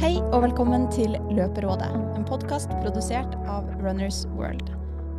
Hei 0.00 0.14
og 0.32 0.38
velkommen 0.40 0.86
til 0.88 1.12
Løperådet, 1.28 1.90
en 2.16 2.22
podkast 2.24 2.70
produsert 2.80 3.34
av 3.52 3.66
Runners 3.82 4.22
World. 4.32 4.70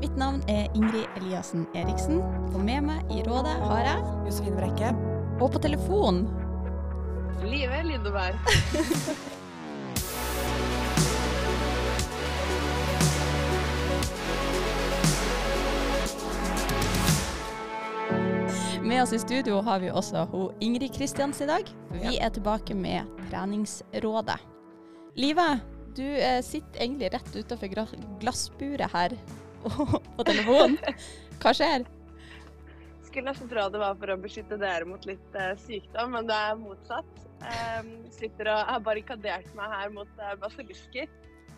Mitt 0.02 0.16
navn 0.18 0.40
er 0.50 0.74
Ingrid 0.74 1.06
Eliassen 1.20 1.68
Eriksen, 1.78 2.18
og 2.50 2.64
med 2.66 2.88
meg 2.88 3.14
i 3.14 3.22
rådet 3.28 3.54
har 3.62 3.84
jeg 3.86 4.02
Josefine 4.26 4.58
Brekke. 4.58 4.90
Og 5.38 5.54
på 5.54 5.62
telefon 5.62 6.24
Live 7.46 7.84
Lindeberg. 7.86 8.34
Med 18.82 19.04
oss 19.04 19.14
i 19.14 19.20
studio 19.22 19.62
har 19.62 19.80
vi 19.80 19.94
også 19.94 20.26
ho 20.34 20.48
Ingrid 20.60 20.98
Kristians 20.98 21.38
i 21.46 21.46
dag. 21.46 21.70
Vi 21.94 22.18
er 22.18 22.34
tilbake 22.34 22.74
med 22.76 23.06
Treningsrådet. 23.30 24.51
Live, 25.16 25.60
du 25.96 26.06
eh, 26.18 26.42
sitter 26.42 26.86
egentlig 26.86 27.10
rett 27.12 27.34
utenfor 27.36 27.68
glassburet 28.22 28.92
her 28.94 29.16
på 30.16 30.24
telefonen. 30.24 30.78
Hva 31.42 31.52
skjer? 31.58 31.84
Skulle 33.04 33.28
nesten 33.28 33.50
tro 33.52 33.66
det 33.74 33.82
var 33.82 33.98
for 34.00 34.14
å 34.14 34.20
beskytte 34.22 34.56
dere 34.62 34.88
mot 34.88 35.04
litt 35.10 35.36
eh, 35.36 35.52
sykdom, 35.60 36.16
men 36.16 36.32
det 36.32 36.38
er 36.38 36.56
motsatt. 36.62 37.28
Um, 37.42 37.90
sitter 38.14 38.52
og 38.54 38.68
har 38.70 38.84
barrikadert 38.86 39.50
meg 39.58 39.72
her 39.74 39.92
mot 39.92 40.20
eh, 40.22 40.36
basilisker. 40.40 41.10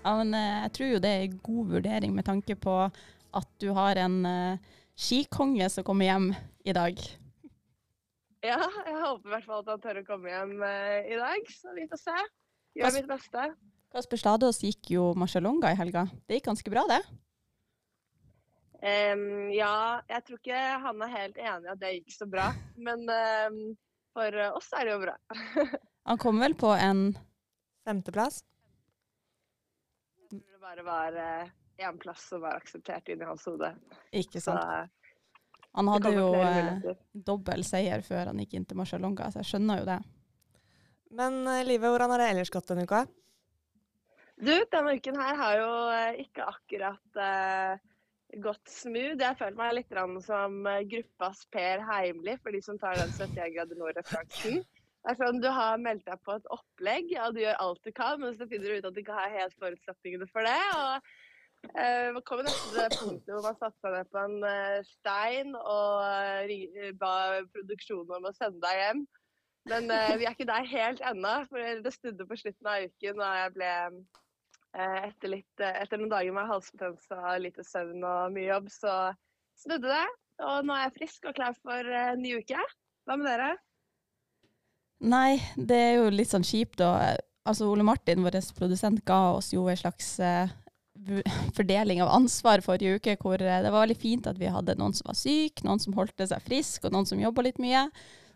Ja, 0.03 0.15
men 0.17 0.33
eh, 0.33 0.61
jeg 0.65 0.75
tror 0.77 0.93
jo 0.95 1.01
det 1.03 1.11
er 1.11 1.25
en 1.27 1.41
god 1.45 1.73
vurdering 1.77 2.15
med 2.15 2.25
tanke 2.25 2.57
på 2.57 2.77
at 3.33 3.49
du 3.61 3.69
har 3.77 4.01
en 4.01 4.21
eh, 4.25 4.71
skikonge 4.97 5.69
som 5.69 5.85
kommer 5.85 6.09
hjem 6.09 6.31
i 6.65 6.73
dag. 6.73 6.97
Ja, 8.43 8.57
jeg 8.59 8.97
håper 8.97 9.29
i 9.29 9.33
hvert 9.35 9.45
fall 9.45 9.61
at 9.61 9.75
han 9.75 9.83
tør 9.83 10.01
å 10.01 10.07
komme 10.07 10.33
hjem 10.33 10.57
eh, 10.65 11.11
i 11.13 11.19
dag, 11.21 11.53
så 11.53 11.77
vi 11.77 11.85
får 11.91 12.01
se. 12.01 12.23
Gjør 12.77 12.95
mitt 12.97 13.09
beste. 13.09 13.49
Kasper 13.93 14.17
Stadås 14.17 14.63
gikk 14.65 14.89
jo 14.95 15.11
Marcialonga 15.19 15.69
i 15.73 15.77
helga. 15.77 16.07
Det 16.25 16.39
gikk 16.39 16.47
ganske 16.49 16.73
bra, 16.73 16.85
det. 16.89 17.01
Um, 18.83 19.51
ja, 19.53 20.01
jeg 20.09 20.25
tror 20.27 20.39
ikke 20.41 20.61
han 20.83 21.03
er 21.05 21.11
helt 21.13 21.37
enig 21.39 21.67
i 21.69 21.71
at 21.71 21.79
det 21.79 21.91
gikk 21.93 22.15
så 22.15 22.25
bra, 22.27 22.49
men 22.87 23.05
um, 23.07 23.59
for 24.13 24.35
eh, 24.35 24.49
oss 24.57 24.71
er 24.75 24.89
det 24.89 24.95
jo 24.97 25.03
bra. 25.05 25.17
Han 26.09 26.19
kom 26.19 26.41
vel 26.41 26.53
på 26.59 26.67
en 26.75 27.13
Femteplass. 27.87 28.41
Jeg 30.19 30.27
tror 30.33 30.41
det 30.51 30.59
bare 30.59 30.83
var 30.83 31.15
én 31.79 31.97
plass 31.99 32.25
som 32.27 32.43
var 32.43 32.59
akseptert 32.59 33.07
inni 33.11 33.25
hans 33.27 33.45
hode. 33.47 33.69
Ikke 34.11 34.41
sant. 34.43 34.59
Så, 34.59 35.31
Han 35.73 35.89
hadde 35.93 36.11
jo 36.13 36.27
eh, 36.37 36.91
dobbel 37.13 37.63
seier 37.67 38.03
før 38.05 38.29
han 38.31 38.43
gikk 38.43 38.57
inn 38.59 38.67
til 38.67 38.79
Marcialonga, 38.79 39.31
så 39.31 39.41
jeg 39.41 39.51
skjønner 39.53 39.81
jo 39.81 39.87
det. 39.89 39.97
Men 41.17 41.47
eh, 41.47 41.63
Live, 41.67 41.89
hvordan 41.89 42.13
har 42.13 42.21
det 42.21 42.29
ellers 42.33 42.51
gått 42.53 42.69
denne 42.71 42.85
uka? 42.87 43.05
Du, 44.41 44.53
denne 44.73 44.95
uken 44.97 45.17
her 45.21 45.35
har 45.39 45.57
jo 45.59 45.73
eh, 45.93 46.21
ikke 46.25 46.45
akkurat 46.49 47.19
uh, 47.21 47.73
gått 48.43 48.71
smooth. 48.71 49.19
Jeg 49.21 49.37
føler 49.39 49.59
meg 49.59 49.75
litt 49.77 49.93
som 50.25 50.55
gruppas 50.89 51.43
Per 51.53 51.83
Heimli, 51.89 52.37
for 52.41 52.55
de 52.55 52.63
som 52.65 52.79
tar 52.81 52.97
den 52.97 53.13
71 53.13 53.53
grader 53.53 53.79
nord-referansen. 53.79 54.63
Det 55.03 55.11
er 55.11 55.19
sånn, 55.19 55.41
Du 55.43 55.49
har 55.51 55.77
meldt 55.83 56.07
deg 56.07 56.19
på 56.25 56.37
et 56.39 56.49
opplegg, 56.55 57.11
og 57.21 57.35
du 57.35 57.43
gjør 57.43 57.61
alt 57.61 57.85
du 57.85 57.91
kan, 57.93 58.17
men 58.23 58.37
så 58.39 58.47
finner 58.49 58.71
du 58.71 58.79
ut 58.79 58.89
at 58.89 58.95
du 58.95 59.01
ikke 59.03 59.19
har 59.19 59.35
helt 59.35 59.57
forutsetningene 59.61 60.27
for 60.31 60.47
det. 60.47 60.61
og 60.79 60.93
eh, 61.77 62.21
til 62.23 62.77
det 62.79 62.87
punktet 62.95 63.33
hvor 63.35 63.43
man 63.45 63.59
satte 63.59 63.83
seg 63.83 63.97
ned 63.99 64.09
på 64.15 64.23
en 64.23 64.87
stein 64.87 65.53
og 65.59 66.95
ba 67.03 67.13
produksjonen 67.53 68.15
om 68.17 68.31
å 68.31 68.33
sende 68.39 68.63
deg 68.63 68.81
hjem. 68.81 69.03
Men 69.69 69.87
uh, 69.91 70.15
vi 70.19 70.27
er 70.27 70.35
ikke 70.35 70.49
der 70.49 70.67
helt 70.67 71.01
ennå, 71.07 71.33
for 71.47 71.83
det 71.85 71.93
snudde 71.95 72.27
på 72.27 72.37
slutten 72.39 72.69
av 72.69 72.87
uken 72.89 73.21
da 73.21 73.29
jeg 73.37 73.51
ble 73.55 73.71
uh, 73.91 74.97
etter, 75.07 75.29
litt, 75.31 75.53
uh, 75.63 75.75
etter 75.79 76.01
noen 76.01 76.11
dager 76.11 76.35
med 76.35 76.49
halsbetennelse 76.49 77.19
og 77.19 77.43
lite 77.45 77.65
søvn 77.67 78.03
og 78.03 78.33
mye 78.35 78.49
jobb, 78.49 78.71
så 78.73 78.95
snudde 79.63 79.91
det. 79.91 80.07
Og 80.43 80.65
nå 80.67 80.75
er 80.75 80.87
jeg 80.87 80.97
frisk 80.97 81.29
og 81.29 81.37
klar 81.37 81.55
for 81.61 81.93
ny 82.19 82.33
uke. 82.41 82.59
Hva 83.07 83.15
med 83.19 83.29
dere? 83.29 83.53
Nei, 85.03 85.37
det 85.55 85.77
er 85.77 85.93
jo 85.99 86.09
litt 86.15 86.31
sånn 86.31 86.45
kjipt 86.47 86.81
Og, 86.85 87.21
Altså 87.43 87.67
Ole 87.67 87.83
Martin, 87.83 88.21
vår 88.23 88.37
produsent, 88.55 89.01
ga 89.03 89.33
oss 89.35 89.49
jo 89.51 89.65
en 89.67 89.75
slags 89.75 90.13
fordeling 91.57 91.99
av 91.99 92.13
ansvar 92.15 92.63
forrige 92.63 92.95
uke, 92.95 93.17
hvor 93.19 93.35
det 93.41 93.67
var 93.67 93.81
veldig 93.81 93.97
fint 93.99 94.29
at 94.31 94.39
vi 94.39 94.47
hadde 94.47 94.77
noen 94.79 94.95
som 94.95 95.09
var 95.09 95.17
syk, 95.19 95.59
noen 95.67 95.81
som 95.83 95.95
holdt 95.97 96.23
seg 96.23 96.45
frisk, 96.45 96.87
og 96.87 96.95
noen 96.95 97.09
som 97.09 97.19
jobba 97.19 97.43
litt 97.43 97.59
mye. 97.59 97.89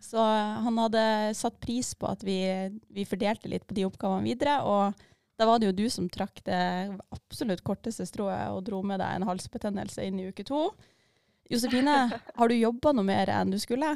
Så 0.03 0.19
eh, 0.21 0.57
han 0.65 0.81
hadde 0.81 1.03
satt 1.37 1.59
pris 1.63 1.93
på 1.97 2.09
at 2.09 2.23
vi, 2.25 2.39
vi 2.93 3.05
fordelte 3.07 3.49
litt 3.51 3.67
på 3.67 3.77
de 3.77 3.87
oppgavene 3.87 4.27
videre. 4.27 4.59
Og 4.67 5.07
da 5.37 5.47
var 5.49 5.61
det 5.61 5.71
jo 5.71 5.77
du 5.77 5.87
som 5.93 6.09
trakk 6.09 6.41
det 6.47 6.59
absolutt 7.13 7.63
korteste 7.65 8.07
strået 8.09 8.53
og 8.53 8.63
dro 8.67 8.81
med 8.85 9.01
deg 9.03 9.17
en 9.17 9.27
halsbetennelse 9.29 10.05
inn 10.07 10.21
i 10.21 10.29
uke 10.31 10.45
to. 10.47 10.69
Josefine, 11.51 11.97
har 12.39 12.49
du 12.49 12.57
jobba 12.57 12.93
noe 12.95 13.07
mer 13.07 13.31
enn 13.33 13.53
du 13.53 13.59
skulle? 13.61 13.95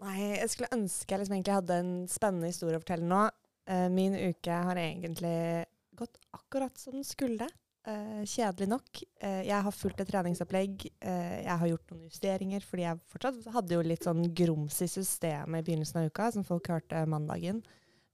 Nei, 0.00 0.16
jeg 0.38 0.48
skulle 0.48 0.72
ønske 0.72 1.12
jeg 1.12 1.20
liksom 1.20 1.36
egentlig 1.36 1.58
hadde 1.58 1.80
en 1.82 1.96
spennende 2.08 2.48
historie 2.48 2.78
å 2.78 2.82
fortelle 2.82 3.08
nå. 3.08 3.24
Eh, 3.68 3.88
min 3.92 4.16
uke 4.16 4.60
har 4.68 4.78
egentlig 4.80 5.66
gått 5.98 6.16
akkurat 6.32 6.78
som 6.80 6.96
den 6.96 7.04
skulle. 7.04 7.48
Eh, 7.88 8.24
kjedelig 8.28 8.68
nok. 8.68 9.00
Uh, 9.24 9.40
jeg 9.46 9.64
har 9.64 9.72
fulgt 9.72 10.02
et 10.02 10.08
treningsopplegg. 10.10 10.82
Uh, 11.00 11.36
jeg 11.40 11.56
har 11.62 11.68
gjort 11.70 11.92
noen 11.92 12.08
justeringer, 12.10 12.64
fordi 12.68 12.84
jeg 12.84 13.00
fortsatt 13.08 13.46
hadde 13.54 13.76
jo 13.76 13.84
litt 13.86 14.04
sånn 14.04 14.24
grums 14.36 14.82
i 14.84 14.88
systemet 14.90 15.62
i 15.62 15.68
begynnelsen 15.70 16.02
av 16.02 16.10
uka, 16.10 16.26
som 16.34 16.44
folk 16.44 16.68
hørte 16.68 17.00
mandagen. 17.08 17.62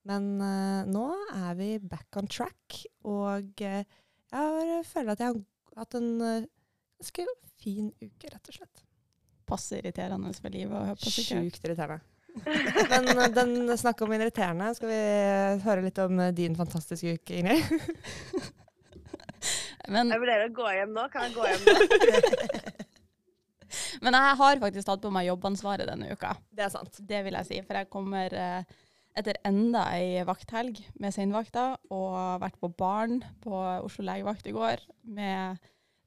Men 0.06 0.37
nå 0.87 1.04
er 1.34 1.56
vi 1.59 1.72
back 1.82 2.15
on 2.21 2.28
track, 2.31 2.77
og 3.10 3.59
jeg 3.59 3.82
har, 4.31 4.69
føler 4.87 5.16
at 5.16 5.22
jeg 5.25 5.32
har 5.32 5.81
hatt 5.81 5.97
en 5.98 6.12
ganske 6.22 7.25
fin 7.59 7.88
uke, 7.98 8.31
rett 8.31 8.53
og 8.53 8.54
slett. 8.54 8.84
Passe 9.50 9.81
irriterende 9.81 10.31
for 10.38 10.54
livet 10.54 10.78
å 10.78 10.84
høre 10.93 11.00
på. 11.00 11.10
Sjukt 11.10 11.66
irriterende. 11.66 12.06
Men 13.19 13.34
den 13.34 13.75
snakk 13.83 14.04
om 14.06 14.15
irriterende, 14.15 14.71
skal 14.78 14.93
vi 14.93 15.03
høre 15.66 15.84
litt 15.88 15.98
om 16.04 16.22
din 16.38 16.54
fantastiske 16.54 17.16
uke, 17.19 17.41
Ingrid? 17.43 18.54
Men, 19.93 20.11
Jeg 20.15 20.23
vurderer 20.23 20.49
å 20.49 20.57
gå 20.57 20.73
hjem 20.75 20.97
nå. 20.97 21.07
Kan 21.13 21.29
jeg 21.29 21.37
gå 21.37 21.47
hjem 21.51 21.63
nå? 21.67 21.75
men 24.07 24.17
jeg 24.19 24.41
har 24.41 24.65
faktisk 24.65 24.89
tatt 24.89 25.05
på 25.05 25.13
meg 25.15 25.29
jobbansvaret 25.29 25.89
denne 25.89 26.11
uka. 26.11 26.35
Det 26.51 26.67
er 26.67 26.75
sant. 26.75 26.99
Det 26.99 27.23
vil 27.27 27.39
jeg 27.41 27.49
si. 27.51 27.61
For 27.67 27.81
jeg 27.81 27.91
kommer 27.93 28.35
eh, 28.35 28.77
etter 29.17 29.39
enda 29.49 29.87
ei 29.97 30.25
vakthelg 30.29 30.81
med 31.01 31.15
seinvakta, 31.15 31.71
og 31.91 32.11
har 32.17 32.43
vært 32.43 32.61
på 32.61 32.73
barn 32.77 33.23
på 33.45 33.55
Oslo 33.87 34.05
legevakt 34.07 34.49
i 34.49 34.55
går 34.57 34.83
med 35.17 35.63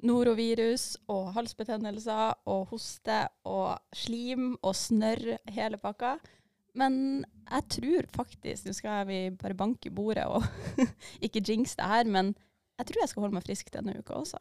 norovirus 0.05 0.93
og 1.11 1.33
halsbetennelser 1.35 2.37
og 2.47 2.69
hoste 2.71 3.25
og 3.49 3.79
slim 3.95 4.53
og 4.61 4.75
snørr, 4.77 5.39
hele 5.51 5.79
pakka. 5.81 6.17
Men 6.77 7.25
jeg 7.49 7.65
tror 7.73 8.05
faktisk 8.13 8.67
Nå 8.67 8.75
skal 8.77 9.07
vi 9.09 9.17
bare 9.33 9.57
banke 9.57 9.89
i 9.89 9.93
bordet 9.93 10.27
og 10.29 10.45
ikke 11.25 11.41
jinx 11.43 11.75
det 11.79 11.89
her, 11.89 12.05
men 12.05 12.35
jeg 12.79 12.87
tror 12.87 13.01
jeg 13.03 13.11
skal 13.11 13.25
holde 13.25 13.35
meg 13.37 13.45
frisk 13.45 13.71
denne 13.75 13.97
uka 13.99 14.17
også. 14.17 14.39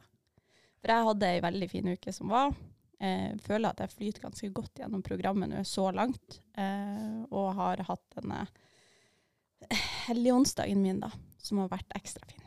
For 0.79 0.93
jeg 0.93 1.07
hadde 1.09 1.29
ei 1.29 1.41
veldig 1.43 1.69
fin 1.71 1.89
uke 1.91 2.13
som 2.15 2.31
var. 2.31 2.53
Eh, 2.99 3.35
føler 3.43 3.71
at 3.71 3.83
jeg 3.83 3.95
flyter 3.95 4.25
ganske 4.25 4.49
godt 4.55 4.79
gjennom 4.79 5.03
programmet 5.03 5.51
nå 5.51 5.63
så 5.67 5.89
langt. 5.95 6.39
Eh, 6.55 7.19
og 7.29 7.51
har 7.59 7.83
hatt 7.87 8.05
denne 8.15 8.45
helligonsdagen 10.07 10.79
min, 10.81 11.01
da, 11.03 11.11
som 11.43 11.59
har 11.63 11.71
vært 11.71 11.99
ekstra 11.99 12.23
fin. 12.31 12.45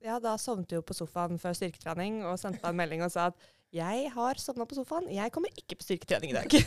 Ja, 0.00 0.16
da 0.16 0.32
sovnet 0.40 0.70
du 0.70 0.78
jo 0.78 0.84
på 0.86 0.96
sofaen 0.96 1.36
før 1.40 1.52
styrketrening 1.56 2.22
og 2.24 2.38
sendte 2.40 2.64
meg 2.64 2.72
en 2.72 2.78
melding 2.80 3.02
og 3.04 3.12
sa 3.12 3.28
at 3.28 3.48
jeg 3.70 4.08
har 4.14 4.40
sovna 4.40 4.64
på 4.66 4.78
sofaen, 4.80 5.10
jeg 5.12 5.30
kommer 5.30 5.52
ikke 5.60 5.76
på 5.78 5.86
styrketrening 5.86 6.32
i 6.32 6.38
dag. 6.40 6.56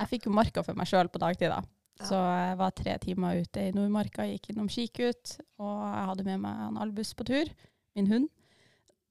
Jeg 0.00 0.08
fikk 0.08 0.26
jo 0.28 0.32
marka 0.32 0.62
for 0.64 0.76
meg 0.76 0.88
sjøl 0.88 1.10
på 1.12 1.20
dagtid, 1.20 1.52
da. 1.52 1.60
Ja. 2.00 2.06
Så 2.08 2.18
jeg 2.18 2.58
var 2.60 2.76
tre 2.76 2.96
timer 3.02 3.40
ute 3.44 3.66
i 3.68 3.72
Nordmarka, 3.76 4.24
gikk 4.28 4.50
innom 4.50 4.70
Kikut, 4.72 5.36
og 5.60 5.80
jeg 5.84 6.06
hadde 6.10 6.26
med 6.26 6.42
meg 6.46 6.62
en 6.66 6.80
Albus 6.80 7.12
på 7.16 7.26
tur, 7.28 7.50
min 7.98 8.08
hund. 8.08 8.30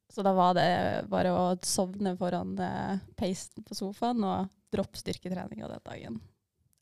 Så 0.10 0.26
da 0.26 0.34
var 0.34 0.56
det 0.58 0.70
bare 1.12 1.32
å 1.38 1.44
sovne 1.62 2.16
foran 2.18 2.56
eh, 2.66 3.02
peisen 3.20 3.62
på 3.66 3.78
sofaen 3.78 4.26
og 4.26 4.50
droppe 4.74 4.98
styrketreninga 4.98 5.70
den 5.70 5.86
dagen. 5.86 6.20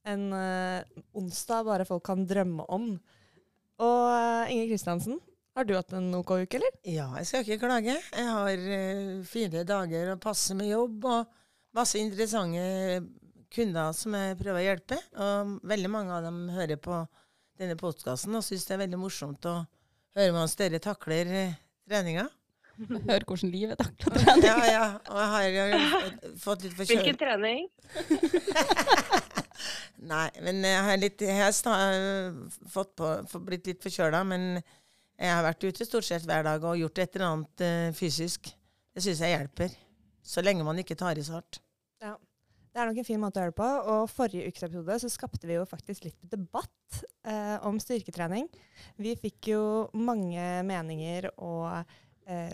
En 0.07 0.29
eh, 0.31 1.01
onsdag 1.19 1.67
bare 1.67 1.87
folk 1.87 2.05
kan 2.07 2.23
drømme 2.27 2.63
om. 2.71 2.93
Og 3.83 4.03
uh, 4.09 4.47
Inger 4.49 4.71
Kristiansen, 4.71 5.19
har 5.57 5.67
du 5.67 5.75
hatt 5.75 5.91
en 5.93 6.07
OK 6.17 6.31
uke, 6.37 6.57
eller? 6.57 6.73
Ja, 6.87 7.09
jeg 7.19 7.27
skal 7.29 7.43
ikke 7.43 7.67
klage. 7.67 7.97
Jeg 7.99 8.31
har 8.31 8.65
eh, 8.77 9.19
fire 9.27 9.63
dager 9.67 10.13
å 10.13 10.21
passe 10.21 10.55
med 10.57 10.71
jobb 10.71 11.05
og 11.09 11.35
masse 11.77 11.99
interessante 11.99 12.63
kunder 13.53 13.93
som 13.95 14.15
jeg 14.17 14.37
prøver 14.39 14.61
å 14.61 14.65
hjelpe. 14.65 14.97
Og 15.23 15.53
veldig 15.67 15.91
mange 15.93 16.15
av 16.17 16.25
dem 16.27 16.47
hører 16.55 16.79
på 16.81 17.01
denne 17.57 17.77
podkasten 17.79 18.37
og 18.37 18.45
syns 18.45 18.67
det 18.67 18.75
er 18.75 18.83
veldig 18.83 18.99
morsomt 19.01 19.47
å 19.49 19.59
høre 20.17 20.33
hvordan 20.33 20.57
dere 20.61 20.81
takler 20.83 21.31
eh, 21.43 21.55
treninga. 21.89 22.27
Hør 23.09 23.23
hvordan 23.25 23.49
livet 23.49 23.79
takler 23.81 24.19
trening. 24.21 24.45
Ja, 24.45 24.57
ja. 24.69 24.87
Og 25.09 25.17
jeg 25.17 25.29
har 25.33 25.71
jo 25.71 26.35
fått 26.43 26.65
litt 26.67 26.75
forkjølelse. 26.77 26.93
Hvilken 26.93 27.17
trening? 27.23 27.65
Nei, 30.11 30.27
men 30.45 30.61
jeg 30.61 30.83
har 30.85 30.99
litt 31.01 31.23
jeg 31.25 31.39
har 31.39 32.35
fått 32.69 32.93
på, 32.99 33.09
blitt 33.47 33.65
litt 33.71 33.81
forkjøla. 33.81 34.21
Men 34.29 34.59
jeg 35.17 35.33
har 35.33 35.41
vært 35.47 35.65
ute 35.65 35.87
stort 35.87 36.05
sett 36.05 36.27
hver 36.29 36.45
dag 36.45 36.61
og 36.69 36.77
gjort 36.77 37.01
et 37.01 37.17
eller 37.17 37.31
annet 37.31 37.65
uh, 37.65 37.89
fysisk. 37.97 38.51
Det 38.93 39.01
syns 39.05 39.23
jeg 39.25 39.33
hjelper. 39.33 39.73
Så 40.21 40.43
lenge 40.45 40.65
man 40.67 40.77
ikke 40.81 40.97
tar 40.99 41.17
i 41.17 41.25
så 41.25 41.39
hardt. 41.39 41.61
Ja. 42.03 42.13
Det 42.77 42.83
er 42.83 42.91
nok 42.91 42.99
en 43.01 43.05
fin 43.07 43.17
måte 43.17 43.41
å 43.41 43.47
det 43.49 43.57
på. 43.57 43.67
Og 43.89 44.09
forrige 44.13 44.51
ukes 44.51 44.67
episode 44.67 44.97
så 45.01 45.09
skapte 45.09 45.47
vi 45.49 45.55
jo 45.55 45.63
faktisk 45.65 46.03
litt 46.05 46.27
debatt 46.29 46.99
eh, 47.25 47.55
om 47.65 47.79
styrketrening. 47.81 48.45
Vi 49.01 49.15
fikk 49.17 49.49
jo 49.49 49.61
mange 49.97 50.43
meninger 50.67 51.25
og 51.41 51.71
eh, 52.29 52.53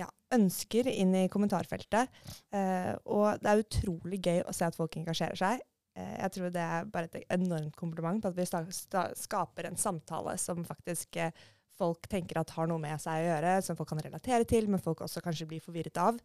ja, 0.00 0.06
ønsker 0.32 0.88
inn 0.88 1.12
i 1.20 1.26
kommentarfeltet. 1.28 2.08
Eh, 2.56 2.94
og 3.04 3.36
det 3.42 3.52
er 3.52 3.60
utrolig 3.66 4.22
gøy 4.24 4.40
å 4.46 4.56
se 4.56 4.70
at 4.70 4.80
folk 4.80 4.96
engasjerer 4.96 5.36
seg. 5.36 5.60
Eh, 5.92 6.14
jeg 6.22 6.38
tror 6.38 6.56
det 6.56 6.64
er 6.64 6.88
bare 6.96 7.12
et 7.12 7.36
enormt 7.36 7.76
kompliment 7.76 8.24
på 8.24 8.32
at 8.32 8.40
vi 8.40 8.48
skaper 8.48 9.68
en 9.68 9.76
samtale 9.76 10.38
som 10.40 10.64
faktisk 10.64 11.20
eh, 11.20 11.36
folk 11.76 12.08
tenker 12.08 12.40
at 12.40 12.56
har 12.56 12.68
noe 12.70 12.80
med 12.80 12.96
seg 13.02 13.20
å 13.20 13.28
gjøre, 13.28 13.52
som 13.64 13.76
folk 13.76 13.92
kan 13.92 14.00
relatere 14.04 14.48
til, 14.48 14.72
men 14.72 14.80
folk 14.80 15.04
også 15.04 15.20
kanskje 15.24 15.48
blir 15.52 15.60
forvirret 15.64 16.00
av. 16.00 16.16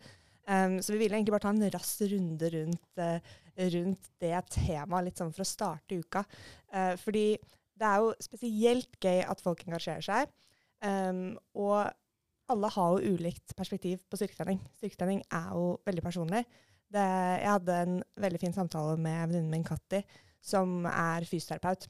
Um, 0.48 0.78
så 0.80 0.94
vi 0.94 1.02
ville 1.02 1.18
egentlig 1.18 1.34
bare 1.36 1.44
ta 1.44 1.52
en 1.52 1.72
rask 1.74 2.06
runde 2.08 2.50
rundt, 2.54 3.02
uh, 3.04 3.18
rundt 3.76 4.10
det 4.24 4.38
temaet, 4.54 5.10
litt 5.10 5.20
sånn 5.20 5.34
for 5.36 5.44
å 5.44 5.50
starte 5.50 5.98
uka. 6.00 6.24
Uh, 6.72 6.94
fordi 7.02 7.26
det 7.78 7.88
er 7.88 8.04
jo 8.04 8.14
spesielt 8.24 9.00
gøy 9.04 9.26
at 9.28 9.44
folk 9.44 9.66
engasjerer 9.68 10.06
seg. 10.06 10.32
Um, 10.86 11.36
og 11.58 11.90
alle 12.48 12.70
har 12.78 12.96
jo 12.96 13.18
ulikt 13.18 13.56
perspektiv 13.58 14.00
på 14.08 14.20
styrketrening. 14.20 14.62
Styrketrening 14.80 15.20
er 15.36 15.52
jo 15.52 15.76
veldig 15.88 16.06
personlig. 16.06 16.46
Det, 16.88 17.04
jeg 17.04 17.52
hadde 17.52 17.82
en 17.84 17.98
veldig 18.24 18.40
fin 18.40 18.56
samtale 18.56 18.96
med 18.96 19.20
venninnen 19.28 19.52
min 19.52 19.68
Katti, 19.68 20.00
som 20.40 20.86
er 20.88 21.28
fysioterapeut. 21.28 21.90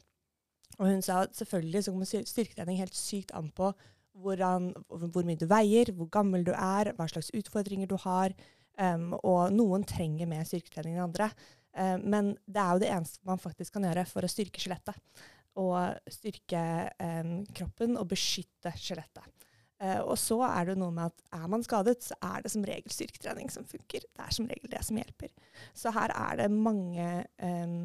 Og 0.78 0.88
hun 0.90 1.04
sa 1.04 1.22
at 1.26 1.38
selvfølgelig 1.38 1.84
så 1.84 1.94
kommer 1.94 2.10
styrketrening 2.10 2.80
helt 2.82 2.98
sykt 2.98 3.30
an 3.38 3.52
på 3.54 3.70
hvordan, 4.22 4.72
hvor 4.88 5.26
mye 5.26 5.38
du 5.38 5.46
veier, 5.50 5.92
hvor 5.96 6.10
gammel 6.12 6.44
du 6.46 6.52
er, 6.54 6.92
hva 6.96 7.08
slags 7.10 7.30
utfordringer 7.36 7.90
du 7.90 7.96
har. 8.04 8.34
Um, 8.78 9.10
og 9.26 9.50
noen 9.54 9.82
trenger 9.88 10.28
mer 10.30 10.44
styrketrening 10.46 10.98
enn 10.98 11.08
andre. 11.08 11.32
Um, 11.74 12.04
men 12.14 12.30
det 12.46 12.62
er 12.62 12.70
jo 12.74 12.82
det 12.84 12.92
eneste 12.94 13.26
man 13.26 13.42
faktisk 13.42 13.74
kan 13.74 13.88
gjøre 13.88 14.06
for 14.10 14.26
å 14.26 14.30
styrke 14.30 14.62
skjelettet. 14.62 15.24
Og 15.58 16.12
styrke 16.14 16.62
um, 17.02 17.40
kroppen 17.56 17.98
og 17.98 18.06
beskytte 18.12 18.74
skjelettet. 18.78 19.26
Uh, 19.78 20.00
og 20.10 20.16
så 20.18 20.40
er 20.46 20.70
det 20.70 20.78
noe 20.78 20.94
med 20.94 21.10
at 21.10 21.38
er 21.38 21.50
man 21.50 21.62
skadet, 21.66 22.00
så 22.06 22.14
er 22.22 22.42
det 22.42 22.50
som 22.54 22.66
regel 22.66 22.94
styrketrening 22.94 23.50
som 23.54 23.66
funker. 23.66 24.06
Det 24.06 24.24
er 24.24 24.34
som 24.34 24.46
regel 24.50 24.70
det 24.70 24.82
som 24.86 24.98
hjelper. 24.98 25.34
Så 25.74 25.94
her 25.94 26.14
er 26.14 26.42
det 26.42 26.48
mange 26.54 27.08
um, 27.42 27.80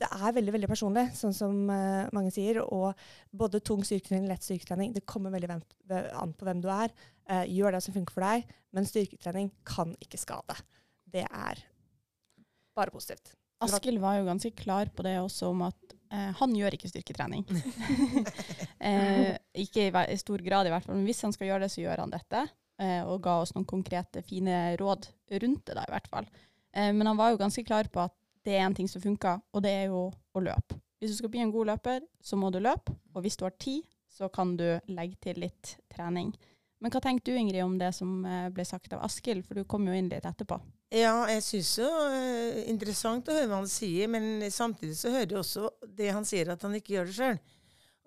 det 0.00 0.08
er 0.08 0.34
veldig 0.36 0.54
veldig 0.54 0.68
personlig, 0.70 1.04
sånn 1.16 1.34
som 1.36 1.56
uh, 1.68 2.08
mange 2.16 2.32
sier. 2.32 2.62
Og 2.64 2.96
både 3.36 3.60
tung 3.64 3.82
styrketrening 3.86 4.28
og 4.28 4.32
lett 4.32 4.46
styrketrening 4.46 4.94
det 4.96 5.06
kommer 5.08 5.34
veldig 5.34 5.50
an 5.52 6.36
på 6.36 6.48
hvem 6.48 6.62
du 6.64 6.70
er. 6.72 6.94
Uh, 7.28 7.44
gjør 7.44 7.76
det 7.76 7.82
som 7.84 7.96
funker 7.96 8.16
for 8.16 8.24
deg, 8.24 8.54
men 8.76 8.88
styrketrening 8.88 9.50
kan 9.68 9.92
ikke 10.00 10.20
skade. 10.20 10.56
Det 11.10 11.26
er 11.26 11.64
bare 12.76 12.94
positivt. 12.94 13.34
Askild 13.60 14.00
var 14.00 14.16
jo 14.16 14.28
ganske 14.28 14.52
klar 14.56 14.88
på 14.96 15.04
det 15.04 15.18
også, 15.20 15.50
om 15.52 15.66
at 15.66 15.94
uh, 16.14 16.30
han 16.38 16.54
gjør 16.56 16.78
ikke 16.78 16.88
styrketrening. 16.88 17.44
ikke 19.64 19.84
i, 19.84 19.92
i, 19.92 20.20
stor 20.22 20.46
grad, 20.46 20.70
i 20.70 20.72
hvert 20.72 20.86
fall. 20.86 20.96
Men 20.96 21.10
hvis 21.10 21.20
han 21.26 21.36
skal 21.36 21.50
gjøre 21.50 21.66
det, 21.66 21.74
så 21.74 21.84
gjør 21.84 22.06
han 22.06 22.14
dette. 22.14 22.46
og 22.80 23.18
ga 23.20 23.34
oss 23.42 23.50
noen 23.52 23.66
konkrete, 23.68 24.22
fine 24.24 24.78
råd 24.80 25.10
rundt 25.42 25.66
det, 25.68 25.74
da, 25.76 25.84
i 25.84 25.92
hvert 25.92 26.06
fall. 26.08 26.30
men 26.72 27.04
han 27.04 27.18
var 27.18 27.34
jo 27.34 27.40
ganske 27.42 27.60
klar 27.68 27.90
på 27.92 28.00
at 28.00 28.14
det 28.44 28.56
er 28.56 28.64
en 28.64 28.76
ting 28.76 28.88
som 28.88 29.02
funker, 29.02 29.40
og 29.52 29.64
det 29.64 29.72
er 29.82 29.90
jo 29.92 30.06
å 30.08 30.42
løpe. 30.42 30.78
Hvis 31.00 31.14
du 31.14 31.20
skal 31.20 31.32
bli 31.32 31.42
en 31.44 31.52
god 31.52 31.72
løper, 31.72 32.04
så 32.20 32.36
må 32.36 32.50
du 32.52 32.60
løpe. 32.60 32.92
Og 33.14 33.24
hvis 33.24 33.38
du 33.40 33.46
har 33.46 33.56
tid, 33.60 33.84
så 34.12 34.28
kan 34.32 34.56
du 34.56 34.66
legge 34.92 35.16
til 35.24 35.40
litt 35.40 35.76
trening. 35.92 36.32
Men 36.80 36.92
hva 36.92 37.00
tenker 37.04 37.32
du 37.32 37.38
Ingrid 37.40 37.62
om 37.64 37.76
det 37.80 37.92
som 37.96 38.24
eh, 38.24 38.48
ble 38.52 38.64
sagt 38.68 38.92
av 38.96 39.04
Askild, 39.04 39.44
for 39.46 39.56
du 39.56 39.68
kom 39.68 39.86
jo 39.88 39.96
inn 39.96 40.08
litt 40.12 40.26
etterpå? 40.28 40.58
Ja, 40.96 41.14
jeg 41.30 41.44
syns 41.46 41.70
jo 41.78 41.86
uh, 41.86 42.60
interessant 42.68 43.28
å 43.28 43.36
høre 43.36 43.48
hva 43.50 43.60
han 43.60 43.70
sier, 43.70 44.08
men 44.10 44.42
samtidig 44.50 44.96
så 44.98 45.12
hører 45.12 45.36
jeg 45.36 45.40
også 45.40 45.68
det 45.86 46.08
han 46.16 46.26
sier, 46.26 46.50
at 46.50 46.64
han 46.66 46.74
ikke 46.76 46.96
gjør 46.96 47.10
det 47.10 47.16
sjøl. 47.16 47.40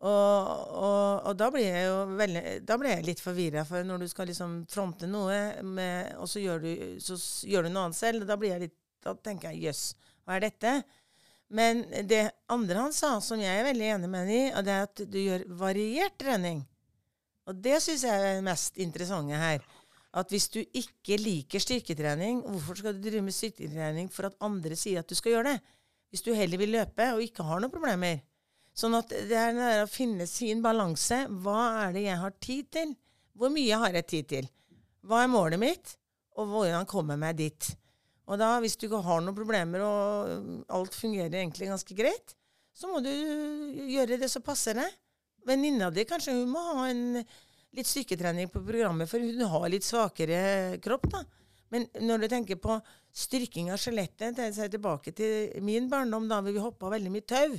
Og, 0.04 0.48
og, 0.84 1.30
og, 1.30 1.36
da 1.40 1.48
blir 1.54 1.64
jeg 1.64 1.86
jo 1.88 2.00
veldig, 2.20 2.42
da 2.68 2.78
blir 2.82 2.92
jeg 2.92 3.06
litt 3.08 3.22
forvirra, 3.24 3.64
for 3.70 3.88
når 3.88 4.04
du 4.04 4.10
skal 4.12 4.28
liksom 4.28 4.58
fronte 4.70 5.08
noe, 5.08 5.38
med, 5.64 6.12
og 6.20 6.28
så 6.28 6.44
gjør, 6.44 6.66
du, 6.66 6.98
så 7.00 7.16
gjør, 7.48 7.70
du, 7.70 7.74
noe 7.74 7.88
annet 7.88 8.02
selv, 8.02 8.28
da, 8.28 8.38
jeg 8.44 8.66
litt, 8.66 8.76
da 9.06 9.16
tenker 9.16 9.54
jeg 9.54 9.70
jøss. 9.70 9.86
Yes 9.94 10.13
hva 10.24 10.38
er 10.38 10.48
dette? 10.48 10.74
Men 11.54 11.84
det 12.10 12.24
andre 12.50 12.86
han 12.88 12.96
sa, 12.96 13.20
som 13.22 13.42
jeg 13.42 13.60
er 13.60 13.68
veldig 13.68 13.90
enig 13.96 14.10
med 14.10 14.24
ham 14.24 14.34
i, 14.34 14.44
det 14.66 14.74
er 14.74 14.88
at 14.88 15.04
du 15.06 15.20
gjør 15.20 15.46
variert 15.60 16.16
trening. 16.18 16.64
Og 17.50 17.60
det 17.62 17.78
syns 17.84 18.06
jeg 18.08 18.16
er 18.16 18.38
det 18.40 18.46
mest 18.48 18.80
interessante 18.82 19.38
her. 19.38 19.64
At 20.14 20.30
hvis 20.30 20.48
du 20.54 20.60
ikke 20.62 21.18
liker 21.20 21.62
styrketrening, 21.62 22.44
hvorfor 22.46 22.80
skal 22.80 22.96
du 22.96 23.04
drive 23.04 23.26
med 23.26 23.36
styrketrening 23.36 24.10
for 24.14 24.30
at 24.30 24.38
andre 24.46 24.78
sier 24.80 25.02
at 25.02 25.10
du 25.10 25.18
skal 25.18 25.36
gjøre 25.36 25.56
det? 25.56 25.60
Hvis 26.14 26.26
du 26.26 26.32
heller 26.38 26.62
vil 26.62 26.76
løpe 26.78 27.10
og 27.16 27.24
ikke 27.26 27.46
har 27.46 27.62
noen 27.62 27.74
problemer. 27.74 28.22
Sånn 28.74 28.94
at 28.98 29.10
det 29.10 29.38
er 29.38 29.84
å 29.84 29.90
finne 29.90 30.26
sin 30.30 30.62
balanse. 30.66 31.24
Hva 31.42 31.86
er 31.86 31.96
det 31.98 32.06
jeg 32.08 32.22
har 32.22 32.38
tid 32.42 32.70
til? 32.74 32.94
Hvor 33.38 33.54
mye 33.54 33.80
har 33.82 33.98
jeg 33.98 34.10
tid 34.10 34.30
til? 34.30 34.50
Hva 35.06 35.24
er 35.24 35.34
målet 35.34 35.62
mitt? 35.62 35.96
Og 36.38 36.50
hvordan 36.50 36.88
kommer 36.90 37.18
jeg 37.18 37.24
meg 37.26 37.40
dit? 37.42 37.74
Og 38.32 38.40
da, 38.40 38.56
hvis 38.64 38.78
du 38.80 38.88
ikke 38.88 39.04
har 39.04 39.24
noen 39.24 39.36
problemer 39.36 39.84
og 39.84 40.68
alt 40.72 40.96
fungerer 40.96 41.42
egentlig 41.42 41.68
ganske 41.68 41.98
greit, 41.98 42.36
så 42.74 42.90
må 42.90 43.02
du 43.04 43.12
gjøre 43.12 44.18
det 44.22 44.30
som 44.32 44.46
passer 44.46 44.78
deg. 44.80 45.00
Venninna 45.48 45.90
di 45.92 46.06
kanskje 46.08 46.36
hun 46.38 46.54
må 46.54 46.62
ha 46.72 46.88
en 46.90 47.20
litt 47.74 47.90
styrketrening 47.90 48.50
på 48.54 48.62
programmet, 48.64 49.10
for 49.10 49.20
hun 49.20 49.44
har 49.50 49.70
litt 49.72 49.86
svakere 49.86 50.80
kropp. 50.84 51.10
da. 51.12 51.24
Men 51.74 51.88
når 52.06 52.24
du 52.24 52.28
tenker 52.32 52.60
på 52.62 52.78
styrking 53.18 53.72
av 53.74 53.82
skjelettet, 53.82 54.38
det 54.38 54.52
er 54.54 54.72
tilbake 54.72 55.14
til 55.18 55.64
min 55.66 55.90
barndom, 55.90 56.30
da 56.30 56.40
vi 56.46 56.56
hoppa 56.62 56.92
veldig 56.94 57.12
mye 57.14 57.28
tau. 57.28 57.58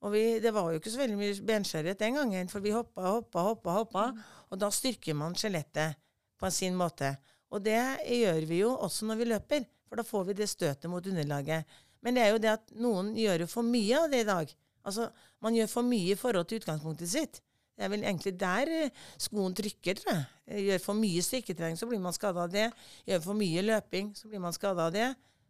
Og 0.00 0.14
vi, 0.14 0.22
det 0.40 0.52
var 0.56 0.70
jo 0.70 0.80
ikke 0.80 0.92
så 0.92 1.02
veldig 1.02 1.16
mye 1.18 1.46
benskjørhet 1.48 2.00
den 2.00 2.16
gangen, 2.16 2.48
for 2.52 2.64
vi 2.64 2.72
hoppa, 2.72 3.16
hoppa, 3.18 3.44
hoppa, 3.50 3.74
hoppa. 3.80 4.04
Og 4.52 4.60
da 4.60 4.70
styrker 4.72 5.16
man 5.16 5.36
skjelettet 5.36 5.98
på 6.40 6.52
sin 6.52 6.76
måte. 6.76 7.12
Og 7.50 7.62
det 7.64 7.80
gjør 8.06 8.46
vi 8.46 8.62
jo 8.62 8.72
også 8.78 9.08
når 9.08 9.20
vi 9.20 9.28
løper, 9.32 9.68
for 9.88 9.98
da 9.98 10.06
får 10.06 10.26
vi 10.28 10.38
det 10.38 10.48
støtet 10.50 10.90
mot 10.90 11.06
underlaget. 11.06 11.78
Men 12.00 12.16
det 12.16 12.24
er 12.24 12.34
jo 12.34 12.42
det 12.42 12.52
at 12.54 12.74
noen 12.80 13.12
gjør 13.18 13.44
jo 13.44 13.50
for 13.50 13.66
mye 13.66 13.98
av 13.98 14.10
det 14.12 14.22
i 14.24 14.28
dag. 14.28 14.52
Altså, 14.86 15.10
Man 15.40 15.56
gjør 15.56 15.70
for 15.72 15.86
mye 15.86 16.12
i 16.14 16.18
forhold 16.18 16.46
til 16.48 16.60
utgangspunktet 16.60 17.10
sitt. 17.10 17.40
Det 17.76 17.86
er 17.86 17.92
vel 17.94 18.02
egentlig 18.04 18.34
der 18.36 18.70
eh, 18.74 18.96
skoen 19.16 19.54
trykker, 19.56 19.96
tror 19.96 20.12
jeg. 20.12 20.64
Gjør 20.66 20.82
for 20.84 21.00
mye 21.00 21.22
styrketrening, 21.24 21.78
så 21.80 21.88
blir 21.88 22.02
man 22.02 22.12
skada 22.12 22.44
av 22.44 22.52
det. 22.52 22.66
Gjør 23.08 23.22
for 23.24 23.38
mye 23.38 23.62
løping, 23.64 24.10
så 24.18 24.28
blir 24.28 24.42
man 24.44 24.52
skada 24.52 24.88
av 24.90 24.92
det. 24.92 25.06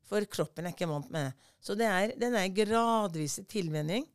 For 0.07 0.27
kroppen 0.31 0.67
er 0.67 0.75
ikke 0.75 0.89
vant 0.91 1.11
med 1.11 1.27
det. 1.27 1.49
Så 1.63 1.75
det 1.79 1.89
er 1.91 2.15
den 2.19 2.37
der 2.39 2.53
gradvise 2.55 3.43
tilvenning. 3.51 4.07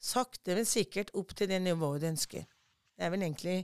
Sakte, 0.00 0.56
men 0.56 0.68
sikkert 0.68 1.12
opp 1.16 1.34
til 1.36 1.50
det 1.52 1.60
nivået 1.60 2.00
du 2.00 2.08
ønsker. 2.14 2.48
Det 2.96 3.04
er 3.04 3.12
vel 3.12 3.26
egentlig 3.28 3.58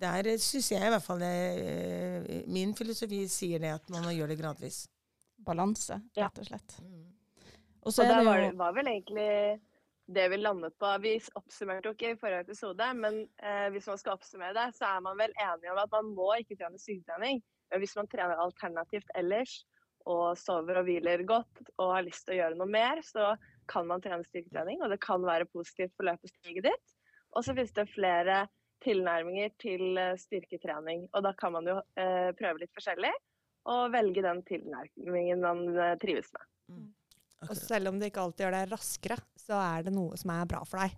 der 0.00 0.28
syns 0.42 0.70
jeg 0.72 0.84
i 0.84 0.92
hvert 0.92 1.04
fall 1.04 1.22
det, 1.22 1.34
eh, 1.62 2.42
Min 2.50 2.74
filosofi 2.78 3.24
sier 3.30 3.62
det 3.62 3.74
at 3.76 3.90
man 3.92 4.06
må 4.06 4.14
gjøre 4.14 4.34
det 4.34 4.40
gradvis. 4.40 4.84
Balanse, 5.46 6.00
rett 6.18 6.42
og 6.42 6.48
slett. 6.48 6.76
Mm. 6.82 7.06
Og 7.86 7.94
så 7.94 8.04
det 8.04 8.18
var, 8.26 8.42
var, 8.58 8.74
vel 8.76 8.90
egentlig 8.90 9.30
det 10.08 10.26
vi 10.32 10.38
landet 10.40 10.74
på. 10.80 10.90
Vi 11.04 11.14
oppsummerte 11.38 11.88
jo 11.88 11.94
ikke 11.96 12.12
i 12.12 12.18
forrige 12.20 12.44
episode, 12.46 12.88
men 12.98 13.22
eh, 13.40 13.68
hvis 13.72 13.88
man 13.88 14.00
skal 14.00 14.16
oppsummere 14.16 14.56
det, 14.56 14.66
så 14.76 14.90
er 14.90 15.04
man 15.06 15.18
vel 15.20 15.32
enig 15.44 15.72
om 15.72 15.80
at 15.80 15.94
man 15.94 16.12
må 16.16 16.28
ikke 16.40 16.58
trene 16.58 16.80
styrketrening. 16.80 17.40
Men 17.68 17.82
hvis 17.82 17.96
man 17.98 18.08
trener 18.10 18.40
alternativt 18.42 19.10
ellers, 19.18 19.60
og 20.08 20.38
sover 20.40 20.80
og 20.80 20.86
hviler 20.88 21.24
godt 21.28 21.62
og 21.76 21.92
har 21.92 22.06
lyst 22.06 22.24
til 22.26 22.36
å 22.36 22.40
gjøre 22.42 22.58
noe 22.58 22.70
mer, 22.72 23.02
så 23.04 23.34
kan 23.68 23.88
man 23.88 24.02
trene 24.04 24.24
styrketrening, 24.24 24.80
og 24.82 24.92
det 24.92 25.00
kan 25.04 25.24
være 25.24 25.48
positivt 25.52 25.92
for 25.96 26.08
løpestiget 26.08 26.64
ditt. 26.70 26.94
Og 27.36 27.44
så 27.44 27.52
finnes 27.52 27.74
det 27.76 27.90
flere 27.92 28.46
tilnærminger 28.84 29.54
til 29.60 29.98
eh, 30.00 30.14
styrketrening. 30.20 31.08
Og 31.12 31.24
da 31.26 31.32
kan 31.38 31.54
man 31.56 31.68
jo 31.68 31.78
eh, 31.98 32.30
prøve 32.38 32.62
litt 32.62 32.74
forskjellig, 32.76 33.12
og 33.68 33.90
velge 33.92 34.24
den 34.24 34.40
tilnærmingen 34.48 35.42
man 35.44 35.66
eh, 35.74 35.96
trives 36.02 36.30
med. 36.36 36.48
Mm. 36.72 36.86
Og 37.48 37.54
selv 37.56 37.92
om 37.92 37.98
det 38.00 38.10
ikke 38.10 38.24
alltid 38.24 38.44
gjør 38.44 38.56
deg 38.56 38.72
raskere, 38.72 39.18
så 39.38 39.58
er 39.62 39.84
det 39.86 39.94
noe 39.94 40.16
som 40.18 40.32
er 40.34 40.48
bra 40.50 40.64
for 40.66 40.82
deg. 40.82 40.96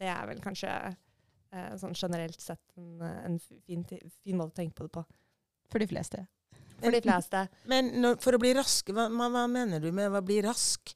Det 0.00 0.08
er 0.12 0.28
vel 0.28 0.42
kanskje 0.44 0.72
eh, 0.72 1.72
sånn 1.80 1.96
generelt 1.96 2.40
sett 2.40 2.76
en, 2.76 3.00
en 3.00 3.38
fin, 3.40 3.84
fin, 3.86 4.36
måte 4.36 4.52
å 4.52 4.58
tenke 4.60 4.76
på 4.76 4.88
det 4.88 4.94
på. 4.98 5.04
For 5.72 5.82
de 5.82 5.88
fleste. 5.88 6.24
For 6.80 6.94
de 6.94 7.02
fleste. 7.04 7.44
Men 7.70 7.92
når, 8.00 8.18
for 8.24 8.36
å 8.36 8.40
bli 8.42 8.52
raske, 8.56 8.94
hva, 8.96 9.08
hva, 9.12 9.46
mener 9.50 9.82
du 9.82 9.90
med 9.94 10.12
å 10.12 10.22
bli 10.24 10.40
rask? 10.44 10.94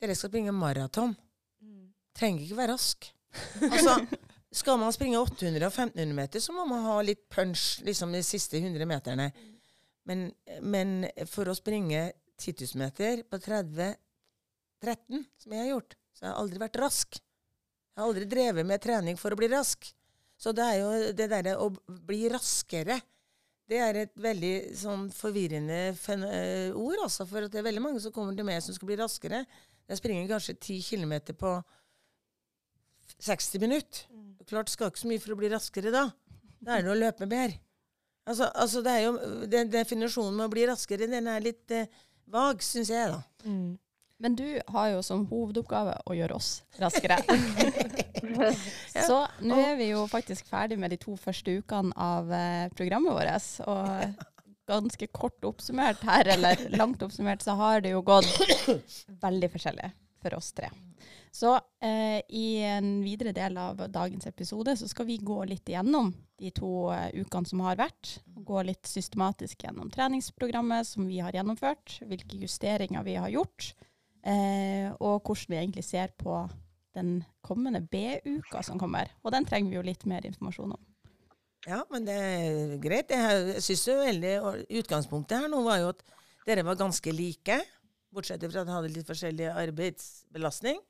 Dere 0.00 0.16
skal 0.16 0.32
springe 0.32 0.52
maraton. 0.52 1.14
Mm. 1.64 1.92
Trenger 2.16 2.44
ikke 2.44 2.60
være 2.60 2.76
rask. 2.76 3.10
Altså, 3.70 3.98
Skal 4.54 4.78
man 4.78 4.94
springe 4.94 5.18
800 5.18 5.66
og 5.66 5.72
1500 5.72 6.14
meter, 6.16 6.42
så 6.42 6.54
må 6.54 6.64
man 6.70 6.84
ha 6.86 6.96
litt 7.04 7.24
punch 7.32 7.82
liksom 7.86 8.14
de 8.14 8.22
siste 8.24 8.60
100 8.60 8.86
meterne. 8.88 9.30
Men, 10.06 10.28
men 10.62 11.02
for 11.28 11.50
å 11.50 11.56
springe 11.56 12.12
10 12.38 12.54
000 12.76 12.82
meter 12.84 13.24
på 13.26 13.40
30-13, 13.42 15.26
som 15.42 15.56
jeg 15.56 15.64
har 15.64 15.72
gjort, 15.72 15.98
så 16.14 16.24
har 16.24 16.32
jeg 16.32 16.40
aldri 16.44 16.62
vært 16.62 16.80
rask. 16.80 17.18
Jeg 17.18 18.02
har 18.02 18.06
aldri 18.06 18.28
drevet 18.30 18.68
med 18.68 18.82
trening 18.84 19.18
for 19.18 19.34
å 19.34 19.40
bli 19.40 19.50
rask. 19.50 19.90
Så 20.36 20.52
det 20.54 20.64
er 20.68 20.80
jo 20.82 21.12
det 21.16 21.30
derre 21.32 21.56
å 21.64 21.70
bli 21.88 22.26
raskere 22.30 23.00
det 23.66 23.78
er 23.82 23.96
et 23.98 24.20
veldig 24.22 24.52
sånn 24.78 25.08
forvirrende 25.14 25.78
eh, 25.90 26.70
ord, 26.70 27.00
altså. 27.02 27.26
For 27.26 27.48
det 27.50 27.58
er 27.58 27.66
veldig 27.66 27.82
mange 27.82 28.02
som 28.02 28.14
kommer 28.14 28.36
til 28.36 28.46
meg 28.46 28.62
som 28.62 28.76
skal 28.76 28.92
bli 28.92 28.98
raskere. 29.00 29.42
Jeg 29.86 29.98
springer 29.98 30.28
kanskje 30.30 30.54
10 30.54 30.84
km 30.86 31.14
på 31.38 31.56
60 33.26 33.62
minutter. 33.62 34.06
Klart 34.46 34.70
skal 34.70 34.92
ikke 34.92 35.02
så 35.02 35.10
mye 35.10 35.22
for 35.22 35.34
å 35.34 35.38
bli 35.40 35.50
raskere 35.50 35.92
da. 35.94 36.04
Da 36.62 36.76
er 36.76 36.86
det 36.86 36.92
å 36.92 36.98
løpe 36.98 37.26
mer. 37.30 37.56
Altså, 38.26 38.48
altså 38.54 38.82
det 38.82 38.92
er 38.92 39.02
jo, 39.06 39.16
den 39.50 39.70
Definisjonen 39.70 40.34
med 40.34 40.48
å 40.48 40.52
bli 40.52 40.66
raskere 40.66 41.08
den 41.10 41.28
er 41.30 41.42
litt 41.42 41.74
eh, 41.74 41.90
vag, 42.30 42.62
syns 42.62 42.90
jeg, 42.90 43.10
da. 43.12 43.20
Mm. 43.46 43.76
Men 44.22 44.38
du 44.38 44.46
har 44.72 44.88
jo 44.94 45.02
som 45.04 45.26
hovedoppgave 45.28 45.98
å 46.08 46.16
gjøre 46.16 46.38
oss 46.38 46.50
raskere. 46.80 47.18
Så 49.08 49.18
nå 49.44 49.58
er 49.60 49.76
vi 49.78 49.90
jo 49.90 50.06
faktisk 50.10 50.48
ferdig 50.50 50.78
med 50.80 50.94
de 50.94 50.98
to 51.02 51.18
første 51.20 51.58
ukene 51.60 51.92
av 51.98 52.32
eh, 52.32 52.70
programmet 52.78 53.14
vårt. 53.14 53.60
Og 53.66 54.24
ganske 54.66 55.06
kort 55.14 55.46
oppsummert 55.46 56.02
her, 56.06 56.26
eller 56.34 56.66
langt 56.74 57.02
oppsummert, 57.06 57.44
så 57.44 57.54
har 57.58 57.84
det 57.84 57.94
jo 57.94 58.02
gått 58.06 58.30
veldig 59.26 59.52
forskjellig 59.52 59.92
for 60.26 60.36
oss 60.38 60.52
tre. 60.56 60.70
Så 61.36 61.54
eh, 61.84 62.20
i 62.28 62.58
en 62.64 63.02
videre 63.04 63.32
del 63.36 63.58
av 63.60 63.82
dagens 63.92 64.26
episode 64.26 64.76
så 64.76 64.88
skal 64.88 65.06
vi 65.06 65.18
gå 65.20 65.42
litt 65.46 65.68
igjennom 65.68 66.14
de 66.40 66.50
to 66.56 66.88
uh, 66.88 67.08
ukene 67.12 67.48
som 67.48 67.62
har 67.66 67.78
vært. 67.80 68.16
Gå 68.26 68.62
litt 68.64 68.88
systematisk 68.88 69.64
gjennom 69.64 69.90
treningsprogrammet 69.92 70.88
som 70.88 71.06
vi 71.08 71.20
har 71.24 71.36
gjennomført, 71.36 71.98
hvilke 72.08 72.40
justeringer 72.40 73.04
vi 73.04 73.18
har 73.20 73.32
gjort. 73.32 73.74
Eh, 74.26 74.90
og 74.96 75.22
hvordan 75.22 75.52
vi 75.52 75.60
egentlig 75.60 75.84
ser 75.86 76.12
på 76.18 76.40
den 76.96 77.20
kommende 77.44 77.80
B-uka 77.84 78.62
som 78.64 78.80
kommer. 78.80 79.12
Og 79.22 79.32
den 79.36 79.46
trenger 79.46 79.70
vi 79.70 79.78
jo 79.78 79.86
litt 79.86 80.04
mer 80.08 80.24
informasjon 80.26 80.74
om. 80.74 80.82
Ja, 81.66 81.82
men 81.90 82.06
det 82.08 82.16
er 82.16 82.76
greit. 82.82 83.12
Jeg 83.12 83.62
syns 83.64 83.86
jo 83.88 83.96
veldig 83.98 84.34
Utgangspunktet 84.80 85.40
her 85.42 85.50
nå 85.50 85.64
var 85.66 85.82
jo 85.82 85.92
at 85.94 86.04
dere 86.46 86.64
var 86.66 86.78
ganske 86.78 87.12
like. 87.12 87.58
Bortsett 88.16 88.44
fra 88.48 88.62
at 88.62 88.68
han 88.68 88.78
hadde 88.78 88.92
litt 88.94 89.08
forskjellig 89.08 89.50
arbeidsbelastning. 89.52 90.80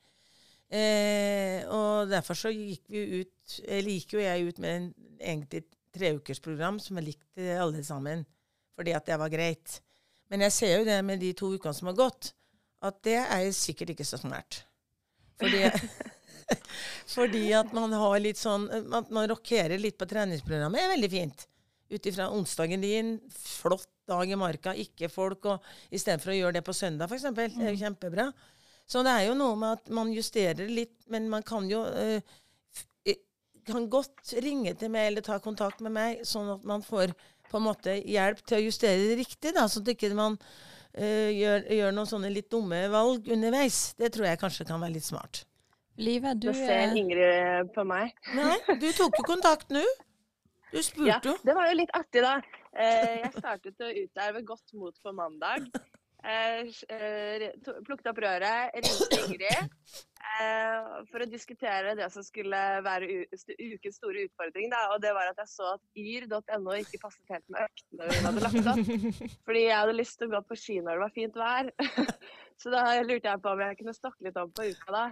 Eh, 0.66 1.62
og 1.71 2.11
derfor 2.11 2.38
så 2.38 2.50
gikk 2.50 2.88
vi 2.90 3.21
ut 3.21 3.52
Eller 3.62 3.92
gikk 3.95 4.16
jo 4.16 4.18
jeg 4.18 4.49
ut 4.49 4.56
med 4.59 4.73
en 4.73 4.87
egentlig 5.21 5.61
treukersprogram 5.95 6.80
som 6.83 6.99
jeg 6.99 7.12
likte 7.12 7.59
alle 7.61 7.83
sammen. 7.87 8.25
Fordi 8.76 8.95
at 8.97 9.06
det 9.09 9.18
var 9.21 9.33
greit. 9.33 9.78
Men 10.30 10.42
jeg 10.47 10.54
ser 10.56 10.73
jo 10.80 10.88
det 10.88 10.99
med 11.06 11.23
de 11.23 11.33
to 11.38 11.52
ukene 11.54 11.75
som 11.76 11.88
har 11.90 11.99
gått, 11.99 12.33
at 12.83 12.99
det 13.06 13.21
er 13.23 13.47
sikkert 13.54 13.95
ikke 13.95 14.06
så 14.06 14.18
snart. 14.21 14.64
Fordi, 15.40 15.62
fordi 17.14 17.45
at 17.56 17.73
man 17.76 17.95
har 17.95 18.18
litt 18.23 18.38
sånn 18.40 18.64
At 18.95 19.11
man 19.12 19.26
rockerer 19.28 19.78
litt 19.80 19.99
på 19.99 20.09
treningsprogrammet, 20.11 20.83
er 20.83 20.95
veldig 20.97 21.12
fint. 21.12 21.47
Ut 21.92 22.08
ifra 22.10 22.30
onsdagen 22.34 22.82
din, 22.82 23.16
flott 23.30 23.90
dag 24.06 24.30
i 24.30 24.38
marka, 24.38 24.74
ikke 24.74 25.10
folk, 25.10 25.46
og 25.50 25.94
istedenfor 25.94 26.32
å 26.32 26.38
gjøre 26.40 26.58
det 26.58 26.66
på 26.66 26.74
søndag, 26.76 27.10
f.eks. 27.10 27.28
Det 27.34 27.46
er 27.46 27.72
jo 27.72 27.76
mm. 27.76 27.82
kjempebra. 27.82 28.30
Så 28.86 29.02
det 29.02 29.12
er 29.14 29.28
jo 29.28 29.38
noe 29.38 29.56
med 29.58 29.80
at 29.80 29.88
man 29.94 30.12
justerer 30.14 30.68
litt, 30.70 30.98
men 31.10 31.26
man 31.30 31.42
kan 31.46 31.66
jo 31.70 31.82
øh, 31.86 32.20
kan 33.66 33.88
godt 33.90 34.34
ringe 34.42 34.74
til 34.78 34.92
meg 34.94 35.10
eller 35.10 35.24
ta 35.26 35.40
kontakt 35.42 35.82
med 35.84 35.94
meg, 35.96 36.22
sånn 36.26 36.52
at 36.54 36.64
man 36.68 36.84
får 36.86 37.12
på 37.50 37.58
en 37.58 37.66
måte 37.66 37.98
hjelp 38.02 38.42
til 38.46 38.60
å 38.60 38.64
justere 38.64 39.10
det 39.10 39.18
riktig, 39.22 39.52
da, 39.56 39.66
sånn 39.70 39.84
at 39.86 39.92
ikke 39.94 40.12
man 40.18 40.38
uh, 40.38 41.30
gjør, 41.30 41.66
gjør, 41.78 41.94
noen 41.94 42.10
sånne 42.10 42.32
litt 42.34 42.50
dumme 42.52 42.80
valg 42.92 43.28
underveis. 43.32 43.80
Det 43.98 44.12
tror 44.14 44.30
jeg 44.30 44.42
kanskje 44.42 44.66
kan 44.68 44.82
være 44.82 44.96
litt 44.98 45.06
smart. 45.06 45.44
Livet, 45.96 46.42
du 46.42 46.50
Nå 46.50 46.56
ser 46.58 46.92
Ingrid 46.98 47.70
på 47.74 47.86
meg. 47.88 48.12
Nei, 48.36 48.58
du 48.82 48.90
tok 48.92 49.16
jo 49.16 49.26
kontakt 49.26 49.72
nå. 49.72 49.84
Du 50.73 50.80
spurte 50.82 51.30
jo. 51.30 51.37
Ja, 51.37 51.44
det 51.46 51.56
var 51.58 51.70
jo 51.70 51.76
litt 51.78 51.94
artig, 51.96 52.25
da. 52.25 52.38
Uh, 52.76 53.12
jeg 53.23 53.32
startet 53.37 53.87
å 53.87 53.92
utarve 54.02 54.42
godt 54.46 54.75
mot 54.78 54.99
på 55.02 55.14
mandag. 55.16 55.68
Uh, 56.26 56.66
plukket 57.87 58.11
opp 58.11 58.23
røret, 58.25 58.75
ringte 58.82 59.20
Ingrid 59.23 59.76
eh, 60.37 60.87
for 61.11 61.23
å 61.23 61.28
diskutere 61.30 61.94
det 61.99 62.08
som 62.12 62.25
skulle 62.26 62.61
være 62.85 63.26
ukens 63.28 63.99
store 63.99 64.26
utfordring. 64.26 64.70
Da, 64.73 64.87
og 64.94 65.02
det 65.04 65.12
var 65.16 65.30
at 65.30 65.42
jeg 65.42 65.52
så 65.52 65.75
at 65.76 65.85
yr.no 66.00 66.76
ikke 66.80 67.00
passet 67.02 67.35
helt 67.35 67.46
med 67.52 67.66
øktene 67.66 68.11
hun 68.11 68.28
hadde 68.30 68.44
lagt 68.46 68.73
opp. 68.73 69.30
Fordi 69.49 69.62
jeg 69.66 69.76
hadde 69.76 69.96
lyst 69.99 70.18
til 70.20 70.28
å 70.28 70.35
gå 70.37 70.42
på 70.49 70.58
ski 70.61 70.80
når 70.80 70.99
det 70.99 71.04
var 71.04 71.14
fint 71.16 71.40
vær. 71.40 71.70
så 72.62 72.75
da 72.75 72.85
lurte 73.06 73.32
jeg 73.32 73.44
på 73.44 73.54
om 73.54 73.64
jeg 73.66 73.80
kunne 73.80 73.96
stokke 73.96 74.28
litt 74.28 74.42
om 74.42 74.52
på 74.56 74.68
uka 74.70 74.99
da. 74.99 75.06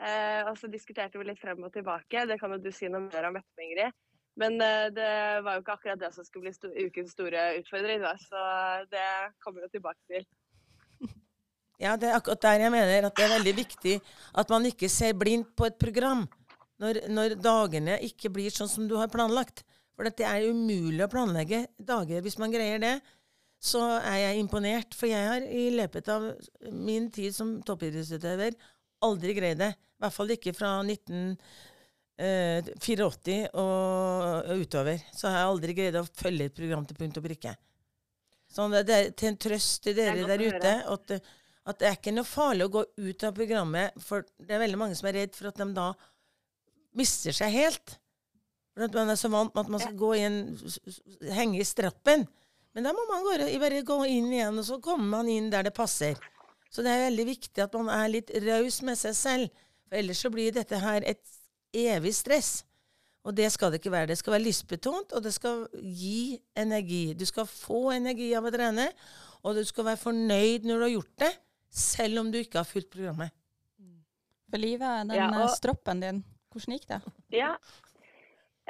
Eh, 0.00 0.42
og 0.48 0.54
så 0.58 0.70
diskuterte 0.70 1.18
vi 1.20 1.26
litt 1.28 1.40
frem 1.42 1.66
og 1.66 1.74
tilbake. 1.74 2.26
Det 2.30 2.38
kan 2.40 2.54
jo 2.54 2.62
du 2.62 2.70
si 2.74 2.88
noe 2.90 3.08
mer 3.08 3.30
om 3.30 3.40
etterpå, 3.40 3.66
Ingrid. 3.66 3.98
Men 4.38 4.60
eh, 4.62 4.88
det 4.94 5.12
var 5.44 5.56
jo 5.56 5.64
ikke 5.64 5.76
akkurat 5.78 6.00
det 6.00 6.12
som 6.14 6.26
skulle 6.26 6.50
bli 6.50 6.86
ukens 6.86 7.14
store 7.16 7.46
utfordring. 7.60 8.02
Da. 8.04 8.14
Så 8.20 8.44
det 8.92 9.06
kommer 9.44 9.66
vi 9.66 9.74
tilbake 9.78 10.00
til. 10.10 10.28
Ja, 11.80 11.94
det 11.96 12.10
er 12.10 12.18
akkurat 12.18 12.42
der 12.44 12.58
jeg 12.60 12.72
mener 12.74 13.06
at 13.08 13.14
det 13.16 13.24
er 13.24 13.38
veldig 13.38 13.52
viktig 13.56 13.94
at 14.36 14.50
man 14.52 14.66
ikke 14.68 14.88
ser 14.92 15.14
blindt 15.16 15.54
på 15.56 15.64
et 15.64 15.78
program 15.80 16.26
når, 16.76 16.98
når 17.08 17.34
dagene 17.40 17.94
ikke 18.04 18.28
blir 18.34 18.52
sånn 18.52 18.68
som 18.68 18.84
du 18.88 18.98
har 19.00 19.08
planlagt. 19.08 19.62
For 19.96 20.04
det 20.04 20.26
er 20.28 20.44
umulig 20.52 21.00
å 21.06 21.08
planlegge 21.08 21.62
dager. 21.80 22.20
Hvis 22.20 22.36
man 22.40 22.52
greier 22.52 22.82
det, 22.84 22.98
så 23.60 23.80
er 23.96 24.18
jeg 24.26 24.42
imponert. 24.42 24.92
For 24.96 25.08
jeg 25.08 25.24
har 25.24 25.44
i 25.44 25.70
løpet 25.72 26.12
av 26.12 26.28
min 26.68 27.08
tid 27.12 27.32
som 27.36 27.58
toppidrettsutøver 27.64 28.56
aldri 29.04 29.34
greid 29.36 29.60
det. 29.60 29.72
I 29.72 30.04
hvert 30.04 30.16
fall 30.16 30.36
ikke 30.36 30.54
fra 30.56 30.78
1984 30.84 31.69
eh, 32.20 32.70
og 33.56 34.54
utover. 34.60 35.02
Så 35.16 35.28
har 35.28 35.40
jeg 35.40 35.50
aldri 35.50 35.76
greid 35.78 35.98
å 36.00 36.06
følge 36.06 36.50
et 36.50 36.56
program 36.56 36.86
til 36.86 36.98
punkt 37.00 37.20
og 37.20 37.26
prikke. 37.26 37.56
Sånn, 38.50 38.74
det 38.74 38.96
er 38.96 39.12
til 39.14 39.30
en 39.30 39.38
trøst 39.40 39.84
til 39.84 39.94
dere 39.96 40.26
der 40.26 40.42
ute 40.42 40.74
at 40.90 41.20
at 41.68 41.80
det 41.80 41.88
er 41.88 41.96
ikke 41.98 42.14
noe 42.14 42.26
farlig 42.26 42.66
å 42.66 42.72
gå 42.72 42.82
ut 43.04 43.24
av 43.26 43.34
programmet, 43.36 43.96
for 44.02 44.24
det 44.40 44.54
er 44.56 44.62
veldig 44.62 44.78
mange 44.80 44.96
som 44.98 45.10
er 45.10 45.18
redd 45.20 45.36
for 45.36 45.50
at 45.50 45.60
de 45.60 45.66
da 45.76 45.90
mister 46.98 47.36
seg 47.36 47.52
helt. 47.54 47.96
For 48.74 48.86
at 48.86 48.96
man 48.96 49.12
er 49.12 49.18
så 49.20 49.30
vant 49.32 49.52
med 49.54 49.64
at 49.64 49.72
man 49.74 49.82
skal 49.82 49.98
gå 49.98 50.10
inn, 50.18 50.38
henge 51.36 51.60
i 51.60 51.66
strappen. 51.68 52.24
Men 52.74 52.86
da 52.86 52.94
må 52.94 53.04
man 53.10 53.26
gå, 53.26 53.36
bare 53.60 53.82
gå 53.86 53.98
inn 54.08 54.30
igjen, 54.32 54.58
og 54.62 54.66
så 54.66 54.78
kommer 54.82 55.18
man 55.18 55.30
inn 55.30 55.50
der 55.52 55.66
det 55.66 55.74
passer. 55.76 56.18
Så 56.70 56.84
det 56.86 56.92
er 56.94 57.08
veldig 57.08 57.26
viktig 57.28 57.64
at 57.64 57.74
man 57.76 57.90
er 57.92 58.12
litt 58.12 58.30
raus 58.46 58.80
med 58.86 58.98
seg 58.98 59.16
selv. 59.18 59.62
For 59.90 59.98
ellers 59.98 60.22
så 60.22 60.30
blir 60.32 60.54
dette 60.54 60.78
her 60.78 61.06
et 61.06 61.22
evig 61.74 62.14
stress. 62.16 62.50
Og 63.26 63.36
det 63.36 63.50
skal 63.52 63.72
det 63.72 63.82
ikke 63.82 63.92
være. 63.92 64.08
Det 64.12 64.18
skal 64.18 64.32
være 64.38 64.46
lystbetont, 64.46 65.12
og 65.12 65.24
det 65.24 65.34
skal 65.34 65.66
gi 65.74 66.40
energi. 66.56 67.12
Du 67.12 67.26
skal 67.28 67.48
få 67.48 67.90
energi 67.92 68.30
av 68.36 68.48
å 68.48 68.52
trene, 68.54 68.88
og 69.44 69.58
du 69.58 69.64
skal 69.68 69.90
være 69.90 70.00
fornøyd 70.00 70.64
når 70.68 70.80
du 70.80 70.86
har 70.86 70.94
gjort 70.94 71.14
det 71.26 71.34
selv 71.70 72.24
om 72.24 72.32
du 72.32 72.40
ikke 72.40 72.62
har 72.62 72.68
fulgt 72.68 72.90
programmet. 72.94 73.36
For 74.50 74.58
livet, 74.58 75.06
den 75.06 75.14
ja, 75.14 75.28
og, 75.30 75.44
eh, 75.46 75.54
stroppen 75.54 76.02
din, 76.02 76.24
hvordan 76.50 76.74
gikk 76.74 76.88
det? 76.90 77.00
Ja. 77.38 77.52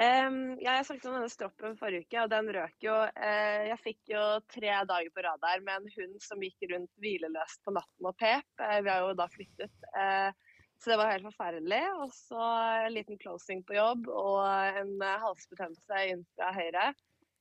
Um, 0.00 0.56
ja, 0.60 0.78
jeg 0.78 0.86
snakket 0.88 1.08
om 1.10 1.16
denne 1.18 1.32
stroppen 1.32 1.74
forrige 1.76 2.06
uke, 2.06 2.20
og 2.22 2.30
den 2.32 2.46
røk 2.56 2.84
jo. 2.84 2.94
Uh, 3.16 3.62
jeg 3.68 3.80
fikk 3.84 4.12
jo 4.12 4.22
tre 4.52 4.76
dager 4.88 5.10
på 5.12 5.24
rad 5.24 5.40
der 5.42 5.64
med 5.64 5.80
en 5.80 5.90
hund 5.96 6.20
som 6.24 6.44
gikk 6.44 6.68
rundt 6.72 6.92
hvileløst 7.04 7.60
på 7.64 7.74
natten 7.76 8.08
og 8.08 8.16
pep. 8.20 8.48
Uh, 8.60 8.78
vi 8.84 8.92
har 8.92 9.04
jo 9.04 9.16
da 9.18 9.26
flyttet. 9.32 9.74
Uh, 9.96 10.49
så 10.80 10.92
det 10.92 10.98
var 11.00 11.12
helt 11.12 11.28
forferdelig. 11.28 11.82
Og 12.00 12.14
så 12.16 12.48
en 12.86 12.94
liten 12.96 13.20
closing 13.20 13.62
på 13.68 13.76
jobb 13.76 14.08
og 14.08 14.42
en 14.80 14.96
halsbetennelse 15.24 16.02
inn 16.12 16.26
fra 16.34 16.50
høyre. 16.56 16.90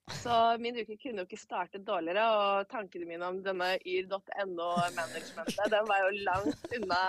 Så 0.09 0.57
min 0.59 0.77
uke 0.79 0.97
kunne 0.97 1.21
jo 1.21 1.27
ikke 1.27 1.37
startet 1.37 1.85
dårligere, 1.87 2.23
og 2.33 2.69
tankene 2.71 3.05
mine 3.05 3.27
om 3.29 3.43
denne 3.45 3.75
yr.no-managementet, 3.85 5.69
den 5.69 5.89
var 5.89 6.01
jo 6.01 6.23
langt 6.25 6.73
unna 6.79 7.03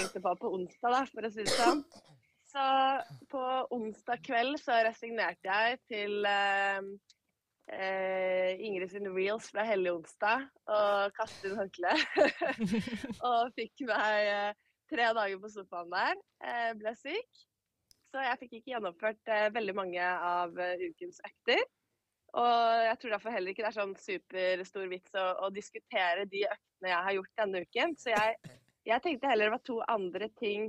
tenkte 0.00 0.22
på 0.24 0.34
på 0.40 0.50
onsdag, 0.56 0.96
da, 0.96 1.02
for 1.12 1.26
å 1.26 1.30
si 1.32 1.44
det 1.46 1.54
sånn. 1.54 1.84
Så 2.50 2.64
på 3.30 3.42
onsdag 3.76 4.24
kveld 4.26 4.58
så 4.58 4.80
resignerte 4.82 5.46
jeg 5.46 5.78
til 5.92 6.26
eh, 6.26 6.80
eh, 7.70 8.64
Ingrid 8.66 8.90
sin 8.90 9.06
reels 9.14 9.52
fra 9.54 9.62
Hellig 9.68 9.92
onsdag 10.00 10.48
og 10.66 11.14
kastet 11.18 11.52
inn 11.52 11.60
håndkleet. 11.60 12.02
og 13.28 13.54
fikk 13.54 13.86
meg 13.92 14.32
eh, 14.32 14.50
tre 14.90 15.10
dager 15.16 15.40
på 15.40 15.50
sofaen 15.52 15.92
der. 15.92 16.18
Eh, 16.44 16.72
ble 16.78 16.94
syk. 16.98 17.44
Så 18.10 18.22
jeg 18.24 18.38
fikk 18.40 18.56
ikke 18.58 18.72
gjennomført 18.74 19.30
eh, 19.30 19.48
veldig 19.54 19.74
mange 19.78 20.02
av 20.02 20.56
eh, 20.58 20.88
ukens 20.90 21.20
økter. 21.26 21.62
Og 22.40 22.84
jeg 22.86 22.98
tror 23.02 23.14
derfor 23.16 23.34
heller 23.34 23.52
ikke 23.52 23.64
det 23.64 23.70
er 23.72 23.78
sånn 23.78 23.96
superstor 23.98 24.86
vits 24.90 25.16
å, 25.18 25.24
å, 25.46 25.50
diskutere 25.54 26.28
de 26.30 26.44
øktene 26.46 26.92
jeg 26.92 27.06
har 27.06 27.16
gjort 27.16 27.42
denne 27.42 27.62
uken. 27.66 27.96
Så 27.98 28.12
jeg, 28.12 28.36
jeg, 28.86 29.02
tenkte 29.02 29.30
heller 29.30 29.50
det 29.50 29.56
var 29.56 29.64
to 29.66 29.78
andre 29.90 30.28
ting 30.38 30.68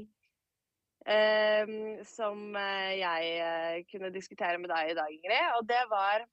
eh, 1.05 1.73
som 2.09 2.57
jeg 2.57 3.85
kunne 3.93 4.13
diskutere 4.13 4.61
med 4.61 4.73
deg 4.73 4.93
i 4.93 4.97
dag, 4.97 5.13
Ingrid. 5.17 5.57
Og 5.59 5.69
det 5.69 5.83
var 5.93 6.25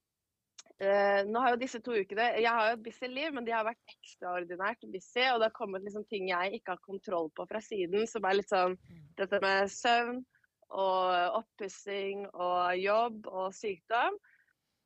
eh, 0.85 1.21
Nå 1.29 1.43
har 1.43 1.55
jo 1.55 1.61
disse 1.61 1.81
to 1.85 1.95
ukene 1.97 2.31
Jeg 2.39 2.49
har 2.49 2.71
jo 2.71 2.79
et 2.79 2.85
busy 2.87 3.11
liv, 3.11 3.33
men 3.35 3.47
de 3.47 3.55
har 3.55 3.67
vært 3.67 3.95
ekstraordinært 3.95 4.89
busy. 4.93 5.27
Og 5.33 5.41
det 5.41 5.51
har 5.51 5.57
kommet 5.57 5.85
liksom 5.87 6.07
ting 6.11 6.31
jeg 6.31 6.59
ikke 6.59 6.77
har 6.77 6.83
kontroll 6.87 7.31
på 7.37 7.47
fra 7.51 7.63
siden, 7.65 8.07
som 8.11 8.27
er 8.27 8.41
litt 8.41 8.53
sånn 8.53 8.79
dette 9.19 9.41
med 9.45 9.71
søvn 9.73 10.25
og 10.69 11.39
oppussing 11.39 12.27
og 12.35 12.77
jobb 12.77 13.31
og 13.31 13.55
sykdom. 13.57 14.19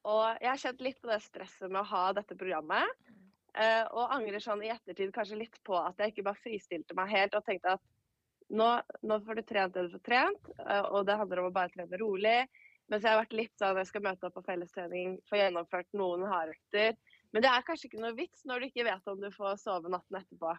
Og 0.06 0.42
jeg 0.42 0.50
har 0.50 0.60
kjent 0.62 0.82
litt 0.82 1.00
på 1.02 1.10
det 1.10 1.20
stresset 1.22 1.70
med 1.70 1.82
å 1.82 1.90
ha 1.92 2.04
dette 2.16 2.38
programmet. 2.38 3.02
Uh, 3.52 3.84
og 3.92 4.14
angrer 4.14 4.40
sånn 4.40 4.62
i 4.64 4.70
ettertid 4.72 5.10
kanskje 5.12 5.42
litt 5.42 5.58
på 5.66 5.76
at 5.76 5.98
jeg 6.00 6.14
ikke 6.14 6.24
bare 6.24 6.40
fristilte 6.40 6.94
meg 6.96 7.10
helt 7.12 7.34
og 7.36 7.44
tenkte 7.44 7.74
at 7.74 7.82
nå, 8.48 8.68
nå 9.04 9.18
får 9.26 9.36
du 9.36 9.42
trent 9.44 9.74
det 9.76 9.82
du 9.84 9.90
får 9.92 10.04
trent, 10.06 10.48
uh, 10.62 10.86
og 10.96 11.04
det 11.04 11.18
handler 11.20 11.42
om 11.42 11.50
å 11.50 11.52
bare 11.52 11.72
trene 11.74 12.00
rolig. 12.00 12.38
Mens 12.90 13.06
jeg 13.06 13.14
har 13.14 13.22
vært 13.22 13.36
litt 13.36 13.54
sånn 13.60 13.78
jeg 13.80 13.88
skal 13.88 14.04
møte 14.04 14.28
opp 14.28 14.36
på 14.36 14.44
fellestrening, 14.46 15.16
få 15.30 15.38
gjennomført 15.38 15.88
noen 15.96 16.26
hardøkter. 16.28 16.98
Men 17.32 17.44
det 17.44 17.52
er 17.52 17.64
kanskje 17.66 17.88
ikke 17.88 18.02
noe 18.02 18.16
vits 18.16 18.44
når 18.48 18.60
du 18.60 18.68
ikke 18.68 18.86
vet 18.88 19.08
om 19.08 19.20
du 19.22 19.30
får 19.32 19.60
sove 19.62 19.92
natten 19.92 20.18
etterpå. 20.18 20.52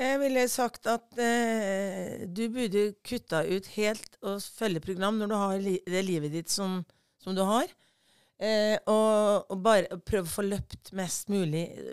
Jeg 0.00 0.18
ville 0.22 0.46
sagt 0.48 0.88
at 0.88 1.18
eh, 1.20 2.24
du 2.24 2.46
burde 2.52 2.86
kutta 3.04 3.42
ut 3.44 3.68
helt 3.74 4.16
å 4.24 4.38
følge 4.40 4.80
program 4.84 5.20
når 5.20 5.28
du 5.30 5.36
har 5.36 5.58
li 5.60 5.74
det 5.84 6.02
livet 6.06 6.32
ditt 6.32 6.52
som, 6.52 6.80
som 7.20 7.36
du 7.36 7.42
har. 7.44 7.68
Eh, 8.42 8.78
og, 8.90 9.50
og, 9.52 9.58
bare 9.62 10.00
prøve 10.02 10.26
å 10.26 10.32
få 10.32 10.46
løpt 10.46 10.94
mest 10.98 11.28
mulig 11.30 11.66
eh, 11.68 11.92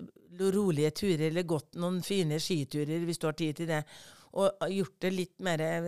rolige 0.56 0.94
turer, 1.04 1.28
eller 1.28 1.46
gått 1.46 1.76
noen 1.78 2.00
fine 2.06 2.40
skiturer 2.42 3.04
hvis 3.06 3.20
du 3.20 3.28
har 3.28 3.38
tid 3.38 3.60
til 3.60 3.70
det. 3.70 3.84
Og 4.40 4.66
gjort 4.72 4.98
det 5.02 5.10
litt 5.10 5.40
mer 5.42 5.58
Jeg 5.58 5.86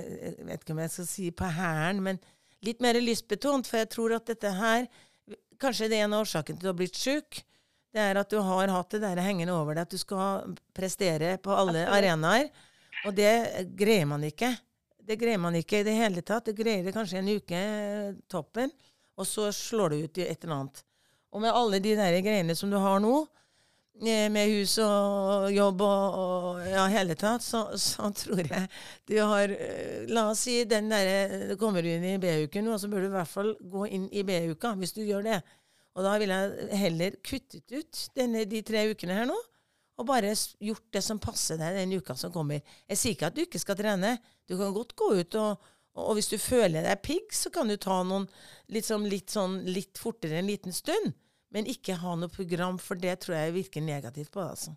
vet 0.48 0.64
ikke 0.64 0.74
om 0.74 0.80
jeg 0.82 0.92
skal 0.92 1.08
si 1.08 1.28
på 1.32 1.50
hæren, 1.56 2.00
men 2.04 2.20
litt 2.66 2.82
mer 2.84 3.00
lystbetont. 3.02 3.68
For 3.68 3.82
jeg 3.82 3.92
tror 3.94 4.18
at 4.20 4.34
dette 4.34 4.58
her 4.58 4.90
Kanskje 5.62 5.92
det 5.92 6.00
er 6.00 6.08
en 6.08 6.16
av 6.18 6.24
årsakene 6.24 6.58
til 6.58 6.64
at 6.64 6.64
du 6.64 6.70
har 6.72 6.78
blitt 6.80 6.98
sjuk. 6.98 7.38
Det 7.94 8.02
er 8.02 8.18
at 8.18 8.32
du 8.34 8.40
har 8.42 8.72
hatt 8.74 8.96
det 8.96 9.04
der 9.04 9.20
hengende 9.22 9.54
over 9.54 9.76
deg, 9.78 9.86
at 9.86 9.94
du 9.94 10.00
skal 10.02 10.56
prestere 10.74 11.36
på 11.38 11.54
alle 11.54 11.84
arenaer. 11.86 12.48
Og 13.06 13.14
det 13.14 13.68
greier 13.78 14.08
man 14.10 14.26
ikke. 14.26 14.50
Det 15.06 15.20
greier 15.22 15.38
man 15.38 15.60
ikke 15.60 15.84
i 15.84 15.86
det 15.86 15.94
hele 16.00 16.24
tatt. 16.26 16.50
Det 16.50 16.58
greier 16.58 16.82
det 16.82 16.96
kanskje 16.96 17.22
en 17.22 17.30
uke 17.30 17.62
toppen 18.26 18.74
og 19.22 19.28
så 19.28 19.52
slår 19.54 19.94
det 19.94 20.00
ut 20.02 20.20
i 20.22 20.26
et 20.28 20.44
eller 20.44 20.58
annet. 20.58 20.82
Og 21.32 21.44
med 21.44 21.56
alle 21.56 21.80
de 21.84 21.94
der 21.96 22.18
greiene 22.24 22.56
som 22.58 22.72
du 22.72 22.78
har 22.82 23.00
nå, 23.04 23.26
med 24.02 24.50
hus 24.50 24.78
og 24.82 25.52
jobb 25.54 25.82
og, 25.86 26.16
og 26.18 26.62
ja, 26.66 26.88
hele 26.90 27.16
tatt, 27.20 27.44
så, 27.46 27.68
så, 27.78 28.10
tror 28.16 28.42
jeg 28.42 28.68
du 29.06 29.18
har 29.20 29.52
eh, 29.54 30.08
La 30.10 30.30
oss 30.32 30.46
si 30.48 30.64
den 30.66 30.90
derre 30.90 31.58
Kommer 31.60 31.84
du 31.84 31.92
inn 31.92 32.08
i 32.10 32.18
B-uken 32.18 32.66
nå, 32.66 32.78
så 32.82 32.90
bør 32.90 33.04
du 33.04 33.10
i 33.12 33.14
hvert 33.14 33.30
fall 33.30 33.54
gå 33.62 33.86
inn 33.92 34.08
i 34.10 34.24
B-uka, 34.26 34.74
hvis 34.80 34.96
du 34.96 35.04
gjør 35.04 35.28
det. 35.28 35.42
Og 35.94 36.06
da 36.08 36.16
ville 36.22 36.38
jeg 36.40 36.82
heller 36.82 37.18
kuttet 37.26 37.74
ut 37.76 38.04
denne, 38.16 38.46
de 38.48 38.62
tre 38.66 38.88
ukene 38.90 39.18
her 39.20 39.28
nå, 39.30 39.38
og 40.00 40.08
bare 40.08 40.32
gjort 40.34 40.88
det 40.96 41.04
som 41.06 41.20
passer 41.22 41.60
deg 41.62 41.78
den 41.78 41.98
uka 42.00 42.16
som 42.18 42.34
kommer. 42.34 42.64
Jeg 42.90 42.98
sier 42.98 43.16
ikke 43.16 43.30
at 43.30 43.38
du 43.38 43.44
ikke 43.44 43.62
skal 43.62 43.78
trene. 43.78 44.16
Du 44.50 44.56
kan 44.58 44.74
godt 44.74 44.96
gå 44.98 45.12
ut 45.20 45.38
og, 45.38 45.74
og 46.00 46.16
hvis 46.18 46.32
du 46.32 46.38
føler 46.42 46.88
deg 46.88 47.04
pigg, 47.06 47.28
så 47.36 47.52
kan 47.54 47.70
du 47.70 47.76
ta 47.78 48.00
noen 48.08 48.26
liksom 48.72 49.06
litt, 49.12 49.30
sånn, 49.36 49.60
litt 49.68 50.00
fortere 50.02 50.40
en 50.40 50.50
liten 50.50 50.74
stund. 50.74 51.14
Men 51.52 51.68
ikke 51.68 51.98
ha 52.00 52.16
noe 52.16 52.32
program, 52.32 52.80
for 52.80 53.00
det 53.00 53.18
tror 53.24 53.38
jeg 53.38 53.58
virker 53.58 53.84
negativt 53.84 54.32
på 54.32 54.40
deg. 54.40 54.56
Altså. 54.56 54.76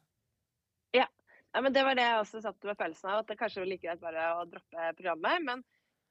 Ja. 0.96 1.06
ja. 1.06 1.62
men 1.62 1.74
det 1.74 1.84
var 1.86 1.98
det 1.98 2.06
jeg 2.08 2.20
også 2.24 2.42
satt 2.42 2.66
med 2.66 2.78
følelsen 2.80 3.12
av. 3.12 3.22
At 3.22 3.30
det 3.30 3.38
kanskje 3.40 3.62
var 3.62 3.70
like 3.70 3.86
greit 3.86 4.02
bare 4.02 4.28
å 4.40 4.44
droppe 4.50 4.92
programmet. 4.98 5.46
Men 5.46 5.64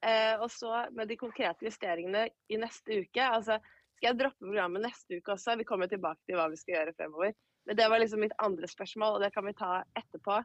eh, 0.05 0.35
også 0.39 0.85
med 0.95 1.11
de 1.11 1.19
konkrete 1.19 1.67
justeringene 1.67 2.29
i 2.47 2.59
neste 2.61 3.03
uke. 3.03 3.27
altså 3.27 3.59
skal 4.03 4.09
jeg 4.17 4.19
droppe 4.19 4.43
programmet 4.43 4.83
neste 4.83 5.15
uke 5.19 5.31
også? 5.31 5.53
Vi 5.55 5.67
kommer 5.67 5.87
tilbake 5.87 6.19
til 6.27 6.35
hva 6.35 6.49
vi 6.51 6.57
skal 6.59 6.75
gjøre 6.75 6.95
fremover. 6.97 7.35
Men 7.63 7.77
det 7.79 7.85
var 7.87 8.01
liksom 8.01 8.19
mitt 8.19 8.35
andre 8.43 8.67
spørsmål, 8.67 9.15
og 9.15 9.23
det 9.23 9.29
kan 9.31 9.45
vi 9.47 9.53
ta 9.55 9.77
etterpå. 9.95 10.41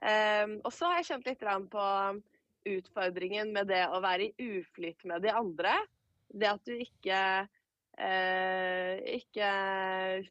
Um, 0.00 0.54
og 0.64 0.72
så 0.72 0.88
har 0.88 1.02
jeg 1.02 1.08
kjent 1.10 1.28
litt 1.28 1.44
på 1.72 1.88
utfordringen 2.66 3.52
med 3.52 3.68
det 3.68 3.82
å 3.92 4.00
være 4.00 4.30
i 4.30 4.48
uflyt 4.58 5.04
med 5.08 5.24
de 5.24 5.32
andre. 5.32 5.74
Det 6.32 6.48
at 6.48 6.64
du 6.64 6.72
ikke, 6.72 7.18
ikke 7.96 9.48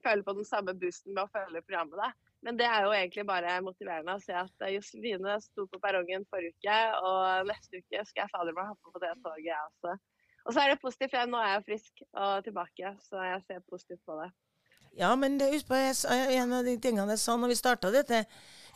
føler 0.03 0.23
på 0.25 0.35
den 0.37 0.45
samme 0.45 0.75
boosten 0.77 1.15
med 1.15 1.23
å 1.25 1.31
følge 1.33 1.63
programmet. 1.65 1.97
Da. 1.97 2.11
Men 2.45 2.59
det 2.59 2.67
er 2.69 2.85
jo 2.85 2.93
egentlig 2.93 3.25
bare 3.25 3.55
motiverende 3.65 4.17
å 4.17 4.21
se 4.21 4.35
at 4.37 4.65
Josefine 4.69 5.39
sto 5.41 5.65
på 5.71 5.81
perrongen 5.81 6.27
forrige 6.29 6.53
uke, 6.59 6.77
og 7.01 7.49
neste 7.49 7.81
uke 7.81 8.03
skal 8.05 8.25
jeg 8.25 8.33
fader 8.35 8.53
meg 8.57 8.69
hoppe 8.69 8.93
på 8.93 9.01
det 9.01 9.13
toget, 9.23 9.47
jeg 9.49 9.69
også. 9.71 9.95
Og 10.45 10.53
så 10.53 10.61
er 10.61 10.71
det 10.71 10.81
positivt, 10.83 11.15
for 11.15 11.31
nå 11.31 11.41
er 11.41 11.53
jeg 11.55 11.65
frisk 11.71 12.03
og 12.11 12.33
tilbake, 12.45 12.91
så 13.07 13.23
jeg 13.31 13.45
ser 13.47 13.63
positivt 13.71 14.03
på 14.05 14.19
det. 14.21 14.29
Ja, 14.95 15.09
men 15.19 15.39
det, 15.39 15.49
husk 15.51 15.67
på 15.67 15.75
en 15.75 16.53
av 16.55 16.67
de 16.69 16.77
tingene 16.79 17.17
jeg 17.17 17.23
sa 17.23 17.33
når 17.35 17.51
vi 17.51 17.57
starta 17.59 17.89
dette. 17.91 18.21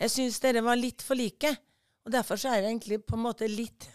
Jeg 0.01 0.11
syns 0.11 0.41
dere 0.43 0.65
var 0.65 0.79
litt 0.79 1.05
for 1.05 1.15
like. 1.19 1.53
Og 2.07 2.11
Derfor 2.11 2.41
så 2.41 2.49
er 2.49 2.63
jeg 2.63 2.71
egentlig 2.73 3.03
på 3.05 3.15
en 3.15 3.27
måte 3.27 3.47
litt 3.47 3.85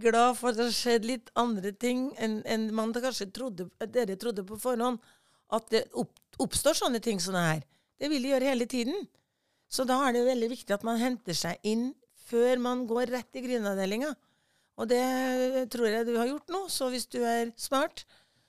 glad 0.00 0.36
for 0.38 0.50
at 0.50 0.58
det 0.58 0.66
har 0.68 0.76
skjedd 0.76 1.06
litt 1.08 1.32
andre 1.38 1.72
ting 1.72 2.08
enn 2.20 2.40
en 2.46 2.68
man 2.74 2.94
kanskje 2.94 3.30
trodde, 3.34 3.68
dere 3.94 4.18
trodde 4.20 4.44
på 4.46 4.58
forhånd. 4.60 5.00
At 5.54 5.70
det 5.72 5.86
opp, 5.96 6.12
oppstår 6.38 6.76
sånne 6.76 7.00
ting 7.04 7.20
som 7.22 7.36
det 7.36 7.46
her. 7.46 7.62
Det 7.98 8.10
vil 8.12 8.22
det 8.22 8.34
gjøre 8.34 8.52
hele 8.52 8.68
tiden. 8.68 9.08
Så 9.68 9.84
da 9.88 9.98
er 10.06 10.16
det 10.16 10.26
veldig 10.28 10.50
viktig 10.52 10.74
at 10.76 10.84
man 10.86 11.00
henter 11.00 11.36
seg 11.36 11.60
inn 11.66 11.90
før 12.28 12.60
man 12.60 12.86
går 12.88 13.12
rett 13.12 13.38
i 13.38 13.44
grinavdelinga. 13.44 14.12
Og 14.78 14.88
det 14.90 15.68
tror 15.72 15.90
jeg 15.90 16.06
du 16.06 16.14
har 16.16 16.28
gjort 16.30 16.52
nå. 16.52 16.64
Så 16.72 16.88
hvis 16.92 17.08
du 17.10 17.20
er 17.26 17.52
smart, 17.58 18.04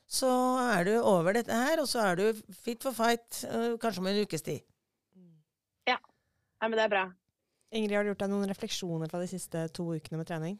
så 0.09 0.29
er 0.73 0.87
du 0.87 0.93
over 0.99 1.35
dette 1.37 1.53
her, 1.53 1.81
og 1.81 1.87
så 1.89 2.01
er 2.07 2.19
du 2.19 2.41
fit 2.63 2.81
for 2.81 2.95
fight 2.97 3.43
øh, 3.45 3.75
kanskje 3.81 4.01
om 4.01 4.09
en 4.09 4.21
ukes 4.23 4.45
tid. 4.45 4.61
Ja. 5.87 5.97
ja, 5.97 6.67
men 6.67 6.77
det 6.77 6.85
er 6.87 6.93
bra. 6.93 7.03
Ingrid, 7.71 7.95
har 7.95 8.05
du 8.05 8.09
gjort 8.13 8.23
deg 8.23 8.31
noen 8.31 8.49
refleksjoner 8.49 9.11
fra 9.11 9.21
de 9.21 9.29
siste 9.29 9.67
to 9.75 9.85
ukene 9.93 10.21
med 10.21 10.29
trening? 10.29 10.57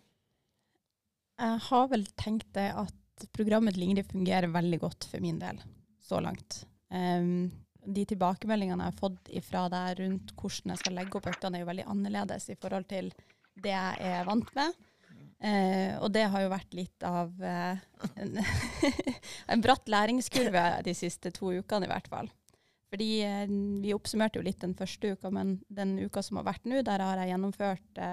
Jeg 1.39 1.61
har 1.69 1.87
vel 1.91 2.03
tenkt 2.19 2.49
det 2.57 2.67
at 2.75 3.27
programmet 3.35 3.75
til 3.75 3.85
Ingrid 3.87 4.09
fungerer 4.11 4.51
veldig 4.51 4.79
godt 4.81 5.07
for 5.07 5.23
min 5.23 5.39
del, 5.39 5.59
så 6.03 6.19
langt. 6.23 6.63
Um, 6.91 7.49
de 7.79 8.03
tilbakemeldingene 8.09 8.83
jeg 8.83 8.93
har 8.93 8.99
fått 8.99 9.31
ifra 9.39 9.63
deg 9.71 10.01
rundt 10.01 10.33
hvordan 10.35 10.73
jeg 10.73 10.81
skal 10.83 10.97
legge 10.99 11.19
opp 11.19 11.29
øktene, 11.31 11.57
er 11.57 11.63
jo 11.63 11.69
veldig 11.69 11.87
annerledes 11.93 12.49
i 12.51 12.57
forhold 12.59 12.89
til 12.91 13.11
det 13.59 13.73
jeg 13.73 14.11
er 14.11 14.27
vant 14.27 14.51
med. 14.57 14.85
Uh, 15.39 15.95
og 16.03 16.09
det 16.11 16.25
har 16.27 16.43
jo 16.43 16.51
vært 16.51 16.75
litt 16.75 17.05
av 17.07 17.31
uh, 17.39 17.79
en, 18.19 18.33
en 19.53 19.63
bratt 19.63 19.87
læringskurve 19.87 20.65
de 20.83 20.95
siste 20.97 21.31
to 21.35 21.53
ukene, 21.55 21.87
i 21.87 21.91
hvert 21.93 22.09
fall. 22.11 22.27
Fordi 22.91 23.11
uh, 23.23 23.45
vi 23.79 23.95
oppsummerte 23.95 24.41
jo 24.41 24.43
litt 24.43 24.59
den 24.65 24.75
første 24.75 25.15
uka, 25.15 25.31
men 25.31 25.61
den 25.71 25.95
uka 26.03 26.23
som 26.25 26.41
har 26.41 26.49
vært 26.51 26.67
nå, 26.67 26.83
der 26.83 27.05
har 27.05 27.23
jeg 27.23 27.31
gjennomført 27.31 28.03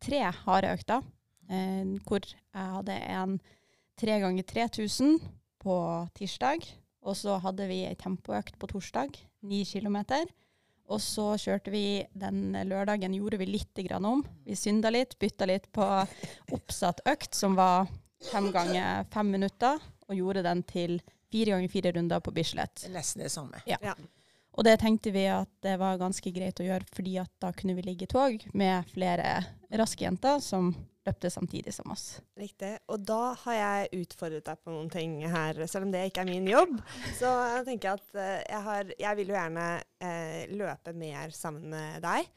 tre 0.00 0.20
harde 0.44 0.76
økter. 0.78 1.02
Eh, 1.50 1.96
hvor 2.06 2.22
jeg 2.22 2.74
hadde 2.76 2.96
en 3.10 3.38
tre 4.00 4.20
ganger 4.22 4.46
3000 4.46 5.18
på 5.60 5.76
tirsdag. 6.16 6.66
Og 7.00 7.16
så 7.16 7.38
hadde 7.40 7.66
vi 7.70 7.82
ei 7.88 7.96
tempoøkt 7.98 8.58
på 8.60 8.68
torsdag, 8.68 9.16
ni 9.48 9.64
kilometer. 9.64 10.28
Og 10.90 10.98
så 11.00 11.32
kjørte 11.38 11.70
vi 11.72 12.02
den 12.18 12.50
lørdagen, 12.66 13.14
gjorde 13.14 13.38
vi 13.40 13.46
litt 13.46 13.78
om. 13.94 14.24
Vi 14.44 14.56
synda 14.58 14.90
litt, 14.90 15.16
bytta 15.18 15.46
litt 15.46 15.70
på 15.72 15.86
oppsatt 16.52 17.00
økt, 17.06 17.34
som 17.34 17.54
var 17.54 17.86
fem 18.30 18.50
ganger 18.52 19.06
fem 19.12 19.30
minutter, 19.30 19.78
og 20.08 20.16
gjorde 20.16 20.42
den 20.42 20.62
til 20.66 20.98
fire 21.30 21.54
ganger 21.54 21.68
fire 21.70 21.92
runder 21.92 22.20
på 22.20 22.34
Bislett. 22.34 22.88
Nesten 22.90 23.22
det 23.22 23.30
samme. 23.30 23.62
Ja. 23.70 23.78
ja. 23.80 23.94
Og 24.58 24.66
det 24.66 24.80
tenkte 24.82 25.12
vi 25.14 25.24
at 25.30 25.50
det 25.62 25.76
var 25.78 26.00
ganske 26.00 26.32
greit 26.34 26.58
å 26.60 26.66
gjøre, 26.66 26.88
fordi 26.92 27.16
at 27.22 27.30
da 27.40 27.52
kunne 27.54 27.76
vi 27.78 27.86
ligge 27.86 28.08
i 28.08 28.10
tog 28.10 28.42
med 28.52 28.90
flere 28.90 29.38
raske 29.78 30.04
jenter 30.04 30.42
som 30.42 30.72
løpte 31.08 31.30
samtidig 31.32 31.72
som 31.74 31.90
oss. 31.92 32.20
Riktig. 32.38 32.74
Og 32.92 33.00
da 33.08 33.32
har 33.44 33.56
jeg 33.56 34.02
utfordret 34.02 34.44
deg 34.46 34.60
på 34.60 34.74
noen 34.74 34.90
ting 34.92 35.16
her, 35.24 35.62
selv 35.70 35.88
om 35.88 35.94
det 35.94 36.06
ikke 36.10 36.24
er 36.24 36.30
min 36.30 36.48
jobb. 36.50 36.76
Så 37.16 37.30
jeg 37.54 37.66
tenker 37.70 37.96
at 37.96 38.06
uh, 38.12 38.36
jeg, 38.44 38.60
har, 38.68 38.92
jeg, 38.98 39.18
vil 39.20 39.32
jo 39.32 39.38
gjerne 39.38 39.66
eh, 40.04 40.44
løpe 40.52 40.94
mer 40.96 41.32
sammen 41.36 41.72
med 41.72 42.04
deg. 42.04 42.28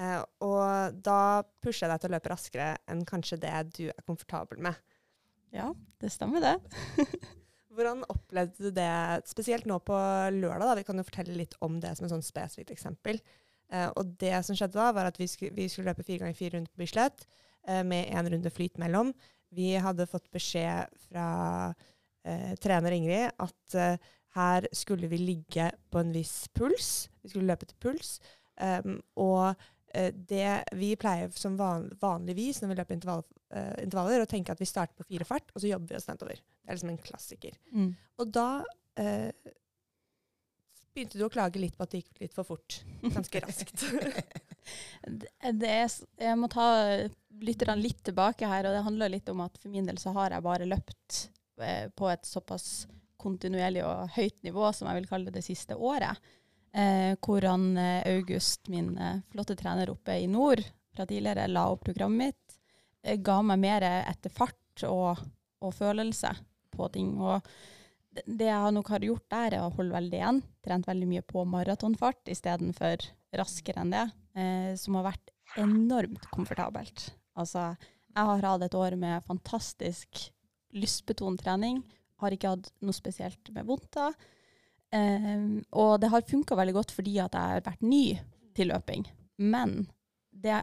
Eh, 0.00 0.20
og 0.46 1.00
da 1.04 1.42
pusher 1.60 1.86
jeg 1.86 1.92
deg 1.92 2.02
til 2.02 2.10
å 2.10 2.14
løpe 2.16 2.32
raskere 2.32 2.70
enn 2.90 3.04
kanskje 3.08 3.40
det 3.42 3.56
du 3.74 3.84
er 3.90 4.06
komfortabel 4.06 4.62
med. 4.68 4.78
Ja, 5.54 5.72
det 6.00 6.12
stemmer 6.14 6.44
det. 6.44 6.56
Hvordan 7.74 8.02
opplevde 8.10 8.68
du 8.68 8.74
det, 8.74 8.90
spesielt 9.30 9.66
nå 9.68 9.78
på 9.84 9.96
lørdag? 10.34 10.66
da, 10.66 10.78
Vi 10.78 10.86
kan 10.86 10.98
jo 11.00 11.06
fortelle 11.06 11.36
litt 11.38 11.54
om 11.64 11.78
det 11.82 11.92
som 11.96 12.06
et 12.06 12.14
sånn 12.14 12.26
spesifikt 12.26 12.72
eksempel. 12.74 13.20
Eh, 13.70 13.88
og 13.94 14.16
det 14.20 14.34
som 14.46 14.58
skjedde 14.58 14.78
da, 14.78 14.90
var 14.94 15.10
at 15.10 15.20
vi 15.20 15.28
skulle, 15.30 15.54
vi 15.56 15.68
skulle 15.70 15.92
løpe 15.92 16.06
fire 16.06 16.24
ganger 16.24 16.38
fire 16.38 16.56
runder 16.56 16.72
på 16.72 16.82
Bislett 16.82 17.26
eh, 17.26 17.46
med 17.66 18.08
én 18.08 18.28
runde 18.32 18.50
flyt 18.50 18.78
mellom. 18.80 19.12
Vi 19.50 19.74
hadde 19.76 20.06
fått 20.06 20.30
beskjed 20.32 20.90
fra 21.08 21.26
eh, 22.24 22.54
trener 22.62 22.94
Ingrid 22.94 23.32
at 23.42 23.76
eh, 23.78 24.10
her 24.36 24.68
skulle 24.72 25.10
vi 25.10 25.18
ligge 25.18 25.70
på 25.90 25.98
en 25.98 26.12
viss 26.14 26.48
puls. 26.54 27.08
Vi 27.22 27.32
skulle 27.32 27.50
løpe 27.50 27.66
til 27.66 27.78
puls. 27.82 28.18
Um, 28.60 28.98
og 29.18 29.54
eh, 29.94 30.12
det 30.12 30.76
vi 30.78 30.92
pleier 31.00 31.32
som 31.34 31.56
van, 31.58 31.88
vanligvis 32.00 32.60
når 32.60 32.70
vi 32.70 32.76
løper 32.78 32.98
intervall, 32.98 33.24
eh, 33.56 33.72
intervaller, 33.82 34.22
å 34.22 34.30
tenke 34.30 34.54
at 34.54 34.60
vi 34.60 34.68
starter 34.68 34.94
på 35.00 35.08
fire 35.08 35.26
fart, 35.26 35.50
og 35.54 35.62
så 35.62 35.72
jobber 35.72 35.94
vi 35.94 35.98
oss 35.98 36.06
nedover. 36.10 36.38
Det 36.38 36.68
er 36.68 36.78
liksom 36.78 36.92
en 36.92 37.02
klassiker. 37.08 37.56
Mm. 37.72 37.88
Og 38.20 38.34
da 38.36 38.48
eh, 39.00 39.32
begynte 40.94 41.18
du 41.18 41.26
å 41.26 41.32
klage 41.32 41.62
litt 41.62 41.74
på 41.78 41.88
at 41.88 41.94
det 41.94 42.04
gikk 42.04 42.22
litt 42.22 42.36
for 42.36 42.46
fort. 42.46 42.82
Ganske 43.02 43.42
raskt. 43.46 43.86
Det, 45.08 45.32
det 45.58 45.74
er, 45.74 45.98
jeg 46.20 46.38
må 46.38 46.52
ta 46.52 46.68
lytterne 47.44 47.80
litt 47.80 48.02
tilbake 48.06 48.48
her, 48.48 48.66
og 48.66 48.76
det 48.76 48.84
handler 48.86 49.12
litt 49.12 49.28
om 49.32 49.42
at 49.44 49.56
for 49.60 49.72
min 49.72 49.86
del 49.88 49.98
så 50.00 50.12
har 50.16 50.34
jeg 50.34 50.44
bare 50.46 50.68
løpt 50.68 51.20
eh, 51.62 51.88
på 51.96 52.10
et 52.10 52.26
såpass 52.28 52.86
kontinuerlig 53.20 53.82
og 53.84 54.12
høyt 54.16 54.38
nivå, 54.46 54.70
som 54.72 54.88
jeg 54.88 55.00
vil 55.00 55.08
kalle 55.10 55.28
det 55.30 55.40
det 55.40 55.46
siste 55.46 55.76
året. 55.76 56.20
Eh, 56.72 57.16
hvor 57.18 57.44
han 57.48 57.72
eh, 57.80 58.06
August, 58.14 58.68
min 58.70 58.94
eh, 58.98 59.20
flotte 59.32 59.56
trener 59.58 59.90
oppe 59.92 60.20
i 60.20 60.28
nord 60.30 60.62
fra 60.94 61.06
tidligere, 61.06 61.48
la 61.50 61.66
opp 61.72 61.84
programmet 61.88 62.30
mitt, 62.30 62.56
eh, 63.02 63.18
ga 63.18 63.40
meg 63.42 63.60
mer 63.62 63.86
etter 64.00 64.32
fart 64.32 64.86
og, 64.88 65.20
og 65.60 65.74
følelse 65.76 66.32
på 66.70 66.88
ting. 66.94 67.16
Og 67.20 67.44
det 68.24 68.48
jeg 68.48 68.74
nok 68.74 68.90
har 68.94 69.06
gjort 69.06 69.26
der, 69.30 69.56
er 69.58 69.64
å 69.64 69.74
holde 69.74 69.96
veldig 69.96 70.20
igjen. 70.20 70.42
Trent 70.64 70.88
veldig 70.88 71.10
mye 71.10 71.26
på 71.26 71.44
maratonfart 71.48 72.30
istedenfor 72.32 73.04
raskere 73.36 73.84
enn 73.84 73.94
det, 73.94 74.06
eh, 74.38 74.70
som 74.80 74.98
har 74.98 75.10
vært 75.12 75.34
enormt 75.60 76.26
komfortabelt. 76.34 77.10
Altså, 77.40 77.70
jeg 78.10 78.28
har 78.30 78.44
hatt 78.46 78.66
et 78.66 78.76
år 78.76 78.96
med 79.00 79.24
fantastisk 79.26 80.26
lystbetont 80.76 81.40
trening. 81.42 81.80
Har 82.20 82.34
ikke 82.34 82.54
hatt 82.54 82.70
noe 82.84 82.96
spesielt 82.96 83.52
med 83.54 83.68
vondter. 83.68 84.14
Um, 84.90 85.60
og 85.78 86.00
det 86.02 86.10
har 86.10 86.26
funka 86.26 86.56
veldig 86.58 86.74
godt 86.74 86.90
fordi 86.90 87.14
at 87.22 87.36
jeg 87.36 87.54
har 87.54 87.66
vært 87.66 87.84
ny 87.86 88.04
til 88.58 88.72
løping. 88.72 89.06
Men 89.38 89.84
det 90.30 90.58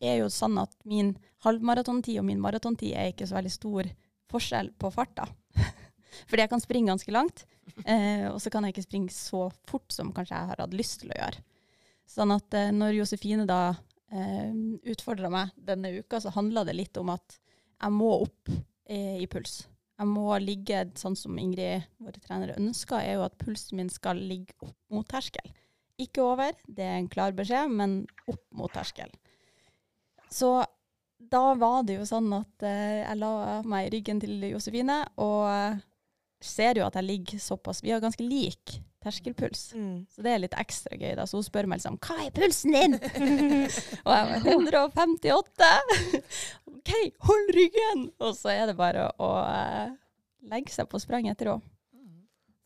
er 0.00 0.20
jo 0.20 0.28
sånn 0.32 0.58
at 0.60 0.74
min 0.88 1.14
halvmaratontid 1.44 2.18
og 2.20 2.26
min 2.28 2.40
maratontid 2.42 2.92
er 2.92 3.12
ikke 3.12 3.28
så 3.28 3.38
veldig 3.38 3.52
stor 3.52 3.88
forskjell 4.30 4.72
på 4.80 4.92
farta. 4.94 5.26
Fordi 6.28 6.44
jeg 6.44 6.52
kan 6.52 6.62
springe 6.62 6.92
ganske 6.92 7.14
langt, 7.14 7.44
eh, 7.84 8.26
og 8.30 8.40
så 8.42 8.52
kan 8.52 8.66
jeg 8.66 8.74
ikke 8.74 8.86
springe 8.86 9.14
så 9.14 9.46
fort 9.68 9.94
som 9.94 10.12
kanskje 10.14 10.36
jeg 10.36 10.50
har 10.50 10.62
hatt 10.62 10.76
lyst 10.76 11.00
til 11.02 11.12
å 11.12 11.18
gjøre. 11.18 11.44
Sånn 12.10 12.34
at 12.34 12.56
eh, 12.58 12.72
når 12.74 12.98
Josefine 13.00 13.46
da 13.48 13.60
eh, 14.12 14.52
utfordra 14.92 15.30
meg 15.32 15.54
denne 15.56 15.92
uka, 15.98 16.20
så 16.20 16.32
handla 16.34 16.64
det 16.68 16.76
litt 16.78 17.00
om 17.00 17.12
at 17.14 17.38
jeg 17.80 17.96
må 17.96 18.10
opp 18.26 18.50
eh, 18.50 19.20
i 19.22 19.28
puls. 19.30 19.62
Jeg 20.00 20.08
må 20.08 20.32
ligge 20.40 20.86
sånn 20.96 21.16
som 21.18 21.36
Ingrid, 21.40 21.84
våre 22.00 22.20
trenere, 22.24 22.56
ønsker, 22.60 23.02
er 23.02 23.18
jo 23.18 23.26
at 23.26 23.36
pulsen 23.40 23.80
min 23.80 23.90
skal 23.92 24.16
ligge 24.16 24.56
opp 24.64 24.76
mot 24.92 25.08
terskel. 25.08 25.52
Ikke 26.00 26.24
over, 26.24 26.56
det 26.64 26.86
er 26.86 26.96
en 26.96 27.10
klar 27.12 27.34
beskjed, 27.36 27.72
men 27.76 28.02
opp 28.30 28.44
mot 28.56 28.72
terskel. 28.72 29.12
Så 30.32 30.60
da 31.20 31.42
var 31.60 31.82
det 31.84 31.98
jo 31.98 32.06
sånn 32.08 32.30
at 32.32 32.64
eh, 32.64 33.02
jeg 33.02 33.20
la 33.20 33.60
meg 33.68 33.88
i 33.88 33.92
ryggen 33.96 34.22
til 34.22 34.46
Josefine, 34.48 35.02
og 35.20 35.42
eh, 35.52 35.82
ser 36.40 36.80
jo 36.80 36.86
at 36.86 36.96
jeg 36.96 37.04
ligger 37.04 37.42
såpass 37.42 37.82
Vi 37.84 37.92
har 37.92 38.00
ganske 38.00 38.24
lik 38.24 38.78
terskelpuls. 39.04 39.70
Mm. 39.76 40.04
Så 40.10 40.24
det 40.24 40.32
er 40.32 40.42
litt 40.42 40.56
ekstra 40.58 40.96
gøy. 40.98 41.14
da. 41.18 41.26
Så 41.26 41.40
hun 41.40 41.46
spør 41.46 41.68
meg 41.70 41.80
liksom 41.80 41.98
'Hva 41.98 42.16
er 42.26 42.34
pulsen 42.36 42.76
din?' 42.76 42.98
og 44.06 44.12
jeg 44.14 44.28
var 44.30 44.46
158. 44.54 45.70
OK, 46.74 46.92
hold 47.28 47.52
ryggen! 47.56 48.06
Og 48.20 48.36
så 48.36 48.52
er 48.54 48.70
det 48.70 48.76
bare 48.76 49.08
å 49.18 49.30
uh, 49.40 49.90
legge 50.52 50.72
seg 50.72 50.88
på 50.88 51.00
sprang 51.02 51.28
etter 51.28 51.54
henne. 51.54 51.76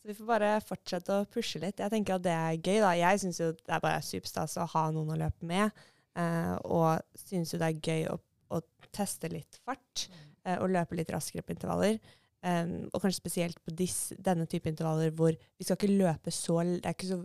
Så 0.03 0.11
vi 0.11 0.19
får 0.19 0.29
bare 0.29 0.53
fortsette 0.61 1.17
å 1.17 1.25
pushe 1.33 1.59
litt. 1.63 1.81
Jeg 1.81 1.91
tenker 1.91 2.19
at 2.19 2.27
det 2.27 2.35
er 2.37 2.61
gøy. 2.61 2.81
da. 2.83 2.93
Jeg 2.99 3.21
syns 3.23 3.41
jo 3.41 3.53
det 3.57 3.73
er 3.73 3.81
bare 3.81 4.05
superstas 4.05 4.59
å 4.61 4.69
ha 4.75 4.91
noen 4.93 5.15
å 5.15 5.21
løpe 5.23 5.49
med. 5.49 5.73
Uh, 6.15 6.55
og 6.69 7.25
syns 7.25 7.55
jo 7.55 7.59
det 7.59 7.73
er 7.73 7.81
gøy 7.81 8.07
å, 8.13 8.19
å 8.53 8.61
teste 8.93 9.33
litt 9.33 9.59
fart 9.65 10.09
Uh, 10.45 10.59
og 10.61 10.75
løpe 10.75 10.97
litt 10.99 11.09
raskere 11.13 11.41
på 11.41 11.55
intervaller. 11.55 11.97
Um, 12.45 12.91
og 12.93 13.01
kanskje 13.01 13.23
spesielt 13.23 13.61
på 13.65 13.73
dis, 13.73 14.13
denne 14.21 14.45
type 14.51 14.69
intervaller 14.69 15.15
hvor 15.17 15.33
vi 15.33 15.65
skal 15.65 15.79
ikke 15.79 15.95
løpe 15.97 16.29
så 16.35 16.59
Det 16.67 16.83
er 16.85 16.93
ikke 16.93 17.09
så 17.09 17.17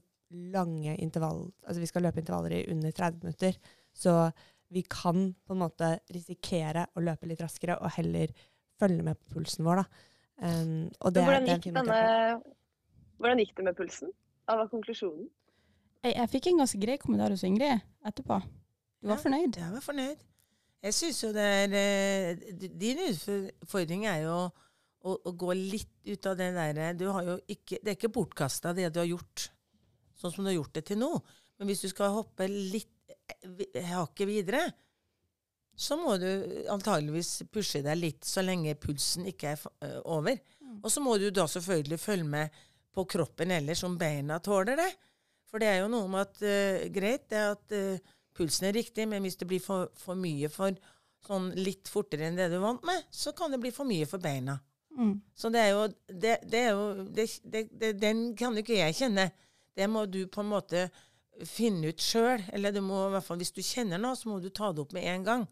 lange 0.53 0.93
intervall 1.03 1.41
Altså 1.67 1.81
vi 1.81 1.89
skal 1.89 2.05
løpe 2.05 2.21
intervaller 2.21 2.53
i 2.55 2.61
under 2.71 2.91
30 2.95 3.25
minutter. 3.25 3.57
Så 3.91 4.13
vi 4.71 4.83
kan 4.87 5.33
på 5.43 5.55
en 5.57 5.59
måte 5.59 5.89
risikere 6.13 6.85
å 6.95 7.03
løpe 7.03 7.27
litt 7.27 7.41
raskere 7.43 7.75
og 7.81 7.91
heller 7.97 8.31
følge 8.79 9.03
med 9.03 9.17
på 9.19 9.33
pulsen 9.35 9.65
vår, 9.67 9.81
da. 9.81 10.05
Um, 10.39 10.87
og 11.03 11.11
det, 11.17 11.25
hvordan 11.25 11.43
det 11.49 11.55
gikk, 11.57 11.65
gjøre 11.73 11.83
denne, 11.83 12.55
hvordan 13.19 13.41
gikk 13.43 13.55
det 13.57 13.65
med 13.67 13.75
pulsen? 13.75 14.13
Hva 14.47 14.55
var 14.61 14.69
konklusjonen? 14.71 15.27
Jeg, 16.05 16.13
jeg 16.15 16.31
fikk 16.31 16.47
en 16.53 16.61
ganske 16.63 16.79
grei 16.79 16.95
kommentar 17.01 17.33
hos 17.35 17.43
Ingrid 17.43 17.81
etterpå. 18.07 18.39
Du 19.03 19.09
var 19.11 19.17
Ja. 19.17 19.23
fornøyd? 19.25 19.57
Jeg 19.59 19.73
var 19.73 19.83
fornøyd. 19.83 20.21
Jeg 20.85 20.95
syns 20.95 21.19
jo 21.25 21.33
det 21.35 21.43
er 21.43 21.73
eh, 21.75 22.69
Din 22.79 23.01
utfordring 23.09 24.05
er 24.07 24.21
jo 24.23 24.37
å, 24.45 24.68
å 25.07 25.31
gå 25.31 25.53
litt 25.55 26.09
ut 26.09 26.27
av 26.27 26.35
det 26.39 26.49
derre 26.55 26.91
Det 26.97 27.07
er 27.79 27.93
ikke 27.93 28.11
bortkasta, 28.11 28.73
det 28.75 28.89
du 28.91 28.99
har 28.99 29.07
gjort, 29.07 29.45
sånn 30.19 30.33
som 30.33 30.43
du 30.43 30.51
har 30.51 30.57
gjort 30.57 30.75
det 30.75 30.85
til 30.89 30.99
nå. 30.99 31.11
Men 31.59 31.69
hvis 31.69 31.83
du 31.85 31.89
skal 31.91 32.15
hoppe 32.15 32.47
litt 32.49 33.13
eh, 33.13 33.91
hakket 33.93 34.27
videre, 34.27 34.63
så 35.79 35.95
må 35.99 36.17
du 36.19 36.27
antageligvis 36.71 37.45
pushe 37.51 37.79
deg 37.83 37.99
litt 37.99 38.27
så 38.27 38.43
lenge 38.43 38.75
pulsen 38.79 39.29
ikke 39.31 39.53
er 39.53 39.67
eh, 39.85 39.99
over. 40.03 40.39
Og 40.83 40.91
så 40.91 41.03
må 41.03 41.15
du 41.19 41.29
da 41.31 41.47
selvfølgelig 41.47 41.99
følge 41.99 42.27
med 42.27 42.59
på 42.95 43.05
kroppen 43.07 43.51
ellers, 43.55 43.83
om 43.87 43.97
beina 43.99 44.39
tåler 44.43 44.79
det. 44.79 44.89
For 45.49 45.61
det 45.61 45.69
er 45.71 45.81
jo 45.81 45.91
noe 45.91 46.07
med 46.11 46.27
at 46.27 46.41
uh, 46.45 46.87
Greit, 46.93 47.29
det 47.31 47.39
er 47.39 47.53
at 47.55 47.75
uh, 47.75 48.15
pulsen 48.37 48.69
er 48.69 48.75
riktig, 48.77 49.07
men 49.09 49.23
hvis 49.25 49.39
det 49.39 49.47
blir 49.49 49.63
for, 49.63 49.89
for 49.97 50.19
mye 50.19 50.49
for 50.51 50.75
sånn 51.25 51.49
litt 51.57 51.89
fortere 51.91 52.27
enn 52.27 52.37
det 52.37 52.47
du 52.51 52.59
er 52.59 52.63
vant 52.63 52.85
med, 52.87 53.07
så 53.11 53.33
kan 53.35 53.51
det 53.51 53.59
bli 53.63 53.71
for 53.75 53.89
mye 53.89 54.07
for 54.09 54.21
beina. 54.23 54.59
Mm. 54.99 55.13
Så 55.35 55.51
det 55.53 55.61
er 55.63 55.69
jo, 55.71 55.85
det, 56.11 56.33
det 56.51 56.59
er 56.59 56.73
jo 56.75 57.05
det, 57.13 57.93
Den 58.01 58.33
kan 58.37 58.57
jo 58.57 58.63
ikke 58.65 58.81
jeg 58.81 58.97
kjenne. 58.97 59.29
Det 59.75 59.87
må 59.87 60.03
du 60.11 60.25
på 60.27 60.43
en 60.43 60.51
måte 60.51 60.89
finne 61.47 61.93
ut 61.93 62.03
sjøl. 62.03 62.43
Eller 62.51 62.75
du 62.75 62.81
må, 62.83 63.05
i 63.07 63.13
hvert 63.15 63.27
fall 63.27 63.39
hvis 63.39 63.55
du 63.55 63.63
kjenner 63.63 64.01
noe, 64.01 64.17
så 64.19 64.31
må 64.31 64.41
du 64.43 64.49
ta 64.51 64.73
det 64.73 64.83
opp 64.83 64.95
med 64.95 65.07
en 65.07 65.25
gang. 65.27 65.47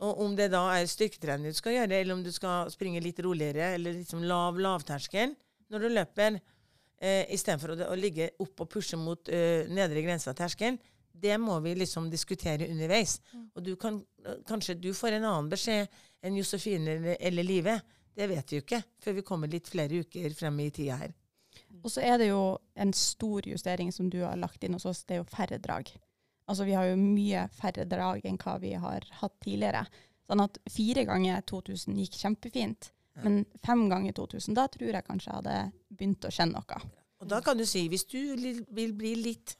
Og 0.00 0.22
om 0.24 0.36
det 0.36 0.48
da 0.54 0.62
er 0.72 0.86
styrketrening 0.88 1.52
du 1.52 1.58
skal 1.58 1.76
gjøre, 1.76 1.98
eller 1.98 2.16
om 2.16 2.22
du 2.24 2.30
skal 2.32 2.70
springe 2.72 3.02
litt 3.04 3.20
roligere, 3.24 3.74
eller 3.76 3.98
liksom 3.98 4.22
lav 4.24 4.56
lavterskel 4.60 5.34
når 5.70 5.84
du 5.84 5.88
løper, 5.92 6.38
eh, 7.02 7.26
istedenfor 7.34 7.74
å, 7.74 7.90
å 7.92 7.98
ligge 7.98 8.30
opp 8.40 8.64
og 8.64 8.70
pushe 8.72 8.98
mot 8.98 9.28
eh, 9.28 9.68
nedre 9.68 10.02
grense 10.06 10.30
av 10.32 10.38
terskelen, 10.38 10.80
det 11.20 11.36
må 11.42 11.58
vi 11.60 11.74
liksom 11.76 12.08
diskutere 12.10 12.68
underveis. 12.70 13.18
Og 13.54 13.64
du 13.66 13.74
kan, 13.76 14.00
eh, 14.24 14.40
kanskje 14.48 14.78
du 14.80 14.92
får 14.96 15.18
en 15.18 15.28
annen 15.28 15.50
beskjed 15.52 15.90
enn 16.24 16.38
Josefine 16.38 16.96
eller, 16.96 17.20
eller 17.20 17.46
Live. 17.46 17.76
Det 18.16 18.28
vet 18.30 18.52
vi 18.52 18.58
jo 18.58 18.64
ikke 18.64 18.82
før 19.02 19.16
vi 19.16 19.26
kommer 19.26 19.50
litt 19.50 19.70
flere 19.70 20.02
uker 20.04 20.36
frem 20.36 20.60
i 20.64 20.70
tida 20.74 20.98
her. 21.00 21.16
Og 21.80 21.90
så 21.92 22.02
er 22.04 22.18
det 22.20 22.30
jo 22.30 22.58
en 22.74 22.92
stor 22.96 23.46
justering 23.46 23.92
som 23.94 24.10
du 24.12 24.20
har 24.24 24.38
lagt 24.38 24.64
inn 24.64 24.76
hos 24.76 24.86
oss, 24.88 25.04
det 25.04 25.16
er 25.16 25.22
jo 25.22 25.28
færre 25.30 25.58
drag. 25.62 25.90
Altså 26.50 26.66
vi 26.66 26.74
har 26.74 26.88
jo 26.90 26.98
mye 26.98 27.46
færre 27.54 27.86
drag 27.88 28.24
enn 28.26 28.38
hva 28.42 28.56
vi 28.62 28.72
har 28.74 29.06
hatt 29.20 29.36
tidligere. 29.44 29.84
Sånn 30.26 30.42
at 30.44 30.58
fire 30.70 31.04
ganger 31.08 31.44
2000 31.46 31.98
gikk 32.02 32.18
kjempefint, 32.20 32.90
men 33.24 33.42
fem 33.64 33.88
ganger 33.90 34.14
2000, 34.16 34.54
da 34.56 34.66
tror 34.70 34.94
jeg 34.94 35.06
kanskje 35.06 35.30
jeg 35.30 35.38
hadde 35.40 35.56
begynt 35.98 36.26
å 36.26 36.32
kjenne 36.34 36.60
noe. 36.60 36.80
Og 37.20 37.28
da 37.28 37.40
kan 37.44 37.58
du 37.58 37.66
si, 37.68 37.84
hvis 37.92 38.06
du 38.08 38.20
vil 38.72 38.94
bli 38.96 39.14
litt 39.18 39.56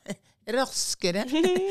raskere, 0.56 1.24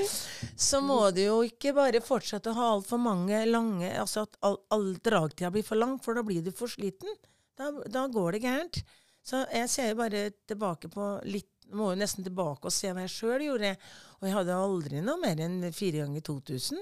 så 0.69 0.81
må 0.83 1.01
du 1.15 1.21
jo 1.23 1.39
ikke 1.47 1.73
bare 1.77 2.01
fortsette 2.03 2.51
å 2.51 2.57
ha 2.57 2.69
altfor 2.75 3.01
mange 3.01 3.41
lange 3.49 3.91
Altså 3.99 4.25
at 4.27 4.39
all, 4.45 4.57
all 4.73 4.91
dragtida 5.03 5.51
blir 5.53 5.65
for 5.67 5.79
lang, 5.79 5.97
for 6.03 6.17
da 6.17 6.23
blir 6.25 6.43
du 6.45 6.51
for 6.55 6.71
sliten. 6.71 7.11
Da, 7.59 7.71
da 7.91 8.07
går 8.11 8.37
det 8.37 8.43
gærent. 8.45 8.81
Så 9.25 9.43
jeg 9.53 9.69
ser 9.71 9.91
jo 9.91 9.99
bare 9.99 10.29
tilbake 10.49 10.91
på 10.91 11.09
litt 11.27 11.51
Må 11.75 11.91
jo 11.91 11.99
nesten 11.99 12.25
tilbake 12.25 12.65
og 12.65 12.73
se 12.73 12.89
hva 12.89 13.03
jeg 13.03 13.13
sjøl 13.13 13.43
gjorde. 13.45 13.75
Og 14.19 14.23
jeg 14.25 14.33
hadde 14.33 14.55
aldri 14.57 15.03
noe 15.05 15.21
mer 15.21 15.43
enn 15.45 15.59
fire 15.75 16.01
ganger 16.01 16.23
2000. 16.25 16.79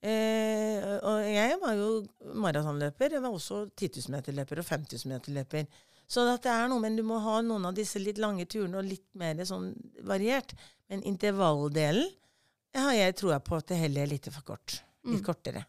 Eh, 0.00 0.86
og 1.06 1.20
jeg 1.28 1.58
var 1.60 1.76
jo 1.78 1.90
maratonløper. 2.42 3.14
Jeg 3.14 3.22
var 3.22 3.36
også 3.36 3.68
10 3.68 4.00
000 4.08 4.16
meter-løper 4.16 4.62
og 4.62 4.66
5000 4.66 5.12
meter-løper. 5.12 5.68
Så 6.10 6.24
at 6.26 6.42
det 6.42 6.50
er 6.50 6.66
noe, 6.72 6.82
men 6.82 6.96
du 6.98 7.04
må 7.06 7.20
ha 7.22 7.36
noen 7.46 7.68
av 7.68 7.74
disse 7.76 8.00
litt 8.02 8.18
lange 8.18 8.42
turene 8.50 8.80
og 8.80 8.88
litt 8.88 9.06
mer 9.14 9.38
sånn 9.46 9.68
variert. 10.08 10.56
Men 10.90 11.04
intervalldelen 11.06 12.08
jeg 12.74 12.82
har 12.86 12.94
jeg 12.94 13.14
troa 13.18 13.38
på 13.42 13.56
at 13.58 13.66
det 13.70 13.78
heller 13.80 14.04
er 14.04 14.10
litt 14.12 14.26
for 14.30 14.42
kort. 14.46 14.80
Litt 15.04 15.20
Mm. 15.20 15.24
kortere. 15.26 15.64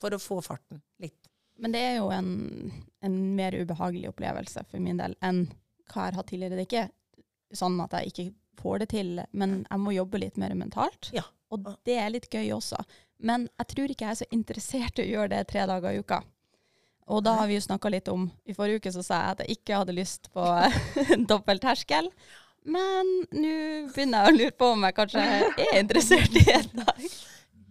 For 0.00 0.10
å 0.10 0.18
få 0.18 0.40
farten 0.42 0.80
litt. 0.98 1.28
Men 1.58 1.72
det 1.74 1.80
er 1.86 1.96
jo 2.00 2.08
en, 2.10 2.72
en 3.02 3.18
mer 3.36 3.52
ubehagelig 3.54 4.08
opplevelse 4.10 4.64
for 4.70 4.80
min 4.82 4.96
del 4.98 5.14
enn 5.22 5.44
hva 5.92 6.06
jeg 6.06 6.12
har 6.12 6.16
hatt 6.18 6.26
tidligere. 6.32 6.56
Det 6.58 6.64
er 6.64 6.70
ikke 6.70 7.58
sånn 7.60 7.78
at 7.84 7.92
jeg 7.98 8.10
ikke 8.10 8.34
får 8.62 8.78
det 8.82 8.88
til, 8.94 9.20
men 9.32 9.66
jeg 9.70 9.78
må 9.78 9.94
jobbe 9.94 10.18
litt 10.18 10.36
mer 10.40 10.54
mentalt. 10.58 11.10
Ja. 11.14 11.22
Og 11.52 11.66
det 11.84 11.98
er 12.00 12.10
litt 12.10 12.30
gøy 12.32 12.48
også. 12.56 12.80
Men 13.20 13.48
jeg 13.60 13.66
tror 13.74 13.90
ikke 13.92 14.06
jeg 14.08 14.10
er 14.16 14.20
så 14.24 14.30
interessert 14.32 14.98
i 14.98 15.04
å 15.04 15.10
gjøre 15.12 15.28
det 15.36 15.42
tre 15.52 15.66
dager 15.68 15.92
i 15.92 16.00
uka. 16.02 16.22
Og 17.12 17.20
da 17.24 17.34
har 17.40 17.50
vi 17.50 17.58
jo 17.58 17.64
snakka 17.64 17.90
litt 17.92 18.08
om 18.08 18.28
I 18.48 18.54
forrige 18.56 18.80
uke 18.80 18.92
så 18.94 19.04
sa 19.04 19.18
jeg 19.20 19.34
at 19.34 19.42
jeg 19.44 19.58
ikke 19.58 19.82
hadde 19.82 19.96
lyst 19.96 20.30
på 20.32 20.46
dobbel 21.30 21.60
terskel. 21.62 22.08
men 22.64 23.08
nå 23.34 23.52
begynner 23.92 24.24
jeg 24.24 24.32
å 24.32 24.38
lure 24.38 24.56
på 24.56 24.70
om 24.76 24.86
jeg 24.86 24.96
kanskje 24.96 25.26
er 25.66 25.78
interessert 25.80 26.36
i 26.38 26.44
en 26.54 26.84
dag. 26.84 27.06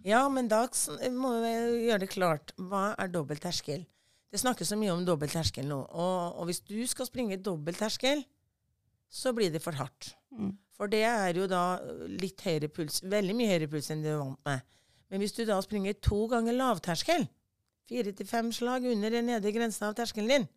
Ja, 0.04 0.26
men 0.28 0.50
da 0.50 0.66
må 1.14 1.36
vi 1.44 1.54
gjøre 1.86 2.02
det 2.04 2.10
klart. 2.12 2.52
Hva 2.58 2.90
er 2.98 3.10
dobbel 3.10 3.38
terskel? 3.42 3.84
Det 4.32 4.40
snakkes 4.40 4.72
så 4.72 4.78
mye 4.80 4.94
om 4.94 5.04
dobbel 5.06 5.30
terskel 5.30 5.66
nå. 5.68 5.78
Og, 5.86 6.40
og 6.40 6.48
hvis 6.48 6.62
du 6.64 6.80
skal 6.90 7.06
springe 7.08 7.38
dobbel 7.38 7.76
terskel, 7.78 8.24
så 9.12 9.34
blir 9.36 9.52
det 9.52 9.62
for 9.62 9.76
hardt. 9.76 10.14
Mm. 10.32 10.54
For 10.76 10.90
det 10.90 11.02
er 11.04 11.36
jo 11.36 11.46
da 11.50 11.78
litt 12.08 12.40
høyere 12.42 12.70
puls, 12.72 13.02
veldig 13.04 13.36
mye 13.36 13.50
høyere 13.52 13.68
puls 13.70 13.90
enn 13.92 14.02
du 14.02 14.08
er 14.10 14.22
vant 14.22 14.40
med. 14.48 14.64
Men 15.12 15.22
hvis 15.22 15.36
du 15.36 15.44
da 15.46 15.58
springer 15.62 15.98
to 16.00 16.24
ganger 16.32 16.56
lavterskel, 16.56 17.28
fire 17.92 18.16
til 18.16 18.28
fem 18.28 18.50
slag 18.54 18.88
under 18.88 19.12
den 19.12 19.28
nedre 19.28 19.52
grensen 19.54 19.88
av 19.90 19.94
terskelen 19.98 20.32
din, 20.32 20.50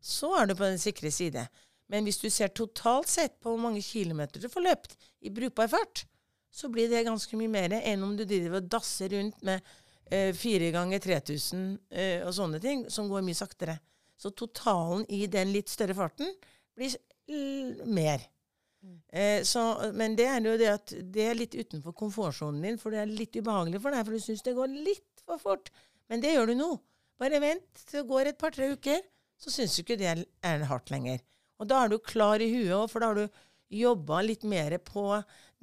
så 0.00 0.32
er 0.38 0.48
du 0.48 0.54
på 0.56 0.68
den 0.68 0.80
sikre 0.80 1.10
side. 1.12 1.44
Men 1.90 2.06
hvis 2.06 2.20
du 2.22 2.28
ser 2.30 2.52
totalt 2.54 3.10
sett 3.10 3.36
på 3.42 3.50
hvor 3.50 3.60
mange 3.60 3.82
kilometer 3.82 4.40
du 4.40 4.48
får 4.52 4.66
løpt 4.68 4.96
i 5.26 5.32
brukbar 5.34 5.70
fart, 5.72 6.04
så 6.50 6.70
blir 6.70 6.90
det 6.90 7.06
ganske 7.06 7.38
mye 7.38 7.50
mer 7.50 7.74
enn 7.80 8.02
om 8.06 8.16
du 8.18 8.24
driver 8.24 8.58
og 8.58 8.70
dasser 8.70 9.12
rundt 9.14 9.42
med 9.46 9.62
eh, 10.10 10.30
fire 10.34 10.70
ganger 10.74 11.02
3000 11.02 11.64
eh, 11.90 12.26
og 12.26 12.34
sånne 12.34 12.60
ting, 12.62 12.84
som 12.90 13.10
går 13.10 13.24
mye 13.26 13.38
saktere. 13.38 13.78
Så 14.20 14.32
totalen 14.36 15.06
i 15.08 15.24
den 15.30 15.52
litt 15.54 15.70
større 15.72 15.96
farten 15.96 16.30
blir 16.76 16.96
mer. 17.86 18.26
Eh, 19.12 19.42
så, 19.46 19.62
men 19.94 20.16
det 20.16 20.26
er 20.26 20.42
jo 20.46 20.56
det 20.60 20.70
at 20.72 20.94
det 21.14 21.26
er 21.26 21.38
litt 21.38 21.54
utenfor 21.54 21.94
komfortsonen 21.96 22.62
din, 22.64 22.78
for 22.80 22.94
det 22.94 23.02
er 23.02 23.12
litt 23.12 23.36
ubehagelig 23.36 23.82
for 23.82 23.94
deg, 23.94 24.06
for 24.06 24.16
du 24.16 24.24
syns 24.24 24.44
det 24.46 24.56
går 24.56 24.74
litt 24.88 25.24
for 25.26 25.42
fort. 25.42 25.70
Men 26.10 26.22
det 26.24 26.34
gjør 26.34 26.50
du 26.50 26.54
nå. 26.58 26.70
Bare 27.20 27.40
vent 27.42 27.82
til 27.86 28.00
det 28.00 28.08
går 28.08 28.30
et 28.32 28.38
par-tre 28.40 28.70
uker, 28.74 29.02
så 29.40 29.52
syns 29.52 29.76
du 29.76 29.82
ikke 29.84 29.98
det 30.00 30.08
er, 30.10 30.64
hardt 30.68 30.90
lenger. 30.92 31.20
Og 31.60 31.68
da 31.70 31.84
er 31.84 31.92
du 31.92 31.98
klar 32.02 32.40
i 32.42 32.48
huet 32.52 32.72
òg, 32.76 32.86
for 32.90 33.00
da 33.04 33.10
har 33.12 33.20
du 33.20 33.42
jobba 33.70 34.22
litt 34.26 34.42
mer 34.48 34.74
på 34.82 35.04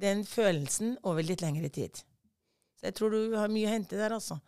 den 0.00 0.22
følelsen 0.24 0.96
over 1.02 1.26
litt 1.26 1.42
lengre 1.44 1.68
tid. 1.74 1.98
Så 2.78 2.86
jeg 2.88 2.94
tror 2.96 3.10
du 3.12 3.34
har 3.36 3.50
mye 3.50 3.66
å 3.68 3.72
hente 3.74 3.98
der, 3.98 4.14
altså. 4.14 4.38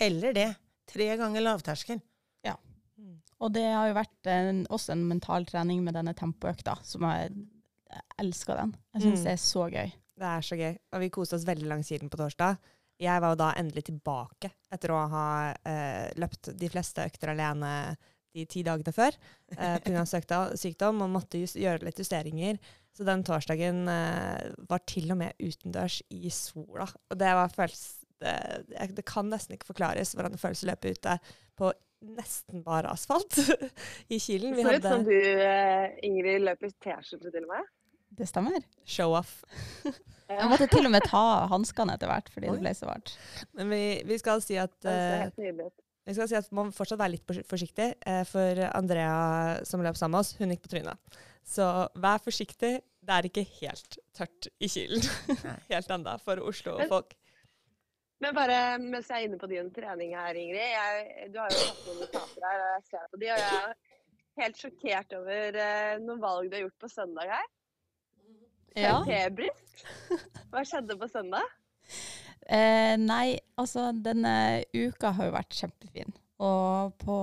Heller 0.00 0.36
det. 0.36 0.50
Tre 0.90 1.06
ganger 1.16 1.44
lavterskel. 1.44 2.00
Og 3.40 3.48
det 3.54 3.62
har 3.72 3.86
jo 3.88 3.94
vært 3.96 4.28
en, 4.28 4.58
også 4.68 4.92
en 4.92 5.06
mental 5.08 5.46
trening 5.48 5.78
med 5.80 5.94
denne 5.96 6.12
tempoøkta, 6.12 6.74
som 6.84 7.06
jeg, 7.08 7.30
jeg 7.88 8.02
elsker 8.20 8.58
den. 8.60 8.74
Jeg 8.92 9.02
syns 9.06 9.22
Mm. 9.22 9.24
det 9.24 9.32
er 9.32 9.40
så 9.40 9.62
gøy. 9.72 9.92
Det 10.20 10.26
er 10.28 10.42
så 10.44 10.58
gøy. 10.60 10.74
Og 10.92 11.00
vi 11.00 11.08
koste 11.14 11.38
oss 11.38 11.46
veldig 11.48 11.70
langs 11.70 11.88
siden 11.88 12.10
på 12.12 12.18
torsdag. 12.20 12.58
Jeg 13.00 13.22
var 13.22 13.32
jo 13.32 13.40
da 13.40 13.50
endelig 13.56 13.86
tilbake 13.88 14.52
etter 14.72 14.92
å 14.92 15.02
ha 15.12 15.26
eh, 15.66 16.08
løpt 16.20 16.52
de 16.60 16.68
fleste 16.72 17.06
økter 17.08 17.32
alene 17.32 17.70
de 18.36 18.44
ti 18.46 18.62
dagene 18.62 18.92
før 18.94 19.16
eh, 19.56 19.78
pga. 19.82 20.04
sykdom 20.58 21.02
og 21.02 21.10
måtte 21.16 21.40
gjøre 21.40 21.86
litt 21.86 21.98
justeringer. 21.98 22.60
Så 22.94 23.06
den 23.06 23.24
torsdagen 23.26 23.86
eh, 23.90 24.50
var 24.70 24.84
til 24.86 25.10
og 25.14 25.20
med 25.22 25.38
utendørs 25.40 26.00
i 26.10 26.30
sola. 26.34 26.86
Og 27.10 27.18
det 27.18 27.32
var 27.38 27.54
føles, 27.54 27.84
det, 28.20 28.36
det 28.98 29.06
kan 29.08 29.30
nesten 29.32 29.56
ikke 29.56 29.72
forklares 29.72 30.14
hvordan 30.14 30.36
det 30.36 30.42
føles 30.42 30.64
å 30.64 30.70
løpe 30.70 30.94
ute 30.94 31.16
på 31.58 31.72
nesten 32.00 32.62
bare 32.64 32.92
asfalt 32.94 33.36
i 34.14 34.18
Kilen. 34.20 34.54
Vi 34.56 34.64
Så 34.64 34.76
ut 34.76 34.88
som 34.88 35.04
du, 35.04 35.16
eh, 35.16 35.98
Ingrid, 36.06 36.44
løper 36.46 36.72
T-skjorte 36.80 37.32
til 37.32 37.44
og 37.44 37.54
med. 37.54 37.68
Det 38.18 38.26
stemmer. 38.28 38.64
show-off. 38.84 39.42
Jeg 40.30 40.46
måtte 40.46 40.68
til 40.70 40.86
og 40.86 40.92
med 40.94 41.02
ta 41.10 41.22
hanskene 41.50 41.96
etter 41.96 42.10
hvert 42.10 42.28
fordi 42.30 42.50
Oi. 42.50 42.54
det 42.54 42.62
ble 42.62 42.72
så 42.78 42.86
varmt. 42.86 43.14
Men 43.58 43.70
vi, 43.72 43.82
vi 44.06 44.18
skal 44.20 44.42
si 44.44 44.58
at 44.62 44.76
uh. 44.86 45.26
Jeg 46.06 46.16
skal 46.16 46.28
si 46.30 46.36
at 46.38 46.52
Man 46.54 46.68
må 46.70 46.74
fortsatt 46.74 47.00
være 47.00 47.16
litt 47.16 47.32
forsiktig, 47.50 47.88
uh, 48.06 48.22
for 48.28 48.62
Andrea 48.70 49.60
som 49.66 49.82
løp 49.82 49.98
sammen 49.98 50.14
med 50.16 50.22
oss, 50.22 50.36
hun 50.38 50.54
gikk 50.54 50.62
på 50.66 50.72
trynet. 50.76 51.18
Så 51.46 51.66
vær 51.98 52.22
forsiktig. 52.22 52.76
Det 53.00 53.16
er 53.16 53.26
ikke 53.26 53.46
helt 53.58 53.96
tørt 54.14 54.46
i 54.60 54.68
Kilen 54.70 55.02
helt 55.72 55.90
ennå 55.96 56.14
for 56.22 56.36
Men- 56.38 56.50
Oslo-folk. 56.52 57.16
Men 58.20 58.34
bare 58.36 58.56
mens 58.78 59.08
jeg 59.08 59.16
er 59.16 59.26
inne 59.30 59.38
på 59.40 59.48
din 59.48 59.70
trening 59.72 60.10
her, 60.12 60.36
Ingrid. 60.36 60.60
Jeg, 60.60 61.30
du 61.32 61.38
har 61.40 61.48
jo 61.48 61.62
tatt 61.62 61.86
noen 61.88 62.02
notater 62.04 62.44
her, 62.44 62.58
og 62.60 62.74
jeg 62.74 62.82
ser 62.90 63.06
på 63.08 63.20
de, 63.22 63.30
og 63.32 63.40
jeg 63.40 63.60
er 63.62 64.42
helt 64.42 64.60
sjokkert 64.60 65.14
over 65.16 65.56
uh, 65.56 65.94
noen 66.04 66.20
valg 66.20 66.50
du 66.52 66.58
har 66.58 66.66
gjort 66.66 66.84
på 66.84 66.90
søndag 66.92 67.32
her. 67.32 67.48
Ja. 68.78 69.00
Hva 70.50 70.62
skjedde 70.66 70.96
på 71.00 71.08
søndag? 71.10 71.46
Eh, 72.50 72.96
nei, 72.98 73.38
altså 73.58 73.90
denne 73.94 74.64
uka 74.74 75.12
har 75.16 75.28
jo 75.28 75.34
vært 75.36 75.56
kjempefin. 75.58 76.12
Og 76.40 76.94
på 77.02 77.16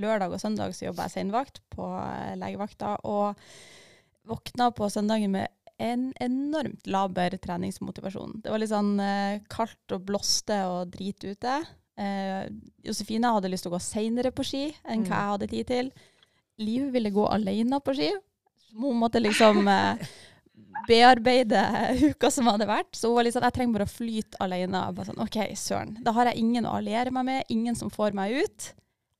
lørdag 0.00 0.32
og 0.34 0.40
søndag 0.42 0.74
så 0.76 0.86
jobba 0.88 1.06
jeg 1.08 1.16
seinvakt 1.18 1.60
på 1.74 1.86
eh, 1.98 2.34
legevakta, 2.40 2.96
og 3.04 3.34
våkna 4.28 4.70
på 4.74 4.88
søndagen 4.92 5.34
med 5.34 5.48
en 5.82 6.12
enormt 6.22 6.86
laber 6.86 7.34
treningsmotivasjon. 7.42 8.38
Det 8.44 8.52
var 8.52 8.62
litt 8.62 8.70
sånn 8.72 8.92
eh, 9.02 9.40
kaldt 9.52 9.96
og 9.96 10.04
blåste 10.06 10.60
og 10.70 10.92
drit 10.94 11.24
ute. 11.26 11.56
Eh, 11.98 12.44
Josefine 12.86 13.32
hadde 13.34 13.50
lyst 13.52 13.66
til 13.66 13.72
å 13.72 13.76
gå 13.76 13.82
seinere 13.82 14.30
på 14.34 14.46
ski 14.46 14.68
enn 14.84 15.02
Mm. 15.02 15.08
hva 15.10 15.18
jeg 15.18 15.32
hadde 15.32 15.50
tid 15.50 15.66
til. 15.72 15.90
Liv 16.62 16.92
ville 16.94 17.10
gå 17.10 17.26
alene 17.26 17.80
på 17.82 17.94
ski. 17.98 18.12
Hun 18.78 18.96
måtte 19.02 19.20
liksom 19.22 19.66
eh, 19.68 19.98
bearbeide 20.88 21.60
uka 22.10 22.30
som 22.32 22.48
hadde 22.50 22.68
vært. 22.68 22.92
Så 22.96 23.10
hun 23.10 23.18
var 23.18 23.26
litt 23.26 23.36
sånn, 23.36 23.46
jeg 23.48 23.56
trenger 23.56 23.78
bare 23.78 23.88
å 23.88 23.94
flyte 23.94 24.40
alene. 24.44 24.84
Jeg 24.86 24.96
Bare 24.98 25.10
sånn, 25.10 25.22
OK, 25.24 25.38
søren. 25.58 25.96
Da 26.04 26.14
har 26.16 26.30
jeg 26.30 26.42
ingen 26.44 26.68
å 26.68 26.76
alliere 26.78 27.14
meg 27.14 27.28
med, 27.28 27.52
ingen 27.52 27.78
som 27.78 27.92
får 27.92 28.16
meg 28.16 28.36
ut. 28.44 28.70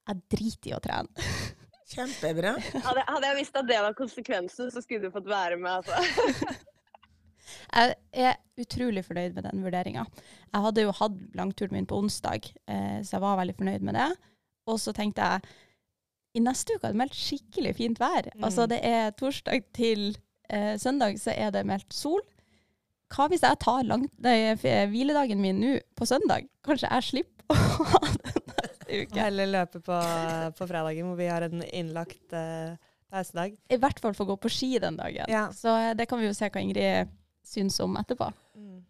Jeg 0.04 0.22
driter 0.34 0.72
i 0.72 0.76
å 0.76 0.82
trene. 0.84 1.30
Kjempebra. 1.94 2.54
Hadde, 2.84 3.02
hadde 3.06 3.30
jeg 3.30 3.40
visst 3.42 3.58
at 3.60 3.66
det 3.68 3.80
var 3.84 3.96
konsekvensen, 3.96 4.70
så 4.72 4.82
skulle 4.82 5.06
du 5.06 5.14
fått 5.14 5.28
være 5.30 5.58
med. 5.60 5.82
Altså. 5.82 6.54
Jeg 7.74 7.94
er 8.16 8.38
utrolig 8.60 9.02
fornøyd 9.04 9.34
med 9.36 9.44
den 9.44 9.64
vurderinga. 9.64 10.06
Jeg 10.48 10.64
hadde 10.64 10.84
jo 10.86 10.94
hatt 10.96 11.18
langturen 11.36 11.74
min 11.76 11.88
på 11.90 11.98
onsdag, 12.00 12.46
eh, 12.70 13.02
så 13.04 13.18
jeg 13.18 13.24
var 13.24 13.36
veldig 13.40 13.56
fornøyd 13.58 13.84
med 13.84 13.98
det. 13.98 14.06
Og 14.70 14.78
så 14.80 14.94
tenkte 14.96 15.26
jeg 15.26 15.54
i 16.34 16.42
neste 16.42 16.74
uke 16.74 16.86
har 16.86 16.94
det 16.94 17.00
meldt 17.02 17.18
skikkelig 17.18 17.74
fint 17.78 18.00
vær. 18.02 18.30
Mm. 18.32 18.46
Altså 18.48 18.66
det 18.70 18.80
er 18.86 19.12
torsdag 19.18 19.68
til 19.76 20.14
eh, 20.48 20.74
søndag, 20.80 21.18
så 21.22 21.32
er 21.34 21.50
det 21.54 21.64
meldt 21.68 21.92
sol. 21.94 22.20
Hva 23.14 23.28
hvis 23.30 23.44
jeg 23.46 23.58
tar 23.62 23.84
langt, 23.86 24.10
nei, 24.24 24.54
hviledagen 24.90 25.38
min 25.42 25.60
nå 25.62 25.74
på 25.94 26.06
søndag? 26.08 26.48
Kanskje 26.66 26.88
jeg 26.90 27.06
slipper 27.10 27.54
å 27.54 27.86
ha 27.92 28.00
den 28.08 28.48
neste 28.48 29.02
uke? 29.04 29.20
Heller 29.20 29.50
løpe 29.52 29.80
på, 29.84 29.98
på 30.58 30.66
fredagen, 30.70 31.10
hvor 31.10 31.20
vi 31.20 31.28
har 31.30 31.46
en 31.46 31.62
innlagt 31.68 32.34
eh, 32.34 32.74
pausedag. 33.12 33.54
I 33.70 33.78
hvert 33.78 34.00
fall 34.02 34.16
få 34.18 34.26
gå 34.32 34.38
på 34.42 34.50
ski 34.50 34.72
den 34.82 34.96
dagen. 34.98 35.28
Ja. 35.30 35.46
Så 35.54 35.70
eh, 35.76 35.92
det 35.94 36.08
kan 36.10 36.18
vi 36.22 36.26
jo 36.30 36.34
se 36.34 36.48
hva 36.50 36.64
Ingrid 36.64 37.12
syns 37.46 37.78
om 37.84 37.94
etterpå. 38.00 38.30
Mm. 38.56 38.82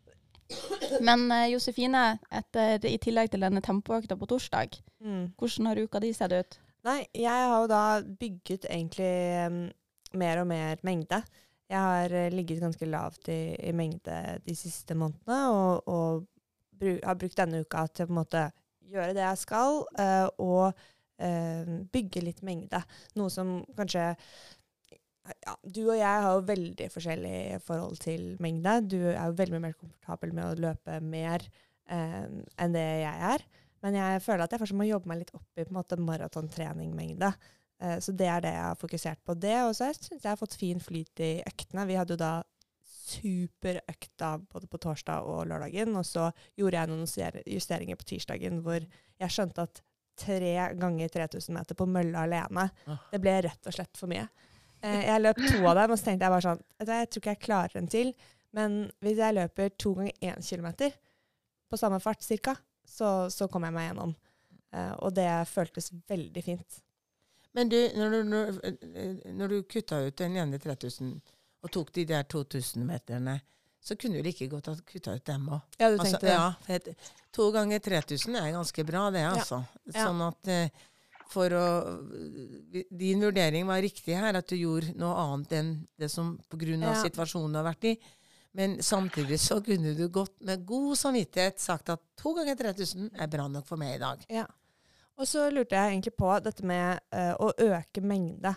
Men 1.04 1.26
eh, 1.34 1.48
Josefine, 1.52 2.04
etter, 2.32 2.78
i 2.86 2.96
tillegg 3.02 3.32
til 3.32 3.42
denne 3.44 3.62
tempoøkta 3.64 4.16
på 4.20 4.30
torsdag, 4.30 4.80
Mm. 5.04 5.34
hvordan 5.36 5.66
har 5.68 5.76
uka 5.84 6.00
di 6.00 6.14
sett 6.16 6.32
ut? 6.32 6.54
Nei, 6.86 7.02
jeg 7.12 7.28
har 7.28 7.58
jo 7.60 7.66
da 7.68 7.80
bygget 8.00 8.62
egentlig 8.70 9.10
um, 9.50 9.58
mer 10.16 10.40
og 10.40 10.46
mer 10.48 10.80
mengde. 10.80 11.18
Jeg 11.74 11.82
har 11.82 12.14
eh, 12.14 12.30
ligget 12.32 12.62
ganske 12.62 12.86
lavt 12.86 13.30
i, 13.34 13.56
i 13.58 13.72
mengde 13.76 14.18
de 14.44 14.54
siste 14.58 14.94
månedene, 14.98 15.40
og, 15.50 15.88
og 15.90 16.26
bru, 16.78 16.92
har 17.02 17.18
brukt 17.18 17.38
denne 17.40 17.64
uka 17.64 17.86
til 17.90 18.08
på 18.08 18.14
en 18.14 18.20
måte 18.20 18.44
gjøre 18.94 19.14
det 19.16 19.24
jeg 19.24 19.40
skal, 19.42 19.80
uh, 19.98 20.28
og 20.42 20.84
uh, 21.24 21.72
bygge 21.94 22.22
litt 22.24 22.44
mengde. 22.46 22.80
Noe 23.18 23.32
som 23.32 23.56
kanskje 23.78 24.12
ja, 25.24 25.54
Du 25.64 25.86
og 25.86 25.96
jeg 25.96 26.22
har 26.26 26.30
jo 26.36 26.46
veldig 26.50 26.88
forskjellig 26.92 27.60
forhold 27.64 27.96
til 28.04 28.34
mengde. 28.44 28.76
Du 28.92 28.98
er 29.08 29.22
jo 29.24 29.38
veldig 29.38 29.60
mer 29.62 29.76
komfortabel 29.78 30.34
med 30.36 30.50
å 30.50 30.66
løpe 30.66 30.98
mer 31.00 31.46
eh, 31.88 32.26
enn 32.60 32.74
det 32.76 32.82
jeg 33.00 33.22
er. 33.30 33.46
Men 33.80 33.96
jeg 33.96 34.20
føler 34.20 34.44
at 34.44 34.52
jeg 34.52 34.60
fortsatt 34.60 34.80
må 34.82 34.84
jobbe 34.84 35.08
meg 35.08 35.22
litt 35.22 35.32
opp 35.32 35.60
i 35.60 35.64
på 35.64 35.80
en 35.80 36.04
maratontreningmengde. 36.10 37.32
Eh, 37.82 37.98
så 38.00 38.12
det 38.16 38.26
er 38.30 38.40
det 38.44 38.52
jeg 38.54 38.62
har 38.68 38.76
fokusert 38.80 39.20
på. 39.24 39.34
Det, 39.40 39.54
Og 39.64 39.74
så 39.74 39.90
syns 39.94 40.22
jeg 40.22 40.30
har 40.30 40.36
fått 40.40 40.54
fin 40.60 40.80
flyt 40.80 41.20
i 41.20 41.32
øktene. 41.46 41.86
Vi 41.86 41.94
hadde 41.98 42.14
jo 42.14 42.20
da 42.20 42.42
superøkta 43.04 44.38
både 44.52 44.66
på 44.70 44.78
torsdag 44.80 45.26
og 45.28 45.46
lørdagen. 45.50 45.94
Og 45.98 46.06
så 46.08 46.28
gjorde 46.58 46.78
jeg 46.80 46.90
noen 46.90 47.42
justeringer 47.56 47.98
på 48.00 48.06
tirsdagen 48.14 48.62
hvor 48.64 48.80
jeg 48.84 49.30
skjønte 49.34 49.66
at 49.66 49.82
tre 50.18 50.52
ganger 50.78 51.10
3000 51.10 51.56
meter 51.56 51.74
på 51.74 51.86
mølla 51.90 52.22
alene, 52.22 52.68
Ah. 52.86 52.98
det 53.10 53.20
ble 53.20 53.32
rett 53.42 53.66
og 53.66 53.74
slett 53.74 53.96
for 53.98 54.06
mye. 54.06 54.28
Eh, 54.82 55.06
jeg 55.08 55.20
løp 55.22 55.36
to 55.42 55.64
av 55.66 55.74
dem, 55.80 55.90
og 55.90 55.98
så 55.98 56.04
tenkte 56.04 56.24
jeg 56.28 56.30
bare 56.34 56.44
sånn 56.44 56.62
Jeg 56.86 57.08
tror 57.10 57.20
ikke 57.22 57.32
jeg 57.34 57.40
klarer 57.40 57.76
en 57.80 57.88
til. 57.88 58.14
Men 58.52 58.90
hvis 59.02 59.18
jeg 59.18 59.34
løper 59.34 59.70
to 59.76 59.94
ganger 59.94 60.12
én 60.22 60.42
kilometer 60.46 60.92
på 61.70 61.76
samme 61.80 61.98
fart 62.00 62.22
cirka, 62.22 62.54
så, 62.86 63.28
så 63.30 63.48
kommer 63.50 63.68
jeg 63.68 63.74
meg 63.74 63.88
gjennom. 63.90 64.14
Eh, 64.72 64.92
og 65.02 65.14
det 65.16 65.26
føltes 65.48 65.90
veldig 66.08 66.44
fint. 66.44 66.80
Men 67.54 67.68
du, 67.70 67.76
når 67.94 68.10
du, 68.10 68.20
når, 68.28 68.54
når 69.38 69.52
du 69.52 69.56
kutta 69.70 70.00
ut 70.06 70.16
den 70.18 70.36
ene 70.42 70.58
3000 70.58 71.12
og 71.64 71.70
tok 71.72 71.92
de 71.96 72.04
der 72.08 72.24
2000-meterne, 72.28 73.38
så 73.84 73.96
kunne 74.00 74.18
du 74.18 74.24
like 74.26 74.48
godt 74.48 74.70
ha 74.72 74.74
kutta 74.88 75.14
ut 75.14 75.24
dem 75.28 75.46
òg. 75.52 75.60
Ja, 75.78 75.90
du 75.92 75.98
Altså, 76.00 76.18
tenkte 76.18 76.26
det? 76.26 76.96
ja, 76.96 77.12
to 77.36 77.50
ganger 77.52 77.78
3000 77.84 78.36
er 78.40 78.50
ganske 78.56 78.84
bra, 78.88 79.06
det, 79.14 79.22
altså. 79.28 79.60
Ja. 79.92 80.06
Sånn 80.08 80.22
at 80.24 80.50
eh, 80.50 80.82
for 81.34 81.52
å 81.56 81.64
Din 82.90 83.22
vurdering 83.24 83.66
var 83.68 83.80
riktig 83.84 84.16
her, 84.18 84.36
at 84.38 84.48
du 84.50 84.56
gjorde 84.58 84.92
noe 85.00 85.14
annet 85.22 85.54
enn 85.60 85.72
det 86.00 86.10
som 86.12 86.34
pga. 86.50 86.74
Ja. 86.80 86.94
situasjonen 87.02 87.54
du 87.54 87.60
har 87.60 87.68
vært 87.70 87.88
i. 87.92 87.94
Men 88.54 88.76
samtidig 88.82 89.40
så 89.42 89.58
kunne 89.64 89.94
du 89.98 90.04
godt 90.14 90.36
med 90.46 90.62
god 90.66 90.94
samvittighet 91.00 91.58
sagt 91.62 91.90
at 91.90 92.02
to 92.20 92.34
ganger 92.36 92.54
3000 92.60 93.08
er 93.18 93.30
bra 93.32 93.48
nok 93.50 93.66
for 93.66 93.80
meg 93.80 93.96
i 93.96 94.02
dag. 94.02 94.22
Ja. 94.30 94.44
Og 95.20 95.28
så 95.30 95.46
lurte 95.52 95.78
jeg 95.78 95.92
egentlig 95.92 96.14
på 96.18 96.30
dette 96.42 96.66
med 96.66 97.02
uh, 97.14 97.34
å 97.38 97.52
øke 97.62 98.02
mengde. 98.02 98.54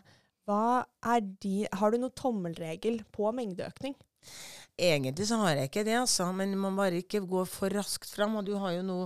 Er 0.48 1.22
de 1.44 1.68
Har 1.76 1.92
du 1.92 2.00
noen 2.00 2.16
tommelregel 2.16 3.02
på 3.14 3.30
mengdeøkning? 3.36 3.98
Egentlig 4.78 5.28
så 5.28 5.40
har 5.42 5.58
jeg 5.58 5.70
ikke 5.70 5.84
det, 5.88 5.98
altså, 6.00 6.30
men 6.32 6.54
man 6.60 6.78
bare 6.78 7.02
ikke 7.02 7.24
går 7.28 7.48
for 7.50 7.74
raskt 7.74 8.10
fram. 8.14 8.38
Og 8.40 8.48
du 8.48 8.56
har 8.62 8.78
jo 8.78 8.86
nå 8.86 8.98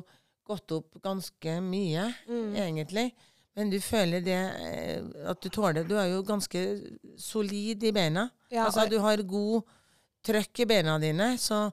gått 0.47 0.73
opp 0.75 0.97
ganske 1.03 1.57
mye, 1.63 2.09
egentlig. 2.59 3.09
Men 3.57 3.71
du 3.71 3.77
føler 3.83 4.23
det 4.23 4.39
eh, 4.63 5.07
at 5.27 5.41
du 5.43 5.49
tåler 5.51 5.83
Du 5.83 5.97
er 5.99 6.07
jo 6.13 6.21
ganske 6.23 6.59
solid 7.19 7.83
i 7.83 7.91
beina. 7.95 8.29
Ja, 8.51 8.65
altså, 8.69 8.85
du 8.87 8.99
har 9.03 9.23
god 9.27 9.67
trøkk 10.23 10.63
i 10.63 10.67
beina 10.69 10.97
dine. 11.01 11.33
Så, 11.41 11.65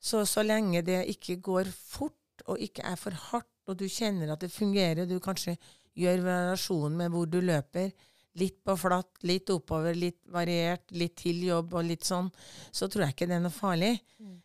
så 0.00 0.24
så 0.26 0.42
lenge 0.46 0.82
det 0.86 1.04
ikke 1.14 1.38
går 1.42 1.70
fort, 1.70 2.16
og 2.46 2.58
ikke 2.58 2.82
er 2.88 2.98
for 2.98 3.14
hardt, 3.30 3.50
og 3.70 3.78
du 3.80 3.86
kjenner 3.90 4.34
at 4.34 4.42
det 4.44 4.50
fungerer, 4.52 5.06
du 5.06 5.16
kanskje 5.22 5.56
gjør 5.98 6.22
variasjon 6.26 6.96
med 6.98 7.12
hvor 7.14 7.26
du 7.30 7.40
løper, 7.42 7.90
litt 8.38 8.60
på 8.64 8.76
flatt, 8.78 9.24
litt 9.26 9.50
oppover, 9.50 9.96
litt 9.98 10.20
variert, 10.30 10.84
litt 10.94 11.16
til 11.18 11.40
jobb 11.48 11.72
og 11.74 11.88
litt 11.88 12.06
sånn, 12.06 12.28
så 12.70 12.86
tror 12.86 13.08
jeg 13.08 13.16
ikke 13.16 13.26
det 13.26 13.36
er 13.40 13.42
noe 13.42 13.54
farlig. 13.54 13.96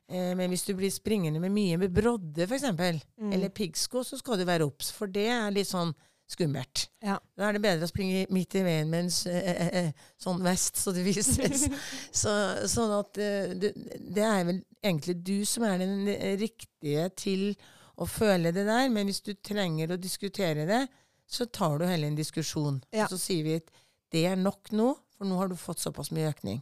Eh, 0.10 0.32
men 0.38 0.50
hvis 0.50 0.66
du 0.66 0.74
blir 0.78 0.90
springende 0.94 1.40
med 1.44 1.54
mye 1.54 1.78
med 1.84 1.94
brodde, 1.94 2.48
f.eks., 2.50 2.66
Mm. 2.66 3.32
eller 3.32 3.54
piggsko, 3.54 4.02
så 4.04 4.18
skal 4.18 4.42
du 4.42 4.46
være 4.50 4.66
obs, 4.66 4.90
for 4.92 5.08
det 5.08 5.28
er 5.30 5.54
litt 5.54 5.70
sånn 5.70 5.94
skummelt. 6.28 6.88
Ja. 7.06 7.20
Da 7.38 7.48
er 7.48 7.54
det 7.54 7.62
bedre 7.62 7.86
å 7.86 7.92
springe 7.92 8.26
midt 8.34 8.56
i 8.58 8.64
veien 8.66 8.90
med 8.90 9.06
en 9.06 9.12
eh, 9.30 9.52
eh, 9.54 9.80
eh, 9.86 10.06
sånn 10.18 10.42
vest, 10.44 10.82
så 10.82 10.92
det 10.92 11.06
vises. 11.06 11.68
så, 12.24 12.34
sånn 12.66 12.94
at 12.98 13.22
eh, 13.22 13.54
du, 13.54 13.70
det 14.18 14.26
er 14.26 14.44
vel 14.50 14.64
egentlig 14.82 15.20
du 15.22 15.36
som 15.46 15.64
er 15.70 15.78
den 15.86 16.08
eh, 16.10 16.34
riktige 16.42 17.06
til 17.22 17.52
å 17.54 17.75
føle 18.04 18.52
det 18.52 18.66
der, 18.68 18.90
men 18.92 19.08
hvis 19.08 19.22
du 19.24 19.32
trenger 19.40 19.94
å 19.96 19.98
diskutere 20.02 20.66
det, 20.68 20.82
så 21.26 21.46
tar 21.48 21.80
du 21.80 21.86
heller 21.88 22.08
en 22.12 22.18
diskusjon. 22.20 22.82
Ja. 22.92 23.06
Og 23.08 23.16
så 23.16 23.18
sier 23.18 23.44
vi 23.48 23.56
at 23.62 23.72
det 24.12 24.26
er 24.28 24.36
nok 24.36 24.72
nå, 24.76 24.92
for 25.16 25.26
nå 25.26 25.38
har 25.40 25.48
du 25.48 25.56
fått 25.56 25.80
såpass 25.80 26.12
mye 26.12 26.34
økning. 26.34 26.60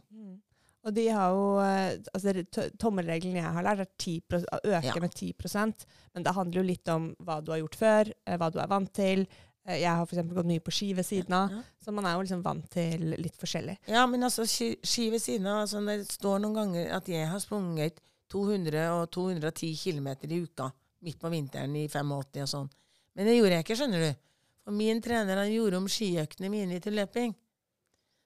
Og 0.84 0.92
de 0.92 1.06
har 1.08 1.32
jo 1.32 1.44
eh, 1.64 1.96
altså 2.12 2.68
Tommelregelen 2.78 3.38
jeg 3.40 3.52
har 3.56 3.64
lært, 3.64 3.80
er 4.06 4.44
å 4.44 4.58
øke 4.68 4.84
Ja. 4.84 5.00
med 5.00 5.14
10% 5.16 5.86
Men 6.14 6.22
det 6.22 6.34
handler 6.36 6.60
jo 6.60 6.66
litt 6.68 6.88
om 6.92 7.06
hva 7.24 7.38
du 7.42 7.52
har 7.52 7.58
gjort 7.62 7.74
før, 7.80 8.12
eh, 8.26 8.36
hva 8.36 8.50
du 8.52 8.58
er 8.60 8.68
vant 8.68 8.92
til. 8.92 9.26
Eh, 9.66 9.78
Jeg 9.80 9.88
har 9.96 10.04
f.eks. 10.04 10.28
gått 10.28 10.44
mye 10.46 10.60
på 10.60 10.70
ski 10.70 10.92
ved 10.92 11.04
siden 11.08 11.32
av, 11.32 11.50
Ja. 11.50 11.62
så 11.82 11.90
man 11.92 12.04
er 12.04 12.12
jo 12.18 12.20
liksom 12.26 12.42
vant 12.44 12.68
til 12.70 13.00
litt 13.16 13.34
forskjellig. 13.40 13.78
Ja, 13.88 14.04
men 14.06 14.20
altså, 14.22 14.44
ski, 14.46 14.76
ski 14.84 15.08
ved 15.10 15.20
siden 15.24 15.46
av 15.46 15.62
altså, 15.66 15.80
Det 15.86 16.06
står 16.12 16.38
noen 16.44 16.54
ganger 16.54 16.92
at 16.92 17.08
jeg 17.08 17.26
har 17.28 17.38
sprunget 17.40 17.98
200 18.28 18.84
og 19.00 19.10
210 19.10 19.74
km 19.76 20.08
i 20.28 20.42
uka 20.44 20.70
midt 21.04 21.20
på 21.20 21.30
vinteren 21.32 21.76
i 21.76 21.86
85 21.88 22.42
og 22.44 22.50
sånn. 22.50 22.70
Men 23.14 23.28
det 23.28 23.36
gjorde 23.36 23.58
jeg 23.58 23.66
ikke, 23.66 23.78
skjønner 23.78 24.04
du. 24.04 24.22
For 24.64 24.74
min 24.74 25.00
trener 25.04 25.42
han 25.42 25.52
gjorde 25.52 25.80
om 25.82 25.88
skiøktene 25.90 26.50
mine 26.52 26.80
til 26.82 26.96
løping. 26.96 27.34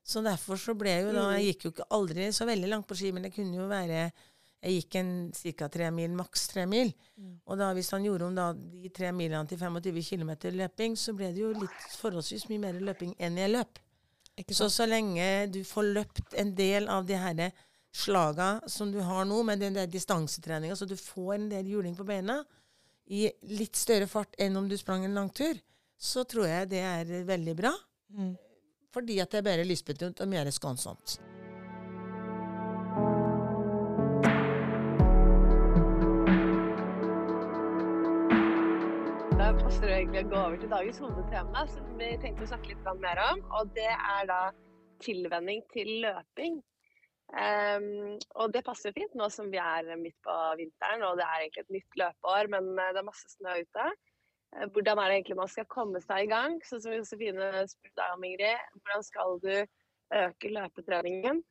Så 0.09 0.23
derfor 0.25 0.57
så 0.61 0.73
ble 0.79 0.95
jeg 0.95 1.05
jo 1.05 1.13
da 1.13 1.25
Jeg 1.37 1.51
gikk 1.51 1.67
jo 1.67 1.71
ikke 1.75 1.89
aldri 1.93 2.31
så 2.33 2.47
veldig 2.49 2.71
langt 2.71 2.89
på 2.89 2.97
ski, 2.97 3.11
men 3.13 3.27
det 3.27 3.35
kunne 3.35 3.59
jo 3.59 3.67
være 3.69 4.07
Jeg 4.63 4.79
gikk 4.79 4.97
en 5.03 5.11
ca. 5.37 5.69
tre 5.69 5.91
mil, 5.95 6.15
maks 6.17 6.49
tre 6.55 6.65
mil. 6.67 6.95
Og 7.45 7.59
da 7.61 7.73
hvis 7.77 7.91
han 7.95 8.07
gjorde 8.07 8.31
om 8.31 8.39
da 8.39 8.53
de 8.55 8.89
tre 8.95 9.13
milene 9.13 9.47
til 9.47 9.59
25 9.61 10.01
km 10.09 10.33
løping, 10.57 10.97
så 10.97 11.13
ble 11.15 11.29
det 11.35 11.45
jo 11.45 11.53
litt 11.53 11.85
forholdsvis 12.01 12.49
mye 12.49 12.65
mer 12.65 12.81
løping 12.81 13.15
enn 13.19 13.37
jeg 13.39 13.53
løp. 13.53 13.79
Så 14.55 14.71
så 14.71 14.87
lenge 14.87 15.49
du 15.51 15.65
får 15.67 15.93
løpt 15.95 16.35
en 16.39 16.55
del 16.55 16.89
av 16.89 17.07
de 17.07 17.19
her 17.19 17.51
slaga 17.93 18.61
som 18.67 18.93
du 18.93 19.01
har 19.03 19.25
nå, 19.25 19.43
med 19.43 19.61
den 19.61 19.75
der 19.75 19.87
distansetreninga, 19.87 20.77
så 20.77 20.87
du 20.87 20.97
får 20.97 21.35
en 21.35 21.49
del 21.51 21.67
juling 21.67 21.97
på 21.97 22.07
beina 22.07 22.45
i 23.09 23.25
litt 23.49 23.77
større 23.77 24.07
fart 24.07 24.37
enn 24.39 24.57
om 24.61 24.69
du 24.69 24.77
sprang 24.77 25.05
en 25.05 25.17
langtur, 25.17 25.57
så 25.97 26.25
tror 26.29 26.47
jeg 26.49 26.69
det 26.75 26.83
er 26.85 27.25
veldig 27.27 27.55
bra. 27.57 27.73
Mm. 28.13 28.37
Fordi 28.93 29.19
at 29.23 29.33
det 29.33 29.41
er 29.41 29.49
bedre 29.49 29.67
lystbetont 29.69 30.21
og 30.25 30.31
mer 30.31 30.49
skånsomt. 30.53 31.19
Da 39.39 39.51
passer 39.57 39.87
det 39.87 39.97
egentlig 39.97 40.25
å 40.27 40.31
gå 40.33 40.39
over 40.39 40.57
til 40.61 40.73
dagens 40.73 41.03
hovedtema, 41.03 41.67
som 41.73 41.93
vi 42.01 42.15
tenkte 42.23 42.45
å 42.45 42.53
snakke 42.53 42.73
litt 42.73 42.89
mer 43.01 43.21
om. 43.31 43.45
Og 43.61 43.73
det 43.77 43.93
er 43.93 44.29
da 44.29 44.41
tilvenning 45.05 45.65
til 45.73 45.99
løping. 46.05 46.61
Ehm, 47.37 48.17
og 48.41 48.53
det 48.55 48.65
passer 48.65 48.89
jo 48.89 48.97
fint 49.03 49.17
nå 49.19 49.27
som 49.33 49.51
vi 49.53 49.61
er 49.61 49.91
midt 50.01 50.17
på 50.25 50.37
vinteren, 50.61 51.05
og 51.05 51.19
det 51.21 51.27
er 51.27 51.43
egentlig 51.43 51.65
et 51.67 51.75
nytt 51.77 51.99
løpeår, 52.01 52.49
men 52.55 52.71
eh, 52.79 52.95
det 52.95 53.03
er 53.03 53.09
masse 53.11 53.29
snø 53.35 53.59
ute. 53.61 53.91
Eh, 54.57 54.65
Hvordan 54.73 55.03
er 55.03 55.11
det 55.11 55.19
egentlig 55.19 55.37
man 55.43 55.53
skal 55.53 55.69
komme 55.69 56.01
seg 56.05 56.25
i 56.25 56.33
gang? 56.33 56.57
Sånn 56.65 56.83
som 56.87 56.97
Josefine 56.97 57.51
spurte 57.69 58.01
deg 58.01 58.17
om, 58.17 58.27
Ingrid. 58.31 58.65
Hvordan 58.81 59.07
skal 59.11 59.39
du 59.45 59.55
øke 60.23 60.53
løpetreningen? 60.57 61.45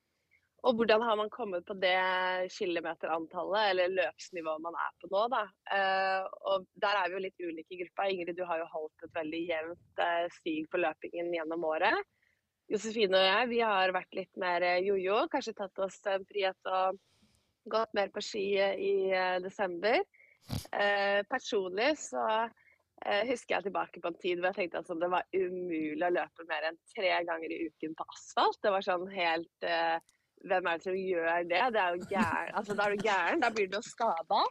Og 0.65 0.73
hvordan 0.73 1.03
har 1.05 1.15
man 1.19 1.29
kommet 1.29 1.67
på 1.69 1.75
det 1.77 1.93
kilometerantallet, 2.55 3.69
eller 3.69 3.93
løpsnivået 3.93 4.63
man 4.65 4.75
er 4.81 4.95
på 4.97 5.11
nå, 5.13 5.27
da. 5.29 5.43
Eh, 5.77 6.25
og 6.49 6.65
der 6.81 6.97
er 6.97 7.11
vi 7.11 7.19
jo 7.19 7.25
litt 7.27 7.45
ulike 7.45 7.77
i 7.77 7.83
gruppa. 7.83 8.09
Ingrid, 8.09 8.33
du 8.33 8.47
har 8.49 8.63
jo 8.63 8.71
holdt 8.73 9.05
et 9.05 9.13
veldig 9.21 9.43
jevnt 9.45 10.05
stig 10.39 10.63
på 10.73 10.81
løpingen 10.81 11.29
gjennom 11.37 11.69
året. 11.69 12.01
Josefine 12.67 13.15
og 13.15 13.25
jeg, 13.25 13.49
vi 13.53 13.59
har 13.63 13.93
vært 13.95 14.15
litt 14.17 14.39
mer 14.39 14.63
eh, 14.65 14.83
jojo. 14.83 15.23
Kanskje 15.31 15.55
tatt 15.55 15.83
oss 15.83 16.01
en 16.11 16.25
frihet 16.27 16.71
og 16.71 16.97
gått 17.71 17.93
mer 17.95 18.11
på 18.11 18.23
ski 18.23 18.45
i 18.59 18.93
eh, 19.11 19.37
desember. 19.43 20.01
Eh, 20.71 21.21
personlig 21.27 21.93
så 21.99 22.25
eh, 22.43 23.23
husker 23.29 23.57
jeg 23.57 23.67
tilbake 23.69 24.03
på 24.03 24.11
en 24.11 24.19
tid 24.19 24.39
hvor 24.39 24.51
jeg 24.51 24.59
tenkte 24.59 24.83
at 24.83 24.91
sånn, 24.91 25.01
det 25.03 25.11
var 25.11 25.27
umulig 25.35 26.03
å 26.07 26.13
løpe 26.19 26.47
mer 26.51 26.69
enn 26.69 26.79
tre 26.93 27.15
ganger 27.27 27.55
i 27.55 27.63
uken 27.67 27.95
på 27.97 28.07
asfalt. 28.15 28.61
Det 28.63 28.75
var 28.75 28.85
sånn 28.85 29.09
helt 29.15 29.67
eh, 29.67 29.97
Hvem 30.47 30.67
er 30.69 30.77
det 30.77 30.85
som 30.85 30.93
gjør 30.93 31.47
det? 31.49 31.61
Det 31.73 31.79
er 31.81 31.95
jo 31.95 32.07
gæren. 32.11 32.51
Altså, 32.59 32.75
da 32.77 32.83
er 32.85 32.93
du 32.93 33.07
gæren. 33.07 33.39
Da 33.41 33.47
blir 33.49 33.71
du 33.71 33.79
jo 33.79 33.81
skada. 33.81 34.43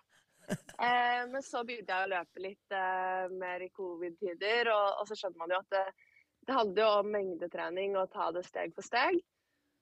Eh, 0.50 1.20
men 1.30 1.44
så 1.46 1.62
begynte 1.62 1.94
jeg 1.94 2.08
å 2.08 2.10
løpe 2.10 2.42
litt 2.42 2.74
eh, 2.74 3.28
mer 3.38 3.62
i 3.62 3.68
covid-tider, 3.74 4.72
og, 4.74 4.98
og 4.98 5.06
så 5.06 5.18
skjønner 5.20 5.38
man 5.44 5.54
jo 5.54 5.60
at 5.62 5.94
det, 6.46 6.52
handler 6.54 6.82
jo 6.82 6.90
om 7.00 7.10
mengdetrening 7.14 7.96
og 7.98 8.12
ta 8.12 8.30
det 8.34 8.44
steg 8.46 8.74
for 8.76 8.86
steg. 8.86 9.18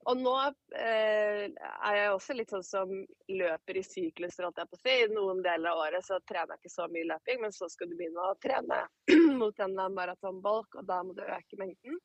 Og 0.05 0.19
nå 0.21 0.33
eh, 0.77 1.45
er 1.49 1.95
jeg 1.97 2.09
også 2.13 2.35
litt 2.37 2.51
sånn 2.53 2.65
som 2.65 2.91
løper 3.31 3.79
i 3.79 3.85
sykluser, 3.85 4.45
holdt 4.45 4.59
jeg 4.61 4.69
på 4.69 4.77
å 4.77 4.81
si. 4.83 4.97
Noen 5.13 5.41
deler 5.45 5.71
av 5.71 5.81
året 5.87 6.05
så 6.05 6.19
trener 6.29 6.53
jeg 6.53 6.61
ikke 6.61 6.73
så 6.75 6.85
mye 6.93 7.07
løping, 7.09 7.39
men 7.41 7.55
så 7.55 7.69
skal 7.73 7.89
du 7.89 7.95
begynne 7.97 8.27
å 8.27 8.35
trene 8.43 8.83
mot 9.41 9.63
en 9.65 9.79
maratonbolk, 9.95 10.77
og 10.77 10.85
da 10.89 10.99
må 11.05 11.15
du 11.17 11.23
øke 11.25 11.57
mengden. 11.61 11.97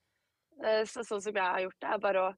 Eh, 0.64 0.86
så 0.88 1.04
sånn 1.04 1.20
som 1.24 1.36
jeg 1.36 1.44
har 1.44 1.66
gjort 1.66 1.80
det, 1.80 1.90
er 1.92 2.02
bare 2.06 2.24
å 2.24 2.32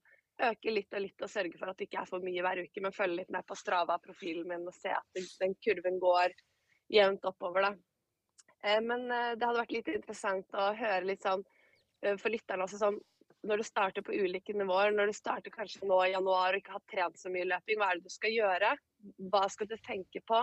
øke 0.50 0.74
litt 0.74 0.98
og 0.98 1.04
litt 1.04 1.22
og 1.22 1.30
sørge 1.30 1.58
for 1.60 1.70
at 1.70 1.78
det 1.78 1.86
ikke 1.86 2.02
er 2.02 2.10
for 2.10 2.26
mye 2.26 2.42
hver 2.42 2.64
uke, 2.64 2.82
men 2.82 2.96
følge 2.96 3.20
litt 3.20 3.32
med 3.34 3.46
på 3.46 3.58
Strava-profilen 3.58 4.48
min 4.50 4.66
og 4.66 4.74
se 4.76 4.90
at 4.94 5.22
den, 5.40 5.56
kurven 5.62 6.02
går 6.02 6.34
jevnt 6.92 7.26
oppover. 7.28 7.68
Da. 7.68 7.72
Eh, 8.66 8.80
men 8.82 9.06
eh, 9.10 9.32
det 9.36 9.46
hadde 9.46 9.62
vært 9.62 9.76
litt 9.78 9.94
interessant 9.94 10.58
å 10.58 10.72
høre 10.78 11.06
litt 11.06 11.22
sånn 11.22 11.46
for 12.18 12.32
lytterne 12.34 12.64
også 12.66 12.80
sånn 12.80 12.96
når 13.46 13.58
du 13.58 13.66
starter 13.66 14.04
på 14.06 14.14
ulike 14.14 14.54
nivåer, 14.54 14.92
når 14.94 15.10
du 15.10 15.16
starter 15.16 15.52
kanskje 15.54 15.86
nå 15.88 15.98
i 16.04 16.12
januar 16.12 16.54
og 16.54 16.62
ikke 16.62 16.76
har 16.76 16.84
trent 16.90 17.18
så 17.18 17.32
mye 17.32 17.48
løping, 17.50 17.80
hva 17.80 17.90
er 17.90 17.98
det 17.98 18.06
du 18.06 18.14
skal 18.14 18.34
gjøre? 18.36 18.74
Hva 19.32 19.42
skal 19.50 19.70
du 19.70 19.76
tenke 19.82 20.22
på? 20.28 20.42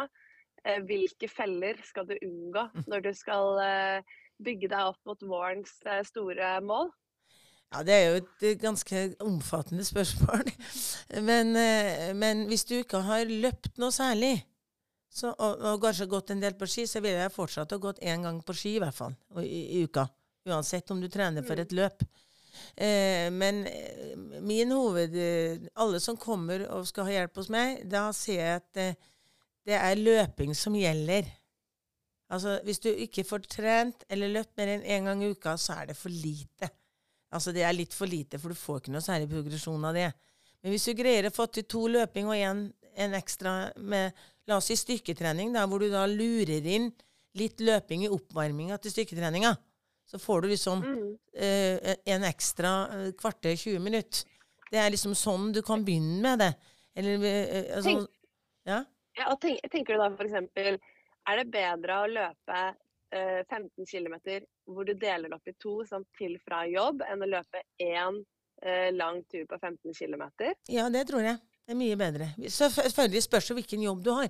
Eh, 0.66 0.82
Hvilke 0.88 1.30
feller 1.32 1.80
skal 1.88 2.10
du 2.10 2.18
unngå 2.18 2.66
når 2.92 3.06
du 3.08 3.14
skal 3.16 3.62
eh, 3.64 4.18
bygge 4.44 4.72
deg 4.72 4.92
opp 4.92 5.00
mot 5.08 5.24
vårens 5.24 5.78
eh, 5.88 6.04
store 6.08 6.58
mål? 6.66 6.92
Ja, 7.70 7.86
det 7.86 7.96
er 7.96 8.06
jo 8.10 8.20
et 8.20 8.46
eh, 8.50 8.60
ganske 8.60 9.06
omfattende 9.24 9.86
spørsmål. 9.88 10.52
Men, 11.30 11.56
eh, 11.56 12.12
men 12.14 12.48
hvis 12.50 12.68
du 12.70 12.76
ikke 12.80 13.00
har 13.06 13.30
løpt 13.30 13.80
noe 13.82 13.94
særlig, 13.94 14.36
så, 15.10 15.32
og, 15.32 15.64
og 15.66 15.82
kanskje 15.82 16.06
gått 16.10 16.34
en 16.34 16.42
del 16.44 16.54
på 16.58 16.68
ski, 16.70 16.84
så 16.86 17.02
ville 17.02 17.24
jeg 17.24 17.34
fortsatt 17.34 17.72
ha 17.74 17.80
gått 17.82 18.02
én 18.06 18.28
gang 18.28 18.44
på 18.46 18.54
ski 18.54 18.76
i 18.76 18.82
hvert 18.84 18.94
fall 18.94 19.16
i, 19.42 19.80
i 19.80 19.86
uka. 19.88 20.06
Uansett 20.50 20.92
om 20.92 21.02
du 21.02 21.10
trener 21.12 21.46
for 21.46 21.62
et 21.62 21.74
løp. 21.76 22.04
Eh, 22.76 23.30
men 23.32 23.62
eh, 23.70 24.16
min 24.44 24.72
hoved 24.74 25.14
eh, 25.16 25.62
Alle 25.80 26.00
som 26.04 26.18
kommer 26.20 26.66
og 26.74 26.88
skal 26.90 27.08
ha 27.08 27.14
hjelp 27.14 27.40
hos 27.40 27.52
meg, 27.54 27.84
da 27.88 28.10
ser 28.16 28.42
jeg 28.42 28.62
at 28.64 28.82
eh, 28.82 28.98
det 29.70 29.78
er 29.78 30.02
løping 30.02 30.56
som 30.58 30.76
gjelder. 30.76 31.30
Altså, 32.30 32.60
Hvis 32.66 32.82
du 32.84 32.90
ikke 32.90 33.26
får 33.26 33.46
trent 33.50 34.04
eller 34.10 34.34
løpt 34.34 34.58
mer 34.58 34.76
enn 34.76 34.86
én 34.86 35.10
gang 35.10 35.24
i 35.24 35.32
uka, 35.34 35.56
så 35.58 35.80
er 35.80 35.92
det 35.92 35.98
for 35.98 36.14
lite. 36.14 36.70
Altså, 37.34 37.54
det 37.54 37.64
er 37.66 37.76
litt 37.78 37.94
for 37.94 38.10
lite, 38.10 38.40
for 38.42 38.54
du 38.54 38.58
får 38.58 38.82
ikke 38.82 38.94
noe 38.94 39.06
særlig 39.06 39.30
progresjon 39.30 39.86
av 39.86 39.98
det. 39.98 40.10
Men 40.62 40.74
hvis 40.74 40.90
du 40.90 40.98
greier 40.98 41.30
å 41.30 41.34
få 41.34 41.48
til 41.54 41.66
to 41.70 41.86
løping 41.92 42.30
og 42.30 42.38
en, 42.38 42.64
en 43.00 43.16
ekstra 43.18 43.54
med, 43.78 44.18
la 44.50 44.58
oss 44.60 44.70
si 44.72 44.78
styrketrening, 44.78 45.54
da, 45.56 45.66
hvor 45.70 45.82
du 45.82 45.90
da 45.94 46.06
lurer 46.10 46.66
inn 46.66 46.90
litt 47.38 47.62
løping 47.62 48.06
i 48.06 48.12
oppvarminga 48.12 48.80
til 48.82 48.94
styrketreninga, 48.94 49.54
så 50.10 50.20
får 50.20 50.42
du 50.42 50.48
liksom 50.52 50.82
Mm. 50.84 51.18
eh, 51.38 51.96
en 52.16 52.24
ekstra 52.26 52.72
eh, 52.96 53.12
kvarter, 53.20 53.56
20 53.56 53.80
minutter. 53.80 54.26
Det 54.72 54.78
er 54.82 54.90
liksom 54.94 55.14
sånn 55.18 55.52
du 55.54 55.62
kan 55.66 55.84
begynne 55.86 56.22
med 56.22 56.40
det. 56.44 56.54
Eller 56.96 57.24
eh, 57.26 57.76
altså, 57.78 57.90
Tenk- 57.90 58.10
Ja? 58.66 58.84
Ja, 59.18 59.36
tenk, 59.42 59.60
tenker 59.72 59.94
du 59.98 60.00
da 60.00 60.10
eksempel, 60.24 60.78
er 61.30 61.38
det 61.44 61.52
bedre 61.52 61.96
å 62.04 62.08
løpe 62.10 62.60
eh, 63.12 63.42
15 63.50 63.86
km 63.90 64.16
hvor 64.70 64.86
du 64.86 64.94
deler 64.94 65.34
opp 65.34 65.48
i 65.50 65.54
to 65.60 65.80
sånn 65.90 66.06
til 66.18 66.38
fra 66.46 66.64
jobb, 66.70 67.02
enn 67.10 67.24
å 67.26 67.30
løpe 67.30 67.64
én 67.82 68.20
eh, 68.62 68.90
lang 68.94 69.24
tur 69.32 69.46
på 69.50 69.58
15 69.60 69.94
km? 69.98 70.28
Ja, 70.70 70.90
det 70.90 71.08
tror 71.10 71.22
jeg. 71.26 71.40
Det 71.66 71.74
er 71.76 71.80
mye 71.80 71.98
bedre. 71.98 72.28
Selvfølgelig 72.50 73.22
spørs 73.28 73.48
det 73.50 73.56
hvilken 73.60 73.84
jobb 73.86 74.00
du 74.06 74.12
har. 74.14 74.30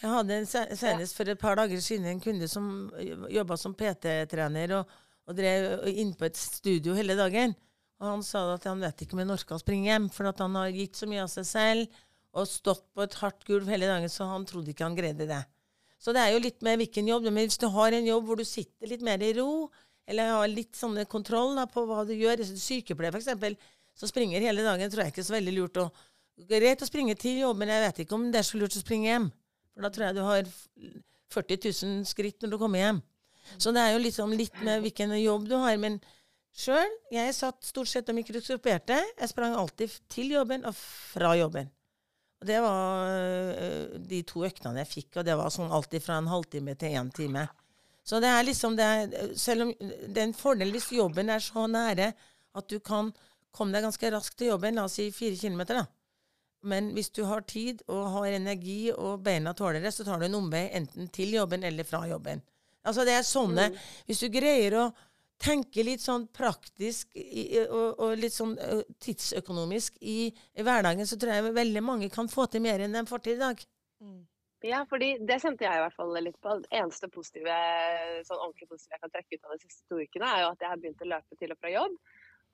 Jeg 0.00 0.10
hadde 0.10 0.36
en, 0.42 0.46
senest 0.48 1.16
for 1.16 1.28
et 1.28 1.40
par 1.40 1.56
dager 1.60 1.80
siden 1.84 2.06
en 2.08 2.20
kunde 2.24 2.48
som 2.48 2.90
jobba 3.28 3.56
som 3.60 3.74
PT-trener 3.76 4.72
og, 4.78 4.94
og 5.28 5.36
drev 5.36 5.88
inn 5.92 6.14
på 6.16 6.26
et 6.28 6.38
studio 6.40 6.94
hele 6.96 7.16
dagen. 7.18 7.54
Og 7.98 8.06
han 8.12 8.22
sa 8.24 8.44
at 8.54 8.66
han 8.68 8.80
vet 8.80 9.04
ikke 9.04 9.16
om 9.16 9.22
han 9.24 9.34
orka 9.34 9.56
å 9.56 9.62
springe 9.62 9.90
hjem, 9.90 10.08
for 10.14 10.30
at 10.30 10.40
han 10.40 10.54
har 10.56 10.72
gitt 10.72 10.96
så 10.96 11.08
mye 11.10 11.24
av 11.24 11.32
seg 11.32 11.46
selv 11.48 12.02
og 12.38 12.46
stått 12.48 12.84
på 12.94 13.02
et 13.02 13.16
hardt 13.18 13.44
gulv 13.48 13.68
hele 13.72 13.88
dagen, 13.88 14.10
så 14.12 14.28
han 14.30 14.44
trodde 14.46 14.70
ikke 14.72 14.86
han 14.86 14.96
greide 14.96 15.26
det. 15.28 15.40
Så 15.98 16.14
det 16.14 16.22
er 16.22 16.34
jo 16.34 16.42
litt 16.44 16.60
med 16.62 16.78
hvilken 16.78 17.08
jobb. 17.10 17.26
Men 17.26 17.48
hvis 17.48 17.58
du 17.58 17.66
har 17.74 17.94
en 17.96 18.06
jobb 18.06 18.28
hvor 18.28 18.38
du 18.38 18.46
sitter 18.46 18.90
litt 18.90 19.02
mer 19.04 19.22
i 19.24 19.32
ro, 19.36 19.66
eller 20.08 20.30
har 20.36 20.50
litt 20.52 20.78
sånne 20.78 21.04
kontroll 21.10 21.56
da, 21.58 21.66
på 21.68 21.82
hva 21.88 22.04
du 22.06 22.14
gjør, 22.14 22.44
så 22.46 22.56
sykepleier 22.62 23.16
f.eks., 23.16 23.58
som 23.98 24.10
springer 24.10 24.44
hele 24.44 24.62
dagen, 24.62 24.92
tror 24.92 25.04
jeg 25.04 25.12
ikke 25.12 25.24
er 25.24 25.28
så 25.28 25.34
veldig 25.34 25.56
lurt 25.56 25.82
å 25.82 25.90
Greit 26.38 26.78
å 26.84 26.86
springe 26.86 27.16
til 27.18 27.40
jobb, 27.40 27.56
men 27.58 27.72
jeg 27.72 27.82
vet 27.82 27.96
ikke 28.04 28.14
om 28.14 28.28
det 28.30 28.38
er 28.38 28.46
så 28.46 28.60
lurt 28.60 28.76
å 28.78 28.78
springe 28.78 29.08
hjem. 29.08 29.24
For 29.74 29.82
da 29.82 29.88
tror 29.90 30.04
jeg 30.06 30.14
du 30.14 30.20
har 30.22 30.50
40 31.34 31.64
000 31.64 32.04
skritt 32.06 32.44
når 32.44 32.52
du 32.52 32.58
kommer 32.60 32.78
hjem. 32.78 33.00
Så 33.56 33.72
det 33.74 33.82
er 33.82 33.94
jo 33.94 34.04
liksom 34.04 34.34
litt 34.36 34.60
med 34.66 34.84
hvilken 34.84 35.14
jobb 35.20 35.48
du 35.48 35.56
har. 35.56 35.78
Men 35.80 35.98
sjøl, 36.52 36.92
jeg 37.14 37.34
satt 37.36 37.64
stort 37.64 37.90
sett 37.90 38.10
og 38.10 38.18
mikroskoperte. 38.18 38.98
Jeg 39.18 39.32
sprang 39.32 39.56
alltid 39.56 39.96
til 40.12 40.34
jobben 40.36 40.66
og 40.68 40.76
fra 40.76 41.34
jobben. 41.38 41.70
Og 42.38 42.46
det 42.46 42.58
var 42.62 43.08
øh, 43.10 43.94
de 44.10 44.20
to 44.22 44.44
øktene 44.46 44.84
jeg 44.84 44.92
fikk, 44.92 45.08
og 45.18 45.26
det 45.26 45.34
var 45.38 45.50
sånn 45.50 45.72
alltid 45.74 46.04
fra 46.04 46.20
en 46.20 46.30
halvtime 46.30 46.76
til 46.78 46.94
én 47.00 47.10
time. 47.14 47.48
Så 48.06 48.20
det 48.22 48.30
er 48.30 48.46
liksom 48.46 48.76
det 48.78 48.84
er, 48.84 49.32
Selv 49.36 49.66
om 49.66 49.72
det 49.78 50.16
er 50.16 50.28
en 50.28 50.36
fordel 50.36 50.70
hvis 50.72 50.92
jobben 50.94 51.28
er 51.34 51.42
så 51.44 51.66
nære 51.68 52.12
at 52.56 52.68
du 52.70 52.78
kan 52.80 53.10
komme 53.54 53.74
deg 53.74 53.84
ganske 53.84 54.10
raskt 54.14 54.38
til 54.38 54.52
jobben, 54.52 54.78
la 54.78 54.86
oss 54.86 54.96
si 54.98 55.10
fire 55.14 55.36
kilometer, 55.36 55.82
da. 55.82 55.86
Men 56.68 56.90
hvis 56.94 57.10
du 57.14 57.22
har 57.28 57.44
tid 57.46 57.82
og 57.86 58.08
har 58.16 58.34
energi 58.34 58.90
og 58.90 59.22
beina 59.26 59.52
tåler 59.54 59.82
det, 59.82 59.92
så 59.94 60.06
tar 60.06 60.18
du 60.18 60.26
en 60.26 60.38
omvei 60.40 60.64
enten 60.74 61.10
til 61.14 61.36
jobben 61.36 61.64
eller 61.66 61.86
fra 61.86 62.02
jobben. 62.10 62.42
Altså 62.88 63.04
det 63.06 63.14
er 63.18 63.26
sånne 63.26 63.68
Hvis 64.08 64.24
du 64.24 64.30
greier 64.32 64.78
å 64.80 64.86
tenke 65.38 65.84
litt 65.86 66.02
sånn 66.02 66.24
praktisk 66.34 67.12
i, 67.14 67.60
og, 67.68 68.00
og 68.02 68.16
litt 68.18 68.34
sånn 68.34 68.56
tidsøkonomisk 69.04 70.00
i, 70.02 70.32
i 70.34 70.64
hverdagen, 70.66 71.06
så 71.06 71.14
tror 71.14 71.36
jeg 71.36 71.52
veldig 71.54 71.82
mange 71.86 72.08
kan 72.10 72.26
få 72.32 72.48
til 72.50 72.64
mer 72.64 72.82
enn 72.82 72.96
de 72.96 73.04
får 73.06 73.22
til 73.22 73.36
i 73.36 73.44
dag. 73.44 73.62
Ja, 74.66 74.80
fordi 74.90 75.12
det 75.22 75.38
kjente 75.38 75.62
jeg 75.62 75.78
i 75.78 75.82
hvert 75.84 75.94
fall 75.94 76.16
litt 76.18 76.38
på. 76.42 76.56
Det 76.64 76.72
eneste 76.80 77.10
positive, 77.14 77.58
sånn 78.26 78.40
ordentlig 78.40 78.66
positive 78.66 78.96
jeg 78.96 79.04
kan 79.04 79.12
trekke 79.14 79.36
ut 79.36 79.46
av 79.46 79.52
de 79.54 79.60
siste 79.62 79.84
to 79.86 80.00
ukene, 80.02 80.30
er 80.32 80.42
jo 80.42 80.48
at 80.50 80.64
jeg 80.64 80.72
har 80.72 80.80
begynt 80.82 81.04
å 81.04 81.10
løpe 81.12 81.38
til 81.38 81.54
og 81.54 81.60
fra 81.60 81.72
jobb. 81.74 81.94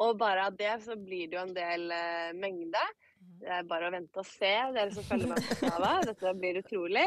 Og 0.04 0.18
bare 0.20 0.48
av 0.50 0.58
det 0.58 0.74
så 0.84 0.98
blir 0.98 1.30
det 1.30 1.38
jo 1.38 1.44
en 1.46 1.56
del 1.56 1.86
uh, 1.94 2.34
mengde. 2.36 2.82
Det 3.40 3.48
er 3.56 3.70
bare 3.70 3.88
å 3.88 3.94
vente 3.94 4.20
og 4.20 4.28
se, 4.28 4.52
dere 4.74 4.92
som 4.92 5.06
følger 5.06 5.32
med 5.32 5.40
på 5.46 5.56
Strava. 5.62 5.94
Dette 6.10 6.34
blir 6.36 6.60
utrolig. 6.60 7.06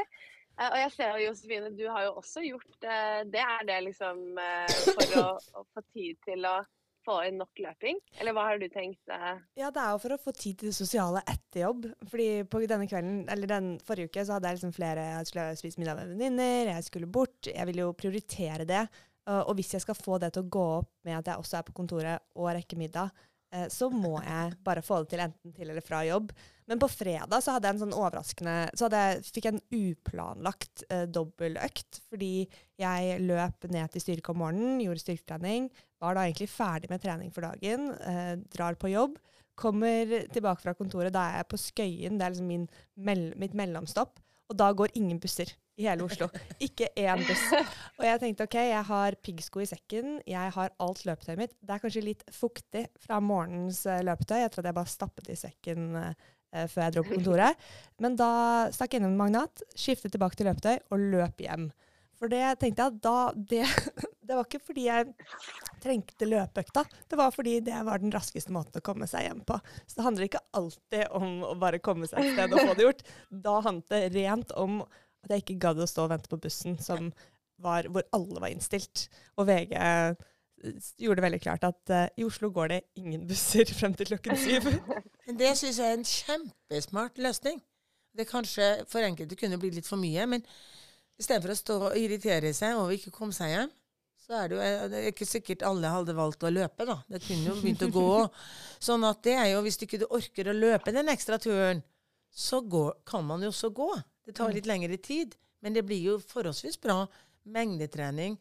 Eh, 0.58 0.72
og 0.72 0.80
jeg 0.82 0.94
ser 0.96 1.14
jo, 1.14 1.28
Josefine, 1.30 1.70
du 1.78 1.86
har 1.92 2.08
jo 2.08 2.16
også 2.22 2.42
gjort 2.46 2.90
eh, 2.90 3.22
Det 3.30 3.44
er 3.44 3.68
det 3.68 3.78
liksom 3.92 4.24
eh, 4.42 4.80
for 4.90 5.22
å, 5.22 5.28
å 5.38 5.64
få 5.70 5.86
tid 5.94 6.18
til 6.26 6.48
å 6.50 6.58
få 7.08 7.22
inn 7.30 7.38
nok 7.40 7.62
løping? 7.64 8.00
Eller 8.20 8.36
hva 8.36 8.50
har 8.50 8.60
du 8.60 8.66
tenkt? 8.68 9.00
Ja, 9.56 9.70
det 9.72 9.80
er 9.80 9.94
jo 9.94 10.02
for 10.04 10.16
å 10.16 10.20
få 10.20 10.34
tid 10.36 10.58
til 10.60 10.74
det 10.74 10.76
sosiale 10.76 11.22
etter 11.24 11.62
jobb. 11.62 11.86
Fordi 12.12 12.26
på 12.52 12.60
denne 12.68 12.88
kvelden, 12.90 13.22
eller 13.32 13.48
den 13.48 13.70
forrige 13.88 14.12
uke, 14.12 14.26
så 14.28 14.36
hadde 14.36 14.52
jeg 14.52 14.60
liksom 14.60 14.74
flere 14.76 15.06
Jeg 15.14 15.30
skulle 15.30 15.46
spise 15.56 15.80
middag 15.80 16.02
med 16.02 16.12
venninner, 16.12 16.74
jeg 16.74 16.88
skulle 16.90 17.08
bort. 17.08 17.48
Jeg 17.48 17.70
ville 17.70 17.86
jo 17.86 17.96
prioritere 17.96 18.68
det. 18.68 18.84
Og 19.48 19.54
hvis 19.56 19.72
jeg 19.78 19.86
skal 19.86 19.96
få 19.96 20.20
det 20.20 20.34
til 20.36 20.44
å 20.44 20.52
gå 20.52 20.66
opp 20.82 20.92
med 21.08 21.16
at 21.22 21.32
jeg 21.32 21.46
også 21.46 21.62
er 21.62 21.66
på 21.70 21.78
kontoret 21.80 22.28
og 22.36 22.52
rekker 22.60 22.80
middag, 22.80 23.16
så 23.72 23.88
må 23.88 24.18
jeg 24.28 24.60
bare 24.68 24.84
få 24.84 25.00
det 25.06 25.14
til 25.14 25.24
enten 25.30 25.56
til 25.56 25.72
eller 25.72 25.88
fra 25.88 26.04
jobb. 26.10 26.36
Men 26.68 26.82
på 26.82 26.90
fredag 26.92 27.44
så 27.44 27.56
hadde 27.56 27.70
jeg 27.70 27.78
en 27.78 27.84
sånn 27.86 27.96
overraskende 27.96 28.56
Så 28.76 28.90
jeg, 28.92 29.22
fikk 29.32 29.48
jeg 29.48 29.56
en 29.56 29.78
uplanlagt 29.80 30.84
uh, 30.92 31.06
dobbeltøkt. 31.08 32.02
Fordi 32.12 32.32
jeg 32.82 33.22
løp 33.24 33.70
ned 33.72 33.94
til 33.94 34.04
styrke 34.04 34.34
om 34.34 34.42
morgenen, 34.44 34.82
gjorde 34.84 35.04
styrketrening. 35.06 35.72
Var 36.04 36.18
da 36.18 36.28
egentlig 36.28 36.50
ferdig 36.52 36.92
med 36.92 37.02
trening 37.02 37.32
for 37.34 37.48
dagen. 37.48 37.90
eh, 38.06 38.36
drar 38.54 38.78
på 38.78 38.92
jobb. 38.92 39.16
Kommer 39.58 40.12
tilbake 40.30 40.62
fra 40.62 40.76
kontoret. 40.78 41.14
Da 41.16 41.24
er 41.26 41.40
jeg 41.40 41.50
på 41.50 41.58
Skøyen. 41.58 42.20
Det 42.20 42.26
er 42.26 42.36
liksom 42.36 42.52
min 42.52 42.68
mell 42.94 43.32
mitt 43.42 43.56
mellomstopp. 43.58 44.20
Og 44.48 44.60
da 44.60 44.70
går 44.72 44.94
ingen 44.96 45.18
busser 45.20 45.50
i 45.78 45.86
hele 45.86 46.06
Oslo. 46.06 46.30
Ikke 46.64 46.90
én 46.98 47.22
buss. 47.28 47.44
Og 47.98 48.06
jeg 48.06 48.22
tenkte 48.22 48.48
OK, 48.48 48.58
jeg 48.70 48.86
har 48.90 49.18
piggsko 49.26 49.62
i 49.62 49.70
sekken. 49.70 50.22
Jeg 50.30 50.54
har 50.56 50.74
alt 50.84 51.04
løpetøyet 51.08 51.42
mitt. 51.42 51.54
Det 51.62 51.76
er 51.76 51.84
kanskje 51.84 52.06
litt 52.06 52.24
fuktig 52.34 52.88
fra 53.04 53.20
morgenens 53.24 53.84
eh, 53.90 54.04
løpetøy. 54.06 54.40
Tror 54.54 54.64
at 54.64 54.72
jeg 54.72 54.80
bare 54.80 54.94
stappet 54.94 55.30
i 55.34 55.38
sekken 55.38 55.90
eh, 56.00 56.28
før 56.52 56.86
jeg 56.86 56.96
dro 56.96 57.04
på 57.06 57.18
kontoret. 57.18 57.68
Men 58.04 58.16
da 58.20 58.30
stakk 58.74 58.96
jeg 58.96 59.04
innom 59.04 59.18
magnat, 59.20 59.64
skiftet 59.78 60.14
tilbake 60.16 60.40
til 60.40 60.50
løpetøy 60.50 60.76
og 60.94 61.06
løp 61.16 61.44
hjem. 61.44 61.70
For 62.18 62.32
det 62.32 62.44
tenkte 62.62 62.88
jeg 62.88 63.00
da 63.04 63.18
det, 63.38 63.64
det 64.28 64.38
var 64.38 64.48
ikke 64.48 64.64
fordi 64.66 64.88
jeg 64.88 65.12
trengte 65.84 66.28
løpeøkta, 66.28 66.84
det 67.10 67.20
var 67.20 67.34
fordi 67.36 67.60
det 67.68 67.82
var 67.86 68.02
den 68.02 68.14
raskeste 68.14 68.54
måten 68.54 68.80
å 68.80 68.86
komme 68.86 69.08
seg 69.10 69.28
hjem 69.28 69.44
på. 69.48 69.60
Så 69.86 70.00
det 70.00 70.08
handler 70.08 70.28
ikke 70.28 70.46
alltid 70.58 71.18
om 71.18 71.44
å 71.46 71.54
bare 71.62 71.82
komme 71.84 72.10
seg 72.10 72.24
et 72.24 72.34
sted 72.34 72.56
og 72.56 72.72
få 72.72 72.78
det 72.78 72.88
gjort. 72.88 73.04
Da 73.30 73.58
handlet 73.62 73.94
det 73.94 74.26
rent 74.26 74.56
om 74.58 74.82
at 74.82 75.34
jeg 75.34 75.46
ikke 75.46 75.60
gadd 75.68 75.84
å 75.84 75.90
stå 75.90 76.08
og 76.08 76.16
vente 76.16 76.32
på 76.32 76.42
bussen 76.42 76.80
var, 77.62 77.88
hvor 77.90 78.06
alle 78.14 78.42
var 78.42 78.54
innstilt. 78.54 79.08
Og 79.38 79.48
VG 79.50 79.74
eh, 79.78 80.28
gjorde 80.98 81.20
det 81.20 81.26
veldig 81.26 81.42
klart 81.42 81.66
at 81.68 81.94
uh, 81.94 82.04
i 82.18 82.26
Oslo 82.26 82.50
går 82.54 82.72
det 82.72 82.80
ingen 83.00 83.26
busser 83.30 83.70
frem 83.78 83.94
til 83.98 84.10
klokken 84.12 84.38
syv. 84.40 84.70
Men 85.28 85.40
Det 85.40 85.54
syns 85.60 85.80
jeg 85.80 85.88
er 85.88 85.98
en 85.98 86.08
kjempesmart 86.08 87.22
løsning. 87.22 87.62
Det 88.18 88.28
kanskje 88.30 88.70
for 88.90 89.06
enkelte 89.06 89.38
kunne 89.38 89.60
bli 89.62 89.70
litt 89.76 89.88
for 89.88 90.00
mye, 90.02 90.24
men 90.26 90.42
istedenfor 91.22 91.52
å 91.54 91.58
stå 91.60 91.76
og 91.90 91.98
irritere 92.00 92.50
seg 92.56 92.74
over 92.74 92.96
ikke 92.96 93.12
å 93.12 93.18
komme 93.20 93.36
seg 93.36 93.52
hjem, 93.52 93.74
så 94.24 94.40
er 94.40 94.50
det 94.50 94.58
jo 94.58 94.64
eh, 94.64 94.86
det 94.90 95.02
er 95.02 95.12
ikke 95.12 95.28
sikkert 95.30 95.66
alle 95.68 95.92
hadde 95.94 96.16
valgt 96.18 96.46
å 96.48 96.50
løpe, 96.50 96.88
da. 96.90 96.96
Det 97.12 97.22
kunne 97.28 97.52
jo 97.52 97.60
begynt 97.60 97.86
å 97.86 97.92
gå. 97.94 98.08
Sånn 98.88 99.06
at 99.06 99.22
det 99.28 99.36
er 99.38 99.52
jo, 99.52 99.62
hvis 99.68 99.78
du 99.78 99.86
ikke 99.86 100.10
orker 100.10 100.50
å 100.50 100.58
løpe 100.58 100.96
den 100.96 101.14
ekstra 101.14 101.38
turen, 101.42 101.84
så 102.34 102.64
går, 102.66 102.96
kan 103.06 103.26
man 103.28 103.46
jo 103.46 103.54
også 103.54 103.70
gå. 103.76 103.92
Det 104.26 104.34
tar 104.40 104.56
litt 104.56 104.68
lengre 104.70 104.98
tid, 104.98 105.38
men 105.62 105.78
det 105.78 105.86
blir 105.86 106.02
jo 106.02 106.18
forholdsvis 106.34 106.82
bra 106.82 107.04
mengdetrening 107.48 108.36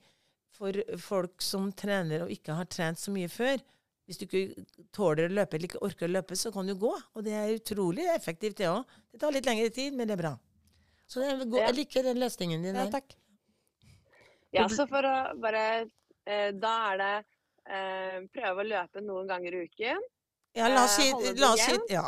for 0.57 0.79
folk 1.03 1.43
som 1.45 1.71
trener 1.77 2.25
og 2.27 2.33
ikke 2.33 2.57
har 2.57 2.69
trent 2.73 3.01
så 3.01 3.13
mye 3.15 3.29
før. 3.33 3.61
Hvis 4.07 4.21
du 4.21 4.25
ikke 4.29 4.65
tåler 4.95 5.27
å 5.29 5.35
løpe 5.41 5.57
eller 5.59 5.67
ikke 5.71 5.83
orker 5.83 6.07
å 6.07 6.13
løpe, 6.15 6.37
så 6.39 6.53
kan 6.55 6.69
du 6.71 6.77
gå. 6.79 6.93
Og 7.19 7.25
det 7.27 7.33
er 7.35 7.55
utrolig 7.57 8.05
effektivt, 8.15 8.57
det 8.61 8.69
òg. 8.71 8.85
Det 9.11 9.19
tar 9.23 9.35
litt 9.35 9.49
lengre 9.49 9.71
tid, 9.75 9.97
men 9.99 10.07
det 10.09 10.15
er 10.15 10.21
bra. 10.23 10.35
Så 11.11 11.23
det 11.23 11.31
er, 11.33 11.43
go- 11.51 11.59
jeg 11.63 11.75
liker 11.75 12.07
den 12.07 12.21
løsningen 12.23 12.63
din 12.67 12.79
Ja, 12.79 12.87
takk. 12.91 13.17
Ja, 14.55 14.69
så 14.73 14.87
for 14.89 15.05
å 15.07 15.15
bare 15.43 15.65
eh, 16.27 16.53
Da 16.57 16.73
er 16.93 17.01
det 17.03 17.11
eh, 17.67 18.21
prøve 18.33 18.63
å 18.63 18.69
løpe 18.71 19.03
noen 19.05 19.29
ganger 19.31 19.59
i 19.59 19.65
uken. 19.67 20.01
Ja, 20.57 20.71
la 20.73 20.87
oss 20.87 20.95
si, 20.97 21.11
Eh, 21.11 21.35
det 21.35 21.43
la 21.43 21.51
oss 21.53 21.67
si 21.67 21.77
ja, 21.93 22.07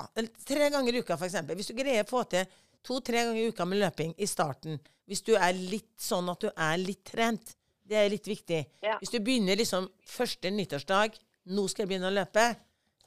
tre 0.49 0.70
ganger 0.72 0.94
i 0.96 1.03
uka, 1.05 1.18
eksempel. 1.26 1.59
Hvis 1.59 1.68
du 1.68 1.76
greier 1.76 2.07
å 2.07 2.09
få 2.09 2.22
til 2.32 2.46
to-tre 2.86 3.26
ganger 3.26 3.42
i 3.42 3.51
uka 3.53 3.66
med 3.68 3.82
løping 3.82 4.14
i 4.16 4.26
starten, 4.30 4.78
hvis 5.11 5.22
du 5.26 5.34
er 5.36 5.53
litt 5.59 5.92
sånn 6.01 6.30
at 6.32 6.46
du 6.46 6.49
er 6.55 6.78
litt 6.80 7.03
trent, 7.11 7.57
det 7.89 7.97
er 7.97 8.11
litt 8.12 8.26
viktig. 8.28 8.61
Ja. 8.84 8.99
Hvis 9.01 9.12
du 9.14 9.18
begynner 9.24 9.57
liksom 9.59 9.86
første 10.09 10.51
nyttårsdag, 10.53 11.16
nå 11.55 11.64
skal 11.72 11.84
jeg 11.86 11.93
begynne 11.95 12.11
å 12.11 12.16
løpe, 12.18 12.45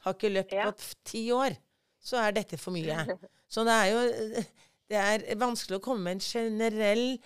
har 0.02 0.16
ikke 0.16 0.32
løpt 0.32 0.52
Ja. 0.56 0.70
på 0.74 0.96
ti 1.06 1.28
år, 1.34 1.54
så 2.02 2.18
er 2.18 2.34
dette 2.34 2.58
for 2.58 2.74
mye. 2.74 3.04
Så 3.52 3.62
det 3.68 3.74
er 3.76 3.88
jo 3.92 4.44
det 4.92 4.96
er 4.98 5.22
vanskelig 5.40 5.76
å 5.76 5.82
komme 5.84 6.06
med 6.06 6.18
en 6.18 6.24
generell 6.24 7.18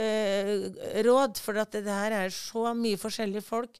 øh, 0.00 0.64
råd, 1.06 1.38
for 1.40 1.60
at 1.60 1.72
det 1.76 1.84
her 1.86 2.14
er 2.24 2.32
så 2.34 2.72
mye 2.76 2.98
forskjellige 3.00 3.44
folk 3.44 3.78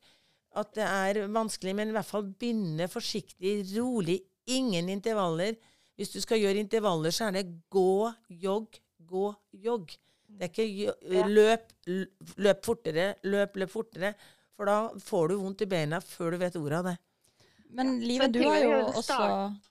at 0.56 0.70
det 0.76 0.84
er 0.88 1.18
vanskelig, 1.32 1.74
men 1.76 1.90
i 1.90 1.96
hvert 1.96 2.08
fall 2.08 2.28
begynne 2.30 2.86
forsiktig, 2.88 3.58
rolig. 3.76 4.22
Ingen 4.48 4.88
intervaller. 4.88 5.56
Hvis 5.96 6.12
du 6.14 6.20
skal 6.22 6.40
gjøre 6.40 6.62
intervaller, 6.62 7.12
så 7.12 7.26
er 7.28 7.34
det 7.40 7.42
gå, 7.72 8.08
jogg, 8.44 8.78
gå, 9.08 9.26
jogg. 9.66 9.92
Det 10.36 10.48
er 10.48 10.64
ikke 10.66 11.26
løp, 11.32 11.70
løp 12.44 12.64
fortere, 12.66 13.06
løp, 13.24 13.56
løp 13.62 13.72
fortere. 13.72 14.12
For 14.56 14.68
da 14.68 14.76
får 15.02 15.28
du 15.32 15.36
vondt 15.40 15.64
i 15.64 15.68
beina 15.70 16.00
før 16.04 16.34
du 16.34 16.40
vet 16.40 16.56
ordet 16.60 16.80
av 16.80 16.88
det. 16.90 16.96
Men 17.76 17.96
Live, 18.00 18.28
du 18.32 18.40
har 18.46 18.60
jo 18.62 18.74
også 18.92 19.16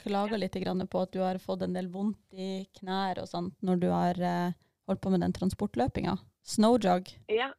klaga 0.03 0.37
litt 0.37 0.57
på 0.91 1.01
at 1.01 1.13
du 1.15 1.21
har 1.23 1.39
fått 1.41 1.63
en 1.65 1.73
del 1.73 1.87
vondt 1.89 2.33
i 2.33 2.65
knær 2.79 3.21
og 3.23 3.29
sånt 3.31 3.55
når 3.65 3.79
du 3.81 3.87
har 3.89 4.19
eh, 4.19 4.57
holdt 4.89 5.01
på 5.01 5.13
med 5.13 5.23
den 5.23 5.33
transportløpinga. 5.33 6.17
Snowjog. 6.45 7.09
Ja. 7.31 7.53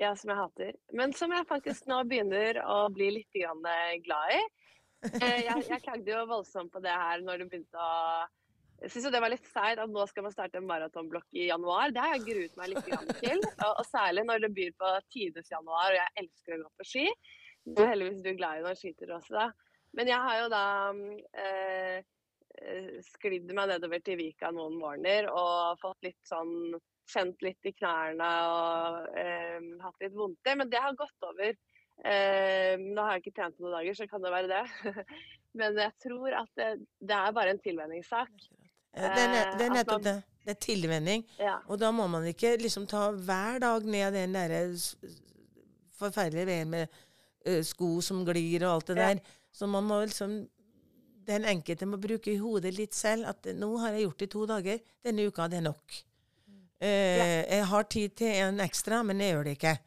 Ja, 0.00 0.14
som 0.16 0.32
jeg 0.32 0.38
hater. 0.40 0.72
Men 0.96 1.12
som 1.12 1.32
jeg 1.36 1.44
faktisk 1.46 1.84
nå 1.90 2.00
begynner 2.08 2.56
å 2.64 2.86
bli 2.94 3.10
litt 3.18 3.36
eh, 3.36 3.96
glad 4.06 4.32
i. 4.32 4.40
Eh, 5.20 5.42
Jeg, 5.44 5.66
jeg 5.68 5.82
klagde 5.84 6.12
jo 6.12 6.24
voldsomt 6.28 6.72
på 6.72 6.80
det 6.84 6.92
her 6.92 7.20
når 7.24 7.42
det 7.42 7.50
begynte 7.52 7.84
å 7.84 8.24
Jeg 8.80 8.92
syns 8.94 9.06
jo 9.06 9.12
det 9.12 9.20
var 9.20 9.32
litt 9.32 9.48
seigt 9.50 9.80
at 9.82 9.90
nå 9.92 10.04
skal 10.08 10.24
man 10.24 10.32
starte 10.32 10.56
en 10.60 10.68
maratonblokk 10.68 11.26
i 11.36 11.48
januar. 11.50 11.92
Det 11.92 12.00
har 12.00 12.14
jeg 12.16 12.26
gruet 12.28 12.54
meg 12.56 12.70
litt 12.72 12.86
til. 13.20 13.42
Og, 13.66 13.82
særlig 13.88 14.24
når 14.28 14.46
det 14.46 14.52
byr 14.56 14.70
på 14.80 14.92
tides 15.12 15.50
januar, 15.52 15.90
og 15.90 15.98
jeg 15.98 16.24
elsker 16.24 16.56
å 16.56 16.62
gå 16.62 16.70
på 16.80 16.86
ski. 16.88 17.04
Du 17.66 17.82
er 17.84 17.92
heldigvis 17.92 18.22
du 18.24 18.30
er 18.32 18.38
glad 18.38 18.60
i 18.60 18.64
når 18.64 18.78
skyter 18.80 19.12
også, 19.18 19.34
da. 19.36 19.50
Men 19.98 20.08
jeg 20.08 20.22
har 20.24 20.38
jo 20.38 20.46
da 20.52 20.64
eh, 21.42 21.98
eh, 22.62 22.92
sklidd 23.10 23.52
meg 23.56 23.72
nedover 23.72 24.00
til 24.06 24.16
Vika 24.20 24.52
noen 24.54 24.78
morgener 24.80 25.28
og 25.28 25.82
fått 25.82 26.08
litt 26.08 26.22
sånn 26.28 26.78
Kjent 27.10 27.40
litt 27.42 27.66
i 27.66 27.72
knærne 27.74 28.26
og 28.46 29.16
eh, 29.18 29.56
hatt 29.82 30.04
litt 30.04 30.14
vondter. 30.14 30.54
Men 30.60 30.68
det 30.70 30.78
har 30.78 30.94
gått 30.94 31.26
over. 31.26 31.56
Eh, 32.06 32.74
nå 32.78 33.02
har 33.02 33.16
jeg 33.16 33.24
ikke 33.24 33.36
trent 33.40 33.58
noen 33.58 33.74
dager, 33.74 33.96
så 33.98 34.06
kan 34.06 34.22
det 34.22 34.30
være 34.30 34.50
det. 34.52 34.94
Men 35.58 35.80
jeg 35.82 35.90
tror 36.04 36.36
at 36.38 36.52
det, 36.60 36.68
det 37.02 37.16
er 37.16 37.34
bare 37.34 37.56
en 37.56 37.62
tilvenningssak. 37.64 38.46
Eh, 38.94 39.02
Det 39.14 39.22
er, 39.24 39.50
at 39.52 39.72
nettopp 39.72 40.02
det. 40.02 40.16
Det 40.44 40.50
er 40.56 40.60
tilvenning. 40.60 41.24
Ja. 41.38 41.58
Og 41.68 41.78
da 41.78 41.90
må 41.92 42.06
man 42.08 42.24
ikke 42.26 42.56
liksom 42.58 42.86
ta 42.88 43.10
hver 43.12 43.58
dag 43.60 43.84
ned 43.84 44.12
den 44.16 44.32
derre 44.32 44.62
forferdelige 46.00 46.46
veien 46.48 46.70
med 46.72 46.88
uh, 47.48 47.60
sko 47.66 48.00
som 48.04 48.22
glir 48.26 48.64
og 48.64 48.72
alt 48.78 48.86
det 48.92 48.96
Ja. 48.96 49.08
der. 49.14 49.20
Så 49.52 49.66
man 49.68 49.84
må 49.84 50.00
liksom 50.04 50.48
Den 51.26 51.44
enkelte 51.44 51.86
må 51.86 51.96
bruke 52.00 52.32
i 52.32 52.38
hodet 52.40 52.72
litt 52.74 52.94
selv 52.94 53.26
at 53.28 53.44
nå 53.54 53.76
har 53.78 53.92
jeg 53.92 54.02
gjort 54.06 54.18
det 54.18 54.26
i 54.26 54.30
to 54.32 54.46
dager. 54.46 54.78
Denne 55.04 55.26
uka 55.28 55.46
det 55.48 55.58
er 55.58 55.66
nok. 55.68 55.92
Eh, 56.80 57.44
Jeg 57.50 57.66
har 57.66 57.82
tid 57.84 58.08
til 58.16 58.26
en 58.26 58.58
ekstra, 58.60 59.02
men 59.04 59.20
jeg 59.20 59.34
gjør 59.34 59.44
det 59.44 59.52
ikke. 59.58 59.78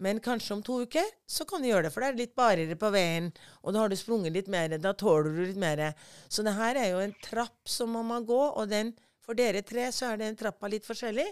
Men 0.00 0.20
kanskje 0.24 0.54
om 0.54 0.62
to 0.64 0.78
uker 0.86 1.04
så 1.28 1.44
kan 1.48 1.62
du 1.62 1.68
gjøre 1.68 1.86
det, 1.86 1.92
for 1.92 2.02
det 2.02 2.08
er 2.08 2.20
litt 2.22 2.34
barere 2.38 2.76
på 2.80 2.90
veien. 2.94 3.28
Og 3.62 3.74
da 3.74 3.82
har 3.82 3.92
du 3.92 3.96
sprunget 4.00 4.32
litt 4.32 4.48
mer, 4.52 4.72
da 4.80 4.94
tåler 4.96 5.34
du 5.34 5.42
litt 5.44 5.60
mer. 5.60 5.84
Så 6.32 6.44
det 6.46 6.56
her 6.56 6.80
er 6.80 6.92
jo 6.94 7.02
en 7.04 7.14
trapp 7.24 7.68
som 7.68 7.92
man 7.92 8.08
må 8.08 8.20
gå, 8.26 8.40
og 8.40 8.70
den, 8.72 8.94
for 9.22 9.38
dere 9.38 9.62
tre 9.66 9.90
så 9.92 10.12
er 10.12 10.22
den 10.22 10.38
trappa 10.38 10.70
litt 10.72 10.88
forskjellig. 10.88 11.28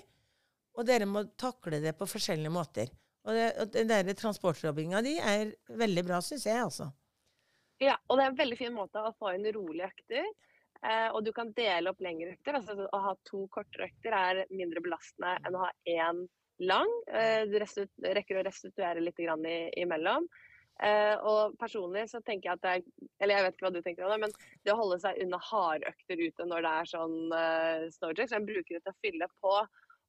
Og 0.79 0.87
dere 0.87 1.09
må 1.09 1.25
takle 1.41 1.81
det 1.83 1.97
på 1.99 2.09
forskjellige 2.09 2.53
måter. 2.53 2.93
Og, 3.27 3.35
det, 3.37 3.49
og 3.61 3.73
den 3.75 3.91
der 3.91 4.13
transportjobbinga 4.17 5.03
di 5.05 5.17
er 5.19 5.51
veldig 5.81 6.05
bra, 6.07 6.21
syns 6.25 6.47
jeg, 6.49 6.61
altså. 6.61 6.91
Ja, 7.81 7.97
og 8.09 8.19
det 8.19 8.25
er 8.25 8.33
en 8.33 8.39
veldig 8.39 8.61
fin 8.61 8.77
måte 8.77 9.01
å 9.01 9.13
få 9.17 9.33
inn 9.35 9.49
rolige 9.57 9.89
økter. 9.89 10.29
Eh, 10.81 11.09
og 11.13 11.25
du 11.25 11.33
kan 11.37 11.51
dele 11.57 11.93
opp 11.93 12.01
lengre 12.05 12.35
økter. 12.37 12.57
Altså, 12.61 12.77
å 12.85 13.01
ha 13.05 13.15
to 13.29 13.47
kortere 13.53 13.89
økter 13.91 14.17
er 14.17 14.43
mindre 14.53 14.83
belastende 14.85 15.35
enn 15.45 15.57
å 15.57 15.65
ha 15.65 15.71
én 15.89 16.23
lang. 16.61 16.91
Eh, 17.13 17.43
du 17.49 17.59
rekker 17.61 18.41
å 18.41 18.47
restituere 18.47 19.03
litt 19.03 19.19
grann 19.21 19.45
imellom. 19.47 20.29
Eh, 20.81 21.15
og 21.29 21.57
personlig 21.61 22.07
så 22.09 22.23
tenker 22.25 22.49
jeg 22.49 22.57
at 22.57 22.63
det 22.65 22.71
er 22.73 23.09
Eller 23.21 23.35
jeg 23.37 23.45
vet 23.45 23.57
ikke 23.57 23.67
hva 23.67 23.73
du 23.75 23.83
tenker 23.85 24.07
om 24.07 24.13
det, 24.15 24.21
men 24.23 24.37
det 24.65 24.73
å 24.73 24.79
holde 24.79 24.97
seg 25.03 25.19
unna 25.21 25.41
hardøkter 25.45 26.23
ute 26.23 26.47
når 26.49 26.65
det 26.65 26.71
er 26.73 26.89
sånn 26.89 27.17
uh, 27.35 27.83
snowjack, 27.99 28.31
så 28.31 28.39
jeg 28.39 28.47
bruker 28.49 28.77
det 28.79 28.81
til 28.87 28.95
å 28.95 29.01
fylle 29.05 29.29
på. 29.45 29.57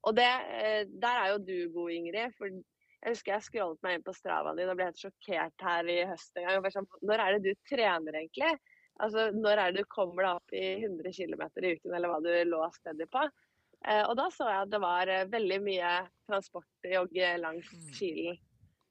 Og 0.08 0.16
det, 0.16 0.30
eh, 0.56 0.84
der 1.02 1.18
er 1.18 1.34
jo 1.34 1.42
du 1.44 1.58
god, 1.74 1.92
Ingrid. 1.92 2.32
for 2.38 2.48
jeg 2.48 3.16
husker 3.16 3.34
jeg 3.34 3.46
scrollet 3.48 3.82
meg 3.84 3.98
inn 3.98 4.06
på 4.06 4.14
Stravaen 4.16 4.58
din 4.58 4.70
og 4.70 4.78
ble 4.78 4.88
helt 4.88 5.02
sjokkert 5.02 5.66
her 5.66 5.90
i 5.90 5.98
høst 6.08 6.38
en 6.38 6.48
gang. 6.48 6.70
Sånn, 6.72 6.88
når 7.02 7.22
er 7.22 7.36
det 7.36 7.50
du 7.50 7.66
trener 7.68 8.18
egentlig? 8.22 8.52
Altså, 9.02 9.28
Når 9.34 9.58
er 9.58 9.72
det 9.72 9.82
du 9.82 9.92
kommer 9.92 10.24
deg 10.24 10.38
opp 10.38 10.54
i 10.54 10.66
100 10.86 11.14
km 11.16 11.42
i 11.42 11.72
uken, 11.74 11.94
eller 11.96 12.12
hva 12.12 12.20
du 12.22 12.32
lå 12.48 12.64
stedet 12.76 13.08
på? 13.12 13.24
Eh, 13.82 14.04
og 14.06 14.14
da 14.18 14.28
så 14.30 14.46
jeg 14.46 14.66
at 14.66 14.72
det 14.72 14.80
var 14.82 15.10
eh, 15.10 15.28
veldig 15.30 15.58
mye 15.64 15.92
transportjogg 16.30 17.18
langs 17.42 17.70
Kilen. 17.98 18.38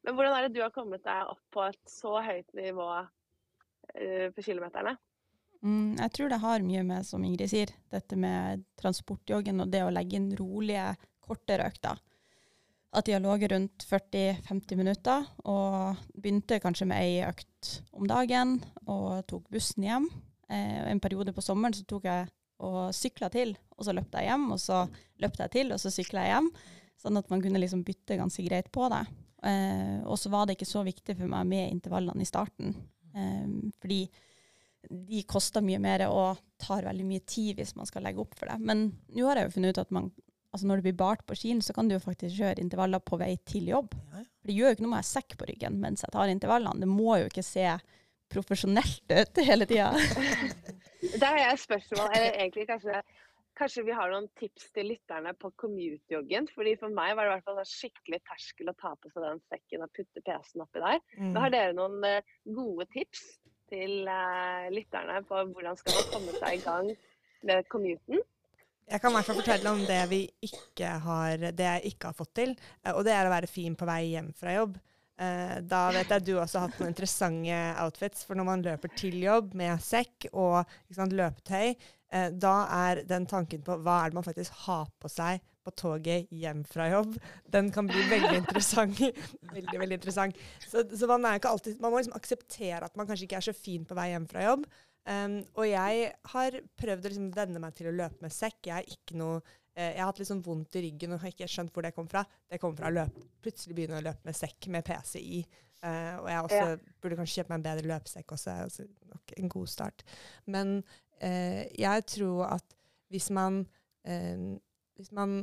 Men 0.02 0.18
hvordan 0.18 0.36
er 0.36 0.48
det 0.48 0.58
du 0.58 0.64
har 0.64 0.74
kommet 0.74 1.04
deg 1.06 1.30
opp 1.30 1.42
på 1.54 1.64
et 1.68 1.82
så 1.90 2.18
høyt 2.26 2.50
nivå 2.58 2.88
eh, 3.94 4.28
på 4.34 4.44
kilometerne? 4.44 4.96
Mm, 5.62 6.00
jeg 6.00 6.14
tror 6.16 6.32
det 6.32 6.42
har 6.42 6.64
mye 6.66 6.84
med, 6.86 7.06
som 7.06 7.24
Ingrid 7.26 7.52
sier, 7.52 7.74
dette 7.94 8.18
med 8.18 8.64
transportjoggen 8.82 9.62
og 9.62 9.70
det 9.74 9.84
å 9.86 9.92
legge 9.94 10.18
inn 10.18 10.32
rolige, 10.40 10.96
kortere 11.22 11.68
økter. 11.70 12.02
At 12.92 13.08
de 13.08 13.14
har 13.16 13.22
ligget 13.24 13.54
rundt 13.54 13.86
40-50 13.88 14.80
minutter, 14.80 15.28
og 15.48 16.02
begynte 16.18 16.60
kanskje 16.60 16.90
med 16.90 17.00
ei 17.00 17.22
økt 17.24 17.76
om 17.96 18.10
dagen, 18.10 18.58
og 18.90 19.22
tok 19.30 19.46
bussen 19.54 19.86
hjem. 19.86 20.10
Eh, 20.50 20.82
en 20.90 21.00
periode 21.00 21.32
på 21.36 21.46
sommeren 21.46 21.78
så 21.78 21.86
tok 21.88 22.10
jeg 22.10 22.28
og 22.62 22.94
sykla 22.96 23.30
til, 23.34 23.56
og 23.78 23.88
så 23.88 23.96
løpte 23.96 24.22
jeg 24.22 24.32
hjem, 24.32 24.48
og 24.56 24.62
så 24.62 24.84
løpte 25.22 25.48
jeg 25.48 25.54
til, 25.58 25.74
og 25.74 25.82
så 25.82 25.92
sykla 25.94 26.26
jeg 26.26 26.36
hjem. 26.36 26.50
Sånn 27.02 27.18
at 27.18 27.30
man 27.34 27.42
kunne 27.42 27.62
liksom 27.62 27.84
bytte 27.86 28.20
ganske 28.20 28.46
greit 28.46 28.70
på 28.74 28.88
det. 28.94 29.06
Eh, 29.48 30.02
og 30.06 30.20
så 30.22 30.30
var 30.30 30.46
det 30.46 30.58
ikke 30.58 30.70
så 30.70 30.84
viktig 30.86 31.16
for 31.18 31.30
meg 31.32 31.48
med 31.50 31.72
intervallene 31.72 32.22
i 32.22 32.30
starten, 32.30 32.76
eh, 33.18 33.48
fordi 33.82 34.04
de 34.90 35.22
koster 35.30 35.64
mye 35.66 35.80
mer 35.82 36.08
og 36.10 36.42
tar 36.62 36.86
veldig 36.88 37.06
mye 37.06 37.24
tid 37.30 37.58
hvis 37.58 37.76
man 37.78 37.90
skal 37.90 38.06
legge 38.06 38.22
opp 38.22 38.36
for 38.38 38.50
det. 38.50 38.58
Men 38.62 38.92
nå 39.14 39.26
har 39.28 39.40
jeg 39.40 39.50
jo 39.50 39.56
funnet 39.56 39.74
ut 39.74 39.82
at 39.82 39.94
man, 39.94 40.12
altså 40.54 40.70
når 40.70 40.82
det 40.82 40.88
blir 40.90 41.00
bart 41.02 41.26
på 41.26 41.38
skien, 41.38 41.62
så 41.62 41.74
kan 41.74 41.90
du 41.90 41.96
jo 41.96 42.04
faktisk 42.04 42.38
kjøre 42.38 42.62
intervaller 42.62 43.02
på 43.02 43.20
vei 43.22 43.34
til 43.50 43.70
jobb. 43.72 43.96
For 44.12 44.50
det 44.50 44.58
gjør 44.58 44.72
jo 44.72 44.78
ikke 44.78 44.86
noe 44.86 44.94
med 44.94 45.00
å 45.00 45.04
ha 45.04 45.10
sekk 45.10 45.38
på 45.38 45.50
ryggen 45.50 45.82
mens 45.82 46.06
jeg 46.06 46.14
tar 46.14 46.34
intervallene. 46.34 46.82
Det 46.82 46.90
må 46.90 47.18
jo 47.22 47.30
ikke 47.30 47.46
se 47.46 47.68
profesjonelt 48.32 49.14
ut 49.14 49.44
hele 49.46 49.68
tida. 49.70 49.92
Der 51.02 51.26
har 51.26 51.38
jeg 51.42 51.54
et 51.54 51.66
spørsmål, 51.66 52.08
eller 52.16 52.32
egentlig 52.38 52.68
kanskje 52.70 53.02
Kanskje 53.60 53.84
vi 53.84 53.94
har 53.94 54.10
noen 54.10 54.30
tips 54.40 54.70
til 54.74 54.88
lytterne 54.88 55.34
på 55.38 55.50
commute-joggen? 55.60 56.48
Fordi 56.56 56.72
For 56.80 56.94
meg 56.96 57.18
var 57.18 57.28
det 57.28 57.32
i 57.32 57.34
hvert 57.36 57.50
fall 57.50 57.60
skikkelig 57.68 58.22
terskel 58.30 58.72
å 58.72 58.76
ta 58.80 58.94
på 58.96 59.12
seg 59.12 59.26
den 59.26 59.42
sekken 59.52 59.84
og 59.86 59.92
putte 59.98 60.24
PC-en 60.24 60.64
oppi 60.64 60.82
der. 60.82 61.02
Mm. 61.20 61.34
Har 61.36 61.52
dere 61.54 61.76
noen 61.76 61.98
eh, 62.08 62.32
gode 62.48 62.88
tips 62.96 63.26
til 63.70 64.08
eh, 64.08 64.70
lytterne 64.72 65.20
på 65.28 65.44
hvordan 65.52 65.78
skal 65.80 65.98
man 65.98 66.08
komme 66.14 66.38
seg 66.40 66.58
i 66.58 66.64
gang 66.64 66.94
med 67.52 67.68
commuten? 67.72 68.24
Jeg 68.92 69.04
kan 69.04 69.12
i 69.12 69.20
hvert 69.20 69.30
fall 69.30 69.40
fortelle 69.44 69.76
om 69.76 69.84
det, 69.88 70.00
vi 70.12 70.22
ikke 70.48 70.96
har, 71.06 71.46
det 71.52 71.68
jeg 71.68 71.92
ikke 71.94 72.10
har 72.10 72.18
fått 72.18 72.34
til. 72.40 72.56
eh, 72.86 72.96
Og 72.96 73.04
det 73.08 73.14
er 73.18 73.28
å 73.28 73.36
være 73.36 73.52
fin 73.52 73.76
på 73.76 73.88
vei 73.90 74.02
hjem 74.14 74.32
fra 74.38 74.56
jobb. 74.58 74.80
Eh, 75.22 75.58
Da 75.62 75.84
vet 75.94 76.10
jeg 76.10 76.26
du 76.26 76.34
også 76.40 76.60
har 76.60 76.70
hatt 76.70 76.82
noen 76.82 76.94
interessante 76.94 77.62
outfits. 77.84 78.26
For 78.26 78.38
når 78.38 78.48
man 78.48 78.66
løper 78.66 78.94
til 78.98 79.20
jobb 79.22 79.54
med 79.58 79.82
sekk 79.84 80.32
og 80.32 80.64
sant, 80.94 81.14
løpetøy, 81.18 81.76
eh, 82.12 82.30
da 82.34 82.56
er 82.88 83.04
den 83.08 83.28
tanken 83.30 83.64
på 83.66 83.78
hva 83.86 84.02
er 84.02 84.12
det 84.12 84.20
man 84.20 84.28
faktisk 84.28 84.66
har 84.66 84.90
på 85.00 85.12
seg 85.12 85.42
på 85.62 85.74
toget 85.78 86.32
hjem 86.34 86.64
fra 86.66 86.88
jobb, 86.90 87.18
den 87.54 87.68
kan 87.74 87.86
bli 87.86 88.02
veldig 88.10 88.38
interessant. 88.40 88.98
veldig, 89.56 89.78
veldig 89.84 90.00
interessant. 90.00 90.40
Så, 90.66 90.88
så 90.90 91.10
man, 91.12 91.28
alltid, 91.38 91.78
man 91.82 91.94
må 91.94 92.02
liksom 92.02 92.18
akseptere 92.18 92.88
at 92.88 92.98
man 92.98 93.06
kanskje 93.10 93.28
ikke 93.28 93.38
er 93.38 93.52
så 93.52 93.54
fin 93.54 93.86
på 93.86 93.98
vei 93.98 94.10
hjem 94.10 94.26
fra 94.32 94.48
jobb. 94.48 94.66
Um, 95.10 95.40
og 95.58 95.66
jeg 95.66 96.10
har 96.34 96.58
prøvd 96.78 97.06
å 97.06 97.10
liksom 97.10 97.30
venne 97.34 97.62
meg 97.62 97.78
til 97.78 97.90
å 97.90 97.96
løpe 97.96 98.22
med 98.22 98.34
sekk. 98.34 98.70
Jeg, 98.70 98.84
er 98.84 98.98
ikke 98.98 99.18
noe, 99.18 99.40
jeg 99.72 99.98
har 99.98 100.10
hatt 100.10 100.20
litt 100.20 100.28
sånn 100.28 100.44
vondt 100.44 100.76
i 100.76 100.82
ryggen 100.84 101.16
og 101.16 101.22
har 101.24 101.32
ikke 101.32 101.48
skjønt 101.50 101.72
hvor 101.72 101.86
det 101.86 101.94
kom 101.96 102.08
fra. 102.12 102.26
Det 102.52 102.60
kom 102.60 102.74
fra 102.76 102.90
å 102.90 102.96
løpe, 102.96 103.24
plutselig 103.44 103.78
begynne 103.78 104.02
å 104.02 104.06
løpe 104.06 104.28
med 104.28 104.36
sekk 104.36 104.68
med 104.74 104.84
PC 104.88 105.22
i. 105.22 105.40
Eh, 105.82 106.18
og 106.22 106.28
jeg 106.30 106.42
også 106.46 106.92
burde 107.02 107.18
kanskje 107.18 107.40
kjøpe 107.40 107.54
meg 107.54 107.60
en 107.60 107.70
bedre 107.70 107.92
løpesekk 107.94 108.36
også. 108.36 108.58
Altså, 108.68 108.86
nok 109.10 109.34
en 109.38 109.54
god 109.56 109.72
start. 109.72 110.04
Men 110.46 110.76
eh, 111.18 111.64
jeg 111.80 112.06
tror 112.18 112.46
at 112.52 112.78
hvis 113.12 113.32
man, 113.34 113.64
eh, 114.06 114.46
hvis 115.00 115.12
man 115.16 115.42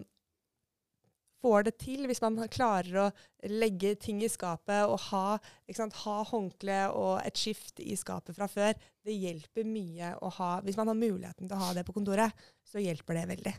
får 1.42 1.68
det 1.68 1.74
til, 1.82 2.06
hvis 2.10 2.22
man 2.22 2.38
klarer 2.50 3.00
å 3.02 3.08
legge 3.50 3.94
ting 4.02 4.22
i 4.22 4.30
skapet 4.30 4.86
og 4.90 4.98
ha, 5.10 5.38
sant, 5.74 5.98
ha 6.04 6.16
håndkle 6.30 6.80
og 6.94 7.14
et 7.26 7.38
skift 7.38 7.82
i 7.82 7.98
skapet 7.98 8.38
fra 8.38 8.48
før, 8.50 8.78
det 9.06 9.18
hjelper 9.18 9.66
mye 9.66 10.14
å 10.22 10.30
ha 10.38 10.50
Hvis 10.66 10.78
man 10.78 10.90
har 10.90 10.98
muligheten 10.98 11.46
til 11.46 11.56
å 11.58 11.62
ha 11.66 11.74
det 11.76 11.86
på 11.86 11.94
kontoret, 11.96 12.34
så 12.66 12.82
hjelper 12.82 13.20
det 13.20 13.28
veldig. 13.34 13.54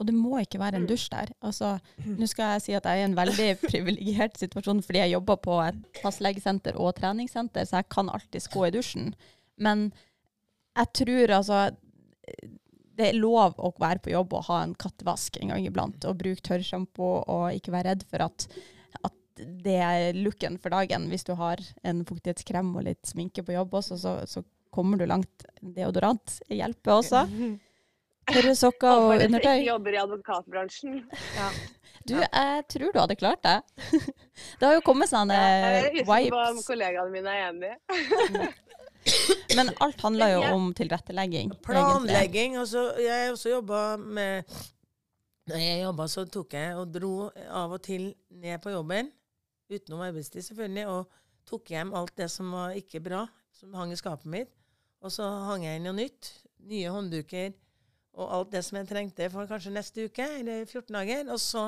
Og 0.00 0.08
det 0.08 0.14
må 0.16 0.40
ikke 0.40 0.58
være 0.58 0.80
en 0.80 0.88
dusj 0.90 1.06
der. 1.12 1.30
Altså, 1.44 1.76
Nå 2.02 2.26
skal 2.30 2.56
jeg 2.56 2.64
si 2.64 2.74
at 2.74 2.88
jeg 2.88 2.98
er 2.98 3.04
i 3.04 3.08
en 3.08 3.16
veldig 3.18 3.50
privilegert 3.68 4.40
situasjon 4.40 4.82
fordi 4.84 5.04
jeg 5.04 5.14
jobber 5.14 5.38
på 5.44 5.60
et 5.68 6.00
fastlegesenter 6.02 6.78
og 6.80 6.96
treningssenter, 6.98 7.68
så 7.68 7.80
jeg 7.80 7.90
kan 7.94 8.10
alltids 8.10 8.50
gå 8.50 8.66
i 8.66 8.74
dusjen. 8.74 9.14
Men 9.62 9.88
jeg 10.74 10.90
tror 10.98 11.36
altså 11.38 11.60
det 12.94 13.08
er 13.10 13.18
lov 13.18 13.58
å 13.58 13.72
være 13.80 14.02
på 14.02 14.12
jobb 14.12 14.36
og 14.38 14.46
ha 14.48 14.60
en 14.64 14.74
kattevask 14.78 15.38
en 15.40 15.50
gang 15.54 15.66
iblant, 15.66 16.06
og 16.06 16.18
bruke 16.20 16.44
tørrsjampo 16.46 17.10
og 17.22 17.46
ikke 17.56 17.74
være 17.74 17.90
redd 17.90 18.04
for 18.10 18.26
at, 18.26 18.46
at 19.02 19.44
det 19.66 19.78
er 19.82 20.18
looken 20.18 20.60
for 20.62 20.74
dagen. 20.74 21.08
Hvis 21.10 21.26
du 21.26 21.34
har 21.38 21.62
en 21.82 22.04
fuktighetskrem 22.06 22.70
og 22.76 22.86
litt 22.86 23.02
sminke 23.10 23.42
på 23.46 23.56
jobb 23.56 23.74
også, 23.80 23.98
så, 23.98 24.14
så 24.30 24.44
kommer 24.74 25.00
du 25.00 25.06
langt. 25.10 25.46
Deodorant 25.62 26.38
hjelper 26.50 27.00
også. 27.00 27.26
Tørre 28.30 28.54
sokker 28.58 28.88
og 28.88 29.14
undertøy. 29.14 29.58
ikke 29.60 29.70
jobber 29.70 29.96
i 29.96 30.02
advokatbransjen. 30.04 31.00
Du, 32.04 32.18
jeg 32.20 32.64
tror 32.68 32.90
du 32.92 32.98
hadde 33.00 33.14
klart 33.16 33.40
det. 33.46 33.60
Det 34.60 34.66
har 34.66 34.74
jo 34.74 34.82
kommet 34.84 35.08
sånne 35.08 35.38
Jeg 35.38 35.78
er 35.78 35.86
usikker 35.94 36.34
på 36.34 36.40
om 36.50 36.58
kollegaene 36.66 37.14
mine 37.14 37.32
er 37.32 37.46
enige. 37.46 38.50
Men 39.56 39.70
alt 39.84 40.04
handler 40.04 40.34
jo 40.34 40.42
om 40.52 40.66
tilrettelegging. 40.76 41.54
Planlegging. 41.64 42.58
Altså, 42.60 42.90
jeg 43.00 43.08
har 43.08 43.32
også 43.32 43.54
jobba 43.54 43.80
med 43.96 44.52
Når 45.48 45.64
jeg 45.64 45.82
jobba, 45.86 46.06
så 46.12 46.26
tok 46.28 46.58
jeg 46.58 46.76
og 46.76 46.92
dro 46.92 47.14
av 47.48 47.72
og 47.78 47.80
til 47.84 48.10
ned 48.36 48.60
på 48.60 48.72
jobben 48.74 49.08
utenom 49.72 50.04
arbeidstid 50.04 50.44
selvfølgelig, 50.44 50.84
og 50.92 51.48
tok 51.48 51.72
hjem 51.72 51.94
alt 51.96 52.12
det 52.20 52.28
som 52.32 52.52
var 52.52 52.76
ikke 52.76 53.00
bra, 53.04 53.24
som 53.56 53.72
hang 53.76 53.92
i 53.92 53.96
skapet 53.96 54.28
mitt. 54.28 54.52
Og 55.00 55.12
så 55.12 55.24
hang 55.48 55.64
jeg 55.64 55.80
inn 55.80 55.88
noe 55.88 55.96
nytt. 55.96 56.34
Nye 56.68 56.92
håndduker 56.92 57.52
og 58.14 58.34
alt 58.36 58.52
det 58.54 58.62
som 58.66 58.78
jeg 58.78 58.88
trengte 58.90 59.28
for 59.32 59.48
kanskje 59.50 59.72
neste 59.74 60.06
uke, 60.08 60.26
eller 60.40 60.64
14 60.68 60.94
dager. 60.94 61.26
Og 61.34 61.40
så 61.42 61.66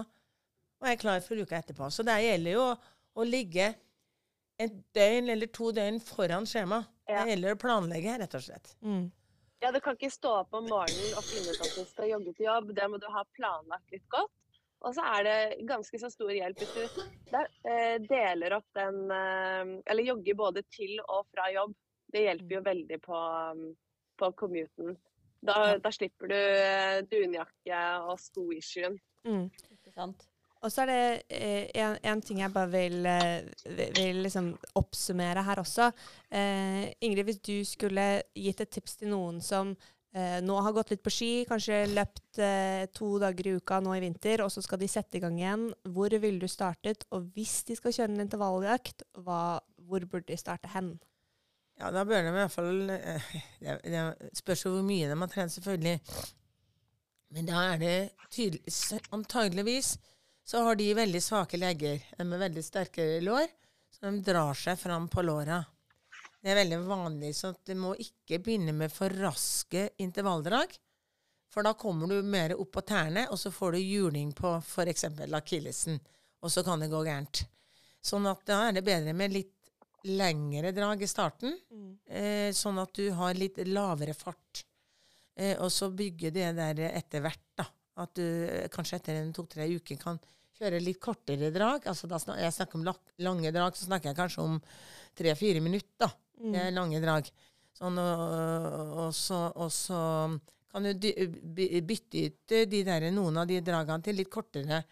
var 0.80 0.92
jeg 0.92 1.02
klar 1.02 1.22
for 1.24 1.42
uka 1.42 1.58
etterpå. 1.58 1.90
Så 1.90 2.06
det 2.06 2.16
gjelder 2.22 2.56
jo 2.56 2.64
å, 2.68 2.72
å 3.18 3.26
ligge 3.26 3.72
et 4.62 4.76
døgn 4.96 5.32
eller 5.34 5.50
to 5.52 5.72
døgn 5.74 6.00
foran 6.04 6.48
skjema. 6.48 6.82
Ja. 7.06 7.22
Det 7.22 7.34
gjelder 7.34 7.56
å 7.56 7.60
planlegge, 7.60 8.18
rett 8.22 8.36
og 8.38 8.44
slett. 8.46 8.74
Mm. 8.84 9.06
Ja, 9.64 9.70
du 9.72 9.78
kan 9.80 9.96
ikke 9.96 10.12
stå 10.12 10.32
opp 10.42 10.54
om 10.56 10.66
morgenen 10.68 11.16
og 11.16 11.24
finne 11.24 11.52
ut 11.52 11.62
at 11.64 11.76
du 11.76 11.86
skal 11.88 12.10
jogge 12.10 12.34
til 12.36 12.48
jobb. 12.48 12.74
Det 12.76 12.88
må 12.92 13.00
du 13.00 13.06
ha 13.10 13.24
planlagt 13.38 13.94
litt 13.94 14.04
godt. 14.12 14.34
Og 14.84 14.92
så 14.94 15.04
er 15.16 15.24
det 15.24 15.66
ganske 15.66 15.98
så 15.98 16.10
stor 16.12 16.30
hjelp 16.30 16.60
hvis 16.60 16.74
du 16.76 16.98
der, 17.32 17.48
eh, 17.64 17.96
deler 18.04 18.58
opp 18.58 18.66
den 18.76 18.98
eh, 19.10 19.70
Eller 19.88 20.04
jogger 20.04 20.36
både 20.36 20.62
til 20.68 21.00
og 21.06 21.24
fra 21.32 21.48
jobb. 21.50 21.72
Det 22.12 22.22
hjelper 22.26 22.58
jo 22.58 22.62
veldig 22.66 22.98
på, 23.02 23.20
på 24.20 24.30
commuten. 24.38 24.94
Da, 25.46 25.76
da 25.82 25.92
slipper 25.94 26.32
du 26.32 26.38
eh, 26.38 27.02
dunjakke 27.10 27.82
og 28.06 28.18
sko-issuen. 28.20 28.98
Mm. 29.26 29.46
Og 30.64 30.72
så 30.72 30.82
er 30.82 30.90
det 30.90 31.02
eh, 31.36 31.66
en, 31.82 31.98
en 32.10 32.22
ting 32.24 32.40
jeg 32.40 32.52
bare 32.54 32.70
vil, 32.72 33.04
eh, 33.06 33.44
vil, 33.68 33.90
vil 33.96 34.22
liksom 34.24 34.48
oppsummere 34.80 35.44
her 35.46 35.60
også. 35.62 35.90
Eh, 36.30 36.86
Ingrid, 37.04 37.26
hvis 37.28 37.42
du 37.44 37.60
skulle 37.68 38.06
gitt 38.34 38.64
et 38.64 38.72
tips 38.74 38.96
til 39.02 39.12
noen 39.12 39.38
som 39.44 39.74
eh, 40.16 40.38
nå 40.42 40.56
har 40.64 40.74
gått 40.74 40.94
litt 40.94 41.04
på 41.04 41.12
ski, 41.12 41.30
kanskje 41.48 41.84
løpt 41.92 42.40
eh, 42.42 42.86
to 42.96 43.12
dager 43.22 43.50
i 43.50 43.56
uka 43.60 43.82
nå 43.84 43.94
i 43.94 44.02
vinter, 44.02 44.42
og 44.42 44.50
så 44.54 44.64
skal 44.64 44.80
de 44.82 44.90
sette 44.90 45.20
i 45.20 45.22
gang 45.22 45.36
igjen, 45.38 45.68
hvor 45.92 46.16
ville 46.16 46.42
du 46.42 46.50
startet? 46.50 47.04
Og 47.14 47.28
hvis 47.36 47.60
de 47.68 47.76
skal 47.78 47.94
kjøre 47.98 48.16
en 48.16 48.24
intervalljakt, 48.24 49.06
hva, 49.22 49.60
hvor 49.86 50.08
burde 50.08 50.32
de 50.32 50.40
starte 50.40 50.72
hen? 50.74 50.96
Ja, 51.76 51.90
da 51.92 52.06
bør 52.08 52.24
de 52.24 52.32
i 52.32 52.36
hvert 52.38 52.54
fall 52.54 52.90
eh, 52.94 53.30
Det, 53.62 53.78
det 53.84 54.32
spørs 54.38 54.64
jo 54.64 54.76
hvor 54.76 54.84
mye 54.86 55.08
de 55.10 55.18
har 55.20 55.32
trent, 55.32 55.52
selvfølgelig. 55.52 55.98
Men 57.36 57.48
da 57.48 57.62
er 57.72 57.80
det 57.82 57.96
tydelig 58.32 59.00
Antageligvis 59.12 59.96
så 60.46 60.62
har 60.62 60.76
de 60.78 60.92
veldig 60.94 61.22
svake 61.22 61.58
legger. 61.58 62.02
De 62.18 62.24
med 62.24 62.38
veldig 62.38 62.62
sterke 62.62 63.04
lår, 63.20 63.48
så 63.90 64.06
de 64.06 64.20
drar 64.22 64.54
seg 64.54 64.78
fram 64.78 65.08
på 65.10 65.24
låra. 65.26 65.58
Det 66.38 66.52
er 66.52 66.60
veldig 66.60 66.78
vanlig, 66.86 67.32
så 67.34 67.50
du 67.66 67.72
må 67.74 67.96
ikke 67.98 68.38
begynne 68.38 68.70
med 68.76 68.92
for 68.94 69.10
raske 69.10 69.88
intervalldrag. 69.98 70.76
For 71.50 71.66
da 71.66 71.72
kommer 71.74 72.06
du 72.06 72.20
mer 72.22 72.54
opp 72.54 72.70
på 72.76 72.84
tærne, 72.86 73.26
og 73.34 73.40
så 73.42 73.50
får 73.50 73.74
du 73.74 73.80
juling 73.82 74.30
på 74.38 74.54
f.eks. 74.60 75.08
akillesen. 75.34 75.98
Og 76.46 76.52
så 76.52 76.62
kan 76.62 76.78
det 76.78 76.92
gå 76.94 77.02
gærent. 77.02 77.42
Sånn 78.06 78.30
at 78.30 78.46
da 78.46 78.60
er 78.68 78.76
det 78.76 78.86
bedre 78.86 79.16
med 79.18 79.34
litt 79.34 79.55
lengre 80.06 80.72
drag 80.76 81.02
i 81.02 81.08
starten, 81.10 81.56
eh, 82.08 82.50
sånn 82.54 82.78
at 82.82 82.92
du 82.94 83.10
har 83.18 83.34
litt 83.38 83.58
lavere 83.66 84.14
fart. 84.14 84.64
Eh, 85.36 85.56
og 85.60 85.70
så 85.72 85.90
bygge 85.92 86.32
det 86.32 86.52
der 86.56 86.80
etter 86.88 87.24
hvert, 87.24 87.44
da. 87.58 87.66
At 88.02 88.14
du 88.16 88.24
eh, 88.24 88.68
kanskje 88.72 89.00
etter 89.00 89.20
en 89.20 89.34
to-tre 89.36 89.68
uker 89.68 89.98
kan 90.00 90.20
kjøre 90.56 90.80
litt 90.80 91.00
kortere 91.00 91.50
drag. 91.52 91.86
Altså 91.90 92.08
da 92.08 92.20
snak, 92.20 92.40
jeg 92.40 92.54
snakker 92.56 92.80
om 92.80 92.86
lange 93.24 93.52
drag, 93.52 93.76
så 93.76 93.88
snakker 93.88 94.12
jeg 94.12 94.20
kanskje 94.20 94.44
om 94.44 94.60
tre-fire 95.16 95.60
minutter, 95.64 95.92
da. 96.06 96.10
Det 96.36 96.62
er 96.66 96.76
lange 96.76 97.00
drag. 97.00 97.28
Sånn, 97.76 97.98
og, 98.00 99.00
og, 99.04 99.10
så, 99.16 99.38
og 99.52 99.72
så 99.72 100.00
kan 100.72 100.84
du 100.84 101.08
bytte 101.84 102.24
ut 102.26 102.52
eh, 102.52 102.68
de 102.68 102.82
der, 102.84 103.10
noen 103.12 103.40
av 103.40 103.48
de 103.48 103.60
dragene 103.64 104.04
til 104.04 104.18
litt 104.20 104.32
kortere. 104.32 104.82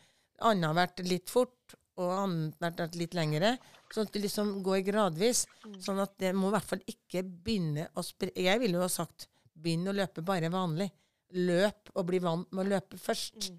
Annethvert 0.44 1.02
litt 1.04 1.32
fort, 1.32 1.76
og 2.00 2.10
annethvert 2.16 2.96
litt 2.98 3.14
lengre. 3.14 3.54
Sånn 3.92 4.08
at 4.08 4.14
det 4.16 4.24
liksom 4.24 4.50
går 4.66 4.82
gradvis. 4.86 5.44
Sånn 5.82 6.00
at 6.02 6.16
det 6.18 6.32
må 6.34 6.50
i 6.50 6.54
hvert 6.56 6.70
fall 6.72 6.82
ikke 6.90 7.22
begynne 7.22 7.88
å 7.94 8.02
spre... 8.02 8.32
Jeg 8.34 8.60
ville 8.62 8.80
jo 8.80 8.84
ha 8.86 8.90
sagt 8.90 9.28
begynn 9.54 9.86
å 9.88 9.94
løpe 9.94 10.24
bare 10.26 10.50
vanlig. 10.52 10.90
Løp 11.34 11.92
og 11.94 12.06
bli 12.08 12.20
vant 12.22 12.50
med 12.52 12.66
å 12.66 12.72
løpe 12.74 12.98
først. 13.00 13.52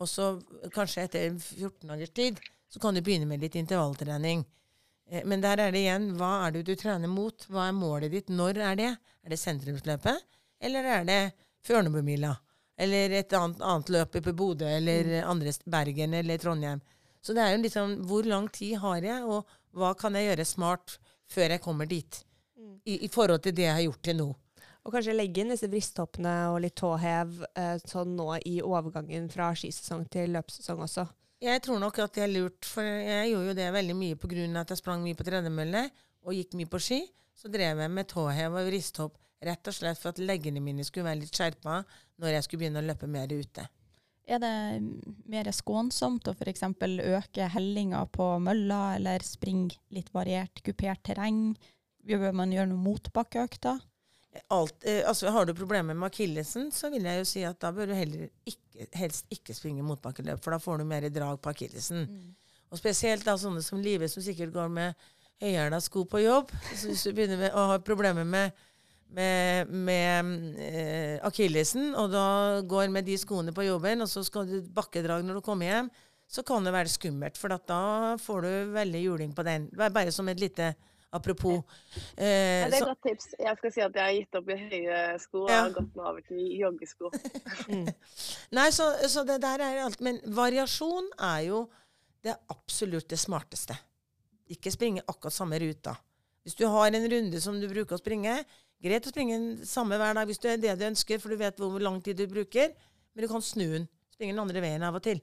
Og 0.00 0.08
så 0.08 0.32
kanskje 0.74 1.06
etter 1.06 1.36
14 1.36 1.88
dagers 1.88 2.14
tid 2.16 2.40
så 2.70 2.80
kan 2.80 2.94
du 2.94 3.02
begynne 3.02 3.26
med 3.28 3.42
litt 3.42 3.56
intervalltrening. 3.58 4.44
Eh, 5.10 5.24
Men 5.24 5.40
der 5.42 5.58
er 5.58 5.72
det 5.72 5.82
igjen, 5.82 6.12
hva 6.16 6.46
er 6.46 6.54
det 6.54 6.66
du 6.68 6.76
trener 6.78 7.10
mot? 7.10 7.46
Hva 7.50 7.66
er 7.68 7.76
målet 7.76 8.12
ditt? 8.14 8.30
Når 8.30 8.60
er 8.68 8.78
det? 8.78 8.92
Er 9.24 9.34
det 9.34 9.40
sentrumsløpet? 9.40 10.28
Eller 10.60 10.84
er 10.84 11.04
det 11.08 11.20
Førnebumila? 11.66 12.36
Eller 12.80 13.12
et 13.18 13.32
annet, 13.36 13.60
annet 13.60 13.90
løp 13.92 14.16
på 14.24 14.32
Bodø, 14.32 14.68
eller 14.68 15.10
andre 15.28 15.52
Bergen 15.68 16.14
eller 16.16 16.40
Trondheim? 16.40 16.80
Så 17.20 17.36
det 17.36 17.44
er 17.44 17.54
jo 17.54 17.62
liksom 17.64 17.96
hvor 18.08 18.26
lang 18.28 18.48
tid 18.52 18.78
har 18.82 19.04
jeg, 19.04 19.24
og 19.24 19.48
hva 19.76 19.92
kan 19.98 20.16
jeg 20.16 20.30
gjøre 20.30 20.48
smart 20.48 20.96
før 21.30 21.56
jeg 21.56 21.64
kommer 21.64 21.88
dit? 21.90 22.22
I, 22.88 23.04
I 23.04 23.08
forhold 23.12 23.42
til 23.44 23.54
det 23.56 23.66
jeg 23.66 23.76
har 23.76 23.84
gjort 23.84 24.04
til 24.04 24.18
nå. 24.20 24.28
Og 24.80 24.94
kanskje 24.94 25.12
legge 25.12 25.42
inn 25.42 25.52
disse 25.52 25.68
brysthoppene 25.68 26.34
og 26.54 26.62
litt 26.64 26.76
tåhev 26.80 27.42
eh, 27.52 27.76
sånn 27.84 28.14
nå 28.16 28.32
i 28.48 28.60
overgangen 28.64 29.28
fra 29.32 29.50
skisesong 29.56 30.06
til 30.12 30.32
løpssesong 30.36 30.80
også. 30.86 31.04
Jeg 31.44 31.60
tror 31.64 31.80
nok 31.80 31.98
at 32.04 32.16
det 32.16 32.24
er 32.24 32.32
lurt, 32.32 32.66
for 32.68 32.84
jeg 32.84 33.30
gjorde 33.30 33.52
jo 33.52 33.56
det 33.56 33.68
veldig 33.72 33.96
mye 33.96 34.16
på 34.20 34.28
grunn 34.28 34.56
av 34.56 34.64
at 34.64 34.72
jeg 34.74 34.80
sprang 34.80 35.04
mye 35.04 35.16
på 35.16 35.24
tredemølle 35.24 35.86
og 36.24 36.36
gikk 36.36 36.56
mye 36.56 36.68
på 36.72 36.80
ski. 36.84 37.00
Så 37.36 37.48
drev 37.52 37.80
jeg 37.80 37.92
med 37.92 38.08
tåhev 38.08 38.56
og 38.56 38.68
vristhopp 38.68 39.16
rett 39.44 39.70
og 39.70 39.76
slett 39.76 40.00
for 40.00 40.12
at 40.12 40.20
leggene 40.20 40.60
mine 40.64 40.84
skulle 40.84 41.08
være 41.08 41.22
litt 41.22 41.36
skjerpa 41.36 41.78
når 42.20 42.34
jeg 42.34 42.46
skulle 42.46 42.64
begynne 42.64 42.82
å 42.82 42.88
løpe 42.88 43.08
mer 43.08 43.32
ute. 43.32 43.64
Er 44.28 44.40
det 44.42 44.54
mer 45.30 45.48
skånsomt 45.54 46.28
å 46.28 46.34
f.eks. 46.36 46.62
øke 46.62 47.46
hellinga 47.54 48.04
på 48.12 48.26
mølla, 48.42 48.96
eller 48.98 49.24
springe 49.26 49.78
litt 49.94 50.12
variert, 50.14 50.62
kupert 50.66 51.02
terreng? 51.06 51.54
Bør 52.06 52.30
man 52.36 52.52
gjøre 52.54 52.70
noen 52.70 52.84
motbakkeøkter? 52.84 53.80
Alt, 54.54 54.84
eh, 54.86 55.02
altså 55.08 55.32
Har 55.34 55.46
du 55.46 55.54
problemer 55.54 55.94
med 55.94 56.06
akillesen, 56.06 56.70
så 56.72 56.90
vil 56.92 57.08
jeg 57.08 57.18
jo 57.18 57.24
si 57.26 57.42
at 57.46 57.58
da 57.60 57.72
bør 57.74 57.90
du 57.90 57.96
heller 57.98 58.28
ikke, 58.46 58.86
helst 58.94 59.26
ikke 59.34 59.56
springe 59.56 59.82
motbakkeløp, 59.82 60.38
for 60.42 60.54
da 60.54 60.60
får 60.62 60.78
du 60.78 60.86
mer 60.86 61.08
drag 61.10 61.40
på 61.42 61.50
akillesen. 61.50 62.06
Og 62.70 62.78
spesielt 62.78 63.26
da 63.26 63.34
sånne 63.38 63.62
som 63.66 63.82
Live, 63.82 64.08
som 64.08 64.22
sikkert 64.22 64.54
går 64.54 64.70
med 64.70 65.08
høyhæla 65.42 65.80
sko 65.82 66.04
på 66.06 66.22
jobb. 66.22 66.52
Så 66.76 66.92
hvis 66.92 67.02
du 67.02 67.14
begynner 67.16 67.40
med, 67.40 67.54
å 67.56 67.66
ha 67.72 67.78
problemer 67.82 68.28
med, 68.28 68.54
med, 69.16 69.70
med 69.72 70.58
eh, 70.62 71.16
akillesen, 71.26 71.94
og 71.98 72.10
da 72.12 72.26
går 72.66 72.90
med 72.94 73.04
de 73.08 73.16
skoene 73.18 73.52
på 73.56 73.64
jobben, 73.66 74.04
og 74.04 74.08
så 74.08 74.22
skal 74.26 74.46
du 74.46 74.60
bakkedrag 74.76 75.24
når 75.26 75.40
du 75.40 75.44
kommer 75.46 75.66
hjem, 75.70 75.90
så 76.30 76.44
kan 76.46 76.62
det 76.62 76.72
være 76.72 76.92
skummelt, 76.92 77.36
for 77.40 77.50
da 77.50 77.80
får 78.22 78.42
du 78.46 78.50
veldig 78.76 79.00
juling 79.02 79.32
på 79.34 79.42
den. 79.46 79.64
Bare 79.74 80.12
som 80.14 80.28
et 80.30 80.38
lite 80.38 80.68
apropos. 81.12 81.64
Eh, 82.14 82.62
Ja, 82.62 82.68
det 82.70 82.76
er 82.76 82.78
så- 82.78 82.84
et 82.84 82.88
godt 82.92 83.02
tips. 83.08 83.26
Jeg 83.40 83.56
skal 83.58 83.72
si 83.74 83.80
at 83.82 83.94
jeg 83.98 84.04
har 84.04 84.12
gitt 84.14 84.34
opp 84.38 84.48
i 84.48 84.58
høye 84.60 85.18
sko 85.18 85.40
og 85.42 85.50
Ja. 85.50 85.68
gått 85.74 85.96
meg 85.96 86.06
over 86.06 86.20
til 86.20 86.38
joggesko. 86.60 87.10
Nei, 88.56 88.68
så, 88.70 88.86
så 89.10 89.24
det 89.26 89.40
der 89.42 89.58
er 89.64 89.82
alt. 89.84 90.00
Men 90.00 90.20
variasjon 90.26 91.10
er 91.18 91.40
jo 91.48 91.64
det 92.22 92.36
absolutt 92.52 93.08
det 93.10 93.18
smarteste. 93.18 93.74
Ikke 94.50 94.70
springe 94.70 95.02
akkurat 95.08 95.34
samme 95.34 95.58
ruta. 95.62 95.96
Hvis 96.44 96.54
du 96.56 96.66
har 96.70 96.86
en 96.94 97.10
runde 97.10 97.40
som 97.42 97.58
du 97.60 97.66
bruker 97.68 97.96
å 97.96 98.00
springe, 98.00 98.38
greit 98.82 99.06
å 99.06 99.12
springe 99.12 99.38
den 99.38 99.66
samme 99.68 99.98
hver 100.00 100.16
dag 100.16 100.28
hvis 100.28 100.40
det 100.42 100.54
er 100.54 100.62
det 100.62 100.76
du 100.80 100.86
ønsker, 100.90 101.20
for 101.22 101.32
du 101.32 101.40
vet 101.40 101.60
hvor 101.60 101.82
lang 101.82 102.00
tid 102.04 102.20
du 102.20 102.26
bruker, 102.30 102.72
men 103.12 103.24
du 103.24 103.28
kan 103.30 103.44
snu 103.44 103.66
den. 103.66 103.88
Springe 104.14 104.34
den 104.34 104.42
andre 104.42 104.62
veien 104.64 104.84
av 104.86 104.98
og 104.98 105.04
til. 105.04 105.20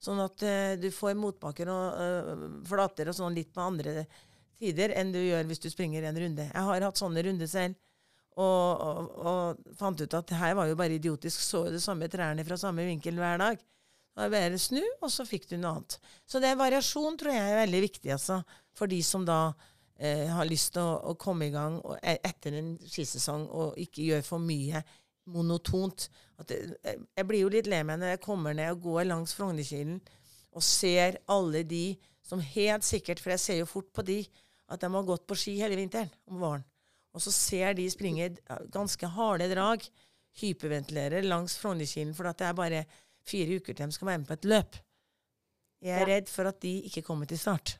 Sånn 0.00 0.20
at 0.24 0.42
uh, 0.46 0.74
du 0.80 0.88
får 0.94 1.18
motbakker 1.20 1.68
og 1.68 2.00
uh, 2.00 2.44
flater 2.68 3.10
og 3.10 3.16
sånn 3.16 3.36
litt 3.36 3.52
på 3.52 3.64
andre 3.64 4.06
tider 4.60 4.94
enn 4.96 5.12
du 5.12 5.20
gjør 5.20 5.48
hvis 5.48 5.62
du 5.64 5.68
springer 5.72 6.06
en 6.08 6.20
runde. 6.20 6.46
Jeg 6.48 6.66
har 6.68 6.86
hatt 6.86 7.00
sånne 7.00 7.24
runder 7.26 7.50
selv. 7.50 7.76
Og, 8.40 8.80
og, 8.80 9.08
og 9.26 9.74
fant 9.76 10.00
ut 10.00 10.14
at 10.16 10.30
her 10.38 10.54
var 10.56 10.70
jo 10.70 10.76
bare 10.78 10.96
idiotisk. 10.96 11.42
Så 11.42 11.66
jo 11.66 11.74
det 11.74 11.82
samme 11.84 12.08
trærne 12.08 12.44
fra 12.46 12.56
samme 12.60 12.86
vinkel 12.88 13.18
hver 13.20 13.40
dag. 13.42 13.60
Da 14.16 14.26
var 14.26 14.32
bare 14.34 14.58
snu, 14.60 14.82
og 15.00 15.10
så 15.12 15.26
fikk 15.28 15.48
du 15.50 15.56
noe 15.58 15.76
annet. 15.76 15.98
Så 16.28 16.40
det 16.42 16.50
er 16.50 16.60
variasjon 16.60 17.18
tror 17.20 17.34
jeg 17.34 17.52
er 17.52 17.60
veldig 17.62 17.82
viktig 17.86 18.14
altså, 18.16 18.40
for 18.76 18.90
de 18.90 18.98
som 19.06 19.26
da 19.28 19.40
eh, 20.00 20.26
har 20.32 20.48
lyst 20.48 20.72
til 20.74 20.82
å, 20.82 20.96
å 21.12 21.14
komme 21.20 21.46
i 21.50 21.52
gang 21.54 21.76
og, 21.84 21.98
e- 22.02 22.18
etter 22.24 22.56
en 22.58 22.72
skisesong 22.80 23.46
og 23.52 23.76
ikke 23.80 24.06
gjøre 24.08 24.24
for 24.26 24.42
mye 24.42 24.80
monotont. 25.30 26.08
At 26.40 26.48
det, 26.48 26.58
jeg- 26.84 27.02
jeg 27.16 27.26
blir 27.28 27.40
jo 27.44 27.48
litt 27.52 27.66
lei 27.70 27.82
meg 27.84 28.00
når 28.00 28.14
jeg 28.16 28.20
kommer 28.24 28.54
ned 28.56 28.70
og 28.72 28.82
går 28.82 29.04
langs 29.10 29.34
Frognerkilen 29.36 30.00
og 30.52 30.62
ser 30.62 31.18
alle 31.28 31.62
de 31.62 31.96
som 32.26 32.40
helt 32.40 32.82
sikkert, 32.82 33.20
for 33.20 33.30
jeg 33.30 33.40
ser 33.40 33.58
jo 33.60 33.66
fort 33.66 33.92
på 33.92 34.04
de, 34.04 34.24
at 34.70 34.80
de 34.80 34.86
har 34.90 35.02
gått 35.06 35.26
på 35.26 35.36
ski 35.38 35.56
hele 35.60 35.76
vinteren 35.76 36.10
om 36.30 36.38
våren. 36.42 36.64
Og 37.14 37.20
så 37.24 37.32
ser 37.34 37.74
de 37.74 37.88
springe 37.90 38.24
eh, 38.30 38.64
ganske 38.70 39.06
harde 39.06 39.48
drag, 39.52 39.82
hyperventilere 40.40 41.22
langs 41.26 41.56
Frognerkilen, 41.58 42.14
for 42.14 42.28
at 42.30 42.38
det 42.38 42.46
er 42.46 42.52
bare 42.58 42.84
fire 43.26 43.58
uker 43.60 43.74
til 43.74 43.86
de 43.90 43.92
skal 43.96 44.06
være 44.12 44.18
med 44.22 44.28
på 44.30 44.36
et 44.38 44.44
løp. 44.44 44.76
Jeg 45.82 45.96
er 45.96 46.00
Ja. 46.08 46.14
redd 46.14 46.28
for 46.28 46.44
at 46.46 46.60
de 46.60 46.82
ikke 46.86 47.02
kommer 47.02 47.26
til 47.26 47.38
start. 47.38 47.78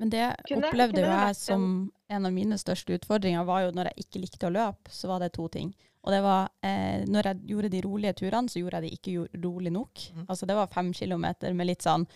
Men 0.00 0.08
det 0.12 0.24
Kunne- 0.48 0.64
opplevde 0.70 0.96
kunne 0.96 1.12
jo 1.12 1.18
jeg 1.28 1.36
som 1.36 1.62
en 2.10 2.26
av 2.26 2.32
mine 2.34 2.56
største 2.58 2.96
utfordringer, 2.96 3.44
var 3.46 3.66
jo 3.66 3.70
når 3.76 3.84
jeg 3.92 3.96
ikke 4.06 4.22
likte 4.24 4.48
å 4.48 4.54
løpe, 4.54 4.88
så 4.90 5.04
var 5.12 5.18
det 5.22 5.28
to 5.36 5.44
ting. 5.52 5.68
Og 6.00 6.08
det 6.14 6.22
var 6.24 6.48
eh, 6.64 7.02
når 7.04 7.22
jeg 7.28 7.36
gjorde 7.52 7.70
de 7.74 7.82
rolige 7.84 8.14
turene, 8.22 8.48
så 8.48 8.56
gjorde 8.62 8.76
jeg 8.80 8.88
de 8.88 8.96
ikke 8.96 9.42
rolig 9.44 9.72
nok. 9.74 9.94
Mm. 10.16 10.24
Altså 10.32 10.48
det 10.48 10.56
var 10.56 10.72
fem 10.72 10.88
kilometer 10.96 11.52
med 11.54 11.68
litt 11.68 11.84
sånn 11.84 12.06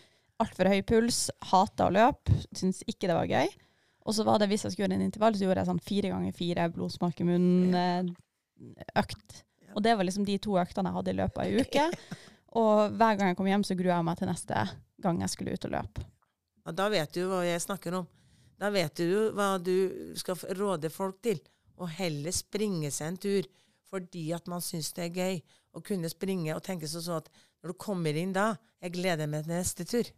altfor 0.41 0.66
høy 0.72 0.80
puls, 0.89 1.26
hata 1.53 1.87
å 1.87 1.93
løpe, 1.95 2.32
syntes 2.57 2.80
ikke 2.91 3.07
det 3.12 3.18
var 3.18 3.28
gøy. 3.30 3.49
Og 4.05 4.12
så 4.16 4.22
var 4.26 4.37
det 4.41 4.49
hvis 4.51 4.64
jeg 4.66 4.72
skulle 4.74 4.89
gjøre 4.89 4.99
en 4.99 5.07
intervall, 5.07 5.35
så 5.37 5.45
gjorde 5.47 5.61
jeg 5.62 5.70
sånn 5.70 5.85
fire 5.85 6.09
ganger 6.12 6.32
fire 6.37 6.62
blodsmak 6.74 7.16
i 7.20 7.26
munnen-økt. 7.28 9.28
Og 9.74 9.82
det 9.85 9.95
var 9.99 10.05
liksom 10.07 10.26
de 10.28 10.37
to 10.43 10.53
øktene 10.61 10.89
jeg 10.91 10.97
hadde 10.99 11.12
i 11.14 11.18
løpet 11.20 11.39
av 11.39 11.45
ei 11.45 11.55
uke. 11.64 11.85
Og 12.55 12.74
hver 12.99 13.14
gang 13.18 13.28
jeg 13.32 13.39
kom 13.39 13.49
hjem, 13.51 13.64
så 13.66 13.76
grua 13.78 13.97
jeg 13.99 14.07
meg 14.09 14.16
til 14.20 14.30
neste 14.30 14.57
gang 15.05 15.16
jeg 15.24 15.32
skulle 15.32 15.55
ut 15.57 15.66
og 15.68 15.72
løpe. 15.74 15.99
Ja, 16.64 16.72
da 16.72 16.88
vet 16.92 17.12
du 17.12 17.26
hva 17.28 17.42
jeg 17.44 17.62
snakker 17.62 18.00
om. 18.00 18.06
Da 18.60 18.70
vet 18.72 18.96
du 18.96 19.30
hva 19.36 19.54
du 19.58 20.14
skal 20.16 20.38
råde 20.56 20.90
folk 20.92 21.20
til. 21.24 21.40
Å 21.76 21.88
heller 21.90 22.34
springe 22.34 22.90
seg 22.94 23.12
en 23.12 23.20
tur 23.20 23.50
fordi 23.94 24.28
at 24.34 24.48
man 24.50 24.62
syns 24.64 24.88
det 24.96 25.04
er 25.04 25.18
gøy 25.18 25.36
å 25.78 25.82
kunne 25.84 26.10
springe 26.10 26.54
og 26.54 26.62
tenke 26.66 26.88
sånn 26.90 27.20
at 27.20 27.28
når 27.62 27.70
du 27.70 27.78
kommer 27.78 28.16
inn 28.18 28.32
da, 28.34 28.54
jeg 28.82 28.94
gleder 28.96 29.30
meg 29.30 29.44
til 29.44 29.54
neste 29.54 29.86
tur. 29.86 30.08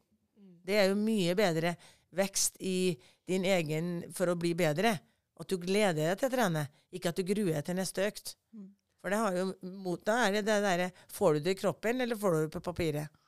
Det 0.67 0.79
er 0.81 0.89
jo 0.91 0.97
mye 0.99 1.35
bedre 1.39 1.75
vekst 2.17 2.57
i 2.65 2.97
din 3.29 3.45
egen 3.47 4.01
for 4.17 4.33
å 4.33 4.39
bli 4.39 4.55
bedre. 4.59 4.97
At 5.37 5.53
du 5.53 5.59
gleder 5.61 6.15
deg 6.15 6.21
til 6.21 6.31
å 6.31 6.33
trene, 6.33 6.65
ikke 6.91 7.13
at 7.13 7.21
du 7.21 7.27
gruer 7.29 7.59
deg 7.59 7.67
til 7.69 7.77
neste 7.77 8.07
økt. 8.09 8.33
Mm. 8.57 8.71
For 9.03 9.13
det 9.13 9.21
har 9.21 9.37
jo 9.37 9.45
mot 9.85 10.03
deg 10.09 10.23
er 10.25 10.33
det 10.39 10.47
det 10.49 10.57
derre 10.65 10.87
Får 11.13 11.37
du 11.37 11.45
det 11.45 11.53
i 11.55 11.61
kroppen, 11.61 12.01
eller 12.03 12.19
får 12.19 12.33
du 12.33 12.39
det 12.41 12.55
på 12.57 12.65
papiret? 12.65 13.21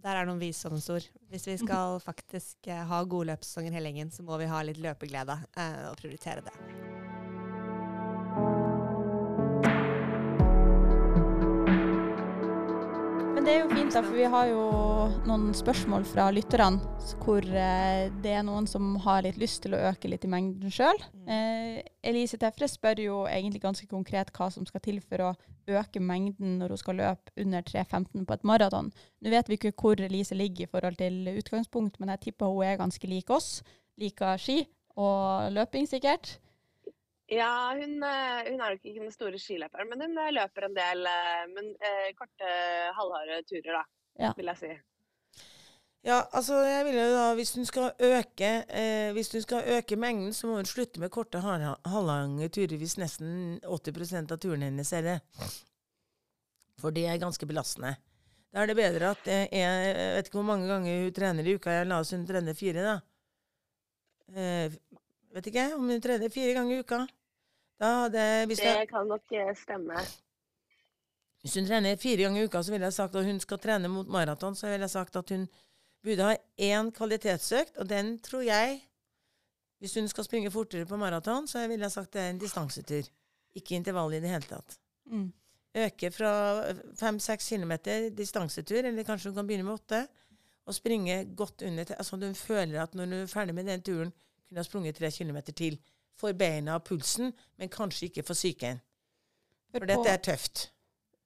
Der 0.00 0.16
er 0.16 0.24
noen 0.28 0.40
visdomsord. 0.40 1.04
Hvis 1.28 1.46
vi 1.48 1.58
skal 1.60 1.98
faktisk 2.08 2.70
eh, 2.72 2.84
ha 2.88 3.02
gode 3.04 3.32
løpssesonger 3.34 3.76
hele 3.76 3.92
gjengen, 3.92 4.12
så 4.14 4.24
må 4.24 4.40
vi 4.40 4.48
ha 4.48 4.62
litt 4.64 4.80
løpeglede 4.80 5.36
eh, 5.60 5.82
og 5.90 6.00
prioritere 6.00 6.44
det. 6.46 6.54
Men 13.34 13.44
det 13.44 13.52
er 13.52 13.60
jo 13.62 13.68
fint, 13.74 13.92
da, 13.92 14.00
for 14.04 14.16
vi 14.16 14.32
har 14.32 14.48
jo 14.50 14.64
noen 15.28 15.52
spørsmål 15.56 16.02
fra 16.08 16.30
lytterne 16.32 16.80
hvor 17.20 17.44
eh, 17.44 18.08
det 18.24 18.34
er 18.36 18.44
noen 18.44 18.68
som 18.68 18.94
har 19.04 19.24
litt 19.24 19.38
lyst 19.40 19.62
til 19.64 19.76
å 19.76 19.84
øke 19.90 20.08
litt 20.12 20.24
i 20.24 20.32
mengden 20.32 20.72
sjøl. 20.72 20.96
Eh, 21.28 21.80
Elise 22.04 22.40
Tefre 22.40 22.68
spør 22.68 23.04
jo 23.04 23.22
egentlig 23.28 23.62
ganske 23.64 23.88
konkret 23.88 24.32
hva 24.36 24.48
som 24.52 24.64
skal 24.68 24.84
til 24.84 25.00
for 25.04 25.28
å 25.28 25.34
øke 25.78 26.00
mengden 26.00 26.58
når 26.60 26.74
hun 26.74 26.80
skal 26.80 26.98
løpe 27.00 27.32
under 27.40 27.62
3.15 27.62 28.26
på 28.26 28.36
et 28.36 28.44
maraton. 28.44 28.90
Nå 29.22 29.30
vet 29.30 29.48
vi 29.48 29.58
ikke 29.58 29.72
hvor 29.78 30.00
Elise 30.00 30.34
ligger 30.34 30.66
i 30.66 30.70
forhold 30.70 30.96
til 31.00 31.28
utgangspunkt, 31.38 32.00
men 32.00 32.08
jeg 32.14 32.20
tipper 32.28 32.46
hun 32.52 32.64
er 32.64 32.76
ganske 32.80 33.06
lik 33.10 33.30
oss. 33.30 33.62
Liker 34.00 34.36
ski 34.40 34.62
og 34.96 35.50
løping, 35.52 35.86
sikkert. 35.88 36.38
Ja, 37.30 37.70
hun, 37.78 38.02
eh, 38.02 38.38
hun 38.50 38.58
er 38.60 38.72
nok 38.74 38.84
ikke 38.84 39.04
den 39.04 39.12
store 39.14 39.38
skiløperen, 39.38 39.88
men 39.88 40.00
hun 40.02 40.16
løper 40.34 40.66
en 40.66 40.74
del 40.74 41.06
eh, 41.06 41.44
men, 41.54 41.68
eh, 41.78 42.08
korte, 42.18 42.48
halvharde 42.96 43.42
turer, 43.46 43.76
da, 43.78 43.84
Ja. 44.18 44.32
vil 44.36 44.46
jeg 44.50 44.58
si. 44.58 44.72
Ja, 46.02 46.22
altså 46.32 46.62
jeg 46.64 46.84
vil 46.86 46.96
jo 46.96 47.08
da, 47.12 47.24
hvis 47.36 47.50
hun 47.54 47.66
skal 47.68 47.90
øke, 48.00 48.50
eh, 48.72 49.10
hvis 49.12 49.32
hun 49.32 49.42
skal 49.44 49.66
øke 49.76 49.96
mengden, 50.00 50.32
så 50.32 50.46
må 50.48 50.56
hun 50.56 50.68
slutte 50.68 51.00
med 51.00 51.10
korte, 51.12 51.40
halvlange 51.40 52.48
turer 52.48 52.80
hvis 52.80 52.96
nesten 52.96 53.60
80 53.68 54.32
av 54.32 54.38
turene 54.40 54.70
hennes 54.70 54.92
er 54.96 55.04
det. 55.04 55.18
For 56.80 56.90
det 56.96 57.04
er 57.04 57.20
ganske 57.20 57.46
belastende. 57.46 57.98
Da 58.50 58.62
er 58.62 58.72
det 58.72 58.78
bedre 58.80 59.12
at 59.12 59.20
det 59.24 59.36
er 59.52 59.60
Jeg 59.60 60.16
vet 60.16 60.26
ikke 60.26 60.40
hvor 60.40 60.48
mange 60.48 60.66
ganger 60.66 61.04
hun 61.04 61.12
trener 61.14 61.46
i 61.46 61.54
uka. 61.54 61.70
Jeg 61.70 61.86
la 61.86 62.00
oss 62.00 62.10
hun 62.16 62.26
trene 62.26 62.54
fire, 62.56 62.82
da. 62.82 62.96
Eh, 64.34 64.72
vet 65.36 65.46
ikke 65.46 65.68
om 65.76 65.86
hun 65.86 66.00
trener 66.00 66.32
fire 66.32 66.56
ganger 66.56 66.76
i 66.76 66.80
uka. 66.80 67.04
Da 67.80 67.94
hadde 68.04 68.26
hvis 68.48 68.64
Det 68.64 68.88
kan 68.88 69.06
nok 69.06 69.32
eh, 69.36 69.52
stemme. 69.56 70.00
Hvis 71.40 71.54
hun 71.60 71.68
trener 71.68 71.96
fire 71.96 72.24
ganger 72.24 72.42
i 72.42 72.48
uka, 72.48 72.62
så 72.62 72.72
ville 72.72 72.88
jeg 72.88 72.96
sagt 72.96 73.16
at 73.16 73.24
hun 73.24 73.40
skal 73.40 73.58
trene 73.58 73.88
mot 73.88 74.08
maraton, 74.08 74.56
så 74.56 74.66
ville 74.72 74.88
jeg 74.88 74.96
sagt 74.96 75.16
at 75.16 75.30
hun 75.30 75.46
burde 76.04 76.28
ha 76.28 76.36
én 76.58 76.90
kvalitetsøkt, 76.92 77.76
og 77.76 77.88
den 77.88 78.18
tror 78.24 78.46
jeg 78.46 78.80
Hvis 79.80 79.94
hun 79.96 80.08
skal 80.08 80.24
springe 80.24 80.50
fortere 80.52 80.84
på 80.84 80.96
maraton, 81.00 81.46
så 81.48 81.62
ville 81.68 81.86
jeg 81.86 81.92
sagt 81.92 82.12
det 82.12 82.20
er 82.20 82.30
en 82.30 82.38
distansetur. 82.38 83.06
Ikke 83.56 83.74
intervall 83.74 84.12
i 84.12 84.18
det 84.20 84.28
hele 84.28 84.44
tatt. 84.44 84.74
Mm. 85.08 85.30
Øke 85.76 86.10
fra 86.12 86.32
fem-seks 87.00 87.48
kilometer 87.48 88.10
distansetur, 88.10 88.84
eller 88.84 89.06
kanskje 89.08 89.30
hun 89.30 89.38
kan 89.38 89.46
begynne 89.46 89.64
med 89.64 89.78
åtte, 89.78 90.02
og 90.66 90.74
springe 90.74 91.24
godt 91.36 91.62
under 91.62 91.84
til 91.84 91.96
Altså 91.98 92.16
hun 92.16 92.34
føler 92.34 92.82
at 92.82 92.94
når 92.94 93.04
hun 93.04 93.12
er 93.12 93.26
ferdig 93.26 93.54
med 93.54 93.64
den 93.64 93.82
turen, 93.82 94.12
kunne 94.48 94.58
ha 94.58 94.62
sprunget 94.62 94.96
tre 94.96 95.10
kilometer 95.10 95.52
til. 95.52 95.78
For 96.18 96.32
beina 96.32 96.74
og 96.74 96.84
pulsen, 96.84 97.32
men 97.56 97.68
kanskje 97.68 98.10
ikke 98.10 98.22
for 98.22 98.34
psyken. 98.34 98.80
For 99.70 99.78
For 99.78 99.86
dette 99.86 100.08
er 100.10 100.16
tøft. 100.16 100.72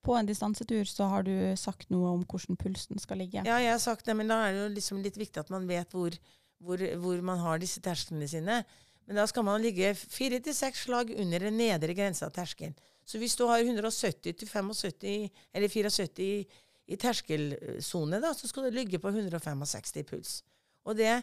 På 0.04 0.14
en 0.18 0.28
distansetur 0.28 0.84
så 0.88 1.08
har 1.10 1.26
du 1.26 1.34
sagt 1.60 1.90
noe 1.92 2.12
om 2.14 2.24
hvordan 2.28 2.58
pulsen 2.60 3.00
skal 3.02 3.22
ligge. 3.22 3.44
Ja, 3.46 3.58
jeg 3.62 3.72
har 3.72 3.82
sagt 3.82 4.06
det, 4.06 4.16
men 4.18 4.30
da 4.30 4.40
er 4.44 4.54
det 4.54 4.64
jo 4.64 4.72
liksom 4.76 5.02
litt 5.04 5.18
viktig 5.20 5.42
at 5.42 5.52
man 5.52 5.68
vet 5.68 5.94
hvor, 5.96 6.16
hvor, 6.62 6.82
hvor 7.02 7.22
man 7.26 7.40
har 7.42 7.62
disse 7.62 7.82
tersklene 7.84 8.28
sine. 8.30 8.62
Men 9.04 9.20
da 9.20 9.26
skal 9.28 9.44
man 9.46 9.62
ligge 9.64 9.92
fire 9.98 10.40
til 10.44 10.56
seks 10.56 10.86
slag 10.86 11.12
under 11.20 11.48
den 11.48 11.58
nedre 11.60 11.96
grensa 11.96 12.28
av 12.28 12.36
terskelen. 12.36 12.76
Så 13.04 13.20
hvis 13.20 13.36
du 13.36 13.44
har 13.50 13.60
170 13.60 14.32
til 14.32 14.48
75, 14.48 15.32
eller 15.52 15.68
74 15.68 16.22
i, 16.24 16.30
i 16.88 16.96
terskelsone, 17.00 18.20
da, 18.22 18.32
så 18.32 18.48
skal 18.48 18.68
du 18.68 18.78
ligge 18.78 19.00
på 19.00 19.12
165 19.12 19.98
i 20.00 20.06
puls. 20.08 20.38
Og 20.88 20.96
det, 20.96 21.18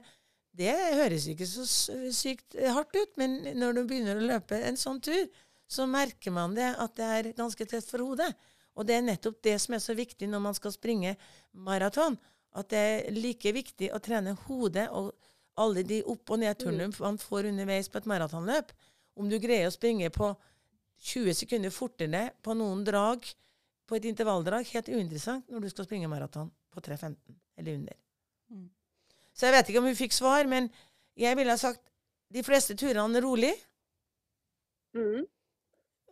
det 0.58 0.76
høres 1.00 1.26
ikke 1.32 1.48
så 1.50 1.66
sykt 2.14 2.58
hardt 2.62 2.94
ut, 2.94 3.18
men 3.18 3.40
når 3.58 3.80
du 3.80 3.82
begynner 3.90 4.22
å 4.22 4.30
løpe 4.36 4.62
en 4.62 4.78
sånn 4.78 5.02
tur, 5.02 5.26
så 5.72 5.88
merker 5.90 6.34
man 6.36 6.54
det 6.58 6.70
at 6.84 6.96
det 7.00 7.10
er 7.18 7.34
ganske 7.38 7.66
tett 7.66 7.88
for 7.88 8.04
hodet. 8.04 8.30
Og 8.80 8.88
det 8.88 8.97
er 8.97 9.03
nettopp 9.05 9.41
det 9.43 9.57
som 9.61 9.76
er 9.76 9.84
så 9.84 9.95
viktig 9.97 10.30
når 10.30 10.43
man 10.43 10.55
skal 10.57 10.74
springe 10.76 11.15
maraton. 11.51 12.17
At 12.55 12.72
det 12.72 12.80
er 12.80 13.11
like 13.15 13.51
viktig 13.55 13.91
å 13.95 13.99
trene 14.03 14.36
hodet 14.45 14.88
og 14.95 15.11
alle 15.59 15.84
de 15.88 15.99
opp- 16.07 16.32
og 16.32 16.39
nedturene 16.41 16.89
man 16.99 17.19
får 17.19 17.49
underveis 17.51 17.91
på 17.91 17.99
et 17.99 18.09
maratonløp. 18.09 18.72
Om 19.19 19.30
du 19.30 19.38
greier 19.43 19.67
å 19.67 19.76
springe 19.76 20.09
på 20.15 20.32
20 21.11 21.36
sekunder 21.41 21.74
fortere 21.74 22.30
på 22.43 22.55
noen 22.55 22.84
drag, 22.88 23.26
på 23.88 23.97
et 23.97 24.07
intervalldrag, 24.07 24.69
helt 24.72 24.89
uinteressant 24.89 25.49
når 25.51 25.65
du 25.65 25.69
skal 25.74 25.88
springe 25.88 26.09
maraton 26.11 26.51
på 26.72 26.84
3.15 26.84 27.17
eller 27.59 27.76
under. 27.76 27.97
Mm. 28.51 28.69
Så 29.34 29.47
jeg 29.47 29.55
vet 29.57 29.72
ikke 29.72 29.82
om 29.82 29.89
hun 29.89 29.99
fikk 29.99 30.15
svar, 30.15 30.47
men 30.47 30.69
jeg 31.19 31.36
ville 31.39 31.51
ha 31.51 31.59
sagt 31.59 31.84
de 32.32 32.43
fleste 32.45 32.78
turene 32.80 33.22
rolig. 33.24 33.51
Mhm. 34.95 35.28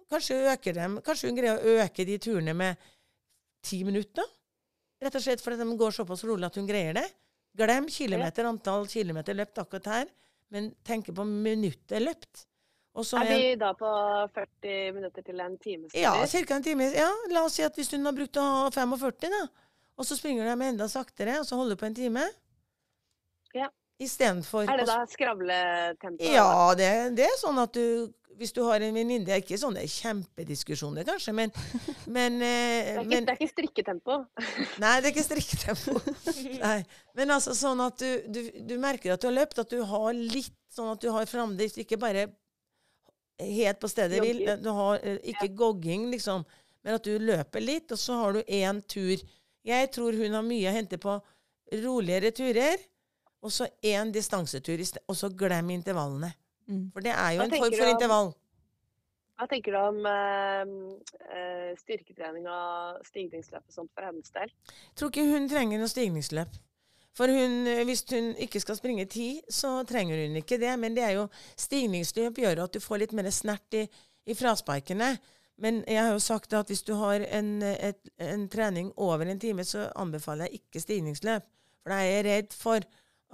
Kanskje, 0.09 0.37
øker 0.53 0.73
dem, 0.73 0.97
kanskje 1.05 1.29
hun 1.29 1.37
greier 1.37 1.59
å 1.61 1.73
øke 1.85 2.05
de 2.07 2.17
turene 2.21 2.53
med 2.57 2.77
ti 3.65 3.83
minutter? 3.85 4.25
Rett 4.99 5.15
og 5.15 5.21
slett 5.23 5.41
fordi 5.43 5.59
de 5.61 5.77
går 5.79 5.93
såpass 5.95 6.23
rolig 6.27 6.47
at 6.49 6.57
hun 6.59 6.67
greier 6.67 6.97
det. 6.97 7.05
Glem 7.59 7.87
kilometer, 7.91 8.47
antall 8.49 8.87
kilometer 8.89 9.37
løpt 9.37 9.61
akkurat 9.61 9.85
her, 9.93 10.09
men 10.53 10.71
tenk 10.85 11.11
på 11.15 11.25
minuttet 11.27 12.01
løpt. 12.01 12.45
Er 12.99 13.15
en- 13.21 13.37
vi 13.39 13.55
da 13.55 13.71
på 13.73 13.89
40 14.33 14.91
minutter 14.93 15.21
til 15.23 15.39
en 15.39 15.57
time? 15.57 15.87
ja, 15.93 16.11
ca. 16.25 16.55
en 16.55 16.63
time. 16.63 16.91
Ja, 16.91 17.09
la 17.29 17.45
oss 17.45 17.53
si 17.53 17.63
at 17.63 17.75
hvis 17.75 17.91
hun 17.91 18.03
har 18.03 18.11
brukt 18.13 18.33
45, 18.35 19.29
da, 19.29 19.47
og 19.97 20.05
så 20.05 20.17
springer 20.17 20.55
med 20.57 20.73
enda 20.73 20.87
saktere, 20.87 21.39
og 21.39 21.45
så 21.45 21.55
holder 21.55 21.75
du 21.75 21.79
på 21.79 21.85
en 21.85 21.95
time 21.95 22.23
Ja. 23.53 23.69
Istedenfor 24.01 24.63
Er 24.69 24.77
det 24.77 24.87
da 24.87 25.05
skravletempo? 25.05 26.23
Ja, 26.23 26.73
det, 26.75 27.15
det 27.15 27.25
er 27.25 27.37
sånn 27.37 27.57
at 27.59 27.73
du 27.73 28.13
Hvis 28.39 28.53
du 28.55 28.61
har 28.63 28.79
en 28.79 28.95
venninne 28.95 29.27
Det 29.27 29.33
er 29.35 29.41
ikke 29.43 29.57
sånne 29.59 29.81
kjempediskusjoner, 29.83 31.03
kanskje, 31.07 31.33
men, 31.35 31.51
men, 32.17 32.37
eh, 32.39 32.45
Det 32.45 32.93
er, 32.93 33.01
ikke, 33.01 33.09
men 33.11 33.27
det 33.27 33.33
er 33.33 33.39
ikke 33.39 33.53
strikketempo. 33.53 34.19
Nei, 34.83 34.93
det 34.99 35.09
er 35.09 35.11
ikke 35.11 35.25
strikketempo. 35.27 35.97
Nei. 36.65 36.77
Men 37.19 37.35
altså 37.35 37.55
sånn 37.57 37.83
at 37.83 37.99
du, 37.99 38.29
du, 38.31 38.41
du 38.71 38.77
merker 38.81 39.15
at 39.15 39.23
du 39.23 39.27
har 39.27 39.35
løpt, 39.41 39.59
at 39.59 39.73
du 39.73 39.83
har 39.83 40.13
litt 40.15 40.55
sånn 40.71 40.93
at 40.93 41.03
du 41.03 41.09
har 41.11 41.27
framdrift, 41.27 41.81
ikke 41.83 41.99
bare 41.99 42.29
helt 43.39 43.79
på 43.79 43.89
stedet 43.91 44.21
hvil. 44.23 44.43
Du 44.63 44.71
har 44.75 45.03
eh, 45.03 45.19
ikke 45.33 45.51
gogging, 45.59 46.07
liksom, 46.13 46.45
men 46.85 46.95
at 46.95 47.05
du 47.05 47.17
løper 47.19 47.63
litt, 47.63 47.91
og 47.91 47.99
så 47.99 48.21
har 48.21 48.37
du 48.37 48.41
én 48.43 48.81
tur. 48.87 49.19
Jeg 49.67 49.91
tror 49.95 50.15
hun 50.15 50.37
har 50.37 50.45
mye 50.45 50.69
å 50.71 50.75
hente 50.75 50.99
på 51.01 51.17
roligere 51.83 52.31
turer, 52.35 52.79
og 53.43 53.51
så 53.53 53.67
én 53.85 54.11
distansetur, 54.11 54.81
og 55.07 55.15
så 55.15 55.29
glem 55.31 55.75
intervallene. 55.75 56.31
Mm. 56.69 56.85
For 56.93 57.05
det 57.05 57.15
er 57.15 57.35
jo 57.35 57.43
en 57.43 57.57
form 57.57 57.73
for 57.73 57.87
om- 57.87 57.95
intervall. 57.95 58.31
Hva 59.39 59.47
tenker 59.47 59.71
du 59.71 59.77
om 59.79 59.99
eh, 60.05 60.71
eh, 61.31 61.69
styrketrening 61.79 62.47
og 62.51 62.99
stigningsløp 63.07 63.63
og 63.63 63.71
sånt 63.73 63.91
for 63.95 64.03
hennes 64.03 64.33
del? 64.35 64.51
tror 64.99 65.13
ikke 65.13 65.29
hun 65.29 65.47
trenger 65.47 65.79
noe 65.79 65.91
stigningsløp. 65.91 66.57
For 67.15 67.31
hun, 67.31 67.65
eh, 67.67 67.85
hvis 67.87 68.03
hun 68.11 68.33
ikke 68.35 68.59
skal 68.59 68.75
springe 68.75 69.05
ti, 69.05 69.41
så 69.49 69.79
trenger 69.87 70.25
hun 70.25 70.35
ikke 70.41 70.59
det. 70.59 70.73
Men 70.79 70.95
det 70.95 71.03
er 71.07 71.15
jo 71.21 71.27
stigningsløp 71.55 72.35
gjør 72.43 72.65
at 72.65 72.75
du 72.75 72.83
får 72.83 73.05
litt 73.05 73.15
mer 73.15 73.31
snert 73.31 73.79
i, 73.79 73.85
i 74.27 74.35
frasparkene. 74.35 75.13
Men 75.59 75.83
jeg 75.87 76.03
har 76.03 76.11
jo 76.11 76.19
sagt 76.23 76.53
at 76.55 76.67
hvis 76.71 76.83
du 76.87 76.93
har 76.99 77.23
en, 77.23 77.61
et, 77.63 78.11
en 78.19 78.45
trening 78.51 78.91
over 78.97 79.27
en 79.27 79.39
time, 79.39 79.63
så 79.63 79.89
anbefaler 79.95 80.47
jeg 80.47 80.61
ikke 80.61 80.83
stigningsløp. 80.83 81.47
For 81.83 81.91
da 81.91 82.03
er 82.03 82.11
jeg 82.11 82.27
redd 82.27 82.55
for 82.55 82.83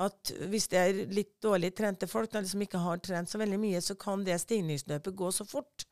at 0.03 0.31
hvis 0.51 0.67
det 0.71 0.79
er 0.79 0.97
litt 1.15 1.37
dårlig 1.43 1.71
trente 1.75 2.07
folk 2.11 2.33
eller 2.33 2.49
som 2.49 2.63
ikke 2.63 2.81
har 2.83 2.99
trent 3.03 3.31
så 3.31 3.39
veldig 3.39 3.59
mye, 3.61 3.81
så 3.81 3.95
kan 3.99 4.25
det 4.27 4.41
stigningsløpet 4.43 5.15
gå 5.15 5.29
så 5.31 5.45
fort. 5.47 5.85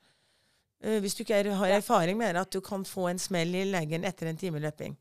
Uh, 0.84 1.00
hvis 1.04 1.16
du 1.16 1.24
ikke 1.24 1.40
er, 1.40 1.54
har 1.56 1.78
erfaring 1.78 2.20
med 2.20 2.36
det, 2.36 2.44
at 2.44 2.52
du 2.52 2.60
kan 2.64 2.84
få 2.88 3.08
en 3.12 3.22
smell 3.22 3.56
i 3.56 3.64
leggen 3.70 4.04
etter 4.04 4.28
en 4.28 4.40
time 4.40 4.60
løping. 4.64 4.98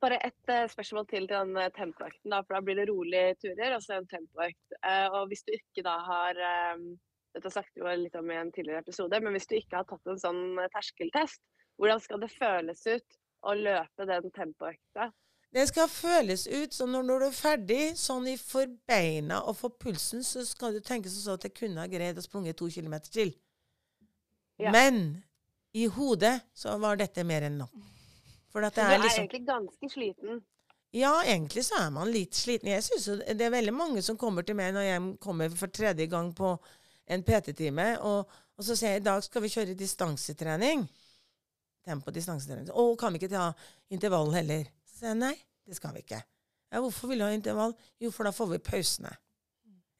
bare 0.00 0.16
et 0.24 0.52
uh, 0.52 0.68
spørsmål 0.70 1.06
til 1.10 1.26
til 1.26 1.34
den 1.34 1.56
uh, 1.58 1.66
tempoøkten. 1.76 2.32
for 2.32 2.54
Da 2.54 2.60
blir 2.60 2.78
det 2.78 2.88
rolige 2.88 3.34
turer 3.42 3.74
og 3.74 3.82
så 3.82 3.98
en 3.98 4.06
tempoøkt. 4.06 4.78
Og 5.12 5.26
hvis 5.28 5.42
du 5.42 5.52
ikke 5.52 5.82
da 5.82 5.98
har 6.06 6.34
Dette 7.30 7.50
snakket 7.50 7.84
vi 7.84 7.90
litt 7.96 8.14
om 8.18 8.30
i 8.30 8.34
en 8.34 8.48
tidligere 8.50 8.82
episode, 8.82 9.20
men 9.22 9.30
hvis 9.32 9.46
du 9.46 9.54
ikke 9.54 9.76
har 9.76 9.84
tatt 9.86 10.08
en 10.10 10.18
sånn 10.18 10.58
terskeltest, 10.74 11.38
hvordan 11.78 12.00
skal 12.02 12.18
det 12.24 12.30
føles 12.34 12.80
ut 12.90 13.18
å 13.46 13.54
løpe 13.54 14.06
den 14.08 14.32
tempoøkta? 14.34 15.12
Det 15.50 15.64
skal 15.66 15.88
føles 15.90 16.46
ut 16.46 16.74
som 16.74 16.92
når, 16.92 17.02
når 17.08 17.22
du 17.22 17.26
er 17.26 17.34
ferdig, 17.34 17.84
sånn 17.98 18.28
i 18.30 18.36
forbeina 18.38 19.40
og 19.50 19.56
for 19.58 19.74
pulsen, 19.82 20.22
så 20.22 20.44
skal 20.46 20.76
du 20.76 20.84
tenke 20.84 21.10
sånn 21.10 21.40
at 21.40 21.48
jeg 21.48 21.56
kunne 21.56 21.82
ha 21.82 21.90
greid 21.90 22.18
å 22.18 22.22
sprunge 22.22 22.54
to 22.54 22.68
kilometer 22.70 23.10
til. 23.10 23.32
Ja. 24.60 24.70
Men 24.70 25.24
i 25.74 25.88
hodet 25.90 26.36
så 26.54 26.76
var 26.78 27.00
dette 27.00 27.24
mer 27.26 27.48
enn 27.48 27.58
nok. 27.64 27.74
For 28.50 28.66
at 28.66 28.78
det 28.78 28.84
er, 28.84 28.94
du 28.94 28.94
er 28.94 29.04
liksom, 29.04 29.26
egentlig 29.26 29.42
ganske 29.46 29.90
sliten? 29.90 30.40
Ja, 30.94 31.12
egentlig 31.22 31.64
så 31.66 31.78
er 31.84 31.90
man 31.94 32.10
litt 32.10 32.34
sliten. 32.34 32.70
Jeg 32.70 32.82
synes 32.82 33.22
Det 33.26 33.46
er 33.46 33.54
veldig 33.54 33.74
mange 33.74 34.02
som 34.02 34.18
kommer 34.18 34.42
til 34.46 34.58
meg 34.58 34.74
når 34.74 34.86
jeg 34.86 35.12
kommer 35.22 35.50
for 35.54 35.70
tredje 35.70 36.06
gang 36.10 36.32
på 36.34 36.56
en 37.10 37.22
PT-time, 37.26 37.92
og, 38.06 38.26
og, 38.54 38.62
så 38.62 38.76
sier 38.78 38.94
jeg 38.94 39.02
i 39.02 39.06
dag 39.06 39.22
skal 39.22 39.42
vi 39.42 39.50
kjøre 39.50 39.78
distansetrening. 39.78 40.84
Tempo 41.86 42.12
distansetrening. 42.14 42.70
Og 42.78 42.98
kan 42.98 43.10
vi 43.14 43.18
ikke 43.18 43.32
ta 43.32 43.48
intervall 43.90 44.30
heller? 44.34 44.68
Så 45.00 45.08
jeg 45.08 45.16
nei, 45.16 45.32
det 45.64 45.78
skal 45.78 45.94
vi 45.96 46.04
ikke. 46.04 46.20
Ja, 46.70 46.82
hvorfor 46.84 47.08
vil 47.08 47.22
du 47.22 47.24
ha 47.24 47.32
intervall? 47.32 47.72
Jo, 47.98 48.10
for 48.12 48.28
da 48.28 48.34
får 48.36 48.50
vi 48.52 48.58
pausene. 48.66 49.14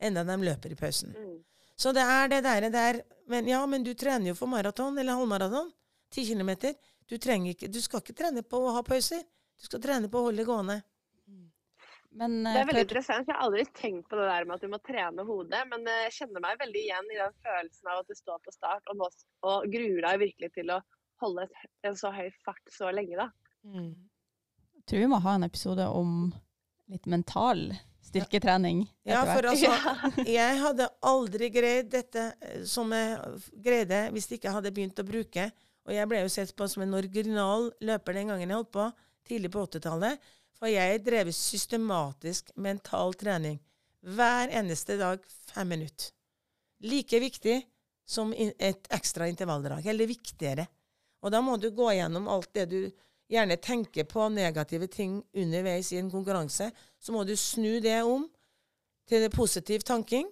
Enda 0.01 0.25
de 0.29 0.37
løper 0.45 0.75
i 0.75 0.77
pausen. 0.77 1.15
Mm. 1.17 1.39
Så 1.81 1.95
det 1.97 2.05
er 2.05 2.29
det 2.29 2.43
der, 2.45 2.69
der 2.71 3.01
Men 3.33 3.49
ja, 3.49 3.65
men 3.67 3.85
du 3.85 3.95
trener 3.95 4.33
jo 4.33 4.37
for 4.37 4.51
maraton 4.51 4.99
eller 4.99 5.17
halvmaraton. 5.17 5.73
Ti 6.13 6.27
kilometer. 6.27 6.75
Du, 7.09 7.17
ikke, 7.17 7.69
du 7.69 7.81
skal 7.81 8.03
ikke 8.03 8.17
trene 8.19 8.43
på 8.43 8.61
å 8.61 8.75
ha 8.77 8.83
pauser. 8.85 9.25
Du 9.57 9.65
skal 9.65 9.81
trene 9.81 10.11
på 10.11 10.21
å 10.21 10.29
holde 10.29 10.45
gående. 10.45 10.81
Men, 12.11 12.41
det 12.43 12.53
er 12.53 12.61
eh, 12.65 12.69
veldig 12.69 12.85
interessant. 12.85 13.29
Jeg 13.29 13.37
har 13.37 13.45
aldri 13.47 13.65
tenkt 13.79 14.09
på 14.11 14.19
det 14.19 14.27
der 14.27 14.47
med 14.47 14.59
at 14.59 14.65
du 14.67 14.71
må 14.73 14.81
trene 14.83 15.25
hodet. 15.25 15.63
Men 15.71 15.87
eh, 15.89 16.05
jeg 16.09 16.17
kjenner 16.21 16.45
meg 16.45 16.61
veldig 16.61 16.83
igjen 16.83 17.11
i 17.15 17.19
den 17.21 17.37
følelsen 17.47 17.93
av 17.93 18.03
at 18.03 18.11
du 18.11 18.19
står 18.19 18.41
på 18.45 18.55
start 18.55 18.93
og, 18.93 19.05
og 19.47 19.69
gruer 19.71 20.07
deg 20.09 20.23
virkelig 20.27 20.53
til 20.59 20.75
å 20.75 20.81
holde 21.23 21.47
en 21.87 21.99
så 22.01 22.11
høy 22.15 22.27
fart 22.45 22.75
så 22.75 22.91
lenge. 22.95 23.17
da. 23.21 23.29
Mm. 23.63 23.93
Tror 24.89 25.05
vi 25.05 25.11
må 25.11 25.21
ha 25.23 25.37
en 25.37 25.47
episode 25.47 25.87
om 25.89 26.31
litt 26.91 27.07
mental 27.07 27.69
styrketrening. 28.07 28.85
Ja, 29.07 29.23
for 29.29 29.51
altså, 29.53 29.71
jeg 30.39 30.61
hadde 30.63 30.89
aldri 31.07 31.51
greid 31.55 31.91
dette 31.93 32.31
eh, 32.41 32.63
som 32.67 32.91
jeg 32.95 33.19
greide 33.63 34.07
hvis 34.15 34.31
jeg 34.31 34.41
ikke 34.41 34.55
hadde 34.57 34.73
begynt 34.75 35.03
å 35.03 35.07
bruke 35.07 35.51
og 35.91 35.97
jeg 35.97 36.07
ble 36.11 36.21
jo 36.23 36.31
sett 36.31 36.53
på 36.57 36.69
som 36.71 36.85
en 36.85 36.95
original 36.95 37.71
løper 37.83 38.15
den 38.15 38.31
gangen 38.31 38.47
jeg 38.47 38.59
holdt 38.61 38.75
på, 38.77 38.87
tidlig 39.27 39.51
på 39.51 39.65
80-tallet. 39.67 40.29
For 40.61 40.69
jeg 40.71 41.01
drev 41.03 41.33
systematisk 41.35 42.53
mental 42.61 43.17
trening. 43.19 43.57
Hver 44.05 44.53
eneste 44.61 44.99
dag 45.01 45.25
fem 45.51 45.73
minutter. 45.73 46.13
Like 46.85 47.21
viktig 47.21 47.57
som 48.07 48.31
et 48.37 48.87
ekstra 48.93 49.29
intervalldrag. 49.31 49.87
Eller 49.91 50.09
viktigere. 50.11 50.69
Og 51.25 51.33
da 51.33 51.41
må 51.45 51.57
du 51.61 51.71
gå 51.75 51.91
gjennom 51.97 52.29
alt 52.33 52.53
det 52.57 52.69
du 52.71 52.81
gjerne 53.31 53.57
tenker 53.63 54.05
på 54.11 54.29
negative 54.29 54.89
ting 54.91 55.21
underveis 55.33 55.93
i 55.93 56.01
en 56.01 56.11
konkurranse. 56.11 56.71
Så 56.99 57.13
må 57.15 57.25
du 57.25 57.37
snu 57.37 57.79
det 57.81 58.03
om 58.03 58.27
til 59.09 59.25
det 59.25 59.33
positiv 59.35 59.83
tanking, 59.87 60.29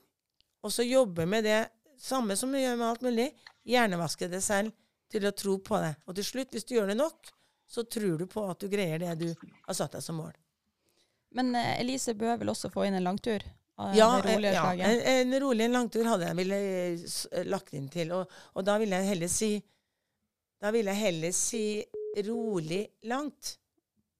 og 0.62 0.72
så 0.72 0.84
jobbe 0.86 1.26
med 1.26 1.44
det 1.46 1.60
samme 1.98 2.36
som 2.36 2.52
du 2.52 2.58
gjør 2.60 2.76
med 2.78 2.88
alt 2.88 3.02
mulig. 3.06 3.28
Hjernevaske 3.68 4.28
det 4.30 4.42
selv 4.42 4.74
til 5.10 5.26
å 5.26 5.34
tro 5.34 5.56
på 5.64 5.80
det. 5.82 5.94
Og 6.06 6.18
til 6.18 6.26
slutt, 6.26 6.52
hvis 6.54 6.66
du 6.66 6.76
gjør 6.76 6.92
det 6.92 6.98
nok, 6.98 7.30
så 7.68 7.84
tror 7.84 8.18
du 8.18 8.26
på 8.30 8.44
at 8.48 8.60
du 8.60 8.68
greier 8.72 9.00
det 9.02 9.14
du 9.20 9.28
har 9.66 9.76
satt 9.76 9.96
deg 9.96 10.04
som 10.04 10.18
mål. 10.20 10.34
Men 11.36 11.52
uh, 11.56 11.80
Elise 11.80 12.14
bør 12.16 12.38
vel 12.40 12.52
også 12.54 12.70
få 12.72 12.86
inn 12.88 12.96
en 12.96 13.04
langtur? 13.04 13.44
Ja, 13.94 14.08
eh, 14.24 14.40
ja 14.42 14.72
en, 14.74 15.00
en, 15.00 15.34
rolig 15.40 15.68
langtur 15.70 16.06
hadde 16.08 16.26
jeg 16.26 16.36
ville 16.40 16.56
eh, 16.58 17.44
lagt 17.46 17.76
inn 17.78 17.86
til. 17.92 18.10
Og, 18.16 18.32
og, 18.56 18.64
da 18.66 18.74
ville 18.82 18.98
jeg 18.98 19.12
heller 19.12 19.30
si 19.30 19.52
Da 20.58 20.72
ville 20.74 20.90
jeg 20.90 21.04
heller 21.04 21.34
si 21.36 21.60
rolig 22.26 22.86
langt 23.10 23.56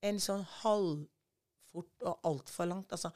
enn 0.05 0.19
sånn 0.23 0.45
halvfort 0.61 2.07
og 2.07 2.29
altfor 2.29 2.69
langt. 2.69 2.95
Altså, 2.95 3.11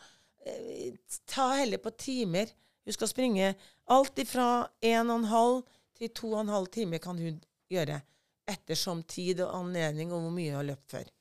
ta 1.30 1.54
heller 1.60 1.82
på 1.84 1.94
timer. 1.98 2.52
Du 2.84 2.92
skal 2.92 3.08
springe 3.08 3.54
alt 3.94 4.20
ifra 4.20 4.68
1,5 4.82 5.64
til 5.98 6.10
2,5 6.10 6.70
timer 6.74 7.04
kan 7.04 7.20
hun 7.20 7.40
gjøre. 7.72 8.02
Ettersom 8.50 9.06
tid 9.08 9.40
og 9.46 9.54
anledning 9.56 10.12
og 10.12 10.26
hvor 10.26 10.34
mye 10.36 10.52
hun 10.52 10.60
har 10.60 10.72
løpt 10.74 10.98
før. 10.98 11.12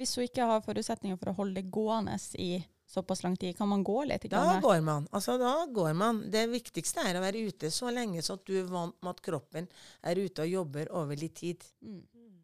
Hvis 0.00 0.14
hun 0.16 0.24
ikke 0.24 0.46
har 0.48 0.62
forutsetninger 0.64 1.18
for 1.20 1.32
å 1.32 1.38
holde 1.42 1.60
det 1.60 1.72
gående 1.72 2.14
i 2.38 2.54
såpass 2.90 3.22
lang 3.22 3.36
tid, 3.36 3.56
kan 3.58 3.68
man 3.68 3.82
gå 3.84 4.04
litt? 4.08 4.24
Da 4.30 4.58
går 4.62 4.80
man. 4.86 5.06
Altså, 5.12 5.36
da 5.38 5.66
går 5.66 5.92
man. 5.98 6.22
Det 6.30 6.46
viktigste 6.50 7.04
er 7.06 7.18
å 7.18 7.22
være 7.22 7.42
ute 7.50 7.70
så 7.74 7.90
lenge 7.94 8.22
så 8.24 8.38
at 8.38 8.46
du 8.48 8.56
er 8.62 8.70
vant 8.70 8.96
med 9.02 9.12
at 9.12 9.22
kroppen 9.26 9.68
er 10.06 10.22
ute 10.22 10.46
og 10.46 10.54
jobber 10.54 10.90
over 11.02 11.20
litt 11.20 11.36
tid. 11.42 11.66
Mm. 11.84 12.00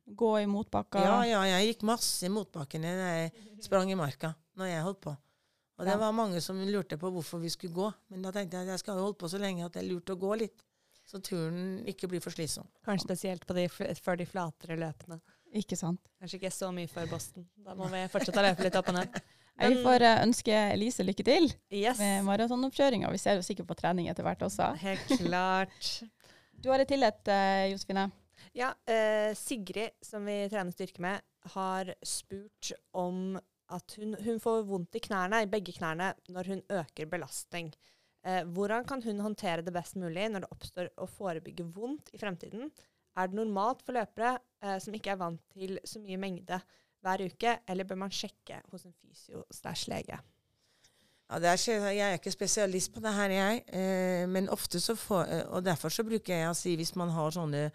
Gå 0.07 0.33
i 0.41 0.47
motbakka? 0.47 1.03
Ja, 1.03 1.17
ja, 1.27 1.41
jeg 1.51 1.73
gikk 1.73 1.87
masse 1.89 2.29
i 2.29 2.33
motbakken 2.33 2.85
når 2.87 3.01
jeg 3.03 3.33
sprang 3.65 3.91
i 3.91 3.99
marka. 3.99 4.35
når 4.57 4.71
jeg 4.71 4.85
holdt 4.87 5.01
på. 5.05 5.17
Og 5.77 5.85
det 5.85 5.97
var 6.01 6.15
mange 6.17 6.41
som 6.41 6.61
lurte 6.65 6.97
på 6.97 7.11
hvorfor 7.13 7.43
vi 7.43 7.51
skulle 7.53 7.75
gå. 7.75 7.91
Men 8.09 8.23
da 8.25 8.31
tenkte 8.33 8.57
jeg 8.57 8.65
at 8.65 8.77
jeg 8.77 8.85
skal 8.85 8.97
jo 8.97 9.09
holde 9.09 9.19
på 9.21 9.29
så 9.29 9.41
lenge 9.43 9.67
at 9.67 9.75
det 9.75 9.83
er 9.83 9.91
lurt 9.91 10.15
å 10.15 10.17
gå 10.17 10.31
litt 10.41 10.63
så 11.07 11.21
turen 11.23 11.85
ikke 11.87 12.09
blir 12.11 12.23
for 12.23 12.35
slitsom. 12.35 12.67
Kanskje 12.85 13.07
spesielt 13.07 13.47
de, 13.55 13.67
for 13.71 14.19
de 14.19 14.27
flatere 14.27 14.77
løpene. 14.81 15.21
Ikke 15.57 15.79
sant. 15.79 16.01
Kanskje 16.19 16.41
ikke 16.41 16.53
så 16.55 16.73
mye 16.75 16.91
for 16.91 17.07
Boston. 17.11 17.47
Da 17.63 17.77
må 17.79 17.87
vi 17.93 18.03
fortsette 18.11 18.43
å 18.43 18.47
løpe 18.49 18.67
litt 18.67 18.79
opp 18.79 18.91
og 18.93 18.99
ned. 19.01 19.19
Vi 19.57 19.79
får 19.81 20.03
uh, 20.05 20.19
ønske 20.21 20.53
Elise 20.75 21.01
lykke 21.01 21.25
til 21.25 21.47
yes. 21.73 21.97
med 21.97 22.27
maratonoppkjøringa. 22.27 23.09
Vi 23.09 23.21
ser 23.23 23.39
jo 23.39 23.45
sikkert 23.47 23.71
på 23.71 23.77
trening 23.79 24.11
etter 24.13 24.27
hvert 24.27 24.43
også. 24.45 24.67
Helt 24.83 25.15
klart. 25.23 25.87
du 26.61 26.69
har 26.69 26.85
et 26.85 26.91
tillit, 26.91 27.23
uh, 27.33 27.63
Josefine. 27.71 28.05
Ja, 28.55 28.71
uh, 28.75 29.33
Sigrid, 29.35 29.97
som 30.05 30.27
vi 30.29 30.45
trener 30.53 30.75
styrke 30.75 31.03
med, 31.03 31.25
har 31.57 31.93
spurt 32.07 32.73
om 32.97 33.39
at 33.73 33.97
hun, 33.99 34.15
hun, 34.23 34.39
får 34.43 34.65
vondt 34.69 34.99
i 34.99 35.03
knærne, 35.03 35.43
i 35.43 35.51
begge 35.51 35.75
knærne 35.75 36.13
når 36.31 36.53
hun 36.53 36.63
øker 36.71 37.09
belastning. 37.11 37.73
Eh, 38.27 38.43
hvordan 38.55 38.87
kan 38.87 39.03
hun 39.03 39.23
håndtere 39.23 39.63
det 39.63 39.75
best 39.75 39.99
mulig 39.99 40.29
når 40.31 40.45
det 40.45 40.53
oppstår 40.55 40.91
å 40.99 41.07
forebygge 41.11 41.67
vondt 41.75 42.11
i 42.15 42.21
fremtiden? 42.21 42.71
Er 43.17 43.31
det 43.31 43.39
normalt 43.39 43.85
for 43.87 43.97
løpere 43.97 44.37
eh, 44.63 44.79
som 44.83 44.95
ikke 44.95 45.15
er 45.15 45.21
vant 45.21 45.43
til 45.55 45.79
så 45.87 46.03
mye 46.03 46.19
mengde 46.21 46.59
hver 47.07 47.23
uke, 47.27 47.59
eller 47.69 47.87
bør 47.87 48.01
man 48.03 48.15
sjekke 48.15 48.61
hos 48.73 48.87
en 48.89 48.97
fysio-lege? 48.99 50.19
Ja, 51.27 51.39
er, 51.43 51.59
jeg 51.59 52.03
er 52.07 52.19
ikke 52.19 52.35
spesialist 52.35 52.93
på 52.95 53.03
det 53.03 53.15
her, 53.15 53.35
jeg. 53.35 53.63
Eh, 53.75 54.27
men 54.31 54.51
ofte 54.51 54.81
så 54.83 54.95
får, 54.99 55.23
eh, 55.27 55.47
Og 55.51 55.65
derfor 55.65 55.91
så 55.91 56.05
bruker 56.07 56.35
jeg 56.35 56.51
å 56.51 56.55
si, 56.55 56.77
hvis 56.79 56.95
man 56.99 57.11
har 57.11 57.35
sånne 57.35 57.71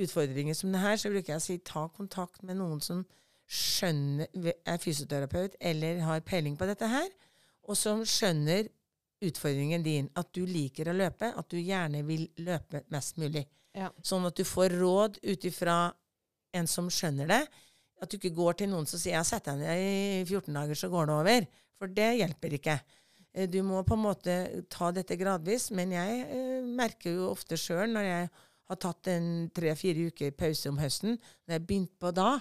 utfordringer 0.00 0.56
som 0.56 0.72
det 0.72 0.82
her, 0.82 0.98
så 1.00 1.12
bruker 1.12 1.34
jeg 1.34 1.40
å 1.40 1.44
si 1.44 1.58
ta 1.66 1.86
kontakt 1.94 2.44
med 2.46 2.58
noen 2.60 2.82
som 2.84 3.04
skjønner, 3.50 4.28
er 4.66 4.82
fysioterapeut 4.82 5.56
eller 5.60 6.02
har 6.06 6.22
peiling 6.26 6.56
på 6.58 6.68
dette 6.70 6.86
her, 6.90 7.08
og 7.66 7.78
som 7.78 8.04
skjønner 8.06 8.68
utfordringen 9.26 9.82
din. 9.84 10.10
At 10.16 10.30
du 10.36 10.44
liker 10.48 10.90
å 10.90 10.96
løpe, 10.96 11.32
at 11.36 11.50
du 11.50 11.58
gjerne 11.58 12.02
vil 12.06 12.28
løpe 12.40 12.84
mest 12.94 13.18
mulig. 13.20 13.44
Ja. 13.76 13.90
Sånn 14.02 14.26
at 14.26 14.38
du 14.38 14.46
får 14.46 14.76
råd 14.80 15.20
ut 15.22 15.44
ifra 15.46 15.90
en 16.56 16.70
som 16.70 16.88
skjønner 16.90 17.30
det. 17.30 17.42
At 18.00 18.10
du 18.10 18.16
ikke 18.16 18.34
går 18.34 18.62
til 18.62 18.70
noen 18.72 18.88
som 18.88 18.98
sier 18.98 19.18
'jeg 19.18 19.28
setter 19.28 19.58
deg 19.58 19.60
ned 19.60 20.22
i 20.22 20.24
14 20.24 20.54
dager, 20.54 20.74
så 20.74 20.88
går 20.88 21.06
det 21.06 21.14
over'. 21.14 21.46
For 21.78 21.86
det 21.86 22.18
hjelper 22.18 22.56
ikke. 22.56 22.80
Eh, 23.34 23.48
du 23.48 23.62
må 23.62 23.82
på 23.86 23.94
en 23.94 24.04
måte 24.04 24.64
ta 24.70 24.90
dette 24.90 25.16
gradvis. 25.16 25.70
Men 25.70 25.92
jeg 25.92 26.26
eh, 26.28 26.62
merker 26.64 27.14
jo 27.14 27.30
ofte 27.30 27.56
sjøl, 27.56 27.92
når 27.92 28.08
jeg 28.08 28.30
har 28.70 28.78
tatt 28.80 29.10
en 29.10 29.48
tre-fire 29.54 30.10
uker 30.10 30.36
pause 30.38 30.70
om 30.70 30.78
høsten, 30.80 31.18
når 31.46 31.56
jeg 31.56 31.66
begynte 31.66 31.98
på 32.00 32.12
da, 32.14 32.36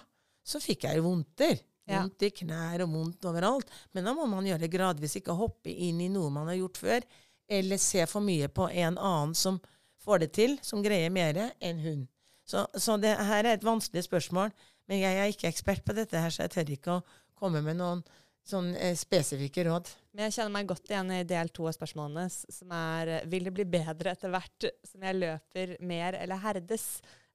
så 0.45 0.61
fikk 0.61 0.85
jeg 0.87 0.99
jo 0.99 1.07
vondter. 1.09 1.57
Vondt 1.89 2.21
i 2.21 2.29
knær 2.43 2.83
og 2.85 2.91
vondt 2.93 3.25
overalt. 3.25 3.71
Men 3.97 4.05
da 4.05 4.13
må 4.13 4.27
man 4.29 4.45
gjøre 4.45 4.61
det 4.61 4.71
gradvis, 4.73 5.15
ikke 5.17 5.33
hoppe 5.37 5.73
inn 5.73 6.03
i 6.05 6.11
noe 6.13 6.29
man 6.33 6.51
har 6.51 6.59
gjort 6.59 6.77
før, 6.77 7.07
eller 7.49 7.81
se 7.81 8.05
for 8.05 8.21
mye 8.21 8.49
på 8.53 8.67
en 8.69 8.99
annen 8.99 9.33
som 9.37 9.57
får 10.05 10.23
det 10.23 10.29
til, 10.37 10.57
som 10.61 10.83
greier 10.85 11.09
mer 11.13 11.39
enn 11.65 11.81
hun. 11.81 12.03
Så, 12.45 12.65
så 12.77 12.97
det 13.01 13.15
her 13.17 13.41
er 13.43 13.55
et 13.57 13.65
vanskelig 13.65 14.05
spørsmål, 14.05 14.53
men 14.89 15.01
jeg 15.01 15.17
er 15.17 15.33
ikke 15.33 15.49
ekspert 15.49 15.83
på 15.85 15.93
dette, 15.97 16.17
her, 16.17 16.33
så 16.33 16.45
jeg 16.45 16.53
tør 16.53 16.71
ikke 16.73 16.95
å 16.97 17.03
komme 17.37 17.61
med 17.65 17.77
noen 17.81 18.05
sånn 18.49 18.73
eh, 18.75 18.95
spesifikke 18.97 19.65
råd. 19.67 19.89
Men 20.15 20.27
jeg 20.27 20.39
kjenner 20.39 20.55
meg 20.57 20.69
godt 20.69 20.91
igjen 20.91 21.13
i 21.15 21.23
del 21.27 21.51
to 21.53 21.69
av 21.69 21.75
spørsmålene, 21.77 22.27
som 22.29 22.75
er 22.75 23.13
vil 23.29 23.47
det 23.47 23.55
bli 23.55 23.65
bedre 23.69 24.13
etter 24.15 24.33
hvert 24.33 24.69
som 24.87 25.05
jeg 25.05 25.19
løper 25.19 25.75
mer 25.85 26.17
eller 26.19 26.41
herdes? 26.43 26.87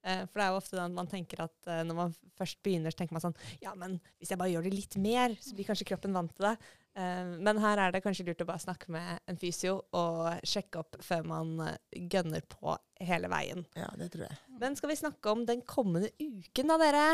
Eh, 0.04 0.24
for 0.28 0.40
det 0.40 0.46
er 0.46 0.52
jo 0.52 0.60
ofte 0.60 0.78
den 0.78 0.96
man 0.96 1.08
tenker 1.08 1.46
at 1.46 1.70
eh, 1.70 1.84
når 1.86 2.00
man 2.00 2.16
først 2.36 2.60
begynner, 2.66 2.92
så 2.92 3.00
tenker 3.00 3.16
man 3.16 3.24
sånn 3.24 3.38
Ja, 3.62 3.72
men 3.78 3.96
hvis 4.18 4.34
jeg 4.34 4.40
bare 4.40 4.52
gjør 4.52 4.66
det 4.66 4.74
litt 4.74 4.98
mer, 5.00 5.36
så 5.40 5.54
blir 5.56 5.70
kanskje 5.70 5.88
kroppen 5.88 6.16
vant 6.16 6.34
til 6.36 6.50
det. 6.50 6.56
Eh, 6.98 7.22
men 7.46 7.62
her 7.62 7.86
er 7.86 7.94
det 7.94 8.02
kanskje 8.04 8.26
lurt 8.28 8.44
å 8.44 8.50
bare 8.50 8.66
snakke 8.66 8.92
med 8.92 9.24
en 9.30 9.40
fysio 9.40 9.78
og 9.96 10.44
sjekke 10.44 10.82
opp 10.82 11.00
før 11.04 11.24
man 11.30 11.56
gønner 11.94 12.44
på 12.52 12.76
hele 13.00 13.32
veien. 13.32 13.64
Ja, 13.78 13.88
det 13.96 14.12
tror 14.12 14.28
jeg. 14.28 14.38
Men 14.60 14.76
skal 14.76 14.92
vi 14.92 15.00
snakke 15.00 15.32
om 15.32 15.48
den 15.48 15.64
kommende 15.64 16.12
uken 16.20 16.74
da, 16.74 16.78
dere? 16.84 17.08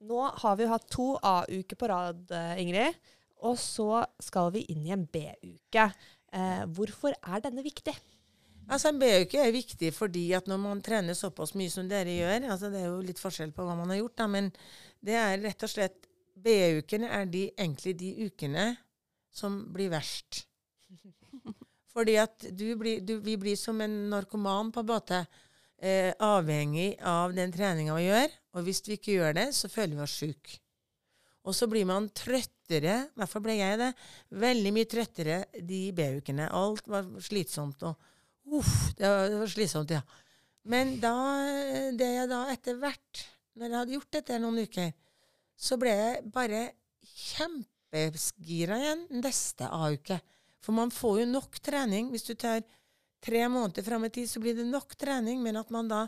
nå 0.00 0.20
har 0.42 0.56
vi 0.56 0.64
jo 0.64 0.72
hatt 0.72 0.88
to 0.92 1.06
A-uker 1.22 1.76
på 1.76 1.88
rad, 1.90 2.22
eh, 2.30 2.60
Ingrid. 2.62 2.94
Og 3.46 3.58
så 3.60 4.04
skal 4.22 4.50
vi 4.54 4.66
inn 4.72 4.84
i 4.86 4.94
en 4.94 5.06
B-uke. 5.08 5.86
Eh, 6.32 6.64
hvorfor 6.76 7.14
er 7.16 7.42
denne 7.44 7.64
viktig? 7.64 7.94
Altså, 8.70 8.92
En 8.92 9.00
B-uke 9.00 9.40
er 9.42 9.54
viktig 9.54 9.90
fordi 9.96 10.28
at 10.36 10.46
når 10.46 10.60
man 10.62 10.82
trener 10.84 11.16
såpass 11.18 11.56
mye 11.58 11.72
som 11.72 11.88
dere 11.90 12.12
gjør 12.14 12.46
altså 12.52 12.70
Det 12.70 12.78
er 12.78 12.86
jo 12.86 13.00
litt 13.02 13.18
forskjell 13.18 13.50
på 13.56 13.64
hva 13.66 13.74
man 13.74 13.90
har 13.90 13.98
gjort, 13.98 14.16
da, 14.20 14.28
men 14.30 14.52
det 15.02 15.16
er 15.18 15.40
rett 15.42 15.66
og 15.66 15.72
slett 15.72 16.06
B-ukene 16.40 17.10
er 17.10 17.26
de, 17.26 17.48
egentlig 17.56 17.96
de 17.98 18.12
ukene 18.28 18.70
som 19.34 19.58
blir 19.74 19.90
verst. 19.92 20.44
Fordi 21.94 22.16
at 22.22 22.46
du 22.56 22.68
blir, 22.78 23.02
du, 23.02 23.18
vi 23.24 23.36
blir 23.40 23.58
som 23.58 23.80
en 23.82 23.96
narkoman 24.12 24.70
på 24.72 24.84
en 24.84 24.90
måte. 24.92 25.24
Eh, 25.80 26.12
avhengig 26.20 26.98
av 27.08 27.32
den 27.32 27.52
treninga 27.52 27.94
vi 27.96 28.06
gjør. 28.06 28.34
Og 28.54 28.66
hvis 28.66 28.82
vi 28.86 28.98
ikke 28.98 29.14
gjør 29.16 29.36
det, 29.38 29.46
så 29.56 29.70
føler 29.72 29.96
vi 29.96 30.04
oss 30.04 30.16
sjuke. 30.22 30.58
Og 31.48 31.56
så 31.56 31.68
blir 31.70 31.86
man 31.88 32.10
trøttere, 32.12 32.96
i 33.08 33.18
hvert 33.18 33.32
fall 33.32 33.44
ble 33.44 33.56
jeg 33.56 33.78
det, 33.80 33.90
veldig 34.42 34.72
mye 34.76 34.88
trøttere 34.90 35.38
de 35.56 35.82
B-ukene. 35.96 36.50
Alt 36.52 36.88
var 36.90 37.08
slitsomt. 37.24 37.82
og 37.88 38.56
Uff, 38.60 38.74
det 38.98 39.08
var, 39.08 39.28
det 39.30 39.38
var 39.40 39.52
slitsomt, 39.52 39.94
ja. 39.94 40.02
Men 40.68 40.98
da, 41.00 41.14
det 41.96 42.10
jeg 42.12 42.28
da 42.30 42.42
etter 42.52 42.76
hvert, 42.80 43.22
når 43.56 43.66
jeg 43.66 43.78
hadde 43.78 43.96
gjort 43.96 44.16
dette 44.18 44.40
noen 44.42 44.60
uker, 44.66 44.92
så 45.60 45.78
ble 45.80 45.94
jeg 45.96 46.20
bare 46.34 46.60
kjempegira 47.20 48.78
igjen 48.80 49.06
neste 49.20 49.68
A-uke. 49.68 50.20
For 50.60 50.76
man 50.76 50.92
får 50.92 51.22
jo 51.22 51.30
nok 51.30 51.56
trening. 51.64 52.10
Hvis 52.12 52.26
du 52.28 52.34
tar 52.36 52.60
tre 53.24 53.46
måneder 53.48 53.84
fram 53.84 54.04
i 54.04 54.12
tid, 54.12 54.28
så 54.28 54.40
blir 54.42 54.56
det 54.56 54.68
nok 54.68 54.96
trening, 55.00 55.40
men 55.44 55.56
at 55.60 55.72
man 55.72 55.88
da 55.88 56.04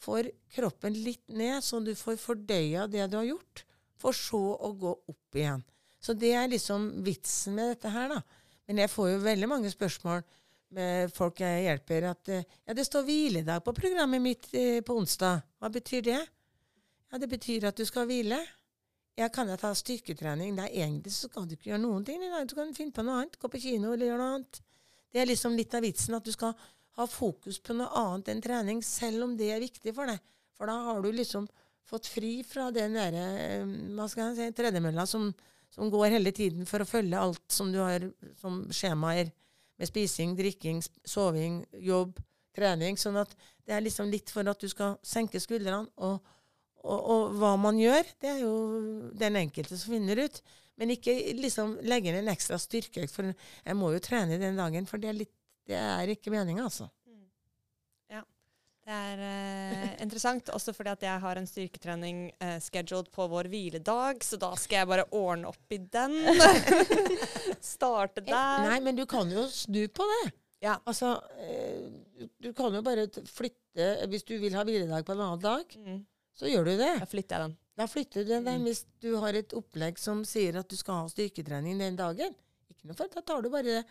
får 0.00 0.30
kroppen 0.54 0.96
litt 1.04 1.26
ned, 1.28 1.60
så 1.64 1.80
du 1.84 1.92
får 1.96 2.16
fordøya 2.20 2.86
det 2.88 3.04
du 3.12 3.18
har 3.18 3.28
gjort, 3.28 3.64
for 4.00 4.16
så 4.16 4.40
å 4.56 4.72
gå 4.78 4.92
opp 5.12 5.38
igjen. 5.38 5.62
Så 6.00 6.16
det 6.16 6.32
er 6.36 6.48
liksom 6.48 6.90
vitsen 7.04 7.56
med 7.58 7.74
dette 7.74 7.92
her, 7.92 8.14
da. 8.14 8.20
Men 8.68 8.84
jeg 8.84 8.92
får 8.92 9.10
jo 9.10 9.24
veldig 9.24 9.48
mange 9.50 9.72
spørsmål 9.72 10.22
med 10.76 11.10
folk 11.12 11.40
jeg 11.42 11.64
hjelper, 11.66 12.06
at 12.12 12.30
eh, 12.30 12.46
ja, 12.64 12.74
det 12.78 12.86
står 12.86 13.04
hviledag 13.08 13.64
på 13.66 13.74
programmet 13.74 14.22
mitt 14.22 14.46
eh, 14.54 14.78
på 14.86 14.94
onsdag. 15.00 15.42
Hva 15.58 15.70
betyr 15.74 16.04
det? 16.06 16.20
Ja, 17.10 17.18
det 17.18 17.26
betyr 17.32 17.66
at 17.68 17.78
du 17.78 17.84
skal 17.88 18.06
hvile. 18.06 18.38
Ja, 19.18 19.26
kan 19.34 19.50
jeg 19.50 19.58
ta 19.60 19.72
styrketrening? 19.74 20.54
Nei, 20.56 20.68
egentlig 20.78 21.12
så 21.12 21.28
kan 21.32 21.48
du 21.48 21.56
ikke 21.56 21.72
gjøre 21.72 21.82
noen 21.82 22.06
ting. 22.06 22.22
Du 22.46 22.54
kan 22.56 22.70
finne 22.76 22.94
på 22.94 23.02
noe 23.04 23.18
annet. 23.18 23.34
Gå 23.42 23.50
på 23.50 23.60
kino 23.60 23.90
eller 23.92 24.12
gjøre 24.12 24.20
noe 24.22 24.36
annet. 24.36 24.60
Det 25.10 25.20
er 25.20 25.28
liksom 25.28 25.56
litt 25.58 25.74
av 25.74 25.82
vitsen 25.84 26.14
at 26.16 26.24
du 26.24 26.30
skal 26.32 26.54
ha 27.00 27.06
fokus 27.10 27.58
på 27.58 27.74
noe 27.74 27.90
annet 27.98 28.30
enn 28.30 28.44
trening, 28.44 28.84
selv 28.86 29.26
om 29.26 29.34
det 29.36 29.50
er 29.50 29.62
viktig 29.62 29.92
for 29.96 30.08
deg. 30.08 30.22
For 30.54 30.70
da 30.70 30.78
har 30.86 31.02
du 31.02 31.10
liksom 31.10 31.50
fått 31.88 32.08
fri 32.10 32.40
fra 32.46 32.68
den 32.74 32.96
derre 32.98 33.26
eh, 33.44 33.74
hva 33.96 34.08
si, 34.10 34.48
tredemølla 34.56 35.06
som, 35.08 35.30
som, 35.72 35.90
går 35.92 36.16
hele 36.16 36.32
tiden 36.36 36.68
for 36.68 36.82
å 36.82 36.88
følge 36.88 37.18
alt 37.18 37.44
som 37.52 37.72
du 37.72 37.80
har 37.82 38.06
som 38.40 38.62
skjemaer 38.74 39.32
med 39.80 39.88
spising, 39.88 40.34
drikking, 40.36 40.82
soving, 41.08 41.62
jobb, 41.80 42.18
trening. 42.56 42.98
Sånn 43.00 43.18
at 43.20 43.32
det 43.64 43.76
er 43.76 43.84
liksom 43.86 44.10
litt 44.12 44.32
for 44.32 44.46
at 44.50 44.60
du 44.60 44.68
skal 44.70 44.98
senke 45.06 45.40
skuldrene. 45.40 45.88
Og, 46.04 46.20
og, 46.84 46.98
og 46.98 47.38
hva 47.40 47.54
man 47.60 47.80
gjør, 47.80 48.04
det 48.20 48.34
er 48.34 48.42
jo 48.44 48.54
den 49.16 49.38
enkelte 49.40 49.78
som 49.80 49.96
finner 49.96 50.20
ut. 50.26 50.42
Men 50.80 50.94
ikke 50.94 51.14
liksom 51.36 51.78
legge 51.84 52.08
inn 52.08 52.22
en 52.22 52.32
ekstra 52.32 52.56
styrkeøkt, 52.60 53.12
for 53.12 53.32
jeg 53.32 53.76
må 53.76 53.92
jo 53.94 54.04
trene 54.04 54.40
den 54.40 54.60
dagen. 54.60 54.88
For 54.88 55.00
det 55.00 55.10
er, 55.10 55.18
litt, 55.18 55.32
det 55.68 55.76
er 55.80 56.12
ikke 56.12 56.32
meninga, 56.32 56.68
altså. 56.68 56.88
Det 58.90 58.96
er 58.98 59.20
eh, 59.22 59.90
interessant, 60.02 60.48
også 60.50 60.72
fordi 60.74 60.90
at 60.90 61.04
jeg 61.06 61.20
har 61.22 61.38
en 61.38 61.46
styrketrening 61.46 62.24
eh, 62.42 62.56
scheduled 62.58 63.06
på 63.14 63.26
vår 63.30 63.46
hviledag, 63.52 64.24
så 64.26 64.34
da 64.42 64.48
skal 64.58 64.80
jeg 64.80 64.88
bare 64.90 65.04
ordne 65.14 65.46
opp 65.52 65.74
i 65.76 65.78
den. 65.78 66.16
Starte 67.62 68.24
der. 68.26 68.64
Nei, 68.66 68.78
men 68.82 68.98
du 68.98 69.04
kan 69.10 69.30
jo 69.30 69.44
snu 69.52 69.82
på 69.94 70.06
det. 70.10 70.32
Ja. 70.64 70.74
Altså, 70.90 71.14
eh, 71.40 72.26
du 72.42 72.50
kan 72.56 72.74
jo 72.76 72.82
bare 72.84 73.06
flytte 73.30 73.56
Hvis 74.10 74.26
du 74.28 74.34
vil 74.42 74.52
ha 74.58 74.64
hviledag 74.66 75.06
på 75.06 75.14
en 75.14 75.22
annen 75.24 75.40
dag, 75.44 75.76
Mm. 75.78 76.00
så 76.36 76.50
gjør 76.50 76.64
du 76.66 76.72
det. 76.76 76.90
Da 77.00 77.06
flytter 77.08 77.36
jeg 77.36 77.44
den. 77.46 77.54
Da 77.78 77.86
flytter 77.86 78.24
du 78.26 78.32
den 78.34 78.44
Mm. 78.44 78.64
hvis 78.66 78.82
du 79.00 79.14
har 79.22 79.32
et 79.38 79.54
opplegg 79.56 79.98
som 79.98 80.24
sier 80.24 80.58
at 80.58 80.68
du 80.68 80.74
skal 80.76 81.04
ha 81.04 81.06
styrketrening 81.08 81.78
den 81.78 81.96
dagen. 81.96 82.34
Ikke 82.68 82.90
noe 82.90 82.94
for, 82.98 83.06
Da 83.14 83.20
tar 83.22 83.40
du 83.42 83.48
bare 83.50 83.84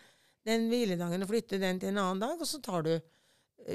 den 0.44 0.68
hviledagen 0.68 1.22
og 1.24 1.28
flytter 1.32 1.58
den 1.58 1.80
til 1.80 1.88
en 1.88 1.98
annen 1.98 2.20
dag, 2.20 2.36
og 2.38 2.46
så 2.46 2.60
tar 2.62 2.82
du 2.82 2.90
eh, 2.92 3.00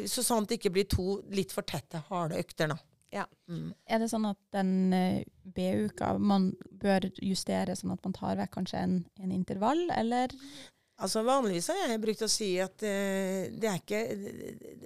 Så 0.10 0.24
sant 0.26 0.50
det 0.50 0.60
ikke 0.60 0.74
blir 0.76 0.88
to 0.90 1.20
litt 1.34 1.54
for 1.56 1.68
tette, 1.68 2.02
harde 2.10 2.40
økter, 2.42 2.72
da. 2.74 2.78
Ja. 3.16 3.26
Mm. 3.48 3.72
Er 3.88 4.02
det 4.02 4.10
sånn 4.12 4.28
at 4.28 4.40
den 4.56 4.94
eh, 4.96 5.26
B-uka 5.56 6.16
man 6.20 6.50
bør 6.82 7.08
justere 7.24 7.76
sånn 7.78 7.94
at 7.94 8.04
man 8.04 8.16
tar 8.16 8.40
vekk 8.42 8.56
kanskje 8.58 8.82
en, 8.82 8.96
en 9.22 9.32
intervall, 9.32 9.86
eller? 9.96 10.34
Altså 10.96 11.26
Vanligvis 11.28 11.70
har 11.72 11.92
jeg 11.92 12.02
brukt 12.04 12.24
å 12.24 12.32
si 12.32 12.54
at 12.64 12.84
uh, 12.88 13.48
det 13.52 13.68
er 13.68 13.82
ikke 13.82 14.02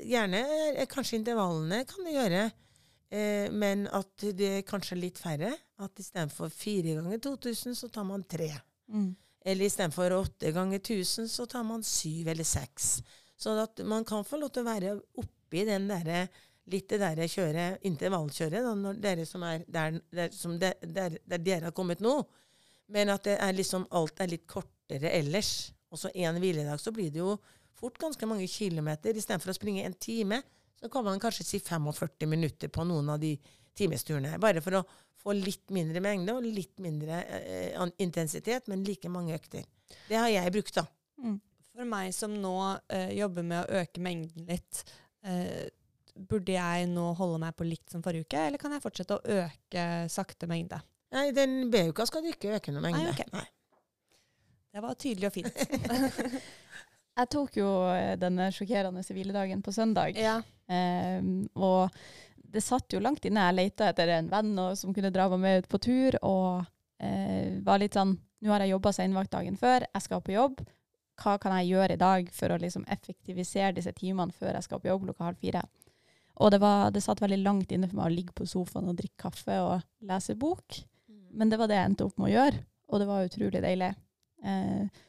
Gjerne 0.09 0.39
eh, 0.73 0.87
kanskje 0.89 1.19
intervallene 1.19 1.83
kan 1.89 2.07
det 2.07 2.15
gjøre, 2.15 2.43
uh, 3.13 3.47
men 3.53 3.85
at 3.93 4.27
det 4.37 4.51
er 4.59 4.67
kanskje 4.67 4.97
litt 4.97 5.21
færre. 5.21 5.53
At 5.79 6.01
istedenfor 6.01 6.51
fire 6.53 6.97
ganger 6.97 7.21
2000, 7.29 7.77
så 7.77 7.89
tar 7.93 8.07
man 8.09 8.25
tre. 8.29 8.51
Mm. 8.89 9.13
Eller 9.45 9.69
istedenfor 9.69 10.17
åtte 10.17 10.51
ganger 10.51 10.81
1000, 10.81 11.29
så 11.31 11.45
tar 11.49 11.63
man 11.63 11.85
syv 11.85 12.27
eller 12.33 12.47
seks. 12.47 12.97
Så 13.39 13.55
at 13.61 13.81
man 13.87 14.05
kan 14.07 14.25
få 14.27 14.39
lov 14.41 14.51
til 14.53 14.65
å 14.65 14.69
være 14.69 14.95
oppi 15.21 15.63
den 15.67 15.87
derre 15.89 16.27
litt 16.69 16.89
det 16.91 16.99
derre 17.01 17.25
kjøret, 17.29 17.79
intervallkjøret, 17.87 18.61
da, 18.65 18.73
når 18.77 18.99
dere 19.01 19.25
som 19.25 19.43
er 19.47 19.63
der, 19.65 19.95
der, 20.13 20.35
som 20.35 20.57
der, 20.61 20.75
der, 20.83 21.15
der 21.25 21.41
dere 21.41 21.69
har 21.69 21.75
kommet 21.75 22.03
nå. 22.03 22.19
Men 22.93 23.13
at 23.13 23.29
er 23.31 23.55
liksom 23.57 23.87
alt 23.97 24.21
er 24.21 24.31
litt 24.33 24.45
kortere 24.49 25.11
ellers. 25.17 25.71
Og 25.89 25.97
så 25.97 26.11
én 26.13 26.37
hviledag, 26.37 26.77
så 26.81 26.93
blir 26.93 27.09
det 27.13 27.23
jo 27.23 27.35
fort 27.79 27.97
ganske 28.01 28.29
mange 28.29 28.45
kilometer. 28.51 29.17
Istedenfor 29.17 29.53
å 29.53 29.57
springe 29.57 29.85
en 29.87 29.97
time, 29.97 30.41
så 30.79 30.89
kan 30.91 31.05
man 31.05 31.21
kanskje 31.21 31.47
si 31.47 31.61
45 31.63 32.29
minutter 32.29 32.71
på 32.71 32.85
noen 32.87 33.09
av 33.15 33.21
de 33.21 33.33
timesturene. 33.77 34.37
Bare 34.41 34.61
for 34.61 34.79
å 34.79 34.85
få 35.19 35.33
litt 35.35 35.71
mindre 35.75 36.01
mengde 36.03 36.35
og 36.35 36.45
litt 36.45 36.77
mindre 36.83 37.23
eh, 37.25 37.87
intensitet, 38.03 38.69
men 38.71 38.85
like 38.87 39.09
mange 39.11 39.35
økter. 39.35 39.65
Det 40.07 40.17
har 40.17 40.29
jeg 40.31 40.53
brukt, 40.55 40.77
da. 40.77 40.85
Mm. 41.19 41.39
For 41.79 41.87
meg 41.87 42.11
som 42.11 42.33
nå 42.35 42.55
eh, 42.91 43.13
jobber 43.15 43.45
med 43.47 43.61
å 43.63 43.79
øke 43.79 44.01
mengden 44.03 44.49
litt, 44.49 44.81
eh, 45.23 45.69
burde 46.19 46.51
jeg 46.51 46.89
nå 46.91 47.13
holde 47.15 47.37
meg 47.39 47.55
på 47.55 47.67
likt 47.67 47.93
som 47.93 48.03
forrige 48.03 48.27
uke, 48.27 48.41
eller 48.49 48.59
kan 48.59 48.73
jeg 48.75 48.83
fortsette 48.83 49.15
å 49.15 49.37
øke 49.45 49.85
sakte 50.11 50.49
mengde? 50.51 50.81
Nei, 51.15 51.29
den 51.31 51.69
B-uka 51.71 52.03
skal 52.09 52.25
du 52.25 52.33
ikke 52.33 52.57
øke 52.57 52.73
noe 52.75 52.83
mengde. 52.83 53.05
Nei, 53.05 53.13
okay. 53.15 53.31
Nei. 53.31 53.45
Det 54.75 54.83
var 54.83 54.97
tydelig 54.99 55.29
og 55.29 55.37
fint. 55.37 55.61
Jeg 57.19 57.27
tok 57.33 57.55
jo 57.59 57.69
eh, 57.91 58.13
denne 58.19 58.49
sjokkerende 58.55 59.01
hviledagen 59.03 59.63
på 59.63 59.73
søndag. 59.75 60.19
ja. 60.19 60.39
Ehm, 60.69 61.47
og 61.57 61.95
det 62.35 62.61
satt 62.61 62.93
jo 62.93 63.01
langt 63.01 63.25
inne. 63.25 63.47
Jeg 63.47 63.57
leita 63.57 63.87
etter 63.89 64.11
en 64.19 64.29
venn 64.29 64.51
og, 64.61 64.75
som 64.77 64.93
kunne 64.93 65.11
dra 65.13 65.25
meg 65.33 65.41
med 65.41 65.63
ut 65.63 65.69
på 65.71 65.79
tur. 65.81 66.17
Og 66.27 66.67
eh, 67.01 67.57
var 67.65 67.81
litt 67.81 67.97
sånn 67.97 68.17
Nå 68.39 68.53
har 68.53 68.63
jeg 68.63 68.71
jobba 68.71 68.93
seinvakt 68.95 69.33
dagen 69.33 69.57
før, 69.59 69.83
jeg 69.83 70.03
skal 70.05 70.21
på 70.23 70.31
jobb. 70.31 70.61
Hva 71.19 71.35
kan 71.41 71.53
jeg 71.57 71.73
gjøre 71.73 71.95
i 71.95 71.99
dag 71.99 72.29
for 72.35 72.53
å 72.55 72.59
liksom 72.61 72.85
effektivisere 72.87 73.73
disse 73.75 73.91
timene 73.97 74.31
før 74.35 74.55
jeg 74.55 74.67
skal 74.67 74.79
på 74.81 74.89
jobb 74.91 75.05
klokka 75.07 75.27
halv 75.27 75.39
fire? 75.41 75.63
Og 76.39 76.53
det, 76.53 76.61
var, 76.63 76.89
det 76.95 77.01
satt 77.03 77.19
veldig 77.19 77.41
langt 77.43 77.71
inne 77.75 77.89
for 77.89 77.99
meg 77.99 78.07
å 78.07 78.15
ligge 78.15 78.35
på 78.37 78.47
sofaen 78.47 78.87
og 78.87 78.95
drikke 79.01 79.19
kaffe 79.25 79.57
og 79.59 79.81
lese 80.07 80.37
bok. 80.39 80.77
Men 81.35 81.51
det 81.51 81.59
var 81.59 81.67
det 81.67 81.75
jeg 81.75 81.89
endte 81.91 82.05
opp 82.07 82.15
med 82.17 82.29
å 82.29 82.35
gjøre, 82.37 82.61
og 82.89 83.01
det 83.01 83.07
var 83.09 83.25
utrolig 83.27 83.61
deilig. 83.65 83.89
Eh, 84.47 85.01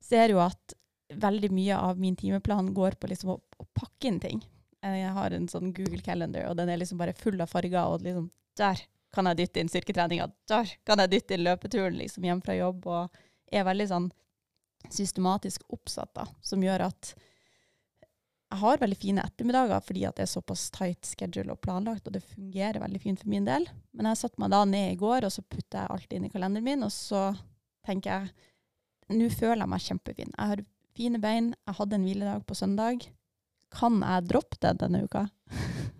ser 0.00 0.32
jo 0.32 0.40
at 0.42 0.74
veldig 1.20 1.50
mye 1.52 1.76
av 1.76 2.00
min 2.00 2.16
timeplan 2.16 2.72
går 2.74 2.96
på 2.96 3.10
liksom 3.10 3.34
å, 3.34 3.36
å 3.60 3.66
pakke 3.76 4.08
inn 4.08 4.20
ting. 4.22 4.40
Eh, 4.80 5.02
Jeg 5.02 5.12
har 5.18 5.36
en 5.36 5.48
sånn 5.52 5.74
Google 5.76 6.00
Calendar, 6.06 6.48
og 6.48 6.56
den 6.58 6.72
er 6.72 6.80
liksom 6.80 6.98
bare 7.02 7.12
full 7.18 7.36
av 7.44 7.52
farger. 7.52 7.82
Og 7.84 8.06
liksom, 8.06 8.30
der 8.58 8.80
kan 9.12 9.28
jeg 9.28 9.42
dytte 9.42 9.60
inn 9.60 9.70
styrketreninga. 9.70 10.30
Der 10.48 10.72
kan 10.86 11.02
jeg 11.04 11.12
dytte 11.12 11.36
inn 11.36 11.44
løpeturen 11.44 11.98
liksom 12.00 12.24
hjem 12.24 12.40
fra 12.46 12.56
jobb. 12.56 12.88
Og 12.88 13.20
er 13.52 13.68
veldig 13.68 13.88
sånn 13.90 14.08
systematisk 14.88 15.66
oppsatt, 15.68 16.12
da, 16.16 16.24
som 16.42 16.62
gjør 16.64 16.86
at 16.88 17.12
jeg 18.50 18.58
har 18.64 18.80
veldig 18.82 18.98
fine 18.98 19.22
ettermiddager 19.22 19.82
fordi 19.86 20.02
at 20.08 20.16
det 20.18 20.24
er 20.24 20.32
såpass 20.32 20.64
tight 20.74 21.06
schedule 21.06 21.54
og 21.54 21.60
planlagt, 21.62 22.08
og 22.08 22.16
det 22.16 22.24
fungerer 22.32 22.82
veldig 22.82 23.00
fint 23.02 23.20
for 23.22 23.30
min 23.30 23.46
del. 23.46 23.68
Men 23.94 24.10
jeg 24.10 24.18
satte 24.24 24.42
meg 24.42 24.50
da 24.50 24.64
ned 24.66 24.96
i 24.96 24.98
går, 24.98 25.26
og 25.26 25.30
så 25.30 25.44
putta 25.46 25.84
jeg 25.84 25.94
alt 25.94 26.16
inn 26.16 26.26
i 26.26 26.32
kalenderen 26.32 26.66
min, 26.66 26.82
og 26.86 26.90
så 26.94 27.28
tenker 27.86 28.10
jeg 28.10 29.18
nå 29.20 29.30
føler 29.34 29.64
jeg 29.64 29.70
meg 29.70 29.86
kjempefin. 29.86 30.34
Jeg 30.34 30.52
har 30.52 30.64
fine 30.98 31.22
bein, 31.22 31.54
jeg 31.66 31.78
hadde 31.78 31.98
en 31.98 32.06
hviledag 32.06 32.44
på 32.46 32.58
søndag. 32.58 33.06
Kan 33.74 34.02
jeg 34.02 34.26
droppe 34.30 34.58
det 34.62 34.76
denne 34.82 35.04
uka? 35.06 35.26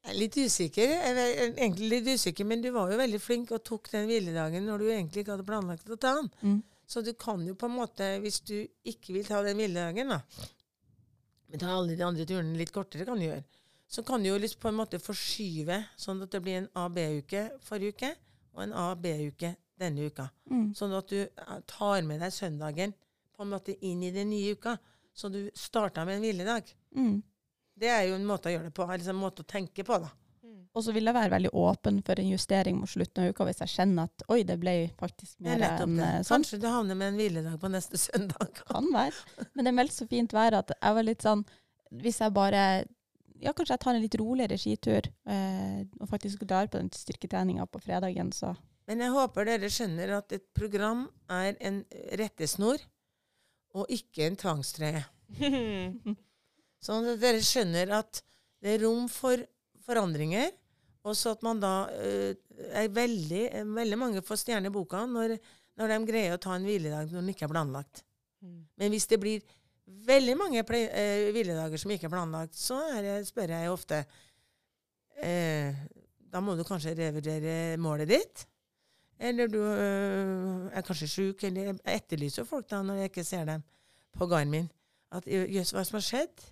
Jeg 0.00 0.14
er 0.14 0.16
litt 0.16 0.36
usikker. 0.40 0.92
Er 0.96 1.18
egentlig 1.44 1.88
litt 1.90 2.06
usikker, 2.08 2.46
men 2.48 2.62
du 2.64 2.70
var 2.72 2.88
jo 2.90 2.96
veldig 2.98 3.18
flink 3.20 3.50
og 3.52 3.60
tok 3.68 3.90
den 3.92 4.06
hviledagen 4.08 4.64
når 4.66 4.80
du 4.80 4.86
egentlig 4.88 5.22
ikke 5.22 5.34
hadde 5.34 5.44
planlagt 5.46 5.92
å 5.92 5.98
ta 6.00 6.14
den. 6.16 6.30
Mm. 6.40 6.54
Så 6.90 7.04
du 7.06 7.12
kan 7.14 7.42
jo 7.46 7.54
på 7.54 7.68
en 7.70 7.76
måte, 7.78 8.06
hvis 8.22 8.40
du 8.42 8.56
ikke 8.90 9.14
vil 9.14 9.28
ta 9.28 9.44
den 9.46 9.60
hviledagen, 9.60 10.10
da 10.10 10.20
Men 11.50 11.62
ta 11.62 11.70
alle 11.74 11.96
de 11.98 12.06
andre 12.06 12.26
turene 12.26 12.58
litt 12.58 12.72
kortere, 12.74 13.06
kan 13.06 13.18
du 13.18 13.26
gjøre. 13.26 13.42
Så 13.90 14.02
kan 14.06 14.22
du 14.22 14.28
jo 14.28 14.38
liksom 14.38 14.60
på 14.62 14.70
en 14.70 14.78
måte 14.78 15.00
forskyve, 15.02 15.80
sånn 15.98 16.22
at 16.22 16.30
det 16.30 16.40
blir 16.44 16.60
en 16.60 16.68
A-B-uke 16.78 17.46
forrige 17.66 17.96
uke, 17.96 18.10
og 18.54 18.62
en 18.62 18.74
A-B-uke 18.78 19.50
denne 19.80 20.06
uka. 20.06 20.28
Mm. 20.50 20.68
Sånn 20.78 20.94
at 20.94 21.10
du 21.10 21.18
eh, 21.22 21.56
tar 21.70 22.04
med 22.06 22.22
deg 22.22 22.34
søndagen 22.34 22.94
på 23.34 23.44
en 23.44 23.50
måte 23.50 23.74
inn 23.86 24.04
i 24.06 24.12
den 24.14 24.30
nye 24.30 24.54
uka. 24.54 24.76
Så 25.14 25.30
du 25.32 25.40
starta 25.58 26.04
med 26.06 26.18
en 26.18 26.26
hviledag. 26.26 26.70
Mm. 26.94 27.18
Det 27.80 27.90
er 27.90 28.04
jo 28.08 28.18
en 28.18 28.28
måte 28.28 28.50
å 28.50 28.54
gjøre 28.54 28.68
det 28.68 28.76
på. 28.76 28.86
Altså 28.86 29.14
en 29.14 29.22
måte 29.22 29.42
å 29.42 29.48
tenke 29.48 29.86
på, 29.86 29.98
da. 30.02 30.10
Og 30.70 30.84
så 30.86 30.92
vil 30.94 31.08
jeg 31.08 31.16
være 31.16 31.32
veldig 31.32 31.50
åpen 31.58 31.96
for 32.06 32.20
en 32.22 32.28
justering 32.30 32.76
mot 32.78 32.90
slutten 32.90 33.24
av 33.24 33.32
uka 33.32 33.46
hvis 33.48 33.58
jeg 33.64 33.72
kjenner 33.72 34.06
at 34.06 34.22
oi, 34.30 34.44
det 34.46 34.54
ble 34.62 34.74
faktisk 35.00 35.40
er 35.40 35.48
mer 35.48 35.64
enn 35.66 35.96
eh, 35.98 36.20
sånn. 36.22 36.36
Kanskje 36.44 36.60
du 36.62 36.68
havner 36.70 36.98
med 36.98 37.10
en 37.10 37.18
hviledag 37.18 37.56
på 37.58 37.70
neste 37.72 37.98
søndag. 38.06 38.62
Kan 38.68 38.86
være. 38.94 39.48
Men 39.56 39.66
det 39.66 39.72
er 39.72 39.78
meldt 39.80 39.96
så 39.96 40.06
fint 40.10 40.34
vær 40.36 40.60
at 40.60 40.70
jeg 40.76 40.98
var 41.00 41.06
litt 41.08 41.26
sånn 41.26 41.42
Hvis 42.00 42.20
jeg 42.22 42.34
bare 42.36 42.62
Ja, 43.42 43.50
kanskje 43.50 43.74
jeg 43.74 43.82
tar 43.82 43.96
en 43.96 44.04
litt 44.04 44.18
roligere 44.20 44.60
skitur 44.60 45.10
eh, 45.26 45.82
og 45.98 46.06
faktisk 46.12 46.46
drar 46.46 46.70
på 46.70 46.78
den 46.78 46.92
styrketreninga 46.94 47.66
på 47.66 47.82
fredagen, 47.82 48.30
så 48.36 48.54
Men 48.86 49.02
jeg 49.02 49.14
håper 49.16 49.50
dere 49.50 49.70
skjønner 49.72 50.14
at 50.20 50.32
et 50.38 50.46
program 50.54 51.06
er 51.30 51.58
en 51.66 51.82
rettesnor, 52.20 52.78
og 53.74 53.86
ikke 53.90 54.26
en 54.26 54.36
tvangstrøye. 54.38 55.02
Sånn 56.86 57.06
at 57.12 57.20
dere 57.22 57.42
skjønner 57.44 57.92
at 58.00 58.22
det 58.60 58.74
er 58.74 58.82
rom 58.84 59.06
for 59.08 59.40
forandringer, 59.86 60.50
og 61.06 61.16
så 61.16 61.32
at 61.36 61.42
man 61.46 61.60
da 61.62 61.74
eh, 61.96 62.34
er 62.76 62.92
veldig, 62.92 63.44
eh, 63.48 63.72
veldig 63.76 63.98
mange 63.98 64.22
får 64.24 64.42
stjerne 64.42 64.68
i 64.68 64.74
boka 64.74 65.06
når, 65.08 65.38
når 65.80 65.94
de 65.94 65.98
greier 66.10 66.36
å 66.36 66.42
ta 66.42 66.54
en 66.56 66.66
hviledag 66.66 67.08
når 67.08 67.22
den 67.22 67.32
ikke 67.32 67.46
er 67.48 67.54
planlagt. 67.54 68.04
Men 68.80 68.92
hvis 68.92 69.08
det 69.08 69.20
blir 69.20 69.40
veldig 70.06 70.36
mange 70.38 70.62
eh, 70.62 71.30
hviledager 71.34 71.80
som 71.80 71.92
ikke 71.92 72.08
er 72.08 72.14
planlagt, 72.14 72.56
så 72.56 72.78
er 72.94 73.02
det, 73.04 73.16
spør 73.28 73.54
jeg 73.56 73.72
ofte 73.72 74.04
eh, 75.20 75.74
Da 76.30 76.40
må 76.40 76.54
du 76.56 76.64
kanskje 76.64 76.94
revurdere 76.94 77.76
målet 77.82 78.08
ditt. 78.08 78.46
Eller 79.20 79.50
du 79.52 79.58
øh, 79.60 80.70
er 80.72 80.84
kanskje 80.86 81.08
sjuk, 81.10 81.42
eller 81.44 81.74
jeg 81.74 81.80
etterlyser 81.84 82.46
folk 82.48 82.70
da 82.70 82.80
når 82.86 83.02
jeg 83.02 83.10
ikke 83.10 83.24
ser 83.26 83.44
dem 83.48 83.64
på 84.16 84.28
Garmin. 84.30 84.70
At 85.12 85.26
jøss, 85.26 85.74
hva 85.74 85.84
som 85.84 85.98
har 85.98 86.06
skjedd? 86.06 86.46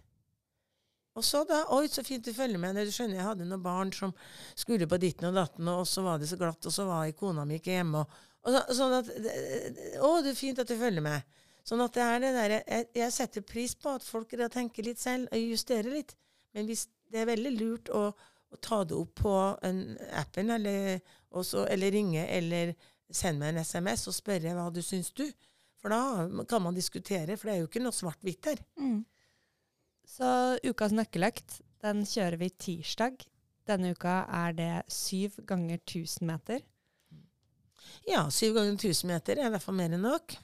Og 1.18 1.24
så 1.26 1.42
da 1.48 1.64
Oi, 1.74 1.88
så 1.90 2.04
fint 2.06 2.24
du 2.24 2.32
følger 2.34 2.60
med. 2.62 2.78
Du 2.78 2.94
skjønner, 2.94 3.18
jeg 3.18 3.26
hadde 3.26 3.48
noen 3.48 3.64
barn 3.64 3.90
som 3.94 4.14
skulle 4.58 4.86
på 4.90 5.00
ditten 5.02 5.30
og 5.30 5.38
datten, 5.38 5.68
og 5.72 5.84
så 5.88 6.04
var 6.06 6.20
det 6.20 6.30
så 6.30 6.38
glatt, 6.40 6.62
og 6.62 6.74
så 6.74 6.86
var 6.88 7.10
kona 7.18 7.44
mi 7.48 7.58
ikke 7.58 7.74
hjemme. 7.74 8.04
Og, 8.04 8.22
og 8.46 8.54
så, 8.54 8.62
sånn 8.78 8.96
at 9.00 9.10
Å, 9.10 10.12
det 10.22 10.32
er 10.32 10.38
fint 10.38 10.62
at 10.62 10.70
du 10.70 10.76
følger 10.78 11.04
med. 11.04 11.26
Sånn 11.66 11.82
at 11.84 11.98
det 11.98 12.04
er 12.04 12.22
det 12.22 12.30
derre 12.32 12.60
jeg, 12.62 12.86
jeg 12.96 13.12
setter 13.12 13.44
pris 13.44 13.74
på 13.76 13.92
at 13.98 14.06
folk 14.06 14.30
tenker 14.54 14.86
litt 14.86 15.02
selv 15.02 15.28
og 15.34 15.50
justerer 15.50 15.90
litt. 15.98 16.14
Men 16.56 16.70
hvis 16.70 16.86
det 17.12 17.22
er 17.22 17.28
veldig 17.28 17.52
lurt 17.58 17.90
å, 17.92 18.06
å 18.14 18.60
ta 18.64 18.80
det 18.88 18.96
opp 18.96 19.18
på 19.20 19.34
en 19.66 19.82
appen, 20.16 20.54
eller, 20.54 21.02
også, 21.36 21.66
eller 21.68 21.92
ringe, 21.92 22.24
eller 22.24 22.72
sende 23.10 23.42
meg 23.42 23.52
en 23.56 23.66
SMS 23.66 24.06
og 24.08 24.16
spørre 24.16 24.54
hva 24.56 24.70
du 24.72 24.80
syns 24.84 25.10
du. 25.16 25.26
For 25.78 25.92
da 25.92 26.44
kan 26.48 26.64
man 26.64 26.76
diskutere, 26.76 27.36
for 27.36 27.48
det 27.48 27.54
er 27.54 27.62
jo 27.62 27.68
ikke 27.68 27.84
noe 27.84 27.96
svart-hvitt 27.96 28.52
her. 28.52 28.64
mm. 28.80 28.98
Så 30.08 30.58
ukas 30.64 30.94
nøkkeløkt, 30.96 31.60
den 31.84 32.02
kjører 32.08 32.38
vi 32.40 32.48
tirsdag. 32.50 33.20
Denne 33.68 33.92
uka 33.92 34.22
er 34.32 34.54
det 34.56 34.72
syv 34.92 35.36
ganger 35.46 35.76
1000 35.82 36.26
meter. 36.26 36.62
Ja, 38.08 38.24
syv 38.32 38.54
ganger 38.56 38.72
1000 38.78 39.10
meter 39.12 39.36
er 39.38 39.50
i 39.50 39.52
hvert 39.52 39.64
fall 39.64 39.76
mer 39.76 39.92
enn 39.92 40.06
nok. 40.06 40.38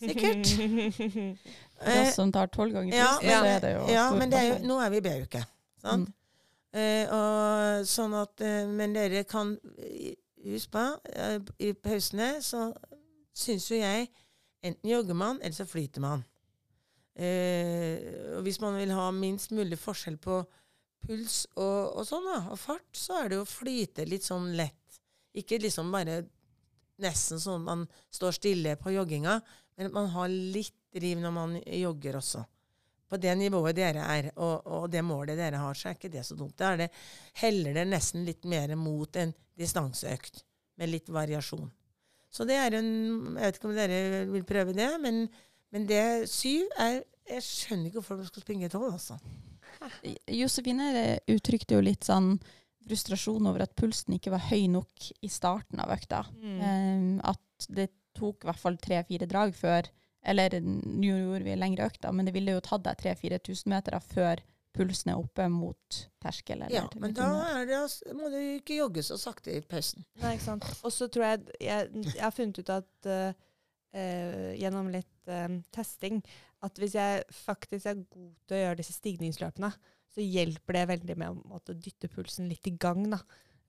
Sikkert. 0.00 0.54
Ja, 1.80 2.02
oss 2.02 2.12
som 2.18 2.28
tar 2.28 2.50
tolv 2.52 2.74
ganger 2.76 2.92
ja, 2.92 3.06
tusen, 3.16 3.30
ja, 3.30 3.36
så 3.40 3.46
er 3.48 3.60
det 3.62 3.68
jo 3.72 3.84
ja, 3.88 4.02
men 4.12 4.28
det 4.28 4.36
er 4.36 4.48
jo, 4.50 4.56
nå 4.68 4.74
er 4.84 4.90
vi 4.92 4.98
i 5.00 5.04
B-uke. 5.06 5.40
Sant? 5.80 6.10
Mm. 6.10 6.76
Eh, 6.76 7.12
og 7.16 7.86
sånn 7.88 8.16
at, 8.18 8.42
eh, 8.44 8.68
men 8.68 8.92
dere 8.92 9.22
kan 9.24 9.54
eh, 9.80 10.12
Husk 10.44 10.70
på, 10.72 10.82
eh, 11.12 11.38
i 11.64 11.70
pausene 11.72 12.28
så 12.44 12.66
syns 13.36 13.70
jo 13.70 13.80
jeg 13.80 14.10
enten 14.64 14.92
jogger 14.92 15.16
man, 15.16 15.40
eller 15.40 15.56
så 15.56 15.66
flyter 15.68 16.04
man. 16.04 16.24
Eh, 17.14 18.38
hvis 18.44 18.60
man 18.62 18.78
vil 18.78 18.92
ha 18.94 19.10
minst 19.12 19.50
mulig 19.54 19.78
forskjell 19.80 20.18
på 20.22 20.40
puls 21.06 21.42
og, 21.56 21.96
og 21.98 22.04
sånn, 22.06 22.28
da, 22.28 22.38
og 22.52 22.60
fart, 22.60 22.90
så 22.96 23.22
er 23.22 23.30
det 23.30 23.40
jo 23.40 23.46
å 23.46 23.50
flyte 23.50 24.06
litt 24.08 24.26
sånn 24.26 24.52
lett. 24.56 25.00
Ikke 25.36 25.60
liksom 25.62 25.90
bare 25.92 26.22
nesten 27.00 27.40
sånn 27.40 27.64
man 27.64 27.84
står 28.12 28.36
stille 28.36 28.76
på 28.80 28.92
jogginga, 28.94 29.38
men 29.76 29.88
at 29.88 29.96
man 29.96 30.10
har 30.14 30.28
litt 30.28 30.76
driv 30.94 31.20
når 31.22 31.34
man 31.34 31.58
jogger 31.64 32.18
også. 32.20 32.44
På 33.10 33.18
det 33.18 33.32
nivået 33.38 33.74
dere 33.74 34.04
er, 34.06 34.30
og, 34.36 34.66
og 34.70 34.86
det 34.92 35.02
målet 35.02 35.38
dere 35.38 35.58
har, 35.58 35.74
så 35.74 35.90
er 35.90 35.96
ikke 35.96 36.12
det 36.12 36.22
så 36.26 36.36
dumt. 36.38 36.54
Da 36.58 36.74
er 36.74 36.84
det, 36.84 36.88
heller 37.42 37.74
det 37.74 37.88
nesten 37.88 38.26
litt 38.26 38.46
mer 38.46 38.76
mot 38.78 39.16
en 39.18 39.32
distanseøkt, 39.58 40.44
med 40.78 40.92
litt 40.92 41.10
variasjon. 41.10 41.66
Så 42.30 42.46
det 42.46 42.54
er 42.54 42.76
en 42.78 42.90
Jeg 43.34 43.42
vet 43.42 43.56
ikke 43.58 43.68
om 43.68 43.74
dere 43.74 43.96
vil 44.30 44.44
prøve 44.46 44.74
det, 44.76 44.90
men, 45.02 45.24
men 45.72 45.86
det 45.86 46.28
syv 46.30 46.66
er 46.78 47.02
Jeg 47.30 47.44
skjønner 47.46 47.86
ikke 47.86 48.00
hvorfor 48.00 48.18
man 48.18 48.26
skal 48.26 48.42
springe 48.42 48.68
tolv, 48.72 48.88
altså. 48.90 49.14
Josefine 50.26 50.88
uttrykte 51.30 51.76
jo 51.76 51.84
litt 51.84 52.02
sånn 52.08 52.32
frustrasjon 52.88 53.46
over 53.46 53.62
at 53.62 53.76
pulsen 53.78 54.16
ikke 54.16 54.32
var 54.34 54.42
høy 54.48 54.64
nok 54.72 55.10
i 55.22 55.30
starten 55.30 55.78
av 55.82 55.92
økta. 55.94 56.24
Mm. 56.40 56.58
Um, 56.58 57.12
at 57.30 57.68
det 57.70 57.90
tok 58.18 58.42
i 58.42 58.50
hvert 58.50 58.62
fall 58.62 58.78
tre-fire 58.82 59.28
drag 59.30 59.54
før 59.54 59.86
Eller 60.20 60.58
nå 60.60 61.14
gjorde 61.14 61.46
vi 61.46 61.54
lengre 61.56 61.86
økta, 61.88 62.10
men 62.12 62.26
det 62.26 62.34
ville 62.34 62.52
jo 62.52 62.60
tatt 62.60 62.82
deg 62.84 62.98
3000-4000 63.00 63.70
meter 63.72 63.94
før 64.04 64.42
pulsen 64.76 65.14
er 65.14 65.20
oppe 65.22 65.46
mot 65.48 66.00
terskel. 66.20 66.60
Eller 66.66 66.82
Ja, 66.82 66.88
men 67.00 67.14
da 67.16 67.28
er 67.54 67.64
det, 67.64 67.78
altså- 67.78 68.12
må 68.14 68.28
du 68.28 68.36
ikke 68.36 68.76
jogge 68.82 69.02
så 69.02 69.16
sakte 69.16 69.54
i 69.56 69.62
pausen. 69.62 70.04
Nei, 70.20 70.34
ikke 70.36 70.44
sant. 70.44 70.66
Og 70.84 70.92
så 70.92 71.08
tror 71.08 71.24
jeg, 71.24 71.40
jeg 71.60 71.88
Jeg 72.04 72.20
har 72.20 72.30
funnet 72.36 72.58
ut 72.58 72.68
at 72.68 73.06
eh, 73.06 73.32
eh, 73.96 74.54
gjennom 74.60 74.90
litt 74.92 75.30
eh, 75.30 75.60
testing 75.74 76.20
at 76.64 76.80
hvis 76.80 76.96
jeg 76.98 77.22
faktisk 77.32 77.88
er 77.88 78.02
god 78.02 78.32
til 78.46 78.56
å 78.56 78.60
gjøre 78.64 78.80
disse 78.82 78.96
stigningsløpene, 78.96 79.70
så 80.10 80.24
hjelper 80.24 80.76
det 80.76 80.88
veldig 80.90 81.16
med 81.22 81.32
å 81.32 81.52
måtte 81.54 81.76
dytte 81.78 82.10
pulsen 82.12 82.50
litt 82.50 82.66
i 82.68 82.74
gang. 82.80 83.06
da. 83.12 83.20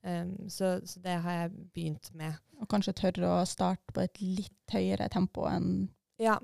Um, 0.02 0.48
så, 0.50 0.80
så 0.82 0.98
det 0.98 1.14
har 1.22 1.36
jeg 1.44 1.52
begynt 1.76 2.08
med. 2.18 2.34
Og 2.58 2.66
kanskje 2.70 2.94
tørre 2.98 3.36
å 3.36 3.44
starte 3.46 3.94
på 3.94 4.02
et 4.02 4.18
litt 4.22 4.74
høyere 4.74 5.06
tempo 5.12 5.46
enn 5.46 5.86
Ja. 6.18 6.40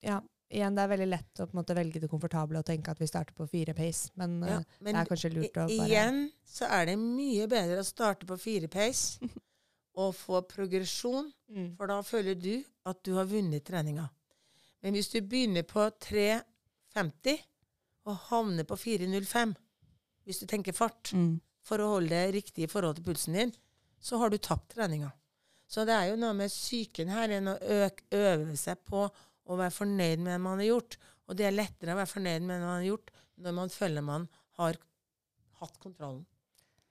ja. 0.00 0.22
Igjen, 0.54 0.76
det 0.76 0.84
er 0.84 0.90
veldig 0.92 1.08
lett 1.10 1.40
å 1.40 1.46
på 1.48 1.54
en 1.54 1.58
måte 1.58 1.76
velge 1.76 2.00
det 2.00 2.08
komfortable 2.08 2.60
og 2.60 2.66
tenke 2.68 2.92
at 2.92 3.00
vi 3.00 3.08
starter 3.10 3.36
på 3.36 3.46
fire 3.50 3.74
pace, 3.76 4.12
men 4.20 4.38
Ja, 4.40 4.58
eh, 4.60 4.78
men 4.80 4.94
det 4.94 5.02
er 5.02 5.10
kanskje 5.10 5.32
lurt 5.34 5.56
å 5.56 5.66
bare 5.66 5.88
Igjen 5.88 6.20
så 6.48 6.68
er 6.78 6.88
det 6.90 6.96
mye 7.00 7.48
bedre 7.50 7.80
å 7.82 7.86
starte 7.86 8.28
på 8.28 8.38
fire 8.40 8.70
pace 8.72 9.18
og 9.94 10.14
få 10.16 10.40
progresjon, 10.50 11.30
mm. 11.50 11.74
for 11.78 11.90
da 11.90 12.00
føler 12.04 12.38
du 12.38 12.54
at 12.88 13.00
du 13.06 13.14
har 13.18 13.28
vunnet 13.30 13.64
treninga. 13.66 14.08
Men 14.84 14.96
hvis 14.96 15.12
du 15.12 15.20
begynner 15.22 15.64
på 15.64 15.86
3,50 16.06 17.38
og 18.10 18.16
havner 18.28 18.66
på 18.68 18.76
4,05, 18.76 19.54
hvis 20.24 20.40
du 20.42 20.48
tenker 20.50 20.76
fart, 20.76 21.12
mm. 21.14 21.38
for 21.64 21.80
å 21.80 21.94
holde 21.96 22.12
det 22.12 22.34
riktig 22.36 22.66
i 22.66 22.70
forhold 22.70 22.98
til 22.98 23.06
pulsen 23.06 23.38
din, 23.38 23.54
så 24.04 24.18
har 24.20 24.32
du 24.32 24.36
tapt 24.36 24.74
treninga. 24.74 25.12
Så 25.70 25.86
det 25.88 25.94
er 25.96 26.10
jo 26.10 26.18
noe 26.20 26.34
med 26.36 26.52
psyken 26.52 27.12
her 27.12 27.32
enn 27.38 27.48
å 27.54 27.56
øve 27.64 28.56
seg 28.60 28.82
på 28.84 29.06
å 29.08 29.56
være 29.56 29.72
fornøyd 29.72 30.20
med 30.20 30.34
det 30.34 30.42
man 30.44 30.60
har 30.60 30.68
gjort. 30.68 30.98
Og 31.24 31.38
det 31.38 31.48
er 31.48 31.56
lettere 31.56 31.94
å 31.94 32.00
være 32.02 32.12
fornøyd 32.12 32.44
med 32.44 32.58
det 32.58 32.66
man 32.66 32.76
har 32.76 32.88
gjort, 32.90 33.10
når 33.40 33.56
man 33.56 33.72
føler 33.72 34.04
man 34.04 34.28
har 34.60 34.78
hatt 35.62 35.80
kontrollen. 35.80 36.24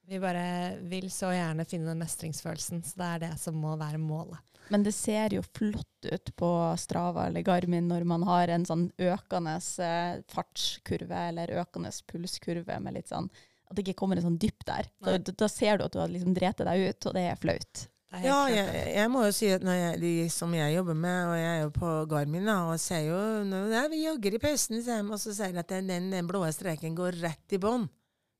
Vi 0.07 0.19
bare 0.19 0.77
vil 0.89 1.07
så 1.11 1.31
gjerne 1.31 1.65
finne 1.65 1.87
den 1.91 2.01
mestringsfølelsen, 2.03 2.83
så 2.83 2.99
det 2.99 3.07
er 3.09 3.21
det 3.23 3.31
som 3.39 3.55
må 3.55 3.77
være 3.79 4.01
målet. 4.01 4.41
Men 4.71 4.83
det 4.83 4.93
ser 4.95 5.35
jo 5.35 5.43
flott 5.43 6.07
ut 6.07 6.31
på 6.39 6.49
Strava 6.79 7.27
eller 7.27 7.43
Garmin 7.43 7.87
når 7.89 8.05
man 8.07 8.23
har 8.27 8.51
en 8.53 8.65
sånn 8.67 8.85
økende 8.95 9.57
eh, 9.83 10.21
fartskurve 10.31 11.23
eller 11.29 11.55
økende 11.59 11.91
pulskurve 12.07 12.77
med 12.83 12.95
litt 12.95 13.11
sånn 13.11 13.27
At 13.67 13.75
det 13.75 13.83
ikke 13.83 13.99
kommer 14.03 14.19
en 14.19 14.27
sånn 14.29 14.39
dypp 14.39 14.63
der. 14.67 14.87
Da, 15.03 15.17
da 15.19 15.49
ser 15.51 15.79
du 15.79 15.87
at 15.87 15.95
du 15.95 15.99
har 15.99 16.11
liksom 16.11 16.35
drept 16.35 16.63
deg 16.63 16.87
ut, 16.87 17.09
og 17.09 17.17
det 17.17 17.25
er 17.27 17.41
flaut. 17.41 17.83
Det 18.13 18.21
helt 18.21 18.29
Ja, 18.29 18.39
jeg, 18.51 18.85
jeg 18.93 19.11
må 19.11 19.23
jo 19.25 19.33
si 19.35 19.49
at 19.51 19.63
når 19.65 19.79
jeg, 19.79 19.99
de 20.03 20.13
som 20.31 20.53
jeg 20.55 20.75
jobber 20.77 20.99
med, 21.05 21.19
og 21.31 21.35
jeg 21.39 21.49
er 21.49 21.61
jo 21.63 21.73
på 21.79 21.91
Garmin, 22.11 22.47
da, 22.47 22.59
og 22.69 22.79
ser 22.81 23.07
jo 23.07 23.19
når 23.49 23.73
ja, 23.73 23.83
Vi 23.91 24.03
jogger 24.03 24.37
i 24.37 24.43
pausen, 24.43 24.79
og 25.09 25.19
så 25.19 25.33
ser 25.33 25.51
jeg 25.51 25.63
at 25.63 25.75
den, 25.75 25.91
den, 25.91 26.11
den 26.13 26.29
blå 26.29 26.43
streken 26.53 26.95
går 26.99 27.19
rett 27.23 27.57
i 27.57 27.61
bånn. 27.61 27.87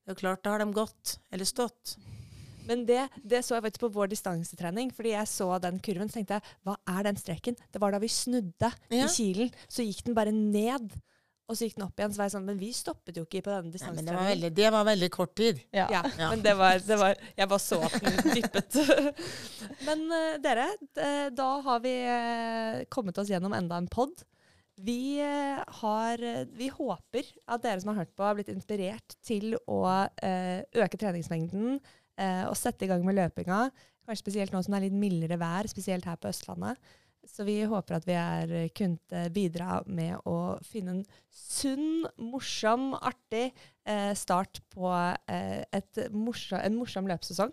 Det 0.04 0.12
er 0.14 0.20
klart, 0.20 0.42
da 0.44 0.50
har 0.54 0.60
de 0.64 0.72
gått, 0.76 1.18
eller 1.32 1.48
stått. 1.48 1.94
Men 2.68 2.84
det, 2.88 3.06
det 3.20 3.42
så 3.44 3.56
jeg 3.58 3.64
faktisk 3.66 3.82
på 3.86 3.90
vår 3.92 4.08
distansetrening, 4.12 4.90
fordi 4.96 5.12
jeg 5.14 5.28
så 5.28 5.50
den 5.60 5.78
kurven, 5.84 6.08
så 6.08 6.18
tenkte 6.20 6.38
jeg 6.38 6.54
hva 6.64 6.76
er 6.96 7.02
den 7.10 7.18
streken? 7.20 7.56
Det 7.72 7.80
var 7.80 7.92
da 7.92 8.00
vi 8.00 8.08
snudde 8.12 8.70
Ja. 8.92 9.04
i 9.04 9.08
kilen, 9.12 9.50
så 9.68 9.84
gikk 9.84 10.04
den 10.06 10.16
bare 10.16 10.32
ned. 10.32 10.94
Og 11.44 11.58
så 11.58 11.66
gikk 11.66 11.74
den 11.76 11.84
opp 11.84 11.98
igjen. 12.00 12.12
Så 12.14 12.16
var 12.22 12.28
jeg 12.30 12.32
sånn 12.38 12.46
Men 12.48 12.56
vi 12.56 12.70
stoppet 12.72 13.18
jo 13.20 13.26
ikke 13.26 13.42
på 13.44 13.52
denne 13.52 13.68
Nei, 13.68 13.72
det, 13.74 13.82
var 13.84 13.92
distansetreningen. 13.92 14.30
veldig, 14.30 14.50
det 14.56 14.68
var 14.72 14.86
veldig 14.88 15.10
kort 15.12 15.34
tid. 15.36 15.58
Ja. 15.76 15.84
Ja, 15.92 16.00
Ja. 16.16 16.28
men 16.32 16.40
det 16.46 16.54
var, 16.56 16.78
det 16.80 16.96
var 17.02 17.18
Jeg 17.36 17.50
bare 17.50 17.60
så 17.60 17.80
at 17.84 17.98
den 18.00 18.32
dyppet. 18.38 18.78
men 19.88 20.06
uh, 20.08 20.36
dere, 20.40 20.68
da 21.36 21.48
har 21.68 21.82
vi 21.84 21.92
uh, 22.08 22.84
kommet 22.88 23.20
oss 23.20 23.28
gjennom 23.28 23.52
enda 23.52 23.76
en 23.76 23.90
pod. 23.92 24.24
Vi, 24.76 25.20
eh, 25.22 25.62
har, 25.66 26.22
eh, 26.22 26.46
vi 26.50 26.68
håper 26.68 27.28
at 27.46 27.62
dere 27.62 27.80
som 27.80 27.92
har 27.92 28.02
hørt 28.02 28.14
på, 28.16 28.24
har 28.24 28.34
blitt 28.34 28.50
inspirert 28.50 29.14
til 29.22 29.54
å 29.70 30.08
eh, 30.22 30.64
øke 30.74 30.98
treningsmengden. 30.98 31.80
og 32.14 32.54
sette 32.54 32.84
i 32.84 32.86
gang 32.86 33.02
med 33.02 33.16
løpinga. 33.16 33.72
Kanskje 34.06 34.22
spesielt 34.22 34.52
nå 34.54 34.60
som 34.62 34.70
det 34.70 34.76
er 34.78 34.84
litt 34.84 34.94
mildere 34.94 35.34
vær, 35.34 35.66
spesielt 35.66 36.04
her 36.06 36.14
på 36.14 36.28
Østlandet. 36.30 36.78
Så 37.26 37.42
vi 37.42 37.56
håper 37.66 37.96
at 37.96 38.06
vi 38.06 38.14
eh, 38.14 38.68
kunnet 38.70 39.32
bidra 39.34 39.80
med 39.90 40.20
å 40.22 40.54
finne 40.62 40.94
en 40.94 41.02
sunn, 41.34 42.06
morsom, 42.22 42.92
artig 42.94 43.50
start 44.14 44.60
på 44.70 44.92
morsom, 46.14 46.60
en 46.60 46.78
morsom 46.78 47.10
løpsesong. 47.10 47.50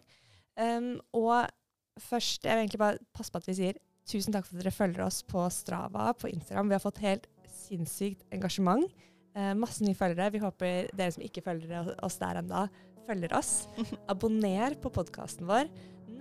Um, 0.62 1.00
og 1.18 1.50
først, 1.98 2.46
jeg 2.46 2.54
vil 2.54 2.68
egentlig 2.68 2.84
bare 2.86 3.02
passe 3.18 3.34
på 3.34 3.42
at 3.42 3.50
vi 3.50 3.58
sier 3.58 3.82
tusen 4.10 4.34
takk 4.34 4.48
for 4.48 4.58
at 4.58 4.64
dere 4.64 4.76
følger 4.76 5.06
oss 5.06 5.22
på 5.28 5.46
Strava, 5.54 6.12
på 6.18 6.32
Instagram. 6.32 6.72
Vi 6.72 6.78
har 6.78 6.84
fått 6.84 7.04
helt 7.06 7.28
sinnssykt 7.52 8.26
engasjement. 8.34 8.88
Eh, 9.36 9.54
masse 9.56 9.84
nye 9.86 9.98
følgere. 9.98 10.32
Vi 10.34 10.44
håper 10.44 10.92
dere 10.96 11.14
som 11.16 11.24
ikke 11.26 11.44
følger 11.46 11.94
oss 12.04 12.20
der 12.22 12.42
ennå, 12.42 12.66
følger 13.08 13.38
oss. 13.38 13.54
Abonner 14.12 14.76
på 14.82 14.92
podkasten 14.94 15.48
vår. 15.50 15.72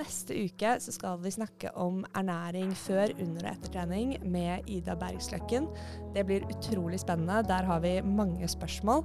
Neste 0.00 0.36
uke 0.46 0.76
så 0.80 0.94
skal 0.94 1.18
vi 1.20 1.32
snakke 1.34 1.72
om 1.76 2.04
ernæring 2.16 2.70
før, 2.78 3.10
under 3.20 3.48
og 3.48 3.50
etter 3.50 3.74
trening 3.74 4.14
med 4.22 4.68
Ida 4.70 4.94
Bergsløkken. 4.96 5.66
Det 6.14 6.24
blir 6.28 6.46
utrolig 6.48 7.02
spennende. 7.02 7.42
Der 7.48 7.66
har 7.68 7.82
vi 7.84 7.98
mange 8.06 8.48
spørsmål. 8.48 9.04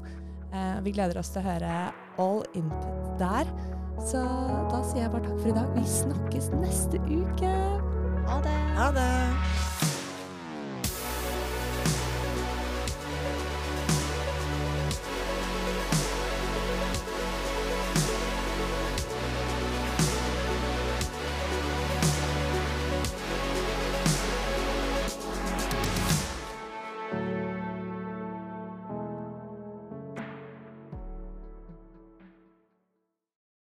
Eh, 0.54 0.78
vi 0.86 0.94
gleder 0.96 1.20
oss 1.20 1.34
til 1.34 1.42
å 1.42 1.50
høre 1.50 1.74
all 2.22 2.46
input 2.56 3.18
der. 3.22 3.50
Så 4.06 4.22
da 4.70 4.84
sier 4.86 5.06
jeg 5.06 5.16
bare 5.16 5.26
takk 5.26 5.42
for 5.42 5.52
i 5.52 5.58
dag. 5.58 5.76
Vi 5.76 5.86
snakkes 5.98 6.52
neste 6.60 7.02
uke. 7.10 7.95
Ha 8.28 8.42
det. 8.42 8.60
Ha 8.78 8.92
det. 8.92 9.36